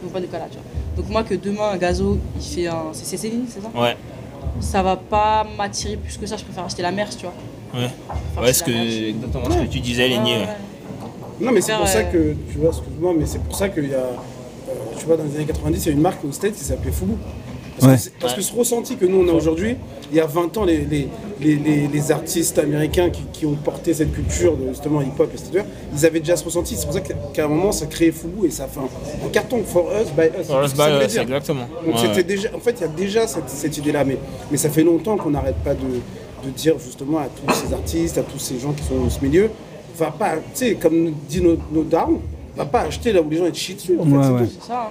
vont 0.04 0.10
pas 0.10 0.20
nous 0.20 0.28
caler, 0.28 0.45
tu 0.52 0.58
vois. 0.58 0.66
Donc, 0.97 1.10
moi, 1.10 1.24
que 1.24 1.36
demain, 1.36 1.70
un 1.74 1.78
gazo, 1.78 2.18
il 2.36 2.41
fait 2.43 2.68
un. 2.68 2.86
C'est 2.93 3.06
c'est 3.06 3.18
Céline, 3.18 3.45
c'est 3.47 3.62
ça 3.62 3.70
Ouais, 3.80 3.95
Ça 4.60 4.84
va 4.84 4.95
pas 4.97 5.45
m'attirer 5.58 5.95
plus 5.97 6.18
que 6.18 6.26
ça, 6.26 6.38
je 6.38 6.43
préfère 6.43 6.66
acheter 6.66 6.82
la 6.82 6.91
merce, 6.91 7.18
tu 7.18 7.26
vois. 7.26 7.80
ouais. 7.82 7.89
Enfin, 8.10 8.41
Ouais, 8.41 8.54
ce 8.54 8.64
que, 8.64 8.72
ce 8.72 9.68
tu 9.70 9.80
disais, 9.80 10.08
Léni. 10.08 10.32
Ouais, 10.34 10.38
ouais. 10.39 10.41
ouais. 10.43 10.47
Non, 11.45 11.52
mais 11.52 11.62
c'est 11.62 11.74
pour 11.76 11.88
ça 11.88 11.99
euh, 11.99 12.12
que, 12.12 12.36
tu 12.52 12.58
vois, 12.60 12.70
excuse-moi, 12.70 13.14
mais 13.18 13.26
c'est 13.26 13.41
pour 13.43 13.56
ça 13.56 13.70
qu'il 13.70 13.89
y 13.89 13.93
a, 13.95 13.97
euh, 13.97 14.14
tu 14.99 15.06
vois, 15.06 15.18
dans 15.18 15.24
les 15.24 15.36
années 15.36 15.45
90, 15.45 15.84
il 15.84 15.88
y 15.88 15.89
a 15.89 15.93
une 15.93 16.02
marque 16.02 16.24
au 16.24 16.32
States 16.32 16.54
qui 16.54 16.64
s'appelait 16.64 16.91
Fubu. 16.91 17.14
Parce, 17.80 17.91
Ouais. 18.06 18.12
que, 18.12 18.22
parce 18.22 18.34
que 18.36 18.41
ce 18.41 18.54
ressenti 18.54 18.95
que 18.97 19.06
nous 19.06 19.26
on 19.26 19.28
a 19.28 19.32
aujourd'hui, 19.34 19.76
il 20.12 20.18
y 20.18 20.20
a 20.20 20.28
20 20.28 20.56
ans, 20.58 20.66
les, 20.66 20.86
les, 20.86 21.08
les, 21.41 21.55
les- 21.55 21.87
les 21.87 22.11
artistes 22.11 22.57
américains 22.59 23.09
qui, 23.09 23.23
qui 23.33 23.45
ont 23.45 23.55
porté 23.55 23.93
cette 23.93 24.13
culture 24.13 24.55
de 24.55 24.67
justement 24.69 25.01
hip-hop, 25.01 25.29
etc., 25.33 25.65
ils 25.95 26.05
avaient 26.05 26.19
déjà 26.19 26.35
ce 26.35 26.45
ressenti. 26.45 26.75
C'est 26.75 26.85
pour 26.85 26.93
ça 26.93 27.01
qu'à 27.01 27.45
un 27.45 27.47
moment, 27.47 27.71
ça 27.71 27.87
créait 27.87 28.11
Fubu 28.11 28.47
et 28.47 28.51
ça 28.51 28.65
a 28.65 28.67
fait 28.67 28.79
un, 28.79 29.25
un 29.25 29.29
carton 29.29 29.61
for 29.65 29.89
us, 29.99 30.07
by 30.15 30.27
us. 30.39 30.47
For 30.47 30.63
us, 30.63 30.73
by 30.73 31.05
us, 31.05 31.17
exactement. 31.17 31.67
Donc 31.85 31.95
Ouais, 31.95 32.01
c'était 32.01 32.15
ouais. 32.17 32.23
déjà, 32.23 32.49
en 32.55 32.59
fait, 32.59 32.75
il 32.77 32.81
y 32.81 32.83
a 32.83 32.87
déjà 32.87 33.27
cette, 33.27 33.49
cette 33.49 33.77
idée-là, 33.77 34.03
mais, 34.03 34.17
mais 34.51 34.57
ça 34.57 34.69
fait 34.69 34.83
longtemps 34.83 35.17
qu'on 35.17 35.31
n'arrête 35.31 35.55
pas 35.63 35.73
de, 35.73 35.79
de 36.45 36.49
dire 36.55 36.75
justement 36.79 37.17
à 37.19 37.25
tous 37.27 37.53
ces 37.53 37.73
artistes, 37.73 38.17
à 38.17 38.23
tous 38.23 38.39
ces 38.39 38.59
gens 38.59 38.71
qui 38.73 38.83
sont 38.83 38.95
dans 38.99 39.09
ce 39.09 39.19
milieu, 39.23 39.49
va 39.97 40.11
pas, 40.11 40.35
tu 40.35 40.41
sais, 40.53 40.75
comme 40.75 41.11
dit 41.27 41.41
nos, 41.41 41.57
nos 41.71 41.83
darons, 41.83 42.21
va 42.55 42.65
pas 42.65 42.81
acheter 42.81 43.11
là 43.13 43.21
où 43.21 43.29
les 43.29 43.37
gens 43.37 43.49
te 43.49 43.55
chient 43.57 43.75
dessus. 43.75 43.97
En 43.99 44.03
fait, 44.05 44.11
Ouais, 44.11 44.23
c'est 44.23 44.29
ouais. 44.31 44.39
tout. 44.45 44.51
C'est 44.61 44.67
ça. 44.67 44.81
hein. 44.83 44.89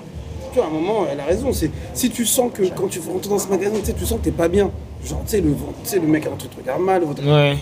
Tu 0.53 0.57
vois, 0.59 0.65
à 0.65 0.69
un 0.69 0.73
moment, 0.73 1.07
elle 1.11 1.21
a 1.21 1.25
raison. 1.25 1.51
Si 1.53 2.11
tu 2.11 2.27
sens 2.27 2.51
que 2.53 2.63
quand 2.77 2.89
tu 2.89 2.99
rentres 2.99 3.29
dans 3.29 3.39
ce 3.39 3.47
magasin, 3.49 3.77
tu 3.79 3.87
sais, 3.87 3.93
tu 3.93 4.05
sens 4.05 4.19
que 4.19 4.25
t'es 4.25 4.31
pas 4.33 4.49
bien. 4.49 4.69
Genre, 5.05 5.23
tu 5.25 5.31
sais, 5.31 5.41
le, 5.41 5.55
le 6.03 6.07
mec 6.09 6.27
a 6.27 6.31
un 6.33 6.37
truc 6.37 6.51
te 6.53 6.57
regarde 6.61 6.83
mal, 6.83 7.05
rentre 7.05 7.23
Ouais. 7.27 7.57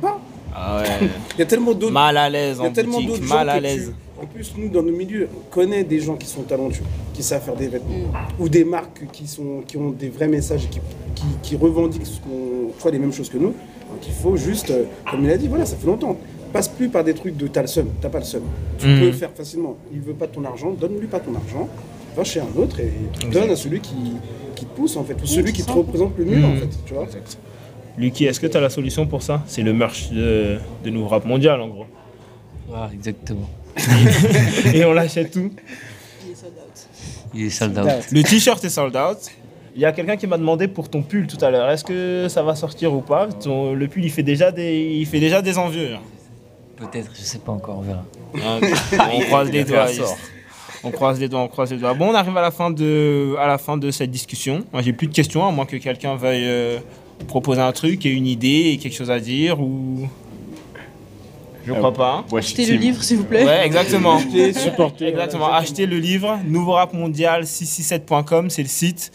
pas. 0.00 0.18
Ah 0.54 0.78
ouais. 0.80 1.08
Il 1.36 1.38
y 1.40 1.42
a 1.42 1.46
tellement 1.46 1.72
d'autres. 1.72 1.92
Mal 1.92 2.16
à 2.16 2.28
l'aise 2.30 2.56
Il 2.58 2.62
y 2.62 2.66
a 2.66 2.70
en 2.70 2.72
tellement 2.72 3.00
d'autres 3.00 3.22
mal 3.24 3.48
à 3.48 3.60
l'aise. 3.60 3.92
En 4.20 4.26
plus, 4.26 4.52
nous, 4.56 4.68
dans 4.68 4.82
nos 4.82 4.90
milieux, 4.92 5.28
on 5.32 5.54
connaît 5.54 5.84
des 5.84 6.00
gens 6.00 6.16
qui 6.16 6.26
sont 6.26 6.42
talentueux, 6.42 6.82
qui 7.14 7.22
savent 7.22 7.42
faire 7.42 7.54
des 7.54 7.68
vêtements, 7.68 8.10
ou 8.40 8.48
des 8.48 8.64
marques 8.64 9.02
qui, 9.12 9.28
sont, 9.28 9.62
qui 9.66 9.76
ont 9.76 9.90
des 9.90 10.08
vrais 10.08 10.26
messages, 10.26 10.64
et 10.64 10.68
qui, 10.68 10.80
qui, 11.14 11.24
qui 11.42 11.56
revendiquent 11.56 12.04
ce 12.06 12.18
vois, 12.80 12.90
les 12.90 12.98
mêmes 12.98 13.12
choses 13.12 13.28
que 13.30 13.38
nous. 13.38 13.48
Donc 13.90 14.06
il 14.06 14.12
faut 14.12 14.36
juste, 14.36 14.70
euh, 14.70 14.84
comme 15.08 15.22
il 15.24 15.30
a 15.30 15.36
dit, 15.36 15.46
voilà, 15.46 15.64
ça 15.66 15.76
fait 15.76 15.86
longtemps. 15.86 16.16
Passe 16.52 16.66
plus 16.68 16.88
par 16.88 17.04
des 17.04 17.14
trucs 17.14 17.36
de 17.36 17.46
t'as 17.46 17.60
le 17.60 17.66
seum, 17.68 17.90
t'as 18.00 18.08
pas 18.08 18.18
le 18.18 18.24
seum. 18.24 18.42
Tu 18.78 18.86
Mhm. 18.88 18.98
peux 18.98 19.06
le 19.06 19.12
faire 19.12 19.30
facilement. 19.30 19.76
Il 19.92 20.00
veut 20.00 20.14
pas 20.14 20.26
ton 20.26 20.44
argent, 20.44 20.70
donne-lui 20.72 21.06
pas 21.06 21.20
ton 21.20 21.34
argent, 21.36 21.68
va 22.16 22.24
chez 22.24 22.40
un 22.40 22.48
autre 22.60 22.80
et 22.80 22.92
donne 23.30 23.50
à 23.50 23.56
celui 23.56 23.80
qui, 23.80 23.94
qui 24.54 24.64
te 24.64 24.70
pousse 24.76 24.96
en 24.96 25.04
fait, 25.04 25.14
ou 25.22 25.26
celui 25.26 25.52
qui 25.52 25.62
te 25.62 25.70
représente 25.72 26.16
le 26.18 26.24
mieux 26.24 26.44
en 26.44 26.48
Mhm. 26.50 26.58
fait, 26.60 26.68
tu 26.86 26.94
vois. 26.94 27.06
Lucky, 27.96 28.26
est-ce 28.26 28.38
que 28.40 28.46
tu 28.46 28.56
as 28.56 28.60
la 28.60 28.70
solution 28.70 29.06
pour 29.06 29.22
ça? 29.22 29.42
C'est 29.46 29.62
le 29.62 29.72
merch 29.72 30.10
de, 30.10 30.58
de 30.84 30.90
Nouveau 30.90 31.08
Rap 31.08 31.24
Mondial 31.24 31.60
en 31.60 31.68
gros. 31.68 31.86
Ah, 32.74 32.88
exactement. 32.92 33.48
Et 34.74 34.84
on 34.84 34.92
l'achète 34.92 35.30
tout. 35.32 35.50
Il 36.24 36.30
est 36.32 36.34
sold 36.34 36.52
out. 36.54 36.88
Il 37.34 37.42
est 37.46 37.50
sold 37.50 37.78
out. 37.78 38.12
Le 38.12 38.22
t-shirt 38.22 38.64
est 38.64 38.68
sold 38.68 38.96
out. 38.96 39.18
Il 39.74 39.82
y 39.82 39.84
a 39.84 39.92
quelqu'un 39.92 40.16
qui 40.16 40.26
m'a 40.26 40.38
demandé 40.38 40.66
pour 40.68 40.88
ton 40.88 41.02
pull 41.02 41.26
tout 41.28 41.42
à 41.44 41.50
l'heure. 41.50 41.70
Est-ce 41.70 41.84
que 41.84 42.26
ça 42.28 42.42
va 42.42 42.54
sortir 42.56 42.92
ou 42.94 43.00
pas? 43.00 43.28
Ton- 43.28 43.74
Le 43.74 43.86
pull, 43.88 44.04
il 44.04 44.10
fait 44.10 44.22
déjà 44.24 44.50
des, 44.50 44.76
il 45.00 45.06
fait 45.06 45.20
déjà 45.20 45.40
des 45.40 45.56
envieux. 45.56 45.94
hein. 45.94 46.00
Peut-être, 46.76 47.10
je 47.14 47.20
sais 47.22 47.38
pas 47.38 47.52
encore, 47.52 47.78
on 47.78 47.82
verra. 47.82 48.04
on 49.12 49.20
croise 49.22 49.50
les 49.52 49.64
doigts. 49.64 49.88
sort. 49.88 50.16
On 50.84 50.90
croise 50.90 51.18
les 51.20 51.28
doigts, 51.28 51.40
on 51.40 51.48
croise 51.48 51.70
les 51.70 51.78
doigts. 51.78 51.94
Bon, 51.94 52.10
on 52.10 52.14
arrive 52.14 52.36
à 52.36 52.42
la 52.42 52.50
fin 52.50 52.70
de, 52.70 53.34
à 53.38 53.46
la 53.46 53.58
fin 53.58 53.76
de 53.76 53.90
cette 53.90 54.10
discussion. 54.10 54.64
Moi, 54.72 54.82
j'ai 54.82 54.92
plus 54.92 55.06
de 55.06 55.14
questions, 55.14 55.46
à 55.46 55.50
moins 55.50 55.66
que 55.66 55.76
quelqu'un 55.76 56.14
veuille 56.16 56.44
euh, 56.44 56.78
proposer 57.26 57.60
un 57.60 57.72
truc, 57.72 58.06
et 58.06 58.10
une 58.10 58.26
idée, 58.26 58.70
et 58.72 58.78
quelque 58.78 58.94
chose 58.94 59.10
à 59.10 59.20
dire, 59.20 59.60
ou. 59.60 60.08
Je 61.66 61.72
crois 61.74 61.92
pas. 61.92 62.24
Ouais, 62.32 62.38
Achetez 62.38 62.64
le 62.64 62.76
livre, 62.76 63.02
s'il 63.02 63.18
vous 63.18 63.24
plaît. 63.24 63.44
Ouais, 63.44 63.66
exactement. 63.66 64.18
supporter. 64.18 65.06
Exactement. 65.08 65.52
Achetez 65.52 65.84
le 65.84 65.98
livre, 65.98 66.38
nouveau 66.46 66.72
rap 66.72 66.94
mondial 66.94 67.42
667.com, 67.44 68.48
c'est 68.48 68.62
le 68.62 68.68
site. 68.68 69.12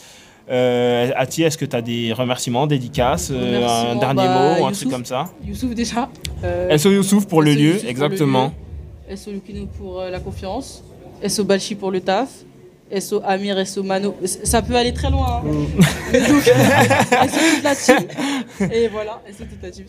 Euh, 0.49 1.11
Ati, 1.16 1.43
est-ce 1.43 1.57
que 1.57 1.66
tu 1.66 1.76
as 1.76 1.82
des 1.82 2.14
remerciements, 2.14 2.68
dédicaces, 2.68 3.32
euh, 3.32 3.93
un 3.93 3.95
dernier 3.95 4.28
bah, 4.28 4.55
mot 4.57 4.61
ou 4.61 4.66
un 4.66 4.70
Youssouf. 4.70 4.82
truc 4.82 4.91
comme 4.91 5.05
ça 5.05 5.30
Youssouf 5.45 5.74
déjà. 5.74 6.09
Euh, 6.43 6.78
SO 6.78 6.91
Youssouf 6.91 7.28
pour 7.28 7.41
le 7.41 7.53
lieu, 7.53 7.76
exactement. 7.88 8.53
SO 9.16 9.32
Lukino 9.32 9.66
pour 9.78 10.01
euh, 10.01 10.09
la 10.09 10.20
confiance. 10.20 10.84
SO 11.28 11.44
Balchi 11.44 11.76
pour 11.76 11.92
le 11.92 12.02
taf. 12.02 12.30
SO 13.00 13.22
Amir, 13.26 13.66
SO 13.68 13.82
Mano. 13.82 14.16
Ça 14.24 14.62
peut 14.62 14.76
aller 14.76 14.94
très 14.94 15.10
loin. 15.10 15.42
hein. 15.44 15.44
Donc, 16.14 16.44
SO 16.44 17.40
toute 17.56 17.64
la 17.64 17.76
team. 17.76 18.70
Et 18.72 18.88
voilà, 18.88 19.22
SO 19.36 19.46
toute 19.46 19.64
la 19.64 19.72
team. 19.72 19.86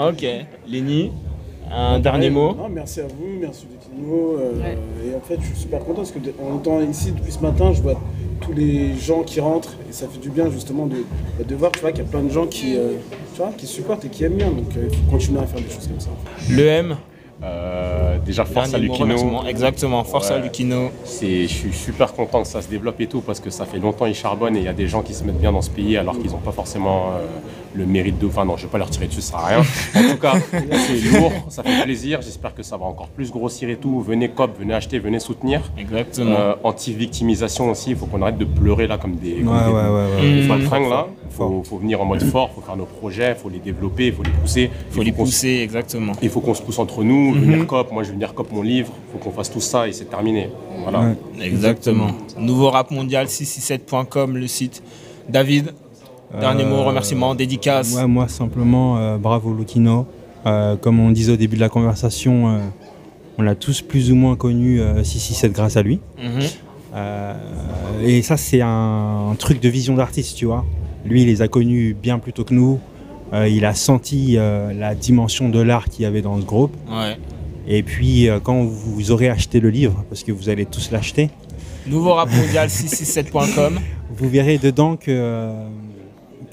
Ok. 0.00 0.26
Léni, 0.66 1.12
un 1.70 1.98
dernier 1.98 2.26
Ouais, 2.28 2.30
mot? 2.30 2.54
Non, 2.54 2.68
merci 2.70 3.00
à 3.00 3.04
vous, 3.06 3.38
merci 3.40 3.66
Lucino. 3.70 4.36
euh, 4.38 4.62
Ouais. 4.62 4.78
Et 5.06 5.14
en 5.14 5.20
fait, 5.20 5.36
je 5.40 5.46
suis 5.46 5.56
super 5.56 5.80
content 5.80 5.96
parce 5.96 6.12
que 6.12 6.18
en 6.42 6.58
étant 6.58 6.80
ici 6.80 7.12
depuis 7.12 7.32
ce 7.32 7.40
matin, 7.40 7.72
je 7.74 7.82
vois 7.82 8.00
tous 8.40 8.52
les 8.52 8.96
gens 8.96 9.22
qui 9.22 9.38
rentrent 9.40 9.74
et 9.88 9.92
ça 9.92 10.06
fait 10.08 10.18
du 10.18 10.30
bien 10.30 10.50
justement 10.50 10.86
de, 10.86 11.04
de 11.46 11.54
voir 11.54 11.70
tu 11.72 11.80
vois, 11.80 11.92
qu'il 11.92 12.02
y 12.02 12.06
a 12.06 12.10
plein 12.10 12.22
de 12.22 12.30
gens 12.30 12.46
qui, 12.46 12.76
euh, 12.76 12.94
tu 13.34 13.38
vois, 13.42 13.52
qui 13.56 13.66
supportent 13.66 14.04
et 14.04 14.08
qui 14.08 14.24
aiment 14.24 14.36
bien. 14.36 14.50
Donc 14.50 14.74
euh, 14.76 14.88
il 14.90 14.96
faut 14.96 15.10
continuer 15.10 15.40
à 15.40 15.46
faire 15.46 15.60
des 15.60 15.68
choses 15.70 15.86
comme 15.86 16.00
ça. 16.00 16.10
Le 16.50 16.66
M, 16.66 16.96
Euh, 17.44 18.18
déjà, 18.24 18.44
force 18.44 18.74
à 18.74 18.78
Lucino. 18.78 19.44
Exactement, 19.46 20.04
force 20.04 20.30
à. 20.30 20.38
Lucino. 20.38 20.90
C'est, 21.04 21.42
je 21.42 21.54
suis 21.54 21.72
super 21.72 22.12
content 22.12 22.42
que 22.42 22.48
ça 22.48 22.62
se 22.62 22.68
développe 22.68 23.00
et 23.00 23.06
tout 23.06 23.20
parce 23.20 23.40
que 23.40 23.50
ça 23.50 23.64
fait 23.64 23.78
longtemps 23.78 24.06
qu'ils 24.06 24.14
charbonnent 24.14 24.56
et 24.56 24.60
il 24.60 24.64
y 24.64 24.68
a 24.68 24.72
des 24.72 24.86
gens 24.88 25.02
qui 25.02 25.14
se 25.14 25.24
mettent 25.24 25.40
bien 25.40 25.52
dans 25.52 25.62
ce 25.62 25.70
pays 25.70 25.96
alors 25.96 26.18
qu'ils 26.18 26.30
n'ont 26.30 26.38
pas 26.38 26.52
forcément 26.52 27.10
euh, 27.10 27.26
le 27.74 27.86
mérite 27.86 28.18
de. 28.18 28.26
Enfin 28.26 28.44
non, 28.44 28.56
je 28.56 28.62
vais 28.66 28.70
pas 28.72 28.78
leur 28.78 28.90
tirer 28.90 29.06
dessus, 29.06 29.20
ça 29.20 29.32
sert 29.32 29.38
à 29.40 29.46
rien. 29.46 29.58
En 29.60 30.12
tout 30.14 30.18
cas, 30.20 30.34
c'est 30.50 31.18
lourd, 31.18 31.32
ça 31.48 31.62
fait 31.62 31.82
plaisir. 31.84 32.20
J'espère 32.22 32.54
que 32.54 32.62
ça 32.62 32.76
va 32.76 32.84
encore 32.86 33.08
plus 33.08 33.30
grossir 33.30 33.68
et 33.70 33.76
tout. 33.76 34.00
Venez 34.00 34.28
cop, 34.28 34.58
venez 34.58 34.74
acheter, 34.74 34.98
venez 34.98 35.18
soutenir. 35.20 35.60
Exactement. 35.78 36.36
Euh, 36.38 36.54
Anti-victimisation 36.62 37.70
aussi, 37.70 37.90
il 37.90 37.96
faut 37.96 38.06
qu'on 38.06 38.22
arrête 38.22 38.38
de 38.38 38.44
pleurer 38.44 38.86
là 38.86 38.98
comme 38.98 39.16
des. 39.16 39.34
Ouais, 39.34 39.42
comme 39.42 39.48
ouais, 39.48 39.62
des- 39.82 40.24
ouais, 40.24 40.48
ouais. 40.48 40.58
Mmh. 40.58 40.62
fringues 40.62 40.90
là. 40.90 41.06
Faut, 41.30 41.62
faut 41.64 41.78
venir 41.78 42.00
en 42.02 42.04
mode 42.04 42.22
fort, 42.22 42.50
faut 42.54 42.60
faire 42.60 42.76
nos 42.76 42.84
projets, 42.84 43.34
faut 43.34 43.48
les 43.48 43.58
développer, 43.58 44.12
faut 44.12 44.22
les 44.22 44.30
pousser. 44.30 44.70
faut 44.90 45.00
Il 45.00 45.06
les 45.06 45.12
pousser, 45.12 45.60
exactement. 45.62 46.12
il 46.20 46.28
faut 46.28 46.40
qu'on 46.40 46.52
se 46.52 46.60
pousse 46.60 46.78
entre 46.78 47.02
nous, 47.02 47.32
venir 47.32 47.66
cop, 47.66 47.90
moi 47.90 48.02
je 48.02 48.08
vais 48.08 48.14
venir 48.14 48.34
cop 48.34 48.52
mon 48.52 48.60
livre, 48.60 48.92
faut 49.12 49.18
qu'on 49.18 49.30
fasse 49.32 49.50
tout 49.50 49.60
ça 49.60 49.88
et 49.88 49.92
c'est 49.92 50.04
terminé. 50.10 50.50
Voilà. 50.82 51.00
Ouais. 51.00 51.16
Exactement. 51.46 52.08
Nouveau 52.38 52.68
rap 52.68 52.90
mondial 52.90 53.28
667.com, 53.28 54.36
le 54.36 54.46
site. 54.46 54.82
David, 55.28 55.72
dernier 56.40 56.64
mot, 56.64 56.76
Euh, 56.76 56.82
remerciement, 56.82 57.34
dédicace. 57.34 57.94
Ouais, 57.94 58.06
moi 58.06 58.28
simplement, 58.28 58.98
euh, 58.98 59.16
bravo 59.18 59.54
Lucino. 59.54 60.06
Euh, 60.44 60.76
comme 60.76 60.98
on 60.98 61.10
disait 61.10 61.32
au 61.32 61.36
début 61.36 61.56
de 61.56 61.60
la 61.60 61.68
conversation, 61.68 62.60
on 63.38 63.42
l'a 63.42 63.54
tous 63.54 63.80
plus 63.80 64.10
ou 64.10 64.14
moins 64.14 64.36
connu 64.36 64.80
euh, 64.80 65.02
667 65.04 65.52
grâce 65.52 65.76
à 65.76 65.82
lui. 65.82 66.00
Mhm. 66.18 66.42
Et 68.04 68.22
ça, 68.22 68.36
c'est 68.36 68.60
un, 68.60 69.30
un 69.30 69.34
truc 69.36 69.60
de 69.60 69.68
vision 69.68 69.94
d'artiste, 69.94 70.36
tu 70.36 70.44
vois. 70.46 70.64
Lui, 71.04 71.22
il 71.22 71.26
les 71.26 71.40
a 71.42 71.48
connus 71.48 71.94
bien 72.00 72.18
plus 72.18 72.32
tôt 72.32 72.44
que 72.44 72.54
nous. 72.54 72.80
Euh, 73.32 73.48
il 73.48 73.64
a 73.64 73.74
senti 73.74 74.36
euh, 74.36 74.72
la 74.74 74.94
dimension 74.94 75.48
de 75.48 75.58
l'art 75.60 75.88
qu'il 75.88 76.02
y 76.02 76.06
avait 76.06 76.20
dans 76.20 76.38
ce 76.38 76.44
groupe. 76.44 76.76
Ouais. 76.90 77.16
Et 77.66 77.82
puis, 77.82 78.28
euh, 78.28 78.40
quand 78.40 78.62
vous 78.62 79.10
aurez 79.10 79.30
acheté 79.30 79.58
le 79.60 79.70
livre, 79.70 80.04
parce 80.10 80.22
que 80.22 80.32
vous 80.32 80.48
allez 80.48 80.66
tous 80.66 80.90
l'acheter, 80.90 81.30
Nouveau 81.86 82.14
rap 82.14 82.30
mondial 82.30 82.68
667.com. 82.68 83.80
vous 84.16 84.28
verrez 84.28 84.58
dedans 84.58 84.96
que, 84.96 85.50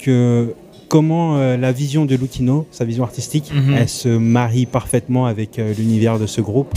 que 0.00 0.54
comment 0.88 1.36
euh, 1.36 1.56
la 1.56 1.72
vision 1.72 2.04
de 2.04 2.16
Lucino, 2.16 2.66
sa 2.70 2.84
vision 2.84 3.04
artistique, 3.04 3.50
Mhm. 3.54 3.74
elle 3.78 3.88
se 3.88 4.08
marie 4.08 4.66
parfaitement 4.66 5.26
avec 5.26 5.58
euh, 5.58 5.72
l'univers 5.78 6.18
de 6.18 6.26
ce 6.26 6.40
groupe. 6.40 6.72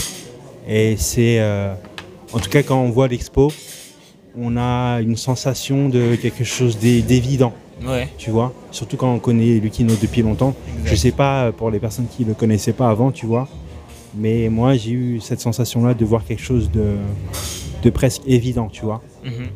Et 0.68 0.96
c'est, 0.98 1.40
euh, 1.40 1.74
en 2.32 2.40
tout 2.40 2.50
cas, 2.50 2.64
quand 2.64 2.80
on 2.80 2.90
voit 2.90 3.08
l'expo, 3.08 3.52
on 4.38 4.56
a 4.58 5.00
une 5.02 5.18
sensation 5.18 5.90
de 5.90 6.16
quelque 6.16 6.44
chose 6.44 6.78
d'é- 6.80 7.02
d'évident, 7.02 7.54
Ouais. 7.86 8.08
tu 8.18 8.30
vois? 8.32 8.54
Surtout 8.72 8.98
quand 8.98 9.14
on 9.14 9.20
connaît 9.20 9.60
Lucino 9.60 9.94
depuis 10.02 10.22
longtemps. 10.22 10.54
Je 10.86 10.96
sais 10.96 11.12
pas 11.12 11.52
pour 11.52 11.70
les 11.72 11.80
personnes 11.80 12.08
qui 12.08 12.24
le 12.24 12.34
connaissaient 12.34 12.74
pas 12.74 12.90
avant, 12.90 13.12
tu 13.12 13.26
vois. 13.26 13.48
Mais 14.16 14.48
moi, 14.50 14.76
j'ai 14.76 14.92
eu 14.92 15.20
cette 15.22 15.40
sensation-là 15.42 15.94
de 15.96 16.06
voir 16.06 16.24
quelque 16.24 16.42
chose 16.42 16.70
de, 16.72 16.96
de 17.84 17.90
presque 17.90 18.22
évident, 18.28 18.70
tu 18.72 18.84
vois. 18.86 19.02
Mhm. 19.26 19.48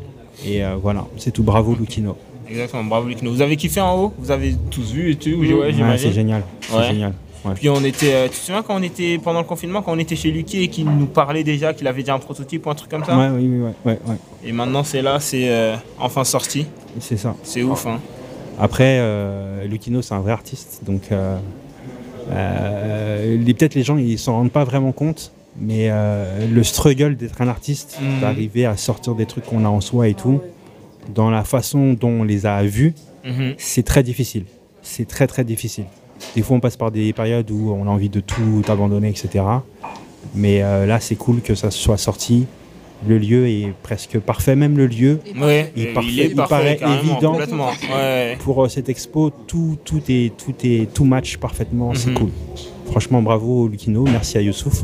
Et 0.48 0.62
voilà, 0.82 1.06
c'est 1.18 1.32
tout. 1.32 1.44
Bravo, 1.44 1.76
Lucino. 1.80 2.16
Exactement, 2.50 2.84
bravo 2.84 3.08
Lucino. 3.08 3.32
Vous 3.32 3.42
avez 3.42 3.56
kiffé 3.58 3.82
en 3.82 3.96
haut? 3.98 4.14
Vous 4.18 4.32
avez 4.32 4.56
tous 4.72 4.92
vu 4.92 5.12
et 5.12 5.16
tout? 5.16 5.30
Ouais, 5.32 5.54
Ouais, 5.54 5.74
j'imagine. 5.74 6.10
c'est 6.10 6.14
génial. 6.16 6.44
C'est 6.62 6.76
Ouais. 6.76 6.88
génial. 6.88 7.14
Puis 7.56 7.70
on 7.70 7.82
était, 7.86 8.14
euh, 8.14 8.24
tu 8.26 8.32
te 8.32 8.36
souviens 8.46 8.62
quand 8.62 8.76
on 8.76 8.82
était 8.84 9.18
pendant 9.24 9.40
le 9.40 9.46
confinement, 9.46 9.82
quand 9.82 9.94
on 9.94 10.00
était 10.00 10.18
chez 10.18 10.32
Lucky 10.32 10.64
et 10.64 10.68
qu'il 10.68 10.86
nous 10.86 11.06
parlait 11.06 11.46
déjà 11.46 11.74
qu'il 11.74 11.88
avait 11.88 12.02
déjà 12.02 12.14
un 12.16 12.20
prototype 12.20 12.66
ou 12.66 12.70
un 12.70 12.76
truc 12.76 12.90
comme 12.92 13.06
ça? 13.06 13.18
Ouais, 13.18 13.30
oui, 13.34 13.50
oui, 13.50 13.72
ouais. 13.86 13.98
Et 14.44 14.52
maintenant 14.52 14.84
c'est 14.84 15.02
là, 15.02 15.20
c'est 15.22 15.48
euh, 15.50 15.76
enfin 15.98 16.26
sorti. 16.26 16.66
C'est 17.00 17.16
ça. 17.16 17.36
C'est 17.44 17.64
ouf, 17.64 17.86
hein. 17.86 18.00
Après, 18.60 18.98
euh, 19.00 19.66
Lucino, 19.66 20.02
c'est 20.02 20.14
un 20.16 20.20
vrai 20.20 20.32
artiste. 20.34 20.82
Donc, 20.86 21.04
euh, 21.12 21.38
peut-être 23.46 23.76
les 23.76 23.84
gens, 23.84 23.98
ils 23.98 24.18
s'en 24.20 24.34
rendent 24.34 24.52
pas 24.52 24.64
vraiment 24.64 24.92
compte. 24.92 25.32
Mais 25.60 25.90
le 26.52 26.64
struggle 26.64 27.16
d'être 27.16 27.42
un 27.42 27.48
artiste, 27.48 27.98
Mhm. 28.02 28.20
d'arriver 28.22 28.66
à 28.68 28.78
sortir 28.78 29.16
des 29.16 29.26
trucs 29.26 29.46
qu'on 29.46 29.66
a 29.66 29.70
en 29.70 29.82
soi 29.82 30.08
et 30.08 30.14
tout, 30.14 30.40
dans 31.14 31.30
la 31.30 31.44
façon 31.44 31.94
dont 31.94 32.10
on 32.10 32.24
les 32.24 32.46
a 32.46 32.62
vus, 32.64 32.94
Mhm. 33.26 33.54
c'est 33.58 33.84
très 33.84 34.04
difficile. 34.04 34.46
C'est 34.82 35.08
très 35.08 35.28
très 35.28 35.44
difficile. 35.44 35.86
Des 36.36 36.42
fois, 36.42 36.58
on 36.58 36.60
passe 36.60 36.78
par 36.78 36.92
des 36.92 37.12
périodes 37.14 37.52
où 37.52 37.72
on 37.72 37.86
a 37.86 37.90
envie 37.90 38.10
de 38.10 38.20
tout 38.22 38.64
abandonner, 38.68 39.10
etc. 39.10 39.44
Mais 40.34 40.64
euh, 40.64 40.86
là, 40.86 41.00
c'est 41.00 41.16
cool 41.16 41.42
que 41.42 41.54
ça 41.56 41.70
soit 41.72 41.98
sorti. 41.98 42.46
Le 43.08 43.20
lieu 43.20 43.48
est 43.48 43.74
presque 43.84 44.18
parfait, 44.20 44.56
même 44.56 44.76
le 44.78 44.88
lieu. 44.88 45.20
Ouais, 45.40 45.72
Il 45.76 45.94
parfait, 45.94 46.10
est 46.10 46.26
il 46.30 46.36
parfait, 46.36 46.78
paraît 46.80 46.98
évident. 47.04 47.32
Complètement. 47.34 47.70
Ouais. 47.96 48.38
Pour 48.40 48.64
euh, 48.66 48.70
cette 48.70 48.90
expo, 48.90 49.30
tout, 49.46 49.78
tout, 49.86 50.02
est, 50.10 50.36
tout, 50.36 50.56
est, 50.64 50.92
tout 50.92 51.04
match 51.06 51.38
parfaitement, 51.38 51.94
c'est 51.94 52.10
Mhm. 52.10 52.16
cool. 52.18 52.30
Franchement, 52.90 53.22
bravo 53.22 53.68
Lukino, 53.68 54.04
merci 54.04 54.38
à 54.40 54.42
Youssouf. 54.42 54.84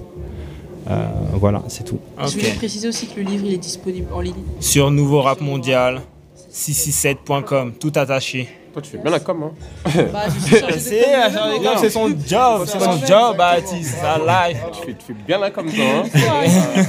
Euh, 0.89 1.07
voilà, 1.39 1.63
c'est 1.69 1.85
tout. 1.85 1.97
Je 2.23 2.31
voulais 2.33 2.51
préciser 2.55 2.87
aussi 2.89 3.07
que 3.07 3.19
le 3.19 3.25
livre 3.25 3.45
il 3.47 3.53
est 3.53 3.57
disponible 3.57 4.07
en 4.13 4.19
ligne. 4.19 4.33
Sur 4.59 4.91
Nouveau 4.91 5.21
Rap 5.21 5.39
Mondial, 5.41 6.01
667.com, 6.53 7.73
tout 7.79 7.91
attaché. 7.95 8.47
Toi, 8.73 8.81
tu 8.81 8.89
fais 8.91 8.97
bien 8.99 9.11
la 9.11 9.19
com, 9.19 9.43
hein. 9.43 9.51
Bah, 10.11 10.23
C'est 10.39 10.61
la 10.61 11.77
c'est 11.77 11.89
son 11.89 12.07
job, 12.09 12.63
c'est 12.65 12.79
son 12.79 13.05
job, 13.05 13.37
Baptiste, 13.37 13.95
ça 13.99 14.17
live. 14.19 14.57
Tu 14.73 14.85
fais, 14.85 14.93
tu 14.93 15.05
fais 15.07 15.13
bien 15.27 15.39
la 15.39 15.49
com, 15.51 15.65
toi, 15.65 15.83
hein. 15.83 16.03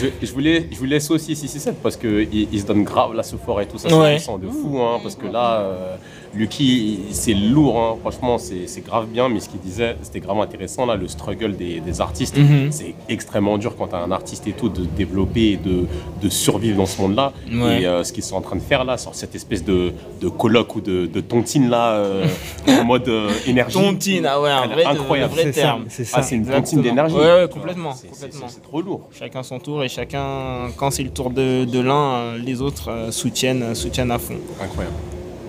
je, 0.00 0.26
je, 0.26 0.32
voulais, 0.32 0.68
je 0.70 0.78
vous 0.78 0.84
laisse 0.84 1.10
aussi 1.10 1.34
667 1.36 1.82
parce 1.82 1.96
qu'il 1.96 2.28
il 2.52 2.60
se 2.60 2.66
donne 2.66 2.82
grave 2.84 3.14
là 3.14 3.22
ce 3.22 3.36
fort 3.36 3.60
et 3.60 3.66
tout 3.66 3.78
ça, 3.78 3.88
Ouais. 3.96 4.18
c'est 4.18 4.38
de 4.40 4.48
fou, 4.48 4.80
hein, 4.80 4.98
parce 5.02 5.14
que 5.14 5.26
là, 5.26 5.60
euh, 5.60 5.96
Lucky, 6.34 7.00
c'est 7.10 7.34
lourd, 7.34 7.78
hein, 7.78 7.96
franchement, 8.00 8.38
c'est 8.38 8.80
grave 8.84 9.06
bien, 9.06 9.28
mais 9.28 9.38
ce 9.40 9.48
qu'il 9.50 9.60
disait, 9.60 9.96
c'était 10.02 10.20
grave 10.20 10.40
intéressant, 10.40 10.86
là, 10.86 10.96
le 10.96 11.06
struggle 11.06 11.56
des, 11.56 11.80
des 11.80 12.00
artistes. 12.00 12.38
Mhm. 12.38 12.72
C'est 12.72 12.94
extrêmement 13.08 13.58
dur 13.58 13.76
quand 13.76 13.88
tu 13.88 13.94
un 13.94 14.10
artiste 14.10 14.46
et 14.46 14.52
tout 14.52 14.70
de 14.70 14.84
développer 14.84 15.52
et 15.52 15.56
de, 15.58 15.86
de 16.22 16.28
survivre 16.30 16.78
dans 16.78 16.86
ce 16.86 17.00
monde-là. 17.02 17.32
Ouais. 17.52 17.82
Et 17.82 17.86
euh, 17.86 18.02
ce 18.02 18.12
qu'ils 18.14 18.22
sont 18.22 18.36
en 18.36 18.40
train 18.40 18.56
de 18.56 18.62
faire 18.62 18.84
là, 18.84 18.96
sur 18.96 19.14
cette 19.14 19.34
espèce 19.34 19.62
de, 19.64 19.92
de 20.22 20.28
colloque 20.28 20.74
ou 20.76 20.80
de, 20.80 21.04
de 21.06 21.20
tontine 21.20 21.68
là, 21.68 21.92
euh, 21.96 22.26
en 22.66 22.84
mode 22.84 23.06
euh, 23.08 23.30
énergie. 23.46 23.74
Tontine, 23.74 24.24
ah 24.26 24.40
ouais, 24.40 24.50
un 24.50 24.66
vrai, 24.68 24.84
Incroyable. 24.86 25.34
vrai 25.34 25.42
C'est 25.44 25.52
ça, 25.52 25.60
terme. 25.60 25.84
c'est 25.88 26.04
ça. 26.04 26.16
Ah, 26.18 26.22
c'est 26.22 26.34
une 26.36 26.40
Exactement. 26.42 26.64
tontine 26.64 26.82
d'énergie. 26.82 27.14
Ouais, 27.14 27.42
ouais, 27.42 27.48
complètement, 27.52 27.92
c'est- 27.94 28.62
trop 28.62 28.80
lourd. 28.80 29.08
Chacun 29.18 29.42
son 29.42 29.58
tour 29.58 29.84
et 29.84 29.88
chacun, 29.88 30.70
quand 30.76 30.90
c'est 30.90 31.02
le 31.02 31.10
tour 31.10 31.30
de, 31.30 31.64
de 31.66 31.80
l'un, 31.80 32.36
les 32.38 32.62
autres 32.62 33.08
soutiennent, 33.10 33.74
soutiennent 33.74 34.10
à 34.10 34.18
fond. 34.18 34.36
Incroyable. 34.62 34.94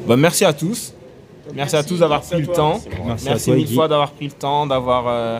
Bah, 0.07 0.15
merci 0.17 0.45
à 0.45 0.53
tous. 0.53 0.93
Merci, 1.53 1.75
à 1.75 1.83
tous 1.83 1.99
d'avoir 1.99 2.21
pris 2.21 2.39
le 2.41 2.47
temps. 2.47 2.79
Merci, 3.05 3.25
Merci 3.25 3.51
mille 3.51 3.67
fois 3.67 3.87
d'avoir 3.87 4.11
pris 4.11 4.25
le 4.25 4.31
temps, 4.31 4.65
d'avoir 4.65 5.05
euh, 5.07 5.39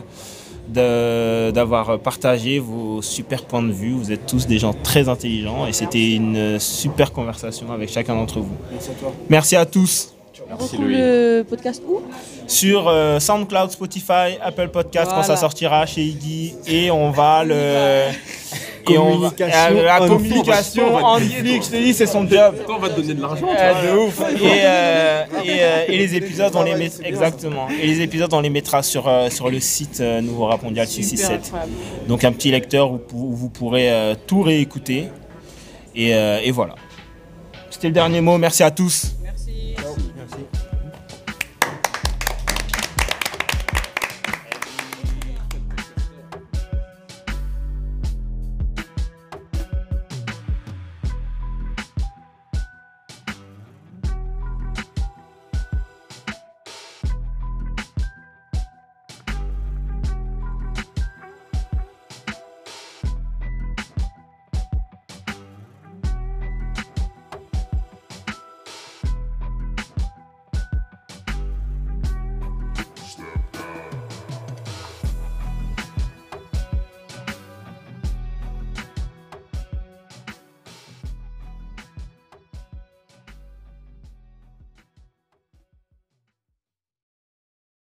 de- 0.68 1.50
d'avoir 1.50 1.98
partagé 1.98 2.58
vos 2.58 3.00
super 3.02 3.42
points 3.44 3.62
de 3.62 3.72
vue. 3.72 3.92
Vous 3.92 4.12
êtes 4.12 4.26
tous 4.26 4.46
des 4.46 4.58
gens 4.58 4.74
très 4.74 5.08
intelligents 5.08 5.66
et 5.66 5.72
c'était 5.72 6.12
une 6.14 6.58
super 6.60 7.10
conversation 7.12 7.72
avec 7.72 7.90
chacun 7.90 8.14
d'entre 8.14 8.40
vous. 8.40 8.54
Merci 8.70 8.90
à 8.90 8.94
toi. 8.94 9.12
Merci 9.30 9.56
à 9.56 9.66
tous. 9.66 10.10
On 10.46 10.58
Merci, 10.58 10.76
Loïc. 10.76 10.90
le 10.90 11.42
podcast 11.48 11.82
où? 11.88 12.02
Sur 12.46 12.86
euh, 12.88 13.18
SoundCloud, 13.18 13.70
Spotify, 13.70 14.36
Apple 14.42 14.68
Podcast 14.68 15.10
quand 15.14 15.22
ça 15.22 15.36
sortira 15.36 15.86
chez 15.86 16.02
Iggy 16.02 16.54
et 16.66 16.90
on 16.90 17.10
va 17.10 17.44
le 17.44 17.54
et 18.90 18.98
on 18.98 19.18
va- 19.18 19.30
Communication 19.30 19.76
euh, 19.78 19.84
la 19.84 20.02
on 20.02 20.08
communication 20.08 20.94
en 20.96 21.16
flic, 21.18 21.62
je 21.64 21.70
te 21.70 21.76
dis 21.76 21.94
c'est 21.94 22.06
son 22.06 22.28
job. 22.28 22.54
on 22.68 22.78
va 22.78 22.88
te 22.90 23.00
donner 23.00 23.14
de 23.14 23.22
l'argent. 23.22 23.46
Euh, 23.58 23.92
de 23.92 23.98
ouf. 23.98 24.20
Et, 24.20 24.24
euh, 24.64 25.24
et, 25.44 25.48
euh, 25.60 25.84
et 25.88 25.96
les 25.98 26.14
épisodes, 26.16 26.52
on 26.54 26.62
les 26.62 26.74
met 26.74 26.90
exactement. 27.02 27.68
Et 27.82 27.86
les 27.86 28.00
épisodes, 28.00 28.32
on 28.32 28.40
les 28.40 28.50
mettra 28.50 28.82
sur 28.82 29.08
euh, 29.08 29.30
sur 29.30 29.50
le 29.50 29.60
site 29.60 30.00
euh, 30.00 30.20
Nouveau 30.20 30.46
Rap 30.46 30.62
Mondial 30.62 30.86
Super 30.86 31.04
667. 31.08 31.46
incroyable. 31.46 31.72
Donc 32.08 32.24
un 32.24 32.32
petit 32.32 32.50
lecteur 32.50 32.90
où, 32.92 32.98
pou- 32.98 33.28
où 33.30 33.34
vous 33.34 33.48
pourrez 33.50 33.90
euh, 33.90 34.14
tout 34.26 34.42
réécouter. 34.42 35.08
Et, 35.96 36.14
euh, 36.14 36.40
et 36.42 36.50
voilà. 36.50 36.74
C'était 37.70 37.88
le 37.88 37.94
dernier 37.94 38.20
mot. 38.20 38.36
Merci 38.38 38.62
à 38.62 38.70
tous. 38.70 39.14